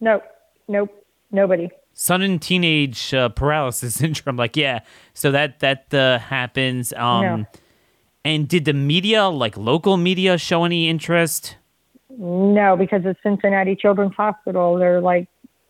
nope, 0.00 0.22
nope, 0.68 0.90
nobody. 1.30 1.70
Sudden 1.94 2.38
teenage 2.38 3.12
uh, 3.14 3.28
paralysis 3.30 3.94
syndrome. 4.00 4.36
Like, 4.36 4.56
yeah. 4.56 4.80
So 5.14 5.30
that 5.30 5.60
that 5.60 5.92
uh, 5.94 6.18
happens. 6.18 6.92
Um, 6.94 7.22
No. 7.22 7.46
And 8.24 8.46
did 8.46 8.66
the 8.66 8.72
media, 8.72 9.26
like 9.26 9.56
local 9.56 9.96
media, 9.96 10.38
show 10.38 10.62
any 10.64 10.88
interest? 10.88 11.56
No, 12.08 12.76
because 12.76 13.02
it's 13.04 13.18
Cincinnati 13.22 13.74
Children's 13.74 14.14
Hospital. 14.14 14.76
They're 14.76 15.00
like, 15.00 15.26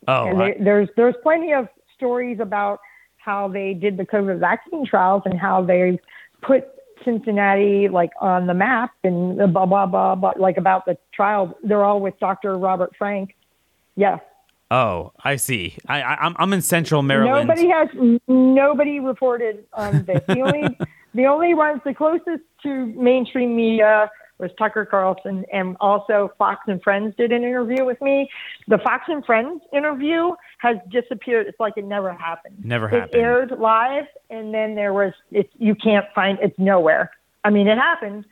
Oh, 0.07 0.27
and 0.27 0.43
I- 0.43 0.57
there's 0.61 0.89
there's 0.97 1.15
plenty 1.23 1.53
of 1.55 1.69
stories 1.97 2.41
about 2.41 2.81
how 3.25 3.49
they 3.49 3.75
did 3.75 3.97
the 3.97 4.05
COVID 4.05 4.39
vaccine 4.41 4.85
trials 4.85 5.23
and 5.25 5.39
how 5.39 5.63
they 5.63 6.01
put 6.43 6.65
Cincinnati 7.05 7.89
like 7.89 8.11
on 8.21 8.47
the 8.47 8.55
map 8.55 8.93
and 9.05 9.39
the 9.39 9.47
blah 9.47 9.67
blah 9.67 9.87
blah 9.87 10.15
blah 10.15 10.33
like 10.37 10.57
about 10.57 10.87
the 10.87 10.97
trial. 11.15 11.57
They're 11.63 11.85
all 11.85 12.01
with 12.01 12.19
Dr. 12.19 12.59
Robert 12.59 12.93
Frenck. 13.01 13.31
Yeah. 13.97 14.19
oh, 14.71 15.13
I 15.23 15.37
see. 15.37 15.77
I, 15.89 16.03
I 16.03 16.15
I'm 16.15 16.35
I'm 16.39 16.53
in 16.53 16.63
Central 16.63 17.03
Maryland. 17.03 17.49
Nobody 17.49 17.69
has 17.69 17.89
nobody 18.29 19.01
reported 19.01 19.65
on 19.73 20.05
this. 20.05 20.21
The 20.27 20.41
only 20.47 20.79
the 21.15 21.27
only 21.27 21.55
ones 21.55 21.81
the 21.85 21.95
closest 21.95 22.43
to 22.63 22.87
mainstream 22.87 23.55
media 23.57 24.11
was 24.43 24.51
Tucker 24.59 24.85
Carlson 24.85 25.47
and 25.51 25.77
also 25.81 26.33
Fox 26.37 26.61
and 26.67 26.83
Friends 26.83 27.15
did 27.17 27.33
an 27.33 27.43
interview 27.43 27.85
with 27.85 28.03
me. 28.03 28.29
The 28.69 28.79
Fox 28.79 29.05
and 29.09 29.25
Friends 29.25 29.63
interview 29.73 30.33
has 30.59 30.77
disappeared. 30.91 31.47
It's 31.47 31.59
like 31.61 31.75
it 31.77 31.87
never 31.87 32.13
happened. 32.13 32.63
Never 32.63 32.89
happened. 32.89 33.15
It 33.15 33.19
aired 33.19 33.53
live 33.53 34.05
and 34.29 34.53
then 34.53 34.75
there 34.75 34.93
was 34.93 35.15
it's 35.31 35.53
you 35.59 35.75
can't 35.75 36.07
find 36.15 36.39
it's 36.43 36.59
nowhere. 36.59 37.11
I 37.45 37.51
mean 37.51 37.69
it 37.69 37.79
happened, 37.79 38.27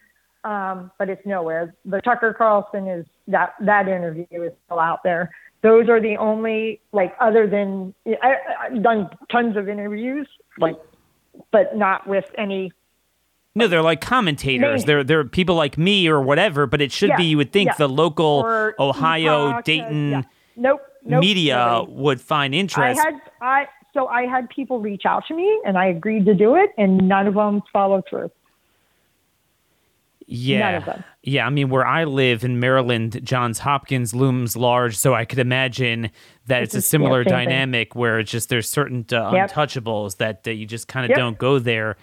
um, 0.44 0.90
but 0.98 1.08
it's 1.08 1.24
nowhere. 1.24 1.74
The 1.86 2.00
Tucker 2.02 2.34
Carlson 2.34 2.88
is 2.88 3.06
that 3.28 3.54
that 3.60 3.88
interview 3.88 4.42
is 4.42 4.52
still 4.66 4.80
out 4.80 5.02
there. 5.02 5.30
those 5.62 5.88
are 5.88 6.00
the 6.00 6.16
only 6.16 6.80
like 6.92 7.14
other 7.20 7.46
than 7.46 7.94
I, 8.22 8.34
I've 8.62 8.82
done 8.82 9.10
tons 9.30 9.56
of 9.56 9.68
interviews, 9.68 10.26
like, 10.58 10.76
but 11.52 11.76
not 11.76 12.06
with 12.06 12.24
any. 12.36 12.72
No, 13.54 13.66
they're 13.66 13.82
like 13.82 14.00
commentators. 14.00 14.80
Main- 14.82 14.86
They're 14.86 15.04
they're 15.04 15.24
people 15.24 15.56
like 15.56 15.76
me 15.76 16.06
or 16.08 16.20
whatever. 16.20 16.66
But 16.66 16.80
it 16.80 16.92
should 16.92 17.08
Yeah, 17.10 17.16
be 17.16 17.24
you 17.24 17.36
would 17.36 17.52
think 17.52 17.66
yeah. 17.68 17.74
the 17.78 17.88
local 17.88 18.42
or 18.46 18.74
Ohio, 18.78 19.48
Epoch, 19.48 19.58
uh, 19.58 19.62
Dayton 19.62 20.10
yeah. 20.10 20.22
Nope, 20.56 20.80
nope, 21.04 21.20
media 21.20 21.56
nobody. 21.56 21.92
would 22.00 22.20
find 22.20 22.54
interest. 22.54 23.00
I 23.00 23.04
had 23.04 23.20
I 23.40 23.66
so 23.92 24.06
I 24.06 24.22
had 24.26 24.48
people 24.50 24.78
reach 24.80 25.02
out 25.04 25.24
to 25.26 25.34
me, 25.34 25.60
and 25.66 25.76
I 25.76 25.86
agreed 25.86 26.26
to 26.26 26.34
do 26.34 26.54
it, 26.54 26.70
and 26.78 27.08
none 27.08 27.26
of 27.26 27.34
them 27.34 27.60
followed 27.72 28.04
through. 28.08 28.30
Yeah. 30.26 30.58
None 30.60 30.74
of 30.76 30.84
them. 30.84 31.04
Yeah, 31.22 31.44
I 31.46 31.50
mean, 31.50 31.70
where 31.70 31.84
I 31.84 32.04
live 32.04 32.44
in 32.44 32.60
Maryland, 32.60 33.20
Johns 33.24 33.58
Hopkins 33.58 34.14
looms 34.14 34.56
large, 34.56 34.96
so 34.96 35.12
I 35.12 35.24
could 35.24 35.40
imagine 35.40 36.10
that 36.46 36.62
it's 36.62 36.74
a 36.74 36.80
similar 36.80 37.24
same 37.24 37.30
thing. 37.30 37.48
dynamic 37.48 37.96
where 37.96 38.20
it's 38.20 38.30
just 38.30 38.48
there's 38.48 38.68
certain 38.68 39.04
uh, 39.12 39.32
Yep. 39.34 39.50
untouchables 39.50 40.18
that, 40.18 40.44
that 40.44 40.54
you 40.54 40.66
just 40.66 40.86
kind 40.86 41.04
of 41.04 41.10
Yep. 41.10 41.18
don't 41.18 41.38
go 41.38 41.58
there. 41.58 41.96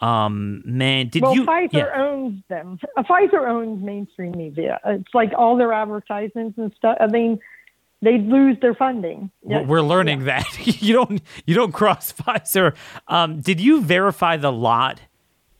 Um, 0.00 0.62
man, 0.64 1.08
did 1.08 1.22
Well, 1.22 1.34
you? 1.34 1.44
Pfizer 1.46 1.72
yeah. 1.72 1.92
owns 2.02 2.42
them. 2.48 2.78
Uh, 2.96 3.02
Pfizer 3.04 3.48
owns 3.48 3.82
mainstream 3.82 4.32
media. 4.32 4.80
It's 4.84 5.14
like 5.14 5.32
all 5.36 5.56
their 5.56 5.72
advertisements 5.72 6.58
and 6.58 6.72
stuff. 6.76 6.96
I 7.00 7.06
mean, 7.06 7.38
they 8.02 8.18
lose 8.18 8.58
their 8.60 8.74
funding. 8.74 9.30
We're- 9.42 9.64
We're 9.64 9.80
learning 9.82 10.24
that 10.24 10.44
you 10.82 10.92
don't 10.94 11.22
you 11.46 11.54
don't 11.54 11.72
cross 11.72 12.12
Pfizer. 12.20 12.74
Um, 13.08 13.40
did 13.40 13.60
you 13.60 13.80
verify 13.82 14.36
the 14.36 14.52
lot? 14.52 15.00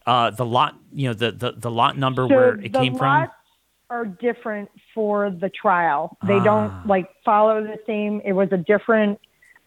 Uh, 0.06 0.28
the 0.30 0.44
lot, 0.44 0.76
you 0.92 1.08
know, 1.08 1.14
the 1.14 1.30
the, 1.32 1.52
the 1.56 1.70
lot 1.70 1.96
number 1.96 2.26
So 2.28 2.34
where 2.34 2.54
it 2.60 2.74
came 2.74 2.96
from. 2.96 3.28
are 3.88 4.04
different 4.04 4.68
for 4.94 5.30
the 5.30 5.48
trial. 5.48 6.18
They 6.26 6.34
Ah. 6.34 6.44
don't 6.44 6.86
like 6.86 7.08
follow 7.24 7.62
the 7.62 7.78
same. 7.86 8.20
It 8.24 8.32
was 8.32 8.48
a 8.52 8.58
different. 8.58 9.18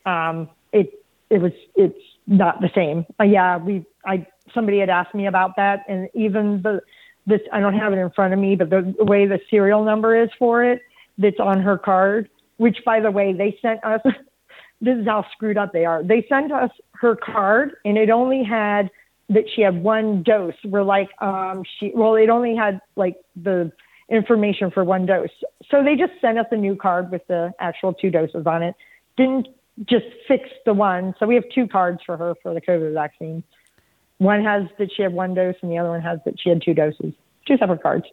Um, 0.05 0.49
it 0.73 0.93
it 1.31 1.41
was 1.41 1.53
it's 1.75 1.97
not 2.27 2.61
the 2.61 2.69
same. 2.75 3.05
Uh, 3.19 3.23
yeah, 3.23 3.57
we 3.57 3.83
I 4.05 4.27
somebody 4.53 4.79
had 4.79 4.89
asked 4.89 5.13
me 5.13 5.27
about 5.27 5.55
that, 5.57 5.83
and 5.87 6.09
even 6.13 6.61
the 6.61 6.81
this 7.25 7.41
I 7.51 7.59
don't 7.59 7.73
have 7.73 7.93
it 7.93 7.97
in 7.97 8.09
front 8.11 8.33
of 8.33 8.39
me, 8.39 8.55
but 8.55 8.69
the, 8.69 8.95
way 8.99 9.25
the 9.25 9.39
serial 9.49 9.83
number 9.83 10.21
is 10.21 10.29
for 10.39 10.63
it 10.63 10.81
that's 11.17 11.39
on 11.39 11.61
her 11.61 11.77
card, 11.77 12.29
which 12.57 12.77
by 12.85 12.99
the 12.99 13.11
way 13.11 13.33
they 13.33 13.57
sent 13.61 13.83
us. 13.83 14.01
this 14.81 14.97
is 14.97 15.05
how 15.05 15.25
screwed 15.31 15.57
up 15.57 15.73
they 15.73 15.85
are. 15.85 16.03
They 16.03 16.25
sent 16.29 16.51
us 16.51 16.71
her 16.93 17.15
card, 17.15 17.73
and 17.83 17.97
it 17.97 18.09
only 18.09 18.43
had 18.43 18.89
that 19.29 19.43
she 19.55 19.61
had 19.61 19.81
one 19.83 20.23
dose. 20.23 20.53
We're 20.63 20.83
like, 20.83 21.09
um, 21.21 21.63
she 21.79 21.91
well, 21.93 22.15
it 22.15 22.29
only 22.29 22.55
had 22.55 22.79
like 22.95 23.17
the 23.35 23.71
information 24.09 24.71
for 24.71 24.83
one 24.83 25.05
dose. 25.05 25.29
So 25.69 25.83
they 25.83 25.95
just 25.95 26.13
sent 26.21 26.37
us 26.37 26.45
a 26.51 26.55
new 26.55 26.75
card 26.75 27.11
with 27.11 27.27
the 27.27 27.51
actual 27.59 27.93
two 27.93 28.09
doses 28.09 28.45
on 28.45 28.63
it. 28.63 28.75
Didn't 29.17 29.49
just 29.85 30.05
fix 30.27 30.49
the 30.65 30.73
one. 30.73 31.13
So 31.19 31.25
we 31.25 31.35
have 31.35 31.43
two 31.53 31.67
cards 31.67 31.99
for 32.05 32.17
her 32.17 32.35
for 32.41 32.53
the 32.53 32.61
COVID 32.61 32.93
vaccine. 32.93 33.43
One 34.19 34.43
has 34.43 34.63
that 34.79 34.89
she 34.95 35.03
had 35.03 35.13
one 35.13 35.33
dose, 35.33 35.55
and 35.61 35.71
the 35.71 35.77
other 35.77 35.89
one 35.89 36.01
has 36.01 36.19
that 36.25 36.39
she 36.39 36.49
had 36.49 36.61
two 36.61 36.73
doses. 36.73 37.13
Two 37.47 37.57
separate 37.57 37.81
cards. 37.83 38.05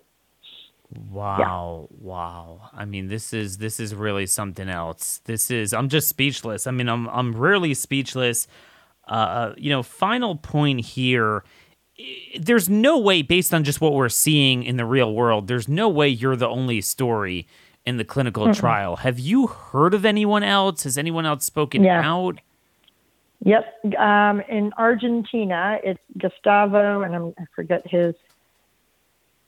Wow, 1.11 1.89
wow. 2.01 2.71
I 2.73 2.85
mean, 2.85 3.09
this 3.09 3.33
is 3.33 3.59
this 3.59 3.81
is 3.81 3.95
really 3.95 4.27
something 4.27 4.69
else. 4.69 5.21
This 5.25 5.51
is 5.51 5.73
I'm 5.73 5.89
just 5.89 6.09
speechless. 6.09 6.67
I 6.67 6.71
mean, 6.71 6.89
I'm 6.89 7.09
I'm 7.09 7.35
rarely 7.35 7.75
speechless. 7.75 8.47
Uh, 9.09 9.53
you 9.57 9.71
know, 9.71 9.83
final 9.83 10.37
point 10.37 10.81
here. 10.81 11.43
There's 12.39 12.69
no 12.69 12.99
way, 12.99 13.23
based 13.23 13.53
on 13.55 13.65
just 13.65 13.81
what 13.81 13.93
we're 13.93 14.09
seeing 14.09 14.63
in 14.63 14.77
the 14.77 14.85
real 14.85 15.13
world, 15.15 15.47
there's 15.47 15.69
no 15.69 15.89
way 15.89 16.09
you're 16.09 16.37
the 16.37 16.49
only 16.49 16.81
story 16.81 17.47
in 17.87 17.99
the 17.99 18.05
clinical 18.05 18.53
trial. 18.55 18.97
Have 18.97 19.19
you 19.19 19.47
heard 19.47 19.95
of 19.95 20.05
anyone 20.05 20.43
else? 20.43 20.85
Has 20.85 20.97
anyone 20.99 21.27
else 21.27 21.45
spoken 21.45 21.85
Yeah. 21.85 22.01
out? 22.05 22.41
Yep. 23.45 23.97
Um, 23.99 24.41
in 24.49 24.73
Argentina, 24.79 25.79
it's 25.85 26.01
Gustavo, 26.19 27.03
and 27.03 27.15
I'm, 27.15 27.35
I 27.39 27.45
forget 27.55 27.83
his. 27.87 28.15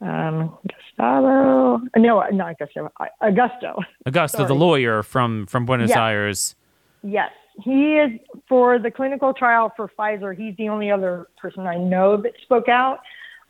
Um, 0.03 0.59
Gustavo. 0.69 1.81
No, 1.97 2.23
not 2.31 2.59
Gustavo. 2.59 2.93
Augusto. 3.23 3.83
Augusto, 4.07 4.47
the 4.47 4.55
lawyer 4.55 5.03
from 5.03 5.47
from 5.47 5.65
Buenos 5.65 5.91
Yeah. 5.91 6.05
Aires. 6.05 6.55
Yes, 7.03 7.31
he 7.63 7.97
is 7.97 8.21
for 8.49 8.79
the 8.79 8.91
clinical 8.91 9.33
trial 9.33 9.73
for 9.75 9.91
Pfizer. 9.99 10.37
He's 10.37 10.55
the 10.57 10.69
only 10.69 10.91
other 10.91 11.29
person 11.39 11.67
I 11.67 11.77
know 11.77 12.19
that 12.19 12.33
spoke 12.43 12.69
out. 12.69 12.99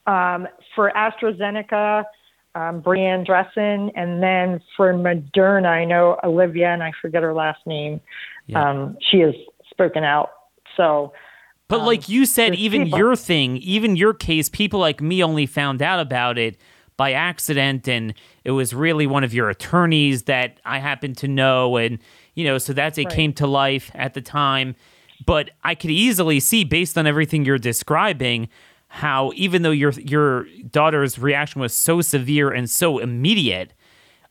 Um, 0.07 0.47
for 0.77 0.93
AstraZeneca, 0.95 2.05
um, 2.55 2.81
Brianne 2.81 3.27
Dressen, 3.27 3.91
and 3.97 4.23
then 4.23 4.61
for 4.77 4.95
Moderna, 4.95 5.67
I 5.67 5.85
know 5.85 6.17
Olivia, 6.23 6.69
and 6.73 6.81
I 6.81 6.93
forget 7.03 7.25
her 7.25 7.35
last 7.35 7.67
name. 7.67 8.01
Yeah. 8.47 8.71
Um, 8.71 8.97
she 9.11 9.19
has 9.19 9.35
spoken 9.71 10.05
out. 10.05 10.31
So, 10.77 11.13
But 11.69 11.83
like 11.85 12.09
you 12.09 12.27
said, 12.27 12.55
even 12.55 12.85
people- 12.85 12.99
your 12.99 13.17
thing, 13.17 13.57
even 13.59 13.97
your 13.97 14.15
case, 14.15 14.49
people 14.49 14.79
like 14.81 15.01
me 15.01 15.23
only 15.23 15.47
found 15.47 15.83
out 15.83 15.99
about 16.01 16.39
it 16.39 16.57
by 16.97 17.13
accident, 17.13 17.87
and 17.89 18.15
it 18.45 18.53
was 18.53 18.73
really 18.73 19.07
one 19.07 19.25
of 19.25 19.35
your 19.35 19.51
attorneys 19.51 20.23
that 20.25 20.59
I 20.65 20.79
happened 20.79 21.17
to 21.19 21.29
know, 21.29 21.77
and 21.77 21.99
you 22.35 22.45
know, 22.45 22.59
so 22.59 22.73
that's 22.73 22.99
it 22.99 23.07
Right. 23.07 23.15
came 23.15 23.33
to 23.35 23.47
life 23.47 23.91
at 23.95 24.15
the 24.15 24.21
time. 24.21 24.77
But 25.25 25.51
I 25.65 25.75
could 25.75 25.91
easily 25.91 26.41
see, 26.41 26.63
based 26.65 26.97
on 26.99 27.07
everything 27.07 27.45
you're 27.45 27.59
describing, 27.59 28.49
how 28.89 29.33
even 29.35 29.63
though 29.63 29.71
your 29.73 29.91
your 29.93 30.47
daughter's 30.71 31.19
reaction 31.19 31.61
was 31.61 31.75
so 31.75 32.01
severe 32.01 32.51
and 32.51 32.69
so 32.71 32.99
immediate, 32.99 33.73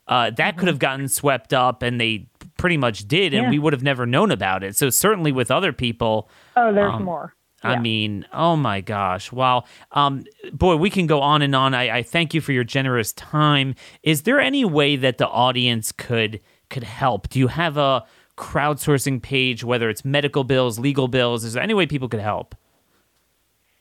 uh, 0.07 0.29
that 0.31 0.57
could 0.57 0.67
have 0.67 0.79
gotten 0.79 1.07
swept 1.07 1.53
up, 1.53 1.81
and 1.83 1.99
they 1.99 2.27
pretty 2.57 2.77
much 2.77 3.07
did, 3.07 3.33
and. 3.33 3.43
Yeah. 3.43 3.49
we 3.49 3.59
would 3.59 3.73
have 3.73 3.83
never 3.83 4.05
known 4.05 4.31
about 4.31 4.63
it. 4.63 4.75
So 4.75 4.89
certainly 4.89 5.31
with 5.31 5.51
other 5.51 5.71
people. 5.73 6.29
oh, 6.55 6.73
there's 6.73 6.93
Um, 6.93 7.03
more. 7.03 7.33
I 7.63 7.79
mean, 7.79 8.27
oh 8.31 8.55
my 8.55 8.79
gosh. 8.81 9.31
Wow. 9.31 9.63
Um, 9.91 10.25
boy, 10.53 10.75
we 10.75 10.91
can 10.91 11.07
go 11.07 11.21
on 11.21 11.41
and 11.41 11.55
on. 11.55 11.73
I, 11.73 11.97
I 11.97 12.03
thank 12.03 12.35
you 12.35 12.41
for 12.41 12.51
your 12.51 12.63
generous 12.63 13.11
time. 13.13 13.73
Is 14.03 14.21
there 14.21 14.39
any 14.39 14.63
way 14.63 14.95
that 14.97 15.17
the 15.17 15.27
audience 15.27 15.91
could 15.91 16.41
could 16.69 16.83
help? 16.83 17.29
Do 17.29 17.39
you 17.39 17.47
have 17.47 17.75
a 17.77 18.03
crowdsourcing 18.37 19.21
page, 19.21 19.63
whether 19.63 19.89
it's 19.89 20.05
medical 20.05 20.43
bills, 20.43 20.77
legal 20.77 21.07
bills? 21.07 21.43
Is 21.43 21.53
there 21.53 21.63
any 21.63 21.73
way 21.73 21.87
people 21.87 22.07
could 22.07 22.19
help? 22.19 22.53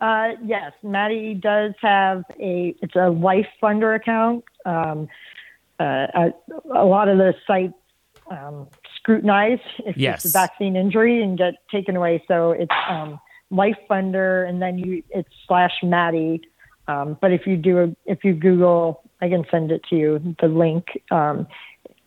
Uh, 0.00 0.30
yes, 0.42 0.72
Maddie 0.82 1.34
does 1.34 1.74
have 1.82 2.24
a 2.40 2.74
it's 2.80 2.96
a 2.96 3.10
Life 3.10 3.48
Funder 3.62 3.94
account. 3.94 4.44
Um, 4.64 5.08
uh, 5.78 6.06
a, 6.14 6.32
a 6.74 6.84
lot 6.86 7.08
of 7.08 7.18
the 7.18 7.34
sites 7.46 7.74
um, 8.30 8.68
scrutinize 8.96 9.58
if 9.86 9.96
Yes. 9.96 10.24
it's 10.24 10.34
a 10.34 10.38
vaccine 10.38 10.76
injury 10.76 11.22
and 11.22 11.36
get 11.38 11.54
taken 11.70 11.96
away. 11.96 12.22
So 12.28 12.52
it's 12.52 12.70
um, 12.88 13.20
Life 13.50 13.76
Funder, 13.88 14.48
and 14.48 14.60
then 14.62 14.78
you 14.78 15.02
it's 15.10 15.28
slash 15.46 15.72
Maddie. 15.82 16.42
Um, 16.88 17.16
but 17.20 17.32
if 17.32 17.46
you 17.46 17.56
do 17.56 17.78
a, 17.78 17.96
if 18.04 18.24
you 18.24 18.34
Google, 18.34 19.02
I 19.22 19.28
can 19.28 19.44
send 19.50 19.70
it 19.72 19.82
to 19.90 19.96
you 19.96 20.36
the 20.40 20.48
link. 20.48 20.86
Um, 21.10 21.46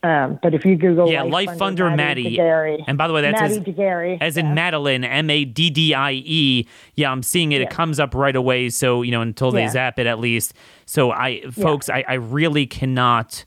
um, 0.04 0.40
but 0.44 0.54
if 0.54 0.64
you 0.64 0.76
Google 0.76 1.10
Yeah, 1.10 1.24
Life 1.24 1.50
Funder 1.58 1.94
Maddie. 1.96 2.36
de 2.36 2.38
Garay, 2.38 2.84
And 2.88 2.98
by 3.00 3.08
the 3.08 3.14
way, 3.14 3.22
that's 3.22 3.42
Maddie 3.42 3.74
as, 3.82 4.18
as 4.22 4.38
in. 4.38 4.54
Madeline, 4.54 5.04
M 5.04 5.30
A 5.32 5.44
D 5.46 5.72
D 5.72 5.94
I 5.96 6.12
E. 6.14 6.68
Yeah, 6.96 7.12
I'm 7.12 7.24
seeing 7.24 7.52
it. 7.52 7.62
It 7.62 7.72
comes 7.72 8.00
up 8.00 8.14
right 8.14 8.36
away. 8.36 8.70
So, 8.70 9.02
you 9.02 9.12
know, 9.12 9.22
until 9.22 9.52
they 9.52 9.62
Yeah. 9.62 9.70
zap 9.70 9.98
it 10.00 10.06
at 10.06 10.20
least. 10.20 10.54
So, 10.86 11.12
I, 11.12 11.42
folks, 11.52 11.90
I, 11.90 12.06
I 12.08 12.14
really 12.14 12.68
cannot 12.68 13.44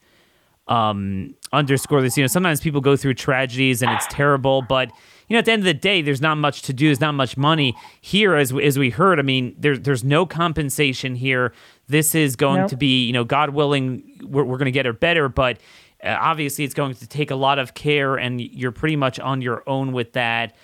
um, 0.70 1.34
underscore 1.52 2.00
this. 2.00 2.16
You 2.16 2.22
know, 2.24 2.28
sometimes 2.28 2.60
people 2.60 2.80
go 2.80 2.96
through 2.96 3.14
tragedies 3.14 3.82
and 3.82 3.92
it's 3.92 4.06
terrible, 4.08 4.62
but 4.62 4.90
you 5.28 5.34
know, 5.34 5.38
at 5.38 5.44
the 5.44 5.52
end 5.52 5.60
of 5.60 5.66
the 5.66 5.74
day, 5.74 6.02
there's 6.02 6.20
not 6.20 6.36
much 6.38 6.62
to 6.62 6.72
do. 6.72 6.86
There's 6.86 7.00
not 7.00 7.12
much 7.12 7.36
money 7.36 7.76
here, 8.00 8.34
as 8.34 8.52
as 8.52 8.78
we 8.78 8.90
heard. 8.90 9.18
I 9.20 9.22
mean, 9.22 9.54
there's 9.58 9.80
there's 9.80 10.02
no 10.02 10.26
compensation 10.26 11.14
here. 11.14 11.52
This 11.86 12.14
is 12.14 12.34
going 12.34 12.62
Nope. 12.62 12.70
to 12.70 12.76
be, 12.76 13.04
you 13.04 13.12
know, 13.12 13.24
God 13.24 13.50
willing, 13.50 14.02
we're, 14.22 14.44
we're 14.44 14.58
going 14.58 14.66
to 14.66 14.72
get 14.72 14.86
her 14.86 14.92
better, 14.92 15.28
but 15.28 15.58
uh, 16.02 16.16
obviously, 16.20 16.64
it's 16.64 16.74
going 16.74 16.94
to 16.94 17.06
take 17.06 17.30
a 17.30 17.36
lot 17.36 17.58
of 17.58 17.74
care, 17.74 18.16
and 18.16 18.40
you're 18.40 18.72
pretty 18.72 18.96
much 18.96 19.20
on 19.20 19.42
your 19.42 19.62
own 19.68 19.92
with 19.92 20.12
that. 20.14 20.56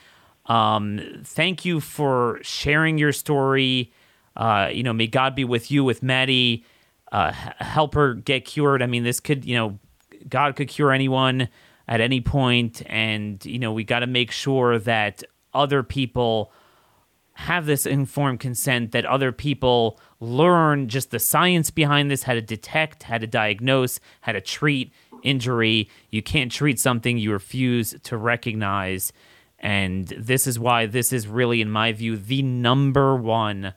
Um, 0.47 1.01
thank 1.25 1.65
you 1.65 1.81
for 1.81 2.39
sharing 2.43 2.99
your 2.99 3.13
story. 3.13 3.93
Uh, 4.37 4.71
you 4.73 4.83
know, 4.83 4.93
may 4.93 5.07
God 5.07 5.35
be 5.35 5.45
with 5.45 5.71
you, 5.71 5.83
with 5.85 6.03
Maddie. 6.03 6.65
Uh, 7.13 7.33
help 7.33 7.95
her 7.95 8.15
get 8.15 8.45
cured. 8.45 8.83
I 8.83 8.87
mean, 8.87 9.05
this 9.05 9.21
could, 9.21 9.45
you 9.45 9.55
know, 9.57 9.79
God 10.29 10.57
could 10.57 10.69
cure 10.69 10.93
anyone 10.93 11.49
at 11.89 12.01
any 12.01 12.21
point, 12.21 12.83
and 12.87 13.45
you 13.45 13.59
know, 13.59 13.73
we 13.73 13.85
got 13.85 14.01
to 14.01 14.07
make 14.07 14.31
sure 14.31 14.79
that 14.79 15.23
other 15.55 15.83
people 15.83 16.53
have 17.35 17.67
this 17.67 17.85
informed 17.85 18.41
consent 18.41 18.93
that 18.93 19.05
other 19.05 19.31
people 19.31 20.01
learn 20.21 20.89
just 20.89 21.11
the 21.11 21.19
science 21.19 21.71
behind 21.71 22.11
this, 22.11 22.23
how 22.23 22.33
to 22.33 22.41
detect, 22.41 23.03
how 23.05 23.19
to 23.19 23.27
diagnose, 23.27 24.01
how 24.23 24.33
to 24.33 24.41
treat 24.41 24.91
injury. 25.23 25.89
You 26.11 26.23
can't 26.23 26.51
treat 26.51 26.81
something 26.81 27.19
you 27.19 27.33
refuse 27.33 27.95
to 28.05 28.17
recognize. 28.17 29.13
And 29.59 30.09
this 30.09 30.47
is 30.47 30.59
why 30.59 30.87
this 30.87 31.13
is 31.13 31.29
really, 31.29 31.61
in 31.61 31.71
my 31.71 31.93
view, 31.93 32.17
the 32.17 32.43
number 32.43 33.15
one 33.15 33.75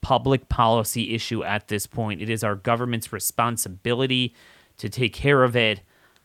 public 0.00 0.48
policy 0.48 1.14
issue 1.14 1.44
at 1.44 1.68
this 1.68 1.86
point. 1.86 2.22
It 2.22 2.30
is 2.30 2.42
our 2.42 2.54
government's 2.54 3.12
responsibility 3.12 4.34
to 4.78 4.88
take 4.88 5.12
care 5.12 5.44
of 5.44 5.54
it. 5.56 5.80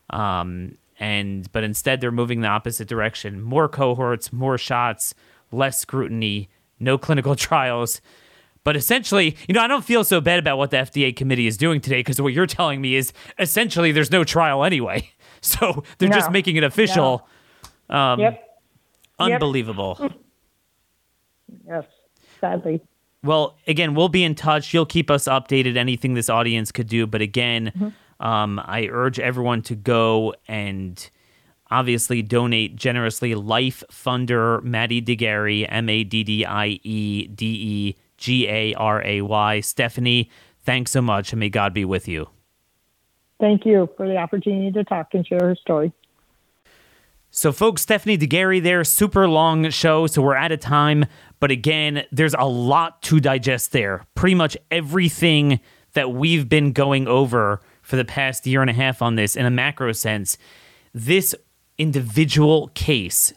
Um, 0.10 0.78
and 1.00 1.52
but 1.52 1.64
instead 1.64 2.02
they're 2.02 2.12
moving 2.12 2.42
the 2.42 2.48
opposite 2.48 2.88
direction. 2.88 3.42
More 3.42 3.68
cohorts, 3.68 4.32
more 4.32 4.58
shots, 4.58 5.14
less 5.52 5.80
scrutiny, 5.80 6.50
no 6.80 6.98
clinical 7.06 7.36
trials. 7.36 8.00
But 8.64 8.78
essentially, 8.78 9.36
you 9.48 9.54
know, 9.54 9.62
I 9.62 9.68
don't 9.68 9.84
feel 9.84 10.06
so 10.06 10.22
bad 10.22 10.40
about 10.40 10.58
what 10.58 10.72
the 10.72 10.78
FDA 10.78 11.14
committee 11.14 11.48
is 11.48 11.58
doing 11.58 11.82
today 11.82 12.00
because 12.00 12.22
what 12.22 12.32
you're 12.32 12.46
telling 12.48 12.80
me 12.80 12.96
is 12.96 13.12
essentially 13.38 13.92
there's 13.92 14.12
no 14.12 14.24
trial 14.24 14.64
anyway. 14.64 15.10
So 15.46 15.84
they're 15.98 16.08
No. 16.08 16.16
just 16.16 16.32
making 16.32 16.56
it 16.56 16.64
official. 16.64 17.28
Um, 17.90 18.18
Yep. 18.22 18.62
Unbelievable. 19.20 20.10
Yes. 21.68 21.84
Sadly. 22.40 22.82
Well, 23.24 23.58
again, 23.68 23.94
we'll 23.94 24.08
be 24.08 24.24
in 24.24 24.36
touch. 24.36 24.74
You'll 24.74 24.86
keep 24.86 25.12
us 25.12 25.26
updated, 25.26 25.76
anything 25.78 26.14
this 26.14 26.30
audience 26.30 26.72
could 26.72 26.88
do. 26.88 27.06
But 27.08 27.22
again, 27.22 27.94
um, 28.20 28.62
I 28.64 28.88
urge 28.92 29.20
everyone 29.20 29.62
to 29.64 29.76
go 29.76 30.34
and 30.48 31.10
obviously 31.70 32.22
donate 32.22 32.76
generously. 32.76 33.36
Life 33.36 33.84
Funder 33.92 34.64
Maddie 34.64 35.02
de 35.02 35.16
Garay, 35.16 35.66
M 35.66 35.90
A 35.90 36.04
D 36.04 36.24
D 36.24 36.46
I 36.46 36.80
E 36.84 37.28
D 37.28 37.46
E 37.46 37.96
G 38.18 38.48
A 38.48 38.74
R 38.76 39.02
A 39.04 39.22
Y. 39.22 39.60
Stephanie, 39.60 40.30
thanks 40.64 40.92
so 40.92 41.02
much, 41.02 41.34
and 41.34 41.40
may 41.40 41.50
God 41.50 41.74
be 41.74 41.86
with 41.86 42.08
you. 42.08 42.30
Thank 43.40 43.66
you 43.66 43.90
for 43.98 44.08
the 44.08 44.18
opportunity 44.18 44.72
to 44.72 44.84
talk 44.84 45.14
and 45.14 45.26
share 45.28 45.40
her 45.42 45.56
story. 45.56 45.92
So, 47.36 47.52
folks, 47.52 47.82
Stephanie 47.82 48.16
de 48.16 48.28
Garay 48.28 48.60
there, 48.60 48.84
super 48.84 49.28
long 49.28 49.72
show, 49.72 50.06
so 50.06 50.22
we're 50.22 50.36
out 50.36 50.52
of 50.52 50.60
time. 50.60 51.06
But 51.40 51.50
again, 51.50 52.06
there's 52.12 52.36
a 52.36 52.46
lot 52.46 53.02
to 53.04 53.20
digest 53.20 53.72
there. 53.72 54.06
Pretty 54.14 54.36
much 54.36 54.56
everything 54.70 55.60
that 55.94 56.12
we've 56.12 56.48
been 56.48 56.74
going 56.74 57.08
over 57.08 57.60
for 57.84 57.96
the 57.96 58.06
past 58.06 58.48
year 58.48 58.62
and 58.62 58.70
a 58.70 58.74
half 58.74 59.02
on 59.02 59.16
this 59.16 59.36
in 59.36 59.46
a 59.46 59.52
macro 59.52 59.92
sense, 59.92 60.38
this 60.94 61.36
individual 61.78 62.70
case 62.74 63.34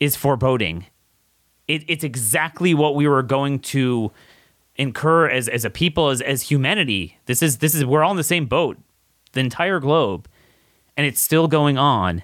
is 0.00 0.16
foreboding. 0.16 0.86
It, 1.66 1.84
it's 1.88 2.04
exactly 2.04 2.74
what 2.74 2.94
we 2.94 3.08
were 3.08 3.22
going 3.22 3.60
to 3.60 4.12
incur 4.76 5.28
as, 5.28 5.48
as 5.48 5.64
a 5.64 5.70
people, 5.70 6.08
as, 6.08 6.20
as 6.20 6.42
humanity. 6.42 7.18
This 7.26 7.42
is 7.42 7.58
this 7.58 7.74
is 7.74 7.84
we're 7.84 8.02
all 8.02 8.12
in 8.12 8.16
the 8.16 8.24
same 8.24 8.46
boat, 8.46 8.78
the 9.32 9.40
entire 9.40 9.80
globe, 9.80 10.28
and 10.96 11.06
it's 11.06 11.20
still 11.20 11.48
going 11.48 11.78
on. 11.78 12.22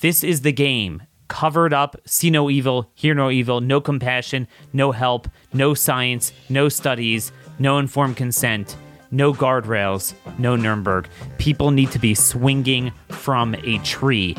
This 0.00 0.24
is 0.24 0.42
the 0.42 0.52
game. 0.52 1.02
Covered 1.26 1.72
up, 1.72 1.96
see 2.04 2.30
no 2.30 2.50
evil, 2.50 2.90
hear 2.94 3.14
no 3.14 3.30
evil, 3.30 3.60
no 3.60 3.80
compassion, 3.80 4.46
no 4.72 4.92
help, 4.92 5.26
no 5.52 5.72
science, 5.72 6.32
no 6.48 6.68
studies, 6.68 7.32
no 7.58 7.78
informed 7.78 8.16
consent, 8.16 8.76
no 9.14 9.32
guardrails, 9.32 10.14
no 10.38 10.56
Nuremberg. 10.56 11.08
People 11.38 11.70
need 11.70 11.90
to 11.92 11.98
be 11.98 12.14
swinging 12.14 12.92
from 13.08 13.54
a 13.64 13.78
tree. 13.78 14.36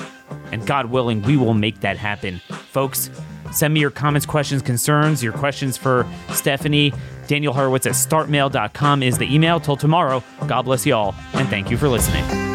And 0.52 0.66
God 0.66 0.88
willing, 0.88 1.22
we 1.24 1.38
will 1.38 1.54
make 1.54 1.80
that 1.82 1.98
happen. 1.98 2.40
Folks, 2.72 3.10
send 3.52 3.74
me 3.74 3.80
your 3.80 3.92
comments, 3.92 4.26
questions, 4.26 4.62
concerns, 4.62 5.24
your 5.24 5.34
questions 5.34 5.78
for 5.78 6.06
Stephanie. 6.30 6.94
Daniel 7.28 7.54
Horowitz 7.54 7.88
at 7.88 7.94
startmail.com 7.94 9.02
is 9.02 9.18
the 9.18 9.34
email. 9.34 9.60
Till 9.60 9.78
tomorrow, 9.78 10.24
God 10.48 10.64
bless 10.64 10.86
you 10.86 10.94
all, 10.94 11.16
and 11.34 11.48
thank 11.50 11.72
you 11.72 11.78
for 11.78 11.88
listening. 11.88 12.55